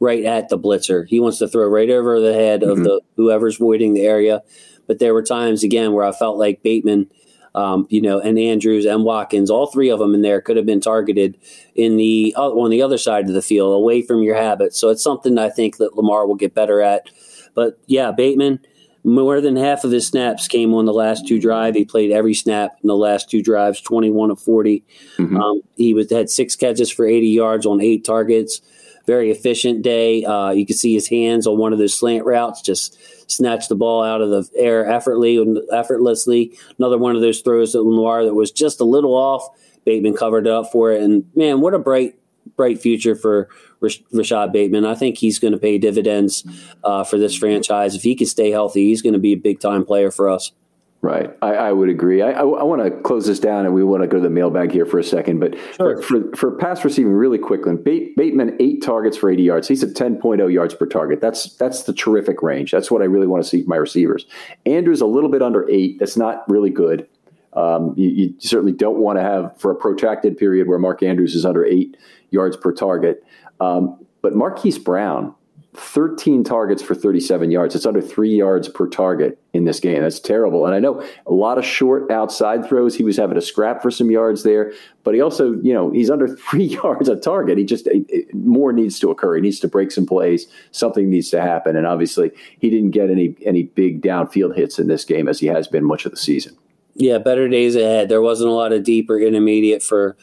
right 0.00 0.24
at 0.24 0.48
the 0.48 0.58
blitzer. 0.58 1.06
He 1.06 1.20
wants 1.20 1.38
to 1.38 1.48
throw 1.48 1.68
right 1.68 1.90
over 1.90 2.20
the 2.20 2.34
head 2.34 2.62
mm-hmm. 2.62 2.70
of 2.70 2.78
the 2.84 3.00
whoever's 3.16 3.56
voiding 3.56 3.94
the 3.94 4.06
area. 4.06 4.42
But 4.86 4.98
there 4.98 5.14
were 5.14 5.22
times 5.22 5.62
again 5.62 5.92
where 5.92 6.04
I 6.04 6.12
felt 6.12 6.38
like 6.38 6.62
Bateman, 6.62 7.10
um, 7.54 7.86
you 7.90 8.00
know, 8.00 8.20
and 8.20 8.38
Andrews 8.38 8.84
and 8.84 9.04
Watkins, 9.04 9.50
all 9.50 9.66
three 9.66 9.90
of 9.90 9.98
them 9.98 10.14
in 10.14 10.22
there 10.22 10.40
could 10.40 10.56
have 10.56 10.66
been 10.66 10.80
targeted 10.80 11.36
in 11.74 11.96
the 11.96 12.34
uh, 12.36 12.50
on 12.50 12.70
the 12.70 12.82
other 12.82 12.98
side 12.98 13.28
of 13.28 13.34
the 13.34 13.42
field, 13.42 13.74
away 13.74 14.02
from 14.02 14.22
your 14.22 14.36
habit. 14.36 14.74
So 14.74 14.88
it's 14.88 15.02
something 15.02 15.38
I 15.38 15.50
think 15.50 15.76
that 15.76 15.96
Lamar 15.96 16.26
will 16.26 16.36
get 16.36 16.54
better 16.54 16.80
at 16.80 17.10
but 17.58 17.76
yeah, 17.88 18.12
Bateman, 18.12 18.60
more 19.02 19.40
than 19.40 19.56
half 19.56 19.82
of 19.82 19.90
his 19.90 20.06
snaps 20.06 20.46
came 20.46 20.72
on 20.74 20.84
the 20.84 20.92
last 20.92 21.26
two 21.26 21.40
drive. 21.40 21.74
He 21.74 21.84
played 21.84 22.12
every 22.12 22.32
snap 22.32 22.76
in 22.80 22.86
the 22.86 22.94
last 22.94 23.28
two 23.28 23.42
drives, 23.42 23.80
21 23.80 24.30
of 24.30 24.40
40. 24.40 24.84
Mm-hmm. 25.16 25.36
Um, 25.36 25.62
he 25.76 25.92
was, 25.92 26.08
had 26.08 26.30
six 26.30 26.54
catches 26.54 26.88
for 26.88 27.04
80 27.04 27.26
yards 27.26 27.66
on 27.66 27.80
eight 27.80 28.04
targets. 28.04 28.60
Very 29.08 29.32
efficient 29.32 29.82
day. 29.82 30.24
Uh, 30.24 30.50
you 30.50 30.64
can 30.64 30.76
see 30.76 30.94
his 30.94 31.08
hands 31.08 31.48
on 31.48 31.58
one 31.58 31.72
of 31.72 31.80
those 31.80 31.98
slant 31.98 32.24
routes, 32.24 32.62
just 32.62 32.96
snatch 33.28 33.66
the 33.66 33.74
ball 33.74 34.04
out 34.04 34.20
of 34.20 34.30
the 34.30 34.48
air 34.54 34.88
effortlessly. 34.88 35.64
effortlessly. 35.72 36.56
Another 36.78 36.96
one 36.96 37.16
of 37.16 37.22
those 37.22 37.40
throws 37.40 37.72
that 37.72 37.82
Lamar 37.82 38.24
that 38.24 38.34
was 38.34 38.52
just 38.52 38.80
a 38.80 38.84
little 38.84 39.14
off. 39.14 39.48
Bateman 39.84 40.14
covered 40.14 40.46
up 40.46 40.70
for 40.70 40.92
it. 40.92 41.02
And 41.02 41.24
man, 41.34 41.60
what 41.60 41.74
a 41.74 41.80
bright 41.80 42.17
bright 42.56 42.80
future 42.80 43.14
for 43.14 43.48
Rashod 43.80 44.52
Bateman. 44.52 44.84
I 44.84 44.94
think 44.94 45.18
he's 45.18 45.38
going 45.38 45.52
to 45.52 45.58
pay 45.58 45.78
dividends 45.78 46.44
uh, 46.84 47.04
for 47.04 47.18
this 47.18 47.34
franchise. 47.34 47.94
If 47.94 48.02
he 48.02 48.14
can 48.14 48.26
stay 48.26 48.50
healthy, 48.50 48.86
he's 48.86 49.02
going 49.02 49.12
to 49.12 49.18
be 49.18 49.32
a 49.32 49.36
big 49.36 49.60
time 49.60 49.84
player 49.84 50.10
for 50.10 50.28
us. 50.28 50.52
Right, 51.00 51.30
I, 51.42 51.54
I 51.54 51.72
would 51.72 51.88
agree. 51.88 52.22
I, 52.22 52.32
I, 52.32 52.40
I 52.40 52.64
want 52.64 52.82
to 52.82 52.90
close 52.90 53.24
this 53.24 53.38
down, 53.38 53.64
and 53.64 53.72
we 53.72 53.84
want 53.84 54.02
to 54.02 54.08
go 54.08 54.16
to 54.16 54.22
the 54.22 54.30
mailbag 54.30 54.72
here 54.72 54.84
for 54.84 54.98
a 54.98 55.04
second. 55.04 55.38
But 55.38 55.54
sure. 55.76 56.02
for, 56.02 56.22
for, 56.32 56.36
for 56.36 56.50
pass 56.56 56.84
receiving, 56.84 57.12
really 57.12 57.38
quickly, 57.38 57.76
Bateman 57.76 58.56
eight 58.58 58.82
targets 58.82 59.16
for 59.16 59.30
eighty 59.30 59.44
yards. 59.44 59.68
He's 59.68 59.84
at 59.84 59.94
ten 59.94 60.20
oh 60.24 60.46
yards 60.48 60.74
per 60.74 60.86
target. 60.86 61.20
That's 61.20 61.54
that's 61.54 61.84
the 61.84 61.92
terrific 61.92 62.42
range. 62.42 62.72
That's 62.72 62.90
what 62.90 63.00
I 63.00 63.04
really 63.04 63.28
want 63.28 63.44
to 63.44 63.48
see 63.48 63.62
from 63.62 63.68
my 63.68 63.76
receivers. 63.76 64.26
Andrews 64.66 65.00
a 65.00 65.06
little 65.06 65.30
bit 65.30 65.40
under 65.40 65.70
eight. 65.70 66.00
That's 66.00 66.16
not 66.16 66.42
really 66.50 66.70
good. 66.70 67.06
Um, 67.52 67.94
you, 67.96 68.08
you, 68.08 68.34
certainly 68.40 68.72
don't 68.72 68.98
want 68.98 69.18
to 69.18 69.22
have 69.22 69.58
for 69.58 69.70
a 69.70 69.74
protracted 69.74 70.36
period 70.36 70.68
where 70.68 70.78
Mark 70.78 71.02
Andrews 71.02 71.34
is 71.34 71.46
under 71.46 71.64
eight 71.64 71.96
yards 72.30 72.56
per 72.56 72.72
target. 72.72 73.24
Um, 73.60 74.04
but 74.22 74.34
Marquise 74.34 74.78
Brown, 74.78 75.34
13 75.74 76.42
targets 76.42 76.82
for 76.82 76.94
37 76.94 77.50
yards. 77.50 77.74
It's 77.74 77.86
under 77.86 78.00
three 78.00 78.34
yards 78.34 78.68
per 78.68 78.88
target 78.88 79.38
in 79.52 79.64
this 79.64 79.78
game. 79.78 80.02
That's 80.02 80.18
terrible. 80.18 80.66
And 80.66 80.74
I 80.74 80.80
know 80.80 81.04
a 81.26 81.32
lot 81.32 81.56
of 81.56 81.64
short 81.64 82.10
outside 82.10 82.66
throws. 82.66 82.96
He 82.96 83.04
was 83.04 83.16
having 83.16 83.36
to 83.36 83.40
scrap 83.40 83.80
for 83.80 83.90
some 83.90 84.10
yards 84.10 84.42
there, 84.42 84.72
but 85.04 85.14
he 85.14 85.20
also, 85.20 85.52
you 85.52 85.72
know, 85.72 85.90
he's 85.90 86.10
under 86.10 86.26
three 86.50 86.64
yards 86.64 87.08
a 87.08 87.16
target. 87.16 87.58
He 87.58 87.64
just, 87.64 87.86
it, 87.86 88.04
it, 88.08 88.34
more 88.34 88.72
needs 88.72 88.98
to 89.00 89.10
occur. 89.10 89.36
He 89.36 89.42
needs 89.42 89.60
to 89.60 89.68
break 89.68 89.92
some 89.92 90.06
plays. 90.06 90.46
Something 90.72 91.10
needs 91.10 91.30
to 91.30 91.40
happen. 91.40 91.76
And 91.76 91.86
obviously, 91.86 92.32
he 92.58 92.70
didn't 92.70 92.90
get 92.90 93.10
any, 93.10 93.36
any 93.44 93.64
big 93.64 94.02
downfield 94.02 94.56
hits 94.56 94.78
in 94.78 94.88
this 94.88 95.04
game 95.04 95.28
as 95.28 95.38
he 95.38 95.46
has 95.46 95.68
been 95.68 95.84
much 95.84 96.06
of 96.06 96.10
the 96.10 96.18
season. 96.18 96.56
Yeah, 96.94 97.18
better 97.18 97.48
days 97.48 97.76
ahead. 97.76 98.08
There 98.08 98.22
wasn't 98.22 98.50
a 98.50 98.54
lot 98.54 98.72
of 98.72 98.82
deep 98.82 99.08
or 99.08 99.20
intermediate 99.20 99.84
for 99.84 100.16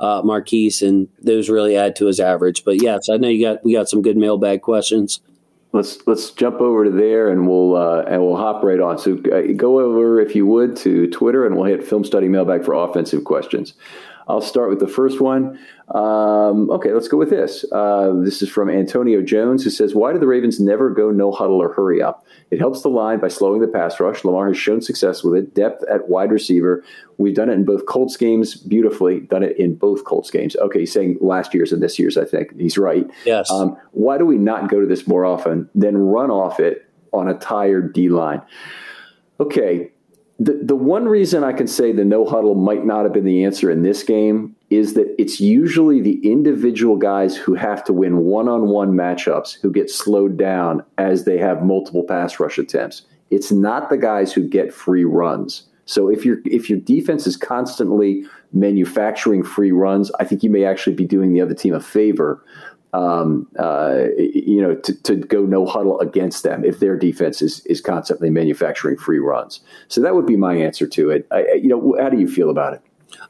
uh, 0.00 0.22
Marquise, 0.24 0.82
and 0.82 1.06
those 1.20 1.48
really 1.48 1.76
add 1.76 1.94
to 1.96 2.06
his 2.06 2.18
average. 2.18 2.64
But 2.64 2.82
yes, 2.82 3.08
I 3.08 3.18
know 3.18 3.28
you 3.28 3.44
got 3.44 3.64
we 3.64 3.74
got 3.74 3.88
some 3.88 4.02
good 4.02 4.16
mailbag 4.16 4.62
questions. 4.62 5.20
Let's 5.72 6.04
let's 6.06 6.30
jump 6.30 6.60
over 6.60 6.84
to 6.84 6.90
there, 6.90 7.28
and 7.28 7.46
we'll 7.46 7.76
uh, 7.76 8.02
and 8.08 8.22
we'll 8.22 8.36
hop 8.36 8.64
right 8.64 8.80
on. 8.80 8.98
So 8.98 9.20
uh, 9.32 9.52
go 9.56 9.78
over 9.78 10.20
if 10.20 10.34
you 10.34 10.46
would 10.46 10.74
to 10.78 11.08
Twitter, 11.10 11.46
and 11.46 11.54
we'll 11.54 11.66
hit 11.66 11.86
film 11.86 12.04
study 12.04 12.28
mailbag 12.28 12.64
for 12.64 12.74
offensive 12.74 13.24
questions. 13.24 13.74
I'll 14.26 14.40
start 14.40 14.70
with 14.70 14.80
the 14.80 14.88
first 14.88 15.20
one. 15.20 15.58
Um, 15.94 16.70
okay, 16.70 16.92
let's 16.92 17.08
go 17.08 17.16
with 17.16 17.30
this. 17.30 17.64
Uh, 17.72 18.12
this 18.22 18.42
is 18.42 18.48
from 18.48 18.70
Antonio 18.70 19.22
Jones, 19.22 19.64
who 19.64 19.70
says, 19.70 19.92
"Why 19.92 20.12
do 20.12 20.20
the 20.20 20.26
Ravens 20.26 20.60
never 20.60 20.88
go 20.90 21.10
no 21.10 21.32
huddle 21.32 21.60
or 21.60 21.72
hurry 21.72 22.00
up? 22.00 22.24
It 22.52 22.60
helps 22.60 22.82
the 22.82 22.88
line 22.88 23.18
by 23.18 23.26
slowing 23.28 23.60
the 23.60 23.66
pass 23.66 23.98
rush. 23.98 24.24
Lamar 24.24 24.48
has 24.48 24.56
shown 24.56 24.82
success 24.82 25.24
with 25.24 25.34
it. 25.34 25.54
Depth 25.54 25.82
at 25.90 26.08
wide 26.08 26.30
receiver. 26.30 26.84
We've 27.18 27.34
done 27.34 27.48
it 27.48 27.54
in 27.54 27.64
both 27.64 27.86
Colts 27.86 28.16
games 28.16 28.54
beautifully. 28.54 29.20
Done 29.20 29.42
it 29.42 29.58
in 29.58 29.74
both 29.74 30.04
Colts 30.04 30.30
games. 30.30 30.54
Okay, 30.56 30.80
he's 30.80 30.92
saying 30.92 31.18
last 31.20 31.54
year's 31.54 31.72
and 31.72 31.82
this 31.82 31.98
year's. 31.98 32.16
I 32.16 32.24
think 32.24 32.56
he's 32.56 32.78
right. 32.78 33.08
Yes. 33.24 33.50
Um, 33.50 33.76
why 33.90 34.16
do 34.16 34.24
we 34.24 34.38
not 34.38 34.70
go 34.70 34.80
to 34.80 34.86
this 34.86 35.08
more 35.08 35.24
often? 35.24 35.68
Then 35.74 35.96
run 35.96 36.30
off 36.30 36.60
it 36.60 36.88
on 37.12 37.26
a 37.26 37.34
tired 37.34 37.92
D 37.92 38.08
line. 38.08 38.42
Okay, 39.40 39.90
the, 40.40 40.58
the 40.62 40.74
one 40.74 41.06
reason 41.06 41.44
I 41.44 41.52
can 41.52 41.66
say 41.66 41.92
the 41.92 42.04
no 42.04 42.24
huddle 42.24 42.54
might 42.54 42.86
not 42.86 43.04
have 43.04 43.12
been 43.12 43.26
the 43.26 43.44
answer 43.44 43.70
in 43.70 43.82
this 43.82 44.02
game 44.02 44.56
is 44.70 44.94
that 44.94 45.14
it's 45.20 45.38
usually 45.38 46.00
the 46.00 46.18
individual 46.26 46.96
guys 46.96 47.36
who 47.36 47.54
have 47.54 47.84
to 47.84 47.92
win 47.92 48.18
one 48.18 48.48
on 48.48 48.68
one 48.68 48.92
matchups 48.92 49.60
who 49.60 49.70
get 49.70 49.90
slowed 49.90 50.38
down 50.38 50.82
as 50.96 51.24
they 51.24 51.36
have 51.36 51.62
multiple 51.62 52.04
pass 52.04 52.40
rush 52.40 52.56
attempts. 52.56 53.02
It's 53.30 53.52
not 53.52 53.90
the 53.90 53.98
guys 53.98 54.32
who 54.32 54.48
get 54.48 54.72
free 54.72 55.04
runs. 55.04 55.64
So 55.84 56.08
if 56.08 56.24
your 56.24 56.38
if 56.46 56.70
your 56.70 56.78
defense 56.78 57.26
is 57.26 57.36
constantly 57.36 58.24
manufacturing 58.52 59.42
free 59.42 59.72
runs, 59.72 60.10
I 60.20 60.24
think 60.24 60.42
you 60.42 60.48
may 60.48 60.64
actually 60.64 60.96
be 60.96 61.04
doing 61.04 61.34
the 61.34 61.42
other 61.42 61.54
team 61.54 61.74
a 61.74 61.80
favor 61.80 62.42
um, 62.92 63.46
uh, 63.58 64.04
you 64.18 64.60
know, 64.60 64.74
to, 64.74 64.94
to 65.02 65.16
go 65.16 65.42
no 65.42 65.66
huddle 65.66 66.00
against 66.00 66.42
them 66.42 66.64
if 66.64 66.80
their 66.80 66.96
defense 66.96 67.42
is, 67.42 67.60
is 67.66 67.80
constantly 67.80 68.30
manufacturing 68.30 68.96
free 68.96 69.18
runs. 69.18 69.60
So 69.88 70.00
that 70.00 70.14
would 70.14 70.26
be 70.26 70.36
my 70.36 70.54
answer 70.54 70.86
to 70.86 71.10
it. 71.10 71.26
I, 71.30 71.52
you 71.54 71.68
know, 71.68 71.96
how 72.00 72.08
do 72.08 72.18
you 72.18 72.28
feel 72.28 72.50
about 72.50 72.74
it? 72.74 72.82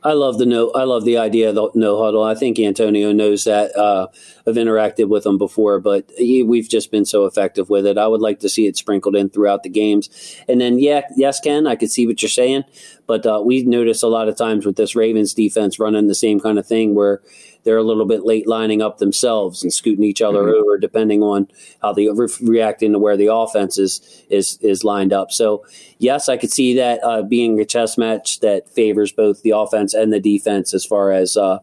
I 0.03 0.13
love 0.13 0.39
the 0.39 0.47
no. 0.47 0.71
I 0.73 0.85
love 0.85 1.05
the 1.05 1.19
idea 1.19 1.51
of 1.51 1.55
the 1.55 1.71
no 1.75 2.03
huddle. 2.03 2.23
I 2.23 2.35
think 2.35 2.59
Antonio 2.59 3.13
knows 3.13 3.45
that. 3.45 3.77
Uh, 3.77 4.09
I've 4.47 4.57
interacted 4.57 5.09
with 5.09 5.25
him 5.25 5.39
before, 5.39 5.79
but 5.81 6.11
he, 6.17 6.43
we've 6.43 6.69
just 6.69 6.91
been 6.91 7.05
so 7.05 7.27
effective 7.27 7.71
with 7.71 7.87
it. 7.87 7.99
I 7.99 8.07
would 8.07 8.21
like 8.21 8.41
to 8.41 8.49
see 8.49 8.67
it 8.67 8.77
sprinkled 8.77 9.17
in 9.17 9.31
throughout 9.31 9.63
the 9.63 9.69
games. 9.69 10.09
And 10.49 10.61
then, 10.61 10.79
yeah, 10.79 11.03
yes, 11.17 11.41
Ken, 11.41 11.67
I 11.67 11.77
could 11.77 11.91
see 11.91 12.07
what 12.07 12.21
you're 12.23 12.29
saying, 12.29 12.65
but 13.11 13.27
uh, 13.27 13.43
we 13.45 13.65
notice 13.65 14.05
a 14.05 14.07
lot 14.07 14.29
of 14.29 14.37
times 14.37 14.65
with 14.65 14.77
this 14.77 14.95
Ravens 14.95 15.35
defense 15.35 15.81
running 15.81 16.07
the 16.07 16.15
same 16.15 16.39
kind 16.39 16.61
of 16.61 16.65
thing 16.65 16.95
where 16.95 17.21
they're 17.65 17.77
a 17.77 17.83
little 17.83 18.07
bit 18.07 18.25
late 18.25 18.47
lining 18.47 18.81
up 18.81 18.99
themselves 18.99 19.65
and 19.65 19.73
scooting 19.73 20.05
each 20.05 20.23
other 20.23 20.45
mm-hmm. 20.45 20.63
over, 20.63 20.79
depending 20.79 21.21
on 21.21 21.49
how 21.83 21.93
they 21.93 22.07
re- 22.07 22.29
reacting 22.41 22.93
to 22.93 23.01
where 23.01 23.17
the 23.17 23.27
offense 23.27 23.79
is 23.79 24.25
is 24.31 24.59
is 24.63 24.85
lined 24.85 25.13
up. 25.13 25.33
So, 25.33 25.67
yes, 25.99 26.29
I 26.29 26.37
could 26.37 26.53
see 26.53 26.73
that 26.77 27.03
uh, 27.03 27.23
being 27.23 27.59
a 27.59 27.65
chess 27.65 27.99
match 27.99 28.39
that 28.41 28.69
favors 28.69 29.11
both 29.11 29.43
the 29.43 29.51
offense 29.51 29.93
and 29.93 30.13
the 30.13 30.21
defense 30.21 30.73
as 30.73 30.85
far 30.85 31.11
as 31.11 31.37
uh, 31.37 31.59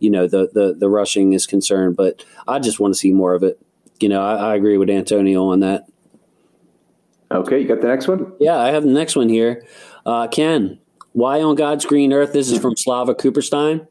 you 0.00 0.10
know 0.10 0.26
the, 0.26 0.50
the 0.52 0.76
the 0.78 0.90
rushing 0.90 1.32
is 1.32 1.46
concerned. 1.46 1.96
But 1.96 2.26
I 2.46 2.58
just 2.58 2.78
want 2.78 2.92
to 2.92 3.00
see 3.00 3.10
more 3.10 3.32
of 3.32 3.42
it. 3.42 3.58
You 4.00 4.10
know, 4.10 4.20
I, 4.20 4.50
I 4.50 4.54
agree 4.54 4.76
with 4.76 4.90
Antonio 4.90 5.46
on 5.46 5.60
that. 5.60 5.86
Okay, 7.32 7.58
you 7.58 7.66
got 7.66 7.80
the 7.80 7.88
next 7.88 8.06
one? 8.06 8.34
Yeah, 8.38 8.58
I 8.58 8.72
have 8.72 8.82
the 8.82 8.90
next 8.90 9.16
one 9.16 9.30
here. 9.30 9.64
Uh, 10.04 10.26
Ken, 10.28 10.78
why 11.12 11.40
on 11.42 11.54
God's 11.56 11.84
green 11.84 12.12
earth? 12.12 12.32
This 12.32 12.50
is 12.50 12.58
from 12.58 12.76
Slava 12.76 13.14
Cooperstein. 13.14 13.86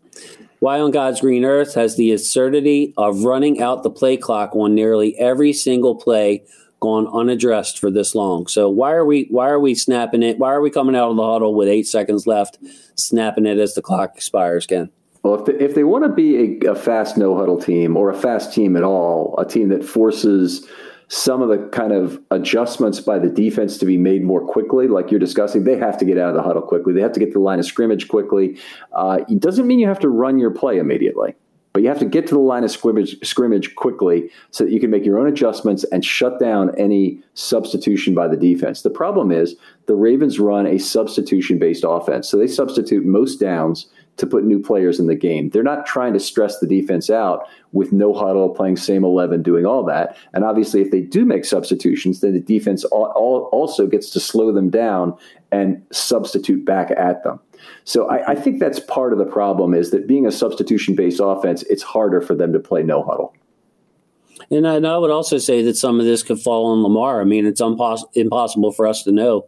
Why 0.59 0.79
on 0.79 0.91
God's 0.91 1.21
green 1.21 1.45
earth 1.45 1.75
has 1.75 1.95
the 1.95 2.11
absurdity 2.11 2.93
of 2.97 3.23
running 3.23 3.61
out 3.61 3.83
the 3.83 3.89
play 3.89 4.17
clock 4.17 4.55
on 4.55 4.75
nearly 4.75 5.17
every 5.17 5.53
single 5.53 5.95
play 5.95 6.43
gone 6.81 7.07
unaddressed 7.07 7.79
for 7.79 7.89
this 7.89 8.13
long? 8.13 8.47
So 8.47 8.69
why 8.69 8.91
are 8.91 9.05
we 9.05 9.27
why 9.29 9.49
are 9.49 9.59
we 9.59 9.75
snapping 9.75 10.23
it? 10.23 10.37
Why 10.37 10.53
are 10.53 10.61
we 10.61 10.69
coming 10.69 10.95
out 10.95 11.11
of 11.11 11.15
the 11.15 11.25
huddle 11.25 11.55
with 11.55 11.67
eight 11.67 11.87
seconds 11.87 12.27
left, 12.27 12.57
snapping 12.95 13.45
it 13.45 13.57
as 13.57 13.73
the 13.73 13.81
clock 13.81 14.15
expires, 14.15 14.65
Ken? 14.65 14.89
Well, 15.23 15.35
if 15.35 15.45
they, 15.45 15.63
if 15.63 15.75
they 15.75 15.83
want 15.83 16.05
to 16.05 16.09
be 16.09 16.59
a, 16.65 16.71
a 16.71 16.75
fast 16.75 17.17
no 17.17 17.37
huddle 17.37 17.59
team 17.59 17.97
or 17.97 18.09
a 18.09 18.15
fast 18.15 18.53
team 18.53 18.75
at 18.77 18.83
all, 18.83 19.37
a 19.37 19.45
team 19.45 19.69
that 19.69 19.83
forces 19.83 20.67
some 21.09 21.41
of 21.41 21.49
the 21.49 21.67
kind 21.69 21.91
of 21.91 22.21
adjustments 22.29 22.99
by 22.99 23.17
the 23.17 23.29
defense 23.29 23.79
to 23.79 23.85
be 23.85 23.97
made 23.97 24.23
more 24.23 24.45
quickly, 24.45 24.87
like 24.87 25.09
you're 25.09 25.19
discussing, 25.19 25.63
they 25.63 25.75
have 25.75 25.97
to 25.97 26.05
get 26.05 26.19
out 26.19 26.29
of 26.29 26.35
the 26.35 26.43
huddle 26.43 26.61
quickly. 26.61 26.93
They 26.93 27.01
have 27.01 27.13
to 27.13 27.19
get 27.19 27.27
to 27.27 27.33
the 27.33 27.39
line 27.39 27.57
of 27.57 27.65
scrimmage 27.65 28.07
quickly. 28.07 28.57
Uh, 28.93 29.21
it 29.27 29.39
doesn't 29.39 29.65
mean 29.65 29.79
you 29.79 29.87
have 29.87 29.99
to 29.99 30.09
run 30.09 30.37
your 30.37 30.51
play 30.51 30.77
immediately, 30.77 31.33
but 31.73 31.81
you 31.81 31.89
have 31.89 31.97
to 31.99 32.05
get 32.05 32.27
to 32.27 32.35
the 32.35 32.39
line 32.39 32.63
of 32.63 32.69
scrimmage, 32.69 33.17
scrimmage 33.27 33.73
quickly 33.73 34.29
so 34.51 34.63
that 34.63 34.71
you 34.71 34.79
can 34.79 34.91
make 34.91 35.03
your 35.03 35.17
own 35.17 35.27
adjustments 35.27 35.83
and 35.85 36.05
shut 36.05 36.39
down 36.39 36.75
any 36.77 37.19
substitution 37.33 38.13
by 38.13 38.27
the 38.27 38.37
defense. 38.37 38.83
The 38.83 38.91
problem 38.91 39.31
is 39.31 39.55
the 39.87 39.95
Ravens 39.95 40.39
run 40.39 40.67
a 40.67 40.77
substitution 40.77 41.57
based 41.57 41.83
offense. 41.87 42.29
So 42.29 42.37
they 42.37 42.47
substitute 42.47 43.03
most 43.03 43.39
downs 43.39 43.87
to 44.19 44.27
put 44.27 44.43
new 44.43 44.61
players 44.61 44.99
in 44.99 45.07
the 45.07 45.15
game. 45.15 45.49
They're 45.49 45.63
not 45.63 45.85
trying 45.85 46.13
to 46.13 46.19
stress 46.19 46.59
the 46.59 46.67
defense 46.67 47.09
out 47.09 47.47
with 47.71 47.91
no 47.91 48.13
huddle, 48.13 48.49
playing 48.49 48.77
same 48.77 49.03
11, 49.03 49.43
doing 49.43 49.65
all 49.65 49.83
that. 49.85 50.15
And 50.33 50.43
obviously, 50.43 50.81
if 50.81 50.91
they 50.91 51.01
do 51.01 51.25
make 51.25 51.45
substitutions, 51.45 52.21
then 52.21 52.33
the 52.33 52.39
defense 52.39 52.83
also 52.85 53.87
gets 53.87 54.09
to 54.11 54.19
slow 54.19 54.51
them 54.51 54.69
down 54.69 55.17
and 55.51 55.81
substitute 55.91 56.65
back 56.65 56.91
at 56.91 57.23
them. 57.23 57.39
So 57.83 58.09
I, 58.09 58.31
I 58.31 58.35
think 58.35 58.59
that's 58.59 58.79
part 58.79 59.13
of 59.13 59.19
the 59.19 59.25
problem 59.25 59.73
is 59.73 59.91
that 59.91 60.07
being 60.07 60.25
a 60.25 60.31
substitution 60.31 60.95
based 60.95 61.19
offense, 61.21 61.63
it's 61.63 61.83
harder 61.83 62.21
for 62.21 62.35
them 62.35 62.53
to 62.53 62.59
play 62.59 62.83
no 62.83 63.03
huddle. 63.03 63.33
And 64.51 64.67
I, 64.67 64.75
and 64.75 64.87
I, 64.87 64.97
would 64.97 65.11
also 65.11 65.37
say 65.37 65.61
that 65.63 65.75
some 65.75 65.99
of 65.99 66.05
this 66.05 66.23
could 66.23 66.39
fall 66.39 66.67
on 66.67 66.81
Lamar. 66.81 67.21
I 67.21 67.23
mean, 67.25 67.45
it's 67.45 67.61
impossible 67.61 68.71
for 68.71 68.87
us 68.87 69.03
to 69.03 69.11
know 69.11 69.47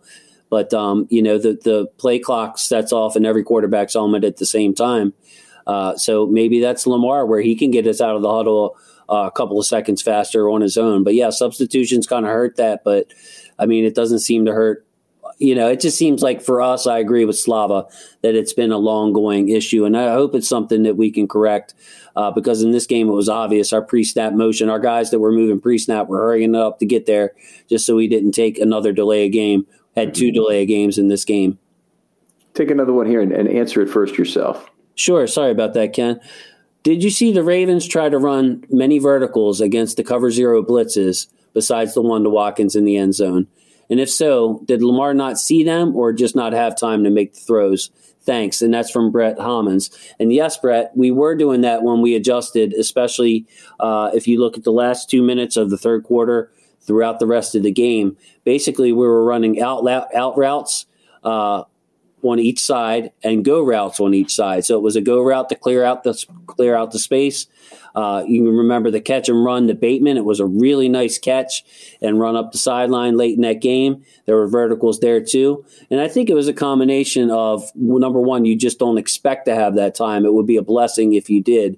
but 0.51 0.71
um, 0.73 1.07
you 1.09 1.23
know, 1.23 1.39
the 1.39 1.53
the 1.63 1.87
play 1.97 2.19
clock 2.19 2.59
sets 2.59 2.93
off 2.93 3.15
in 3.15 3.25
every 3.25 3.41
quarterback's 3.41 3.93
helmet 3.93 4.23
at 4.23 4.37
the 4.37 4.45
same 4.45 4.75
time. 4.75 5.13
Uh, 5.65 5.95
so 5.95 6.27
maybe 6.27 6.59
that's 6.59 6.85
Lamar 6.85 7.25
where 7.25 7.41
he 7.41 7.55
can 7.55 7.71
get 7.71 7.87
us 7.87 8.01
out 8.01 8.15
of 8.15 8.21
the 8.21 8.31
huddle 8.31 8.75
uh, 9.09 9.27
a 9.27 9.31
couple 9.31 9.57
of 9.57 9.65
seconds 9.65 10.01
faster 10.01 10.49
on 10.49 10.61
his 10.61 10.77
own. 10.77 11.03
But 11.03 11.15
yeah, 11.15 11.29
substitutions 11.29 12.05
kind 12.05 12.25
of 12.25 12.31
hurt 12.31 12.57
that. 12.57 12.83
But 12.83 13.13
I 13.57 13.65
mean, 13.65 13.85
it 13.85 13.95
doesn't 13.95 14.19
seem 14.19 14.45
to 14.45 14.53
hurt. 14.53 14.85
You 15.37 15.55
know, 15.55 15.69
it 15.69 15.79
just 15.79 15.97
seems 15.97 16.21
like 16.21 16.41
for 16.41 16.61
us, 16.61 16.85
I 16.85 16.99
agree 16.99 17.25
with 17.25 17.37
Slava 17.37 17.87
that 18.21 18.35
it's 18.35 18.53
been 18.53 18.71
a 18.71 18.77
long 18.77 19.13
going 19.13 19.49
issue, 19.49 19.85
and 19.85 19.97
I 19.97 20.11
hope 20.11 20.35
it's 20.35 20.47
something 20.47 20.83
that 20.83 20.97
we 20.97 21.11
can 21.11 21.27
correct. 21.27 21.73
Uh, 22.13 22.29
because 22.29 22.61
in 22.61 22.71
this 22.71 22.85
game, 22.85 23.07
it 23.07 23.13
was 23.13 23.29
obvious 23.29 23.71
our 23.71 23.81
pre 23.81 24.03
snap 24.03 24.33
motion, 24.33 24.69
our 24.69 24.79
guys 24.79 25.11
that 25.11 25.19
were 25.19 25.31
moving 25.31 25.61
pre 25.61 25.77
snap 25.77 26.07
were 26.07 26.19
hurrying 26.19 26.55
up 26.55 26.79
to 26.79 26.85
get 26.85 27.05
there 27.05 27.31
just 27.69 27.85
so 27.85 27.95
we 27.95 28.07
didn't 28.07 28.33
take 28.33 28.59
another 28.59 28.91
delay 28.91 29.29
game 29.29 29.65
had 29.95 30.13
two 30.13 30.31
delay 30.31 30.65
games 30.65 30.97
in 30.97 31.07
this 31.07 31.25
game. 31.25 31.59
Take 32.53 32.71
another 32.71 32.93
one 32.93 33.07
here 33.07 33.21
and, 33.21 33.31
and 33.31 33.47
answer 33.47 33.81
it 33.81 33.89
first 33.89 34.17
yourself. 34.17 34.69
Sure. 34.95 35.25
Sorry 35.27 35.51
about 35.51 35.73
that, 35.73 35.93
Ken. 35.93 36.19
Did 36.83 37.03
you 37.03 37.09
see 37.09 37.31
the 37.31 37.43
Ravens 37.43 37.87
try 37.87 38.09
to 38.09 38.17
run 38.17 38.65
many 38.69 38.99
verticals 38.99 39.61
against 39.61 39.97
the 39.97 40.03
cover 40.03 40.31
zero 40.31 40.63
blitzes 40.63 41.27
besides 41.53 41.93
the 41.93 42.01
one 42.01 42.23
to 42.23 42.29
Watkins 42.29 42.75
in 42.75 42.85
the 42.85 42.97
end 42.97 43.15
zone? 43.15 43.47
And 43.89 43.99
if 43.99 44.09
so, 44.09 44.63
did 44.65 44.81
Lamar 44.81 45.13
not 45.13 45.37
see 45.37 45.63
them 45.63 45.95
or 45.95 46.13
just 46.13 46.35
not 46.35 46.53
have 46.53 46.77
time 46.77 47.03
to 47.03 47.09
make 47.09 47.33
the 47.33 47.41
throws? 47.41 47.91
Thanks. 48.21 48.61
And 48.61 48.73
that's 48.73 48.89
from 48.89 49.11
Brett 49.11 49.39
Hammonds. 49.39 49.89
And 50.19 50.31
yes, 50.31 50.57
Brett, 50.57 50.91
we 50.95 51.11
were 51.11 51.35
doing 51.35 51.61
that 51.61 51.83
when 51.83 52.01
we 52.01 52.15
adjusted, 52.15 52.73
especially 52.73 53.45
uh, 53.79 54.11
if 54.13 54.27
you 54.27 54.39
look 54.39 54.57
at 54.57 54.63
the 54.63 54.71
last 54.71 55.09
two 55.09 55.21
minutes 55.21 55.57
of 55.57 55.69
the 55.69 55.77
third 55.77 56.03
quarter 56.03 56.51
throughout 56.81 57.19
the 57.19 57.27
rest 57.27 57.55
of 57.55 57.63
the 57.63 57.71
game. 57.71 58.17
Basically, 58.43 58.91
we 58.91 59.05
were 59.05 59.23
running 59.23 59.61
out 59.61 59.87
out 59.87 60.37
routes 60.37 60.85
uh, 61.23 61.63
on 62.23 62.39
each 62.39 62.59
side 62.59 63.11
and 63.23 63.45
go 63.45 63.63
routes 63.63 63.99
on 63.99 64.13
each 64.13 64.33
side. 64.33 64.65
So 64.65 64.77
it 64.77 64.81
was 64.81 64.95
a 64.95 65.01
go 65.01 65.21
route 65.21 65.49
to 65.49 65.55
clear 65.55 65.83
out 65.83 66.03
the 66.03 66.25
clear 66.47 66.75
out 66.75 66.91
the 66.91 66.99
space. 66.99 67.47
Uh, 67.93 68.23
you 68.25 68.43
can 68.43 68.55
remember 68.55 68.89
the 68.89 69.01
catch 69.01 69.27
and 69.27 69.43
run 69.43 69.67
to 69.67 69.73
Bateman. 69.73 70.17
It 70.17 70.25
was 70.25 70.39
a 70.39 70.45
really 70.45 70.87
nice 70.87 71.17
catch 71.17 71.63
and 72.01 72.19
run 72.19 72.35
up 72.35 72.51
the 72.51 72.57
sideline 72.57 73.17
late 73.17 73.35
in 73.35 73.41
that 73.41 73.61
game. 73.61 74.03
There 74.25 74.37
were 74.37 74.47
verticals 74.47 74.99
there 74.99 75.21
too. 75.21 75.65
And 75.89 75.99
I 75.99 76.07
think 76.07 76.29
it 76.29 76.33
was 76.35 76.47
a 76.47 76.53
combination 76.53 77.29
of 77.29 77.69
number 77.75 78.21
one, 78.21 78.45
you 78.45 78.55
just 78.55 78.79
don't 78.79 78.97
expect 78.97 79.45
to 79.45 79.55
have 79.55 79.75
that 79.75 79.95
time. 79.95 80.25
It 80.25 80.33
would 80.33 80.47
be 80.47 80.57
a 80.57 80.61
blessing 80.61 81.13
if 81.13 81.29
you 81.29 81.41
did. 81.41 81.77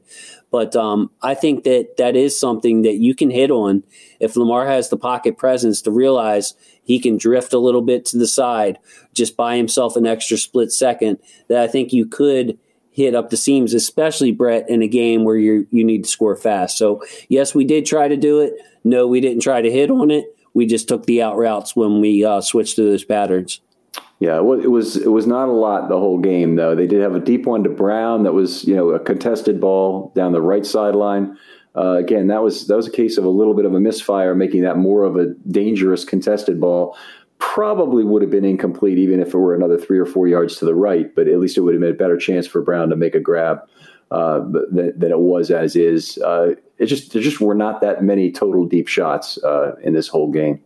But 0.54 0.76
um, 0.76 1.10
I 1.24 1.34
think 1.34 1.64
that 1.64 1.98
that 1.98 2.16
is 2.16 2.40
something 2.40 2.84
that 2.84 2.98
you 2.98 3.16
can 3.16 3.32
hit 3.32 3.50
on 3.50 3.82
if 4.20 4.36
Lamar 4.36 4.68
has 4.68 4.88
the 4.88 4.98
pocket 4.98 5.36
presence 5.36 5.82
to 5.82 5.90
realize 5.90 6.54
he 6.84 7.00
can 7.00 7.18
drift 7.18 7.54
a 7.54 7.58
little 7.58 7.82
bit 7.82 8.06
to 8.06 8.20
the 8.20 8.28
side, 8.28 8.78
just 9.16 9.36
buy 9.36 9.58
himself 9.58 9.96
an 9.96 10.06
extra 10.06 10.38
split 10.38 10.72
second. 10.72 11.18
That 11.48 11.64
I 11.64 11.68
think 11.68 11.92
you 11.92 12.06
could 12.06 12.60
hit 12.92 13.16
up 13.16 13.32
the 13.32 13.36
seams, 13.36 13.74
especially 13.74 14.32
Brett 14.32 14.70
in 14.70 14.84
a 14.84 14.88
game 14.88 15.24
where 15.24 15.38
you 15.38 15.66
you 15.72 15.84
need 15.84 16.04
to 16.04 16.10
score 16.12 16.36
fast. 16.36 16.78
So 16.78 17.04
yes, 17.30 17.56
we 17.56 17.66
did 17.66 17.88
try 17.88 18.08
to 18.08 18.16
do 18.16 18.40
it. 18.40 18.54
No, 18.84 19.08
we 19.08 19.22
didn't 19.22 19.42
try 19.42 19.60
to 19.60 19.72
hit 19.72 19.90
on 19.90 20.12
it. 20.12 20.38
We 20.54 20.68
just 20.68 20.88
took 20.88 21.08
the 21.08 21.24
out 21.24 21.36
routes 21.36 21.76
when 21.76 22.00
we 22.00 22.24
uh, 22.24 22.42
switched 22.42 22.76
to 22.76 22.84
those 22.84 23.04
patterns. 23.04 23.60
Yeah, 24.24 24.38
it 24.38 24.72
was 24.72 24.96
it 24.96 25.12
was 25.12 25.28
not 25.28 25.50
a 25.50 25.52
lot 25.52 25.90
the 25.90 26.00
whole 26.00 26.18
game 26.18 26.56
though. 26.56 26.76
They 26.76 26.88
did 26.88 27.02
have 27.02 27.14
a 27.14 27.20
deep 27.20 27.46
one 27.46 27.62
to 27.66 27.70
Brown 27.70 28.24
that 28.24 28.32
was 28.32 28.64
you 28.64 28.74
know 28.74 28.92
a 28.92 29.00
contested 29.00 29.60
ball 29.60 30.14
down 30.16 30.32
the 30.32 30.42
right 30.42 30.66
sideline. 30.66 31.38
Uh, 31.76 31.98
again, 31.98 32.28
that 32.28 32.42
was 32.42 32.68
that 32.68 32.78
was 32.78 32.88
a 32.88 32.92
case 32.92 33.18
of 33.18 33.26
a 33.26 33.30
little 33.30 33.54
bit 33.54 33.66
of 33.66 33.74
a 33.74 33.82
misfire, 33.82 34.34
making 34.34 34.62
that 34.62 34.78
more 34.78 35.04
of 35.04 35.18
a 35.18 35.34
dangerous 35.52 36.06
contested 36.06 36.62
ball. 36.62 36.98
Probably 37.38 38.06
would 38.06 38.22
have 38.22 38.32
been 38.32 38.46
incomplete 38.46 38.98
even 38.98 39.20
if 39.20 39.34
it 39.34 39.38
were 39.38 39.56
another 39.56 39.78
three 39.78 40.00
or 40.00 40.06
four 40.06 40.26
yards 40.26 40.56
to 40.56 40.64
the 40.64 40.74
right, 40.74 41.14
but 41.14 41.28
at 41.28 41.40
least 41.40 41.58
it 41.58 41.62
would 41.62 41.74
have 41.74 41.82
been 41.82 41.92
a 41.92 41.94
better 41.94 42.16
chance 42.16 42.48
for 42.48 42.62
Brown 42.62 42.88
to 42.92 42.96
make 42.96 43.16
a 43.16 43.20
grab 43.20 43.60
uh, 44.10 44.40
than, 44.40 44.98
than, 44.98 45.12
it 45.12 45.20
was 45.20 45.52
as 45.52 45.76
is. 45.76 46.18
Uh, 46.20 46.52
it 46.84 46.88
just 46.88 47.14
there 47.14 47.22
just 47.22 47.40
were 47.40 47.56
not 47.56 47.80
that 47.80 48.04
many 48.04 48.30
total 48.30 48.66
deep 48.66 48.90
shots 48.90 49.42
uh, 49.44 49.74
in 49.82 49.94
this 49.94 50.10
whole 50.10 50.30
game. 50.30 50.62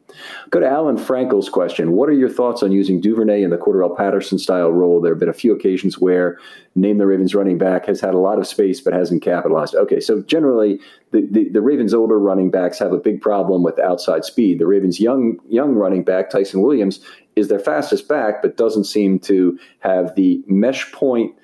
Go 0.49 0.60
to 0.60 0.68
Alan 0.68 0.98
Frankel's 0.98 1.48
question. 1.48 1.91
What 1.91 2.10
are 2.10 2.14
your 2.14 2.30
thoughts 2.30 2.64
on 2.64 2.72
using 2.72 2.99
Duvernay 2.99 3.44
in 3.44 3.52
the 3.52 3.57
Cordarrelle 3.57 3.95
Patterson 3.95 4.39
style 4.39 4.72
role? 4.72 4.99
There 4.99 5.14
have 5.14 5.19
been 5.19 5.30
a 5.30 5.34
few 5.34 5.53
occasions 5.53 5.99
where 5.99 6.39
name 6.73 6.98
the 6.98 7.06
Ravens 7.06 7.35
running 7.35 7.60
back 7.60 7.85
has 7.85 8.02
had 8.02 8.15
a 8.15 8.18
lot 8.18 8.39
of 8.39 8.48
space 8.48 8.81
but 8.81 8.94
hasn't 8.94 9.22
capitalized. 9.22 9.76
Okay, 9.76 9.99
so 9.99 10.23
generally 10.23 10.80
the, 11.11 11.27
the, 11.30 11.49
the 11.49 11.61
Ravens 11.61 11.94
older 11.94 12.18
running 12.18 12.49
backs 12.49 12.80
have 12.80 12.94
a 12.94 12.98
big 12.98 13.22
problem 13.22 13.61
with 13.61 13.77
outside 13.77 14.26
speed. 14.26 14.57
The 14.57 14.65
Ravens 14.65 14.99
young 14.99 15.38
young 15.48 15.76
running 15.76 16.03
back 16.03 16.31
Ty'Son 16.31 16.61
Williams 16.61 16.99
is 17.35 17.48
their 17.48 17.60
fastest 17.60 18.07
back, 18.07 18.41
but 18.41 18.57
doesn't 18.57 18.85
seem 18.85 19.19
to 19.19 19.60
have 19.81 20.15
the 20.15 20.44
mesh 20.48 20.91
point 20.91 21.35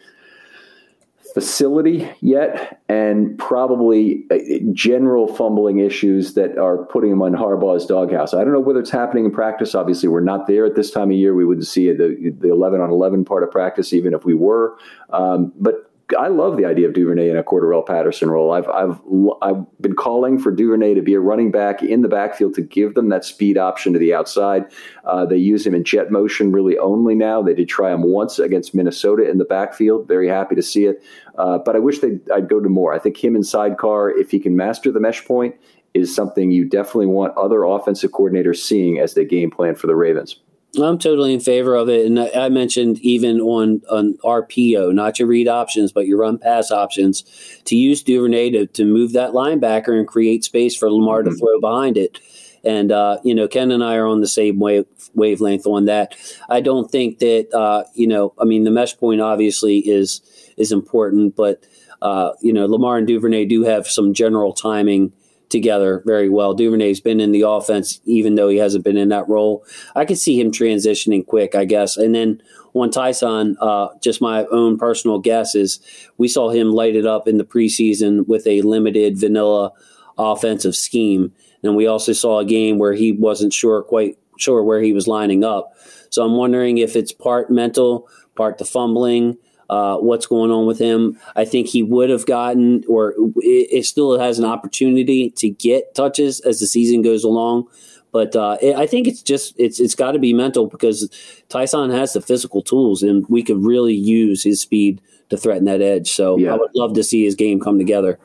facility 1.34 2.10
yet, 2.22 2.81
and 2.88 3.38
probably 3.39 4.26
uh, 4.31 4.38
general 4.72 5.27
fumbling 5.27 5.80
issues 5.80 6.35
that 6.35 6.57
are 6.57 6.85
putting 6.85 7.11
him 7.11 7.22
on 7.22 7.34
Harbaugh's 7.34 7.85
doghouse. 7.85 8.34
I 8.34 8.43
don't 8.43 8.53
know 8.53 8.60
whether 8.60 8.80
it's 8.80 8.91
happening 8.91 9.26
in 9.26 9.31
practice. 9.31 9.76
Obviously, 9.76 10.10
we're 10.10 10.22
not 10.22 10.47
there 10.47 10.65
at 10.65 10.76
this 10.76 10.91
time 10.91 11.10
of 11.10 11.18
year. 11.18 11.34
We 11.34 11.45
wouldn't 11.45 11.68
see 11.68 11.91
the 11.91 12.34
the 12.39 12.51
eleven 12.51 12.81
on 12.81 12.89
eleven 12.89 13.26
part 13.26 13.43
of 13.43 13.51
practice, 13.51 13.93
even 13.93 14.14
if 14.14 14.26
we 14.26 14.34
were. 14.34 14.77
Um, 15.11 15.51
but 15.60 15.89
I 16.19 16.27
love 16.27 16.57
the 16.57 16.65
idea 16.65 16.88
of 16.88 16.93
Duvernay 16.93 17.30
in 17.30 17.38
a 17.38 17.43
Cordarrelle 17.43 17.85
Patterson 17.85 18.30
role. 18.30 18.51
I've 18.51 18.68
I've 18.68 18.99
I've 19.41 19.81
been 19.81 19.95
calling 19.95 20.38
for 20.38 20.51
Duvernay 20.51 20.93
to 20.95 21.01
be 21.01 21.14
a 21.14 21.19
running 21.19 21.49
back 21.49 21.81
in 21.81 22.01
the 22.01 22.10
backfield 22.10 22.53
to 22.55 22.61
give 22.61 22.93
them 22.93 23.10
that 23.10 23.23
speed 23.23 23.57
option 23.57 23.93
to 23.93 23.99
the 23.99 24.14
outside. 24.14 24.65
Uh, 25.05 25.26
they 25.26 25.38
use 25.38 25.65
him 25.65 25.73
in 25.73 25.84
jet 25.84 26.11
motion 26.11 26.51
really 26.51 26.77
only 26.77 27.15
now. 27.15 27.41
They 27.41 27.53
did 27.53 27.69
try 27.69 27.91
him 27.93 28.03
once 28.03 28.38
against 28.38 28.76
Minnesota 28.76 29.30
in 29.30 29.38
the 29.38 29.45
backfield. 29.45 30.07
Very 30.07 30.27
happy 30.27 30.55
to 30.55 30.61
see 30.61 30.85
it, 30.85 31.01
uh, 31.38 31.57
but 31.57 31.76
I 31.76 31.80
wish 31.80 31.99
they 31.99 32.19
I'd 32.34 32.49
go 32.49 32.60
to 32.60 32.69
more. 32.69 32.93
I 32.93 32.99
think 32.99 33.23
him 33.23 33.35
in 33.35 33.43
sidecar, 33.43 34.10
if 34.10 34.31
he 34.31 34.39
can 34.39 34.55
master 34.55 34.91
the 34.91 34.99
mesh 34.99 35.26
point, 35.26 35.55
is 35.93 36.14
something 36.14 36.51
you 36.51 36.65
definitely 36.65 37.07
want 37.07 37.35
other 37.38 37.64
offensive 37.64 38.11
coordinators 38.11 38.57
seeing 38.57 38.99
as 38.99 39.14
they 39.14 39.26
game 39.26 39.51
plan 39.51 39.76
for 39.76 39.88
the 39.88 39.95
Ravens. 39.95 40.38
I'm 40.81 40.97
totally 40.97 41.35
in 41.35 41.39
favor 41.39 41.76
of 41.76 41.88
it, 41.88 42.05
and 42.07 42.19
I 42.19 42.49
mentioned 42.49 42.97
even 42.99 43.39
on 43.39 43.84
on 43.91 44.18
RPO, 44.23 44.93
not 44.93 45.19
your 45.19 45.27
read 45.27 45.47
options, 45.47 45.91
but 45.91 46.07
your 46.07 46.18
run 46.18 46.39
pass 46.39 46.72
options, 46.72 47.23
to 47.65 47.76
use 47.76 48.01
Duvernay 48.01 48.49
to, 48.51 48.65
to 48.65 48.85
move 48.85 49.14
that 49.14 49.31
linebacker 49.31 49.97
and 49.97 50.07
create 50.07 50.43
space 50.43 50.76
for 50.76 50.89
Lamar 50.89 51.22
mm-hmm. 51.22 51.30
to 51.30 51.38
throw 51.38 51.60
behind 51.60 51.95
it. 51.97 52.19
And 52.64 52.91
uh, 52.91 53.19
you 53.23 53.35
know, 53.35 53.47
Ken 53.47 53.72
and 53.72 53.84
I 53.84 53.97
are 53.97 54.07
on 54.07 54.22
the 54.22 54.27
same 54.27 54.57
wave, 54.60 54.85
wavelength 55.14 55.68
on 55.68 55.85
that. 55.85 56.15
I 56.49 56.60
don't 56.60 56.89
think 56.89 57.19
that 57.19 57.53
uh, 57.53 57.84
you 57.93 58.07
know. 58.07 58.34
I 58.39 58.45
mean, 58.45 58.64
the 58.64 58.72
mesh 58.72 58.97
point 58.97 59.22
obviously 59.22 59.77
is 59.77 60.22
is 60.57 60.71
important, 60.71 61.35
but 61.35 61.65
uh, 62.01 62.34
you 62.41 62.51
know, 62.51 62.65
Lamar 62.65 62.97
and 62.97 63.07
Duvernay 63.07 63.45
do 63.45 63.63
have 63.63 63.88
some 63.88 64.13
general 64.13 64.53
timing 64.53 65.13
together 65.49 66.01
very 66.05 66.30
well. 66.30 66.53
Duvernay's 66.53 66.99
been 66.99 67.19
in 67.19 67.31
the 67.31 67.43
offense, 67.43 68.01
even 68.05 68.35
though 68.35 68.49
he 68.49 68.57
hasn't 68.57 68.84
been 68.84 68.97
in 68.97 69.09
that 69.09 69.30
role. 69.30 69.65
I 69.95 70.03
could 70.03 70.17
see 70.17 70.39
him 70.39 70.51
transitioning 70.51 71.25
quick, 71.25 71.55
I 71.55 71.63
guess. 71.63 71.95
And 71.95 72.13
then 72.13 72.41
on 72.73 72.89
Ty'Son, 72.89 73.55
uh, 73.61 73.89
just 74.01 74.19
my 74.19 74.45
own 74.45 74.77
personal 74.77 75.19
guess 75.19 75.53
is 75.55 75.80
we 76.17 76.27
saw 76.27 76.49
him 76.49 76.71
light 76.71 76.95
it 76.95 77.05
up 77.05 77.27
in 77.27 77.38
the 77.38 77.43
preseason 77.45 78.27
with 78.27 78.47
a 78.47 78.61
limited 78.63 79.17
vanilla 79.17 79.71
offensive 80.17 80.75
scheme. 80.75 81.31
And 81.61 81.75
we 81.75 81.88
also 81.88 82.13
saw 82.13 82.39
a 82.39 82.45
game 82.45 82.80
where 82.80 82.93
he 82.93 83.11
wasn't 83.11 83.53
sure 83.53 83.81
quite 83.84 84.17
sure 84.38 84.63
where 84.63 84.81
he 84.81 84.91
was 84.91 85.07
lining 85.07 85.43
up. 85.43 85.73
So 86.09 86.25
I'm 86.25 86.34
wondering 86.34 86.80
if 86.80 86.95
it's 86.95 87.11
part 87.11 87.49
mental, 87.49 88.09
part 88.35 88.57
the 88.57 88.65
fumbling, 88.65 89.38
uh, 89.73 89.97
what's 89.97 90.27
going 90.27 90.51
on 90.51 90.67
with 90.67 90.77
him. 90.77 91.17
I 91.35 91.45
think 91.45 91.67
he 91.67 91.81
would 91.81 92.11
have 92.11 92.27
gotten, 92.27 92.83
or 92.87 93.13
it, 93.37 93.67
it, 93.71 93.85
still 93.85 94.19
has 94.19 94.37
an 94.37 94.45
opportunity 94.45 95.31
to 95.31 95.49
get 95.49 95.95
touches 95.95 96.39
as 96.41 96.59
the 96.59 96.67
season 96.67 97.01
goes 97.01 97.23
along. 97.23 97.67
But 98.11 98.35
uh, 98.35 98.57
it, 98.61 98.75
I 98.75 98.85
think 98.85 99.07
it's 99.07 99.23
just 99.23 99.55
it's 99.57 99.79
it's 99.79 99.95
got 99.95 100.11
to 100.11 100.19
be 100.19 100.31
mental 100.31 100.67
because 100.67 101.09
Ty'Son 101.49 101.89
has 101.89 102.13
the 102.13 102.21
physical 102.21 102.61
tools, 102.61 103.01
and 103.01 103.25
we 103.29 103.41
could 103.41 103.63
really 103.63 103.95
use 103.95 104.43
his 104.43 104.61
speed 104.61 105.01
to 105.29 105.37
threaten 105.37 105.65
that 105.65 105.81
edge. 105.81 106.11
So 106.11 106.37
yeah. 106.37 106.53
I 106.53 106.57
would 106.57 106.75
love 106.75 106.93
to 106.93 107.03
see 107.03 107.25
his 107.25 107.33
game 107.33 107.59
come 107.59 107.79
together. 107.79 108.19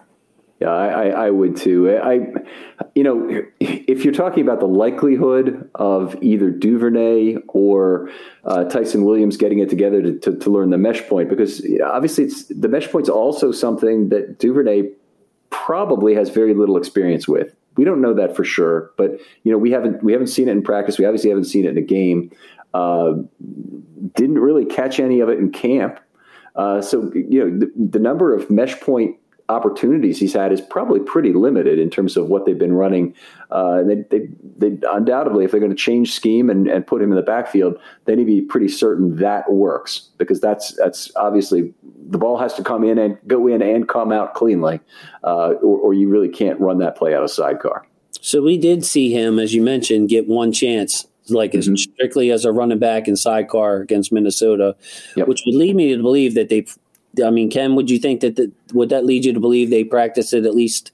Yeah, 0.61 0.71
I, 0.71 1.07
I, 1.09 1.31
would 1.31 1.57
too. 1.57 1.89
I, 1.89 2.19
you 2.97 3.05
know, 3.05 3.45
if 3.61 4.05
you're 4.05 4.15
talking 4.15 4.43
about 4.43 4.59
the 4.59 4.67
likelihood 4.67 5.71
of 5.77 6.21
either 6.21 6.51
Duvernay 6.51 7.37
or 7.47 8.11
uh, 8.45 8.65
Ty'Son 8.65 9.05
Williams 9.05 9.37
getting 9.37 9.61
it 9.61 9.71
together 9.71 10.03
to, 10.03 10.19
to, 10.19 10.37
to 10.37 10.51
learn 10.51 10.71
the 10.71 10.79
mesh 10.79 11.07
point, 11.09 11.29
because 11.29 11.65
obviously 11.85 12.25
it's 12.25 12.47
the 12.47 12.69
mesh 12.69 12.89
point's 12.89 13.09
also 13.09 13.53
something 13.53 14.09
that 14.09 14.41
Duvernay 14.41 14.91
probably 15.51 16.15
has 16.15 16.31
very 16.31 16.55
little 16.55 16.77
experience 16.77 17.29
with. 17.29 17.55
We 17.77 17.85
don't 17.85 18.01
know 18.01 18.15
that 18.15 18.35
for 18.35 18.43
sure, 18.43 18.91
but 18.97 19.13
you 19.45 19.53
know, 19.53 19.59
we 19.59 19.71
haven't 19.71 20.03
we 20.03 20.11
haven't 20.11 20.27
seen 20.27 20.49
it 20.49 20.53
in 20.53 20.63
practice. 20.63 20.99
We 20.99 21.05
obviously 21.05 21.31
haven't 21.31 21.45
seen 21.45 21.67
it 21.67 21.71
in 21.71 21.79
a 21.79 21.83
game. 21.83 22.33
Uh, 22.75 23.13
didn't 24.17 24.41
really 24.41 24.65
catch 24.65 24.99
any 24.99 25.21
of 25.21 25.29
it 25.29 25.39
in 25.39 25.53
camp. 25.53 26.01
Uh, 26.57 26.83
so 26.83 27.13
you 27.15 27.39
know, 27.39 27.59
the, 27.61 27.73
the 27.77 28.01
number 28.01 28.35
of 28.35 28.51
mesh 28.51 28.81
point 28.81 29.17
opportunities 29.49 30.19
he's 30.19 30.35
had 30.35 30.53
is 30.53 30.61
probably 30.61 31.01
pretty 31.01 31.33
limited 31.33 31.79
in 31.79 31.89
terms 31.89 32.17
of 32.17 32.29
what 32.29 32.45
they've 32.45 32.59
been 32.59 32.75
running. 32.75 33.15
Uh, 33.51 33.83
they, 33.83 33.95
they, 34.11 34.29
they, 34.59 34.79
undoubtedly, 34.91 35.45
if 35.45 35.51
they're 35.51 35.61
going 35.61 35.71
to 35.71 35.77
change 35.77 36.13
scheme 36.13 36.51
and, 36.51 36.69
and 36.69 36.87
put 36.87 37.01
him 37.01 37.11
in 37.11 37.17
the 37.17 37.23
backfield, 37.23 37.79
they 38.05 38.15
need 38.15 38.25
to 38.25 38.27
be 38.27 38.43
pretty 38.43 38.69
certain 38.69 39.17
that 39.17 39.51
works 39.51 40.11
because 40.19 40.41
that's 40.41 40.75
that's 40.77 41.11
obviously 41.17 41.73
the 42.11 42.19
ball 42.19 42.39
has 42.39 42.55
to 42.55 42.63
come 42.63 42.85
in 42.85 42.99
and 42.99 43.17
go 43.27 43.47
in 43.47 43.63
and 43.63 43.89
come 43.89 44.13
out 44.13 44.35
cleanly, 44.35 44.81
uh, 45.25 45.53
or, 45.63 45.79
or 45.79 45.95
you 45.95 46.09
really 46.09 46.29
can't 46.29 46.61
run 46.61 46.79
that 46.79 46.97
play 46.97 47.15
out 47.15 47.23
of 47.23 47.31
sidecar. 47.31 47.87
So 48.21 48.43
we 48.43 48.59
did 48.59 48.85
see 48.85 49.13
him, 49.13 49.39
as 49.39 49.55
you 49.55 49.63
mentioned, 49.63 50.09
get 50.09 50.27
one 50.29 50.53
chance 50.53 51.07
like 51.31 51.53
mm-hmm. 51.53 51.77
strictly 51.77 52.31
as 52.31 52.45
a 52.45 52.53
running 52.53 52.79
back 52.79 53.09
in 53.09 53.17
sidecar 53.17 53.77
against 53.77 54.13
Minnesota, 54.13 54.77
yep. 55.17 55.29
which 55.29 55.43
would 55.47 55.55
lead 55.55 55.77
me 55.77 55.95
to 55.95 56.03
believe 56.03 56.35
that 56.35 56.49
they 56.49 56.67
I 57.25 57.31
mean, 57.31 57.51
Ken, 57.51 57.75
would 57.75 57.91
you 57.91 57.99
think 57.99 58.21
that 58.21 58.37
the, 58.37 58.53
would 58.73 58.91
that 58.91 59.05
lead 59.05 59.25
you 59.25 59.33
to 59.33 59.41
believe 59.41 59.71
they 59.71 59.85
practiced 59.85 60.33
it 60.35 60.45
at 60.45 60.55
least 60.55 60.93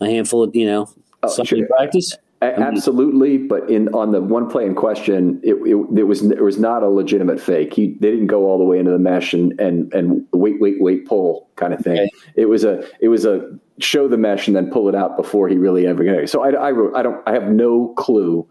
a 0.00 0.06
handful 0.06 0.42
of 0.42 0.54
you 0.54 0.66
know 0.66 0.90
oh, 1.22 1.28
something 1.28 1.58
sure. 1.58 1.66
practice? 1.66 2.16
absolutely, 2.40 3.38
but 3.38 3.68
in 3.68 3.88
on 3.88 4.12
the 4.12 4.20
one 4.20 4.48
play 4.48 4.64
in 4.64 4.74
question, 4.74 5.40
it, 5.42 5.54
it, 5.54 5.98
it, 5.98 6.04
was 6.04 6.22
it 6.22 6.42
was 6.42 6.58
not 6.58 6.82
a 6.82 6.88
legitimate 6.88 7.40
fake. 7.40 7.74
He 7.74 7.96
they 8.00 8.10
didn't 8.10 8.28
go 8.28 8.46
all 8.46 8.58
the 8.58 8.64
way 8.64 8.78
into 8.78 8.90
the 8.90 8.98
mesh 8.98 9.32
and 9.32 9.58
and 9.60 9.92
and 9.92 10.26
wait 10.32 10.60
wait 10.60 10.80
wait 10.80 11.06
pull 11.06 11.48
kind 11.56 11.74
of 11.74 11.80
thing. 11.80 11.98
Okay. 11.98 12.10
It 12.36 12.46
was 12.46 12.64
a 12.64 12.84
it 13.00 13.08
was 13.08 13.24
a 13.24 13.58
show 13.80 14.08
the 14.08 14.16
mesh 14.16 14.46
and 14.46 14.56
then 14.56 14.70
pull 14.70 14.88
it 14.88 14.94
out 14.94 15.16
before 15.16 15.48
he 15.48 15.56
really 15.56 15.86
ever 15.86 16.04
got. 16.04 16.28
So 16.28 16.42
I, 16.42 16.50
I 16.50 16.98
I 16.98 17.02
don't 17.02 17.22
I 17.26 17.32
have 17.32 17.48
no 17.48 17.88
clue 17.96 18.46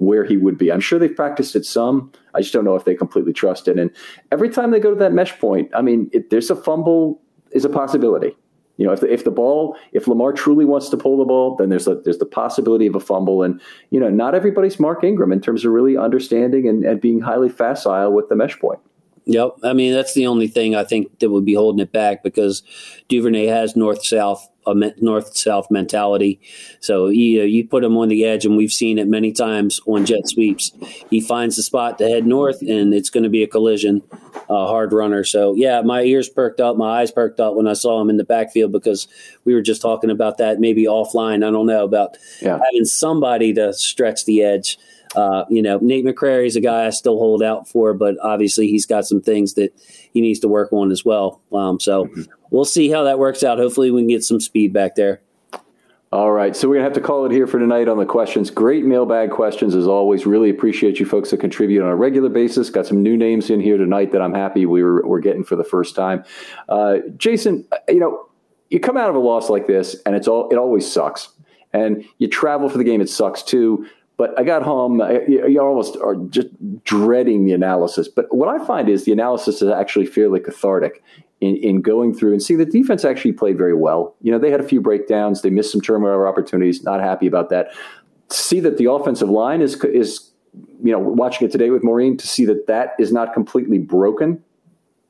where 0.00 0.24
he 0.24 0.38
would 0.38 0.56
be. 0.56 0.72
I'm 0.72 0.80
sure 0.80 0.98
they've 0.98 1.14
practiced 1.14 1.54
it 1.54 1.66
some. 1.66 2.10
I 2.34 2.40
just 2.40 2.54
don't 2.54 2.64
know 2.64 2.74
if 2.74 2.86
they 2.86 2.94
completely 2.94 3.34
trust 3.34 3.68
it. 3.68 3.78
And 3.78 3.90
every 4.32 4.48
time 4.48 4.70
they 4.70 4.80
go 4.80 4.90
to 4.90 4.96
that 4.98 5.12
mesh 5.12 5.38
point, 5.38 5.70
I 5.74 5.82
mean, 5.82 6.08
it, 6.12 6.30
there's 6.30 6.50
a 6.50 6.56
fumble 6.56 7.20
is 7.52 7.66
a 7.66 7.68
possibility. 7.68 8.34
You 8.78 8.86
know, 8.86 8.92
if 8.92 9.00
the, 9.00 9.12
if 9.12 9.24
the 9.24 9.30
ball, 9.30 9.76
if 9.92 10.08
Lamar 10.08 10.32
truly 10.32 10.64
wants 10.64 10.88
to 10.88 10.96
pull 10.96 11.18
the 11.18 11.26
ball, 11.26 11.54
then 11.56 11.68
there's 11.68 11.86
a, 11.86 11.96
there's 11.96 12.16
the 12.16 12.24
possibility 12.24 12.86
of 12.86 12.94
a 12.94 13.00
fumble. 13.00 13.42
And 13.42 13.60
you 13.90 14.00
know, 14.00 14.08
not 14.08 14.34
everybody's 14.34 14.80
Mark 14.80 15.04
Ingram 15.04 15.32
in 15.32 15.40
terms 15.42 15.66
of 15.66 15.72
really 15.72 15.98
understanding 15.98 16.66
and, 16.66 16.82
and 16.82 16.98
being 16.98 17.20
highly 17.20 17.50
facile 17.50 18.10
with 18.10 18.30
the 18.30 18.36
mesh 18.36 18.58
point. 18.58 18.80
Yep. 19.26 19.56
I 19.62 19.74
mean, 19.74 19.92
that's 19.92 20.14
the 20.14 20.26
only 20.26 20.48
thing 20.48 20.74
I 20.74 20.84
think 20.84 21.18
that 21.18 21.28
would 21.28 21.44
be 21.44 21.52
holding 21.54 21.80
it 21.80 21.92
back 21.92 22.22
because 22.22 22.62
Duvernay 23.08 23.46
has 23.46 23.76
north 23.76 24.02
south 24.02 24.48
a 24.66 24.74
north 25.00 25.36
south 25.36 25.70
mentality. 25.70 26.40
So 26.80 27.08
you, 27.08 27.40
uh, 27.40 27.44
you 27.44 27.66
put 27.66 27.84
him 27.84 27.96
on 27.96 28.08
the 28.08 28.24
edge, 28.24 28.44
and 28.44 28.56
we've 28.56 28.72
seen 28.72 28.98
it 28.98 29.08
many 29.08 29.32
times 29.32 29.80
on 29.86 30.04
jet 30.04 30.28
sweeps. 30.28 30.72
He 31.10 31.20
finds 31.20 31.56
the 31.56 31.62
spot 31.62 31.98
to 31.98 32.08
head 32.08 32.26
north, 32.26 32.60
and 32.62 32.92
it's 32.94 33.10
going 33.10 33.24
to 33.24 33.30
be 33.30 33.42
a 33.42 33.46
collision, 33.46 34.02
a 34.48 34.66
hard 34.66 34.92
runner. 34.92 35.24
So 35.24 35.54
yeah, 35.54 35.82
my 35.82 36.02
ears 36.02 36.28
perked 36.28 36.60
up, 36.60 36.76
my 36.76 37.00
eyes 37.00 37.10
perked 37.10 37.40
up 37.40 37.54
when 37.54 37.66
I 37.66 37.72
saw 37.72 38.00
him 38.00 38.10
in 38.10 38.16
the 38.16 38.24
backfield 38.24 38.72
because 38.72 39.08
we 39.44 39.54
were 39.54 39.62
just 39.62 39.82
talking 39.82 40.10
about 40.10 40.38
that 40.38 40.60
maybe 40.60 40.84
offline. 40.84 41.46
I 41.46 41.50
don't 41.50 41.66
know 41.66 41.84
about 41.84 42.18
yeah. 42.40 42.58
having 42.64 42.84
somebody 42.84 43.52
to 43.54 43.72
stretch 43.72 44.24
the 44.24 44.42
edge. 44.42 44.78
Uh, 45.14 45.44
you 45.50 45.60
know, 45.60 45.78
Nate 45.82 46.04
McCrary 46.04 46.46
is 46.46 46.56
a 46.56 46.60
guy 46.60 46.86
I 46.86 46.90
still 46.90 47.18
hold 47.18 47.42
out 47.42 47.68
for, 47.68 47.94
but 47.94 48.16
obviously 48.22 48.68
he's 48.68 48.86
got 48.86 49.06
some 49.06 49.20
things 49.20 49.54
that 49.54 49.72
he 50.12 50.20
needs 50.20 50.38
to 50.40 50.48
work 50.48 50.72
on 50.72 50.92
as 50.92 51.04
well. 51.04 51.40
Um, 51.52 51.80
so 51.80 52.06
mm-hmm. 52.06 52.22
we'll 52.50 52.64
see 52.64 52.90
how 52.90 53.04
that 53.04 53.18
works 53.18 53.42
out. 53.42 53.58
Hopefully, 53.58 53.90
we 53.90 54.02
can 54.02 54.08
get 54.08 54.24
some 54.24 54.40
speed 54.40 54.72
back 54.72 54.94
there. 54.94 55.20
All 56.12 56.32
right, 56.32 56.56
so 56.56 56.68
we're 56.68 56.74
gonna 56.74 56.84
have 56.86 56.92
to 56.94 57.00
call 57.00 57.24
it 57.24 57.30
here 57.30 57.46
for 57.46 57.60
tonight 57.60 57.86
on 57.86 57.96
the 57.96 58.04
questions. 58.04 58.50
Great 58.50 58.84
mailbag 58.84 59.30
questions 59.30 59.76
as 59.76 59.86
always. 59.86 60.26
Really 60.26 60.50
appreciate 60.50 60.98
you 60.98 61.06
folks 61.06 61.30
that 61.30 61.38
contribute 61.38 61.84
on 61.84 61.88
a 61.88 61.94
regular 61.94 62.28
basis. 62.28 62.68
Got 62.68 62.86
some 62.86 63.00
new 63.00 63.16
names 63.16 63.48
in 63.48 63.60
here 63.60 63.76
tonight 63.76 64.10
that 64.10 64.20
I'm 64.20 64.34
happy 64.34 64.66
we 64.66 64.82
were 64.82 65.06
we're 65.06 65.20
getting 65.20 65.44
for 65.44 65.54
the 65.54 65.62
first 65.62 65.94
time. 65.94 66.24
Uh, 66.68 66.98
Jason, 67.16 67.64
you 67.88 68.00
know, 68.00 68.28
you 68.70 68.80
come 68.80 68.96
out 68.96 69.08
of 69.08 69.14
a 69.14 69.20
loss 69.20 69.50
like 69.50 69.68
this, 69.68 69.94
and 70.04 70.16
it's 70.16 70.26
all 70.26 70.48
it 70.50 70.56
always 70.56 70.90
sucks. 70.90 71.28
And 71.72 72.04
you 72.18 72.26
travel 72.26 72.68
for 72.68 72.78
the 72.78 72.84
game, 72.84 73.00
it 73.00 73.08
sucks 73.08 73.44
too. 73.44 73.86
But 74.20 74.38
I 74.38 74.44
got 74.44 74.62
home, 74.62 75.00
you 75.26 75.58
almost 75.58 75.96
are 75.96 76.14
just 76.14 76.48
dreading 76.84 77.46
the 77.46 77.54
analysis. 77.54 78.06
But 78.06 78.26
what 78.36 78.50
I 78.50 78.62
find 78.66 78.90
is 78.90 79.06
the 79.06 79.12
analysis 79.12 79.62
is 79.62 79.70
actually 79.70 80.04
fairly 80.04 80.40
cathartic. 80.40 81.02
in, 81.40 81.56
in 81.56 81.80
going 81.80 82.12
through 82.12 82.32
and 82.32 82.42
see 82.42 82.54
the 82.54 82.66
defense 82.66 83.02
actually 83.02 83.32
played 83.32 83.56
very 83.56 83.72
well. 83.72 84.14
You 84.20 84.30
know, 84.30 84.38
they 84.38 84.50
had 84.50 84.60
a 84.60 84.68
few 84.68 84.82
breakdowns, 84.82 85.40
they 85.40 85.48
missed 85.48 85.72
some 85.72 85.80
turnover 85.80 86.28
opportunities. 86.28 86.82
Not 86.82 87.00
happy 87.00 87.26
about 87.26 87.48
that. 87.48 87.68
See 88.28 88.60
that 88.60 88.76
the 88.76 88.90
offensive 88.90 89.30
line 89.30 89.62
is 89.62 89.82
is 89.84 90.30
you 90.84 90.92
know 90.92 90.98
watching 90.98 91.48
it 91.48 91.50
today 91.50 91.70
with 91.70 91.82
Maureen 91.82 92.18
to 92.18 92.26
see 92.26 92.44
that 92.44 92.66
that 92.66 92.96
is 92.98 93.14
not 93.14 93.32
completely 93.32 93.78
broken 93.78 94.42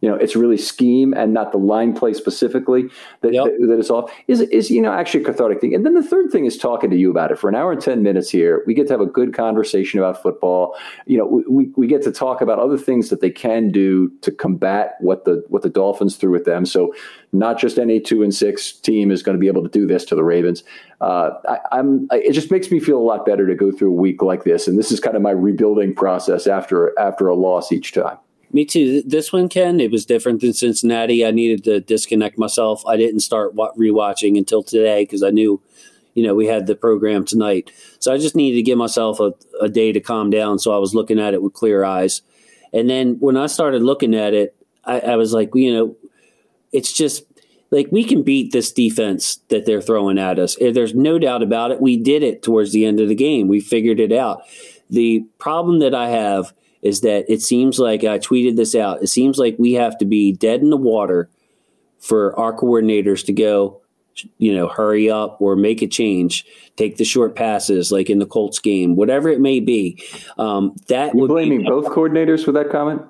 you 0.01 0.09
know, 0.09 0.15
it's 0.15 0.35
really 0.35 0.57
scheme 0.57 1.13
and 1.15 1.35
not 1.35 1.53
the 1.53 1.59
line 1.59 1.95
play 1.95 2.13
specifically 2.13 2.85
that, 3.21 3.35
yep. 3.35 3.45
that, 3.45 3.67
that 3.69 3.79
is 3.79 3.91
off 3.91 4.11
is, 4.29 4.41
is, 4.41 4.71
you 4.71 4.81
know, 4.81 4.93
actually 4.93 5.23
a 5.23 5.27
cathartic 5.27 5.61
thing. 5.61 5.75
And 5.75 5.85
then 5.85 5.95
the 5.95 6.03
third 6.03 6.31
thing 6.31 6.47
is 6.47 6.57
talking 6.57 6.91
to 6.91 6.97
you 6.97 7.11
about 7.11 7.31
it 7.31 7.39
for 7.39 7.49
an 7.49 7.55
hour 7.55 7.73
and 7.73 7.81
10 7.81 8.03
minutes 8.03 8.31
here. 8.31 8.63
We 8.67 8.75
get 8.75 8.87
to 8.87 8.95
have 8.95 9.01
a 9.01 9.07
good 9.07 9.35
conversation 9.35 10.01
about 10.01 10.23
football. 10.23 10.75
You 11.07 11.19
know, 11.19 11.43
we, 11.49 11.71
we 11.77 11.87
get 11.87 12.03
to 12.03 12.13
talk 12.13 12.41
about 12.41 12.59
other 12.59 12.79
things 12.79 13.11
that 13.11 13.21
they 13.21 13.31
can 13.31 13.71
do 13.71 14.11
to 14.23 14.33
combat 14.33 14.95
what 15.01 15.25
the, 15.25 15.45
what 15.49 15.63
the 15.63 15.69
Dolphins 15.69 16.17
threw 16.17 16.35
at 16.35 16.45
them. 16.45 16.65
So 16.65 16.95
not 17.33 17.59
just 17.59 17.79
any 17.79 18.01
two 18.01 18.23
and 18.23 18.35
six 18.35 18.73
team 18.73 19.11
is 19.11 19.23
going 19.23 19.37
to 19.37 19.41
be 19.41 19.49
able 19.49 19.63
to 19.63 19.69
do 19.69 19.87
this 19.87 20.05
to 20.07 20.15
the 20.15 20.25
Ravens. 20.25 20.65
Uh, 21.01 21.31
I, 21.73 21.79
am 21.79 22.09
it 22.11 22.33
just 22.33 22.51
makes 22.51 22.71
me 22.71 22.81
feel 22.81 22.99
a 22.99 23.05
lot 23.05 23.25
better 23.25 23.47
to 23.47 23.55
go 23.55 23.71
through 23.71 23.91
a 23.91 23.95
week 23.95 24.23
like 24.23 24.45
this. 24.45 24.67
And 24.67 24.79
this 24.79 24.91
is 24.91 24.99
kind 24.99 25.17
of 25.17 25.23
my 25.23 25.31
rebuilding 25.31 25.95
process 25.95 26.47
after, 26.47 26.99
after 26.99 27.29
a 27.29 27.35
loss 27.35 27.71
each 27.71 27.93
time. 27.93 28.19
Me 28.53 28.65
too. 28.65 29.03
This 29.03 29.33
one, 29.33 29.49
Ken, 29.49 29.79
it 29.79 29.93
was 29.93 30.05
different 30.05 30.41
than 30.41 30.53
Cincinnati. 30.53 31.25
I 31.25 31.31
needed 31.31 31.63
to 31.65 31.81
disconnect 31.81 32.37
myself. 32.37 32.85
I 32.87 32.97
didn't 32.97 33.21
start 33.21 33.55
rewatching 33.55 34.37
until 34.37 34.63
today 34.63 35.05
because 35.05 35.23
I 35.23 35.31
knew, 35.31 35.63
you 36.15 36.25
know, 36.25 36.35
we 36.35 36.47
had 36.47 36.67
the 36.67 36.75
program 36.75 37.25
tonight. 37.25 37.71
So 38.01 38.13
I 38.13 38.19
just 38.19 38.35
needed 38.35 38.57
to 38.57 38.63
give 38.63 38.77
myself 38.77 39.21
a, 39.21 39.35
a 39.61 39.69
day 39.69 39.93
to 39.93 40.01
calm 40.01 40.31
down. 40.31 40.59
So 40.59 40.75
I 40.75 40.79
was 40.79 40.95
looking 40.95 41.21
at 41.21 41.33
it 41.33 41.43
with 41.43 41.53
clear 41.53 41.85
eyes. 41.85 42.23
And 42.73 42.91
then 42.91 43.17
when 43.21 43.37
I 43.37 43.47
started 43.47 43.83
looking 43.83 44.15
at 44.15 44.35
it, 44.35 44.57
I, 44.85 45.01
I 45.01 45.17
was 45.17 45.33
like, 45.33 45.51
you 45.55 45.73
know, 45.73 45.97
it's 46.73 46.93
just 46.93 47.25
like 47.71 47.89
we 47.93 48.03
can 48.03 48.25
beat 48.25 48.53
this 48.53 48.73
defense 48.73 49.37
that 49.49 49.65
they're 49.65 49.81
throwing 49.81 50.19
at 50.19 50.41
us. 50.41 50.57
Eh, 50.61 50.73
there's 50.73 50.95
no 50.95 51.21
doubt 51.21 51.43
about 51.43 51.71
it. 51.71 51.81
We 51.81 51.97
did 51.97 52.25
it 52.25 52.43
towards 52.43 52.73
the 52.73 52.85
end 52.85 52.99
of 52.99 53.09
the 53.09 53.15
game. 53.15 53.47
We 53.47 53.61
figured 53.61 54.01
it 54.01 54.13
out. 54.13 54.43
The 54.89 55.25
problem 55.39 55.79
that 55.81 55.95
I 55.95 56.09
have 56.09 56.53
is 56.83 57.03
that 57.03 57.25
it 57.29 57.43
seems 57.43 57.79
like 57.79 58.05
I 58.05 58.19
tweeted 58.19 58.57
this 58.57 58.75
out. 58.75 59.03
It 59.03 59.09
seems 59.09 59.39
like 59.39 59.57
we 59.59 59.75
have 59.75 59.99
to 59.99 60.05
be 60.05 60.33
dead 60.33 60.61
in 60.61 60.71
the 60.71 60.77
water 60.77 61.29
for 61.99 62.39
our 62.39 62.57
coordinators 62.57 63.25
to 63.27 63.33
go, 63.33 63.81
you 64.39 64.55
know, 64.55 64.69
hurry 64.69 65.11
up 65.11 65.41
or 65.41 65.57
make 65.57 65.83
a 65.83 65.87
change, 65.87 66.47
take 66.77 66.97
the 66.97 67.05
short 67.05 67.37
passes, 67.37 67.93
like 67.93 68.09
in 68.09 68.19
the 68.19 68.27
Colts 68.27 68.59
game, 68.59 68.97
whatever 68.97 69.29
it 69.29 69.41
may 69.41 69.61
be. 69.61 70.03
Um, 70.39 70.75
that 70.89 71.15
you 71.15 71.27
blaming 71.29 71.59
be, 71.59 71.65
both 71.65 71.87
coordinators 71.87 72.45
for 72.45 72.53
that 72.53 72.71
comment. 72.71 73.03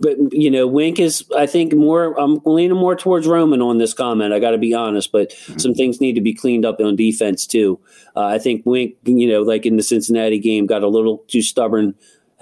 But 0.00 0.16
you 0.32 0.50
know, 0.50 0.66
Wink 0.66 0.98
is. 0.98 1.24
I 1.36 1.46
think 1.46 1.72
more. 1.72 2.18
I'm 2.18 2.40
leaning 2.44 2.76
more 2.76 2.96
towards 2.96 3.28
Roman 3.28 3.62
on 3.62 3.78
this 3.78 3.94
comment. 3.94 4.34
I 4.34 4.40
got 4.40 4.50
to 4.50 4.58
be 4.58 4.74
honest, 4.74 5.12
but 5.12 5.30
mm-hmm. 5.30 5.58
some 5.58 5.72
things 5.72 6.00
need 6.00 6.14
to 6.14 6.20
be 6.20 6.34
cleaned 6.34 6.64
up 6.64 6.80
on 6.80 6.96
defense 6.96 7.46
too. 7.46 7.78
Uh, 8.16 8.24
I 8.24 8.38
think 8.38 8.66
Wink, 8.66 8.96
you 9.04 9.28
know, 9.28 9.42
like 9.42 9.64
in 9.66 9.76
the 9.76 9.84
Cincinnati 9.84 10.40
game, 10.40 10.66
got 10.66 10.82
a 10.82 10.88
little 10.88 11.18
too 11.28 11.42
stubborn 11.42 11.94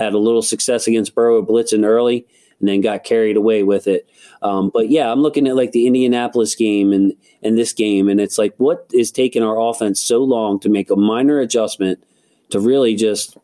had 0.03 0.15
a 0.15 0.19
little 0.19 0.43
success 0.43 0.87
against 0.87 1.15
Burrow 1.15 1.43
blitzing 1.43 1.85
early 1.85 2.27
and 2.61 2.69
then 2.69 2.81
got 2.81 3.05
carried 3.05 3.37
away 3.37 3.63
with 3.63 3.87
it. 3.87 4.09
Um, 4.41 4.71
but 4.73 4.89
yeah, 4.89 5.11
I'm 5.11 5.21
looking 5.21 5.47
at 5.47 5.57
like 5.57 5.73
the 5.73 5.87
Indianapolis 5.87 6.55
game 6.55 6.93
and 6.93 7.15
and 7.43 7.59
this 7.59 7.73
game, 7.73 8.09
and 8.09 8.21
it's 8.21 8.39
like 8.39 8.55
what 8.57 8.89
is 8.93 9.11
taking 9.11 9.43
our 9.43 9.61
offense 9.61 10.01
so 10.01 10.23
long 10.23 10.61
to 10.61 10.69
make 10.69 10.91
a 10.91 10.97
minor 10.97 11.41
adjustment 11.41 12.03
to 12.51 12.61
really 12.61 12.95
just 12.95 13.37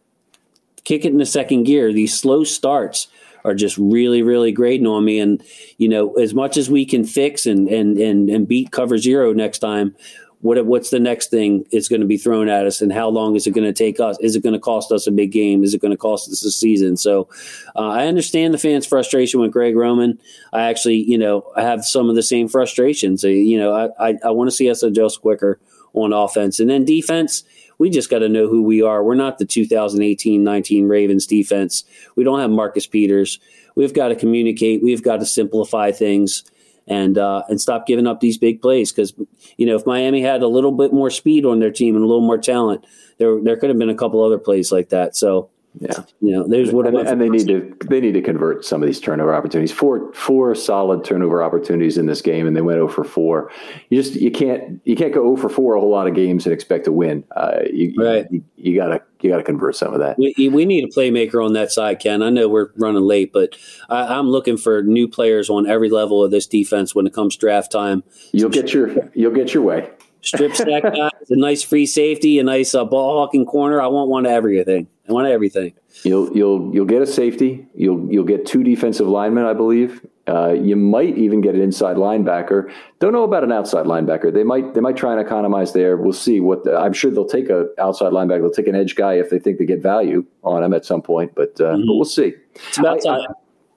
kick 0.84 1.04
it 1.04 1.12
in 1.12 1.18
the 1.18 1.26
second 1.26 1.64
gear. 1.64 1.92
These 1.92 2.18
slow 2.18 2.44
starts 2.44 3.08
are 3.44 3.54
just 3.54 3.76
really, 3.78 4.22
really 4.22 4.52
grading 4.52 4.86
on 4.86 5.04
me. 5.04 5.18
And 5.18 5.42
you 5.76 5.88
know, 5.88 6.14
as 6.14 6.34
much 6.34 6.56
as 6.56 6.70
we 6.70 6.84
can 6.84 7.04
fix 7.04 7.46
and 7.46 7.68
and 7.68 7.98
and 7.98 8.28
and 8.28 8.48
beat 8.48 8.70
cover 8.72 8.98
zero 8.98 9.32
next 9.32 9.58
time, 9.58 9.94
what 10.40 10.64
what's 10.66 10.90
the 10.90 11.00
next 11.00 11.30
thing 11.30 11.66
is 11.72 11.88
going 11.88 12.00
to 12.00 12.06
be 12.06 12.16
thrown 12.16 12.48
at 12.48 12.66
us 12.66 12.80
and 12.80 12.92
how 12.92 13.08
long 13.08 13.34
is 13.34 13.46
it 13.46 13.52
going 13.52 13.66
to 13.66 13.72
take 13.72 13.98
us? 13.98 14.16
Is 14.20 14.36
it 14.36 14.42
going 14.42 14.52
to 14.52 14.60
cost 14.60 14.92
us 14.92 15.06
a 15.06 15.10
big 15.10 15.32
game? 15.32 15.64
Is 15.64 15.74
it 15.74 15.80
going 15.80 15.90
to 15.90 15.96
cost 15.96 16.28
us 16.30 16.44
a 16.44 16.50
season? 16.50 16.96
So 16.96 17.28
uh, 17.76 17.88
i 17.88 18.06
understand 18.06 18.54
the 18.54 18.58
fans 18.58 18.86
frustration 18.86 19.40
with 19.40 19.52
greg 19.52 19.76
roman. 19.76 20.18
I 20.52 20.62
actually 20.62 20.96
you 20.96 21.18
know 21.18 21.50
i 21.56 21.62
have 21.62 21.84
some 21.84 22.08
of 22.08 22.14
the 22.14 22.22
same 22.22 22.48
frustrations 22.48 23.24
you 23.24 23.58
know 23.58 23.72
i 23.72 24.10
i, 24.10 24.18
I 24.24 24.30
want 24.30 24.48
to 24.48 24.56
see 24.56 24.70
us 24.70 24.82
adjust 24.82 25.20
quicker 25.22 25.58
on 25.94 26.12
offense. 26.12 26.60
And 26.60 26.70
then 26.70 26.84
defense 26.84 27.44
we 27.78 27.90
just 27.90 28.10
got 28.10 28.18
to 28.18 28.28
know 28.28 28.48
who 28.48 28.62
we 28.62 28.82
are. 28.82 29.04
We're 29.04 29.14
not 29.14 29.38
the 29.38 29.46
2018-19 29.46 30.88
ravens 30.88 31.26
defense. 31.26 31.84
We 32.16 32.24
don't 32.24 32.40
have 32.40 32.50
marcus 32.50 32.88
peters. 32.88 33.38
We've 33.76 33.94
got 33.94 34.08
to 34.08 34.16
communicate. 34.16 34.82
We've 34.82 35.02
got 35.02 35.20
to 35.20 35.26
simplify 35.26 35.92
things 35.92 36.42
and 36.88 37.18
uh, 37.18 37.42
and 37.48 37.60
stop 37.60 37.86
giving 37.86 38.06
up 38.06 38.20
these 38.20 38.38
big 38.38 38.60
plays. 38.60 38.92
Because 38.92 39.14
you 39.56 39.66
know, 39.66 39.76
if 39.76 39.86
Miami 39.86 40.22
had 40.22 40.42
a 40.42 40.48
little 40.48 40.72
bit 40.72 40.92
more 40.92 41.10
speed 41.10 41.44
on 41.44 41.60
their 41.60 41.70
team 41.70 41.94
and 41.94 42.04
a 42.04 42.06
little 42.06 42.26
more 42.26 42.38
talent, 42.38 42.84
there 43.18 43.40
there 43.40 43.56
could 43.56 43.70
have 43.70 43.78
been 43.78 43.90
a 43.90 43.94
couple 43.94 44.22
other 44.24 44.38
plays 44.38 44.72
like 44.72 44.88
that. 44.88 45.16
So 45.16 45.50
yeah, 45.80 46.02
you 46.20 46.32
know, 46.32 46.46
there's 46.46 46.72
what 46.72 46.86
and, 46.86 46.96
and 46.96 47.20
they 47.20 47.28
need 47.28 47.46
to 47.46 47.76
they 47.86 48.00
need 48.00 48.12
to 48.12 48.22
convert 48.22 48.64
some 48.64 48.82
of 48.82 48.86
these 48.86 49.00
turnover 49.00 49.34
opportunities. 49.34 49.72
Four 49.72 50.12
four 50.12 50.54
solid 50.54 51.04
turnover 51.04 51.42
opportunities 51.42 51.98
in 51.98 52.06
this 52.06 52.20
game, 52.20 52.46
and 52.46 52.56
they 52.56 52.60
went 52.60 52.76
0 52.76 52.88
for 52.88 53.04
four. 53.04 53.50
You 53.90 54.02
just 54.02 54.14
you 54.14 54.30
can't 54.30 54.80
you 54.84 54.96
can't 54.96 55.14
go 55.14 55.22
0 55.22 55.36
for 55.36 55.48
four 55.48 55.74
a 55.74 55.80
whole 55.80 55.90
lot 55.90 56.08
of 56.08 56.14
games 56.14 56.46
and 56.46 56.52
expect 56.52 56.86
to 56.86 56.92
win. 56.92 57.24
Uh, 57.36 57.60
you, 57.72 57.94
right. 57.96 58.26
you, 58.30 58.44
you 58.56 58.76
gotta 58.76 59.02
you 59.20 59.30
gotta 59.30 59.42
convert 59.42 59.76
some 59.76 59.94
of 59.94 60.00
that. 60.00 60.18
We, 60.18 60.48
we 60.48 60.64
need 60.64 60.84
a 60.84 60.88
playmaker 60.88 61.44
on 61.44 61.52
that 61.52 61.70
side, 61.70 62.00
Ken. 62.00 62.22
I 62.22 62.30
know 62.30 62.48
we're 62.48 62.70
running 62.76 63.02
late, 63.02 63.32
but 63.32 63.54
I, 63.88 64.18
am 64.18 64.28
looking 64.28 64.56
for 64.56 64.82
new 64.82 65.06
players 65.06 65.48
on 65.48 65.68
every 65.68 65.90
level 65.90 66.24
of 66.24 66.30
this 66.30 66.46
defense 66.46 66.94
when 66.94 67.06
it 67.06 67.14
comes 67.14 67.36
draft 67.36 67.70
time. 67.70 68.02
You'll 68.32 68.50
get 68.50 68.72
your 68.72 69.10
you'll 69.14 69.34
get 69.34 69.54
your 69.54 69.62
way 69.62 69.90
strip 70.22 70.54
sack 70.54 70.82
guys, 70.82 71.30
a 71.30 71.36
nice 71.36 71.62
free 71.62 71.86
safety, 71.86 72.38
a 72.38 72.42
nice 72.42 72.74
uh, 72.74 72.84
ball 72.84 73.18
hawking 73.18 73.46
corner. 73.46 73.80
I 73.80 73.86
want 73.86 74.08
one 74.08 74.26
of 74.26 74.32
everything. 74.32 74.88
I 75.08 75.12
want 75.12 75.28
everything. 75.28 75.72
You'll 76.02 76.34
you'll 76.36 76.74
you'll 76.74 76.86
get 76.86 77.02
a 77.02 77.06
safety. 77.06 77.66
You'll 77.74 78.10
you'll 78.10 78.24
get 78.24 78.46
two 78.46 78.62
defensive 78.62 79.08
linemen, 79.08 79.44
I 79.44 79.54
believe. 79.54 80.04
Uh, 80.28 80.52
you 80.52 80.76
might 80.76 81.16
even 81.16 81.40
get 81.40 81.54
an 81.54 81.62
inside 81.62 81.96
linebacker. 81.96 82.70
Don't 82.98 83.14
know 83.14 83.24
about 83.24 83.44
an 83.44 83.50
outside 83.50 83.86
linebacker. 83.86 84.32
They 84.32 84.44
might 84.44 84.74
they 84.74 84.80
might 84.80 84.96
try 84.96 85.12
and 85.12 85.20
economize 85.20 85.72
there. 85.72 85.96
We'll 85.96 86.12
see. 86.12 86.40
What 86.40 86.64
the, 86.64 86.76
I'm 86.76 86.92
sure 86.92 87.10
they'll 87.10 87.24
take 87.24 87.48
a 87.48 87.68
outside 87.78 88.12
linebacker. 88.12 88.40
They'll 88.40 88.50
take 88.50 88.68
an 88.68 88.74
edge 88.74 88.94
guy 88.94 89.14
if 89.14 89.30
they 89.30 89.38
think 89.38 89.58
they 89.58 89.64
get 89.64 89.80
value 89.80 90.26
on 90.44 90.62
him 90.62 90.74
at 90.74 90.84
some 90.84 91.00
point. 91.00 91.34
But 91.34 91.58
uh, 91.60 91.72
mm-hmm. 91.72 91.86
but 91.86 91.94
we'll 91.94 92.04
see. 92.04 92.34
It's 92.68 92.78
about 92.78 93.02
time. 93.02 93.22
I, 93.22 93.32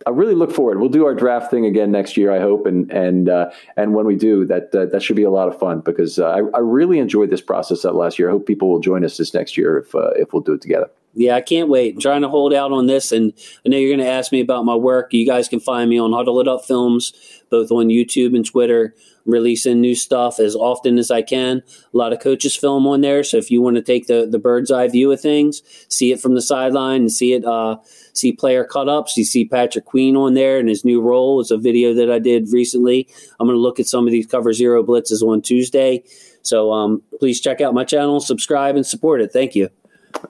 I 0.05 0.09
really 0.09 0.35
look 0.35 0.51
forward. 0.51 0.79
We'll 0.79 0.89
do 0.89 1.05
our 1.05 1.15
draft 1.15 1.51
thing 1.51 1.65
again 1.65 1.91
next 1.91 2.17
year, 2.17 2.31
I 2.31 2.39
hope, 2.39 2.65
and 2.65 2.91
and 2.91 3.29
uh, 3.29 3.51
and 3.77 3.93
when 3.93 4.05
we 4.05 4.15
do, 4.15 4.45
that 4.45 4.73
uh, 4.73 4.85
that 4.87 5.01
should 5.01 5.15
be 5.15 5.23
a 5.23 5.31
lot 5.31 5.47
of 5.47 5.57
fun 5.59 5.81
because 5.81 6.19
uh, 6.19 6.29
I, 6.29 6.39
I 6.55 6.59
really 6.59 6.99
enjoyed 6.99 7.29
this 7.29 7.41
process 7.41 7.81
that 7.81 7.95
last 7.95 8.19
year. 8.19 8.29
I 8.29 8.31
hope 8.31 8.45
people 8.45 8.69
will 8.69 8.79
join 8.79 9.03
us 9.03 9.17
this 9.17 9.33
next 9.33 9.57
year 9.57 9.77
if 9.77 9.95
uh, 9.95 10.11
if 10.11 10.33
we'll 10.33 10.43
do 10.43 10.53
it 10.53 10.61
together. 10.61 10.89
Yeah, 11.13 11.35
I 11.35 11.41
can't 11.41 11.69
wait. 11.69 11.95
I'm 11.95 12.01
trying 12.01 12.21
to 12.21 12.29
hold 12.29 12.53
out 12.53 12.71
on 12.71 12.87
this, 12.87 13.11
and 13.11 13.33
I 13.65 13.69
know 13.69 13.77
you're 13.77 13.95
going 13.95 14.05
to 14.05 14.11
ask 14.11 14.31
me 14.31 14.39
about 14.39 14.65
my 14.65 14.75
work. 14.75 15.13
You 15.13 15.25
guys 15.25 15.49
can 15.49 15.59
find 15.59 15.89
me 15.89 15.99
on 15.99 16.13
Huddle 16.13 16.39
It 16.39 16.47
Up 16.47 16.65
Films, 16.65 17.13
both 17.49 17.71
on 17.71 17.87
YouTube 17.87 18.35
and 18.35 18.45
Twitter 18.45 18.95
releasing 19.25 19.81
new 19.81 19.95
stuff 19.95 20.39
as 20.39 20.55
often 20.55 20.97
as 20.97 21.11
I 21.11 21.21
can. 21.21 21.61
A 21.93 21.97
lot 21.97 22.13
of 22.13 22.19
coaches 22.19 22.55
film 22.55 22.87
on 22.87 23.01
there, 23.01 23.23
so 23.23 23.37
if 23.37 23.51
you 23.51 23.61
want 23.61 23.75
to 23.75 23.81
take 23.81 24.07
the 24.07 24.27
the 24.29 24.39
bird's 24.39 24.71
eye 24.71 24.87
view 24.87 25.11
of 25.11 25.21
things, 25.21 25.61
see 25.89 26.11
it 26.11 26.19
from 26.19 26.35
the 26.35 26.41
sideline 26.41 27.01
and 27.01 27.11
see 27.11 27.33
it, 27.33 27.45
uh, 27.45 27.77
see 28.13 28.31
player 28.31 28.63
cut 28.63 28.89
ups. 28.89 29.17
You 29.17 29.23
see 29.23 29.45
Patrick 29.45 29.85
Queen 29.85 30.15
on 30.15 30.33
there 30.33 30.59
and 30.59 30.69
his 30.69 30.85
new 30.85 31.01
role. 31.01 31.41
It's 31.41 31.51
a 31.51 31.57
video 31.57 31.93
that 31.93 32.11
I 32.11 32.19
did 32.19 32.49
recently. 32.51 33.07
I'm 33.39 33.47
going 33.47 33.57
to 33.57 33.61
look 33.61 33.79
at 33.79 33.87
some 33.87 34.07
of 34.07 34.11
these 34.11 34.27
cover 34.27 34.53
zero 34.53 34.83
blitzes 34.83 35.21
on 35.21 35.41
Tuesday. 35.41 36.03
So 36.41 36.71
um, 36.71 37.03
please 37.19 37.39
check 37.39 37.61
out 37.61 37.73
my 37.73 37.83
channel, 37.83 38.19
subscribe, 38.19 38.75
and 38.75 38.85
support 38.85 39.21
it. 39.21 39.31
Thank 39.31 39.55
you. 39.55 39.69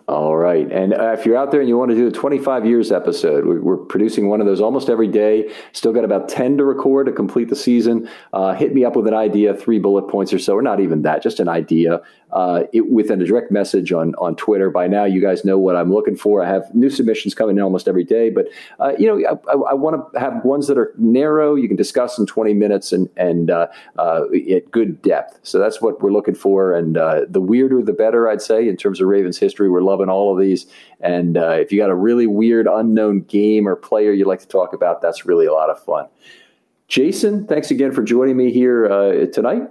All 0.08 0.36
right. 0.36 0.70
And 0.72 0.94
uh, 0.94 1.16
if 1.18 1.26
you're 1.26 1.38
out 1.38 1.52
there 1.52 1.60
and 1.60 1.70
you 1.70 1.78
want 1.78 1.92
to 1.92 1.96
do 1.96 2.08
a 2.08 2.12
25 2.12 2.66
years 2.66 2.92
episode, 2.92 3.46
we're, 3.46 3.78
producing 3.78 4.30
one 4.30 4.40
of 4.40 4.48
those 4.48 4.62
almost 4.62 4.90
every 4.90 5.08
day. 5.08 5.52
Still 5.74 5.92
got 5.92 6.06
about 6.06 6.30
10 6.30 6.58
to 6.58 6.64
record 6.64 7.08
to 7.08 7.12
complete 7.12 7.50
the 7.50 7.56
season. 7.56 8.10
Uh, 8.32 8.54
hit 8.54 8.74
me 8.74 8.86
up 8.86 8.96
with 8.96 9.08
an 9.08 9.14
idea, 9.14 9.54
three 9.54 9.80
bullet 9.80 10.04
points 10.04 10.32
or 10.32 10.40
so, 10.40 10.56
or 10.56 10.62
not 10.62 10.80
even 10.80 11.02
that, 11.02 11.24
just 11.24 11.40
an 11.40 11.50
idea 11.50 12.02
uh, 12.34 12.64
it, 12.74 12.90
within 12.90 13.22
a 13.22 13.26
direct 13.26 13.52
message 13.52 13.92
on, 13.92 14.16
on 14.16 14.36
Twitter. 14.36 14.70
By 14.70 14.88
now, 14.88 15.06
you 15.06 15.22
guys 15.22 15.46
know 15.46 15.58
what 15.58 15.76
I'm 15.76 15.94
looking 15.94 16.16
for. 16.16 16.44
I 16.44 16.50
have 16.50 16.74
new 16.74 16.90
submissions 16.90 17.34
coming 17.34 17.58
in 17.58 17.64
almost 17.64 17.88
every 17.88 18.04
day, 18.04 18.30
but 18.30 18.48
uh, 18.80 18.94
you 18.98 19.08
know, 19.08 19.18
I, 19.28 19.52
I, 19.52 19.72
I 19.72 19.74
want 19.74 20.14
to 20.14 20.20
have 20.20 20.44
ones 20.44 20.68
that 20.68 20.78
are 20.78 20.94
narrow. 20.98 21.56
You 21.56 21.68
can 21.68 21.78
discuss 21.78 22.18
in 22.18 22.26
20 22.26 22.54
minutes 22.54 22.92
and 22.92 23.10
and 23.18 23.52
uh, 23.52 23.68
uh, 23.98 24.24
at 24.52 24.72
good 24.72 25.02
depth. 25.02 25.40
So 25.44 25.60
that's 25.60 25.82
what 25.82 26.02
we're 26.02 26.12
looking 26.12 26.36
for. 26.36 26.74
And 26.74 26.96
the 26.96 27.42
weirder, 27.42 27.82
the 27.82 27.94
better, 27.94 28.30
I'd 28.30 28.42
say, 28.42 28.68
in 28.68 28.78
terms 28.78 29.02
of 29.02 29.08
Ravens 29.08 29.38
history. 29.38 29.70
We're 29.70 29.82
loving 29.82 30.10
all 30.10 30.34
of 30.34 30.40
these. 30.40 30.66
And 31.02 31.38
uh, 31.38 31.52
if 31.52 31.72
you 31.72 31.80
got 31.80 31.90
a 31.90 31.96
really 31.96 32.28
weird, 32.28 32.68
unknown 32.68 33.22
game 33.22 33.68
or 33.68 33.76
player 33.76 34.12
you'd 34.12 34.28
like 34.28 34.40
to 34.40 34.48
talk 34.48 34.74
about, 34.74 35.02
that's 35.02 35.26
really 35.26 35.46
a 35.46 35.54
lot 35.54 35.70
of 35.70 35.84
fun. 35.84 36.08
Jason, 36.88 37.48
thanks 37.48 37.72
again 37.72 37.92
for 37.92 38.04
joining 38.04 38.38
me 38.38 38.52
here 38.52 38.86
uh, 38.86 39.26
tonight. 39.28 39.64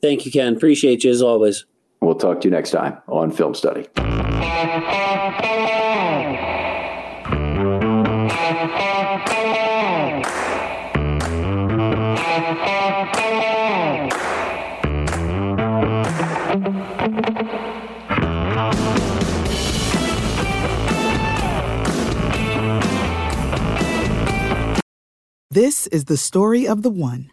Thank 0.00 0.24
you, 0.24 0.32
Ken. 0.32 0.56
Appreciate 0.56 1.04
you 1.04 1.10
as 1.10 1.22
always. 1.22 1.64
We'll 2.00 2.14
talk 2.14 2.40
to 2.40 2.48
you 2.48 2.50
next 2.50 2.70
time 2.70 2.98
on 3.08 3.30
Film 3.30 3.54
Study. 3.54 3.86
This 25.52 25.88
is 25.88 26.04
the 26.04 26.16
story 26.16 26.66
of 26.66 26.82
the 26.82 26.90
one. 26.90 27.32